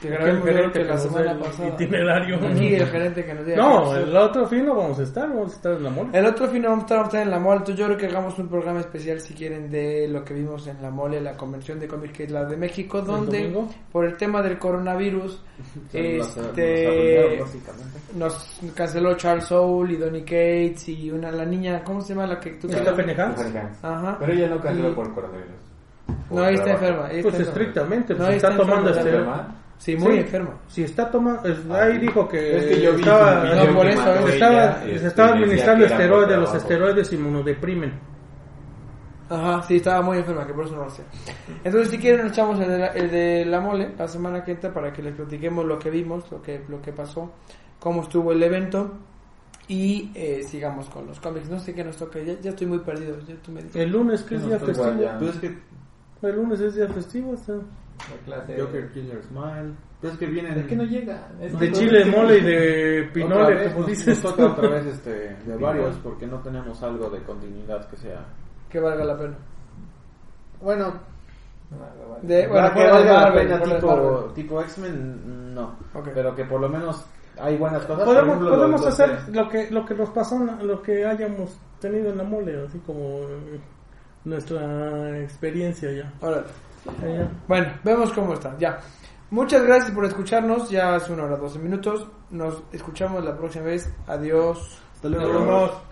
Que 0.00 0.08
el 0.08 0.42
gerente 0.42 0.78
que 0.80 0.84
la 0.84 0.98
semana 0.98 1.32
el 1.32 1.38
pasada. 1.38 1.68
itinerario. 1.70 2.36
Aquí 2.36 2.74
el 2.74 2.86
gerente 2.86 3.24
que 3.24 3.34
nos 3.34 3.46
diga. 3.46 3.56
No, 3.56 3.96
el 3.96 4.14
otro 4.16 4.46
fin 4.46 4.66
no 4.66 4.74
vamos 4.76 4.98
a 4.98 5.02
estar, 5.04 5.28
vamos 5.28 5.52
a 5.52 5.56
estar 5.56 5.72
en 5.72 5.82
la 5.84 5.90
mole. 5.90 6.10
El 6.12 6.26
otro 6.26 6.48
fin 6.48 6.62
vamos 6.62 6.78
a 6.80 6.82
estar- 6.82 6.96
vamos 6.98 7.14
a 7.14 7.16
estar 7.16 7.22
en 7.22 7.30
la 7.30 7.38
mole. 7.38 7.56
Entonces 7.58 7.76
yo 7.78 7.86
creo 7.86 7.96
que 7.98 8.06
hagamos 8.06 8.38
un 8.38 8.48
programa 8.48 8.80
especial 8.80 9.20
si 9.20 9.32
quieren 9.34 9.70
de 9.70 10.06
lo 10.08 10.22
que 10.24 10.34
vimos 10.34 10.66
en 10.66 10.82
la 10.82 10.90
mole, 10.90 11.20
la 11.20 11.32
convención 11.36 11.80
de 11.80 11.88
cómics 11.88 12.12
que 12.16 12.24
es 12.24 12.30
la 12.30 12.44
de 12.44 12.56
México, 12.56 13.00
donde 13.00 13.50
por 13.90 14.04
el 14.04 14.16
tema 14.16 14.42
del 14.42 14.58
coronavirus 14.58 15.42
Se 15.90 16.18
nos- 16.18 16.36
nos 16.36 16.46
este 16.48 17.40
nos 18.14 18.60
canceló 18.74 19.14
Charles 19.16 19.44
Soule 19.46 19.94
y 19.94 19.96
Donny 19.96 20.22
Cates 20.22 20.88
y 20.88 21.10
una 21.10 21.30
la 21.32 21.44
niña, 21.44 21.82
¿cómo 21.82 22.00
se 22.02 22.14
llama 22.14 22.26
la 22.26 22.38
que 22.40 22.50
tú 22.50 22.68
Hans. 22.70 23.40
Ajá. 23.82 24.16
Pero 24.20 24.32
ella 24.32 24.48
no 24.48 24.60
canceló 24.60 24.90
Y- 24.90 24.94
por 24.94 25.14
coronavirus. 25.14 25.50
No, 26.30 26.42
ahí 26.42 26.54
está 26.54 26.72
enferma. 26.72 27.06
ahí 27.06 27.22
Pues 27.22 27.34
enferma. 27.34 27.48
estrictamente, 27.52 28.12
No, 28.14 28.18
pues 28.24 28.36
está, 28.36 28.48
está 28.50 28.56
tomando 28.62 28.88
enferma, 28.90 29.08
este... 29.10 29.18
¿Enferma? 29.18 29.54
Sí, 29.78 29.94
muy 29.96 30.12
Sí. 30.14 30.18
enferma. 30.20 30.54
Si 30.68 30.82
está 30.82 31.10
tomando, 31.10 31.42
Ah, 31.70 31.82
ahí 31.82 31.92
sí. 31.94 31.98
dijo 31.98 32.26
que 32.28 32.56
Es 32.56 32.64
que 32.64 32.80
yo 32.82 32.92
vi 32.94 33.00
estaba, 33.02 33.44
no, 33.54 33.74
por 33.74 33.86
eso, 33.86 34.02
mandó 34.02 34.26
se 34.26 34.30
se 34.32 34.36
ella, 34.36 34.46
estaba, 34.46 34.84
este, 34.86 34.98
se 34.98 35.06
estaba 35.08 35.28
administrando 35.32 35.84
esteroides, 35.86 36.38
los 36.38 36.54
esteroides 36.54 37.12
inmunodeprimen. 37.12 37.92
Ajá, 39.28 39.62
sí, 39.64 39.76
estaba 39.76 40.02
muy 40.02 40.18
enferma, 40.18 40.46
que 40.46 40.52
por 40.54 40.64
eso 40.66 40.76
no 40.76 40.82
lo 40.82 40.86
hacía. 40.86 41.04
Entonces, 41.64 41.90
si 41.90 41.98
quieren, 41.98 42.22
nos 42.22 42.32
echamos 42.32 42.60
el 42.60 42.68
de, 42.68 42.78
la, 42.78 42.86
el 42.88 43.10
de 43.10 43.44
la 43.44 43.60
mole 43.60 43.90
la 43.98 44.06
semana 44.06 44.44
que 44.44 44.52
entra 44.52 44.72
para 44.72 44.92
que 44.92 45.02
les 45.02 45.14
platiquemos 45.14 45.64
lo 45.64 45.78
que 45.78 45.90
vimos, 45.90 46.30
lo 46.30 46.40
que, 46.40 46.62
lo 46.68 46.80
que 46.80 46.92
pasó, 46.92 47.32
cómo 47.80 48.02
estuvo 48.02 48.30
el 48.32 48.42
evento 48.42 48.92
y 49.68 50.12
eh, 50.14 50.44
sigamos 50.46 50.88
con 50.88 51.08
los 51.08 51.18
cómics. 51.18 51.50
No 51.50 51.58
sé 51.58 51.74
qué 51.74 51.82
nos 51.82 51.96
toca, 51.96 52.20
ya, 52.20 52.34
ya 52.40 52.50
estoy 52.50 52.68
muy 52.68 52.78
perdido. 52.78 53.18
Ya 53.26 53.34
tú 53.42 53.50
me 53.50 53.62
dices. 53.62 53.76
El 53.76 53.90
lunes, 53.90 54.22
que 54.22 54.36
es 54.36 54.46
día 54.46 54.58
festivo. 54.60 54.94
Pues 55.18 55.34
es 55.34 55.40
que 55.40 55.58
El 56.28 56.36
lunes 56.36 56.60
es 56.60 56.74
día 56.76 56.88
festivo. 56.88 57.34
está. 57.34 57.54
La 58.10 58.16
clase. 58.24 58.60
Joker 58.60 58.92
Killer 58.92 59.22
Smile. 59.22 59.72
Pues 60.00 60.12
es 60.12 60.18
que 60.18 60.26
vienen. 60.26 60.58
Es 60.58 60.66
que 60.66 60.76
no 60.76 60.84
llega. 60.84 61.28
Es 61.40 61.58
De 61.58 61.72
chile, 61.72 62.04
mole 62.04 62.38
y 62.38 62.40
de 62.42 63.00
Otra 63.02 63.12
pinole, 63.12 63.54
vez, 63.54 63.68
como 63.68 63.78
nos- 63.80 63.86
dices. 63.88 64.22
Nos 64.24 64.34
toca 64.36 64.52
otra 64.52 64.68
vez 64.68 64.86
este, 64.86 65.10
de 65.44 65.56
varios 65.60 65.96
porque 65.96 66.26
no 66.26 66.38
tenemos 66.40 66.82
algo 66.82 67.08
de 67.10 67.22
continuidad 67.22 67.88
que 67.88 67.96
sea. 67.96 68.24
Que 68.68 68.78
valga 68.80 69.04
la 69.04 69.16
pena. 69.18 69.36
Bueno, 70.60 70.92
De, 72.22 72.46
bueno, 72.46 72.52
bueno, 72.70 72.74
que 72.74 72.80
de 72.80 72.90
valga 72.90 73.20
la 73.28 73.32
pena 73.34 73.58
de 73.58 73.64
tipo, 73.74 74.32
tipo 74.34 74.60
X-Men, 74.62 75.54
no. 75.54 75.76
Ok. 75.94 76.08
Pero 76.14 76.34
que 76.34 76.44
por 76.44 76.60
lo 76.60 76.68
menos 76.68 77.04
hay 77.38 77.56
buenas 77.56 77.84
cosas. 77.86 78.04
Podemos, 78.04 78.28
ejemplo, 78.36 78.50
podemos 78.50 78.80
los- 78.82 78.90
los 78.90 79.00
hacer 79.00 79.18
que- 79.26 79.32
lo 79.32 79.48
que, 79.48 79.70
lo 79.70 79.84
que 79.86 79.94
nos 79.94 80.10
pasó, 80.10 80.38
lo 80.38 80.82
que 80.82 81.04
hayamos 81.04 81.56
tenido 81.80 82.10
en 82.10 82.18
la 82.18 82.24
mole, 82.24 82.64
así 82.66 82.78
como 82.80 83.20
eh, 83.22 83.60
nuestra 84.24 85.18
experiencia 85.20 85.90
ya. 85.92 86.12
Órale. 86.20 86.46
Bueno, 87.48 87.72
vemos 87.84 88.12
cómo 88.12 88.34
está. 88.34 88.56
Ya. 88.58 88.80
Muchas 89.30 89.62
gracias 89.64 89.90
por 89.90 90.04
escucharnos. 90.04 90.70
Ya 90.70 90.96
es 90.96 91.08
una 91.08 91.24
hora 91.24 91.36
12 91.36 91.58
minutos. 91.58 92.06
Nos 92.30 92.62
escuchamos 92.72 93.24
la 93.24 93.36
próxima 93.36 93.66
vez. 93.66 93.92
Adiós. 94.06 94.78
Hasta 94.94 95.08
luego. 95.08 95.40
Vemos. 95.40 95.85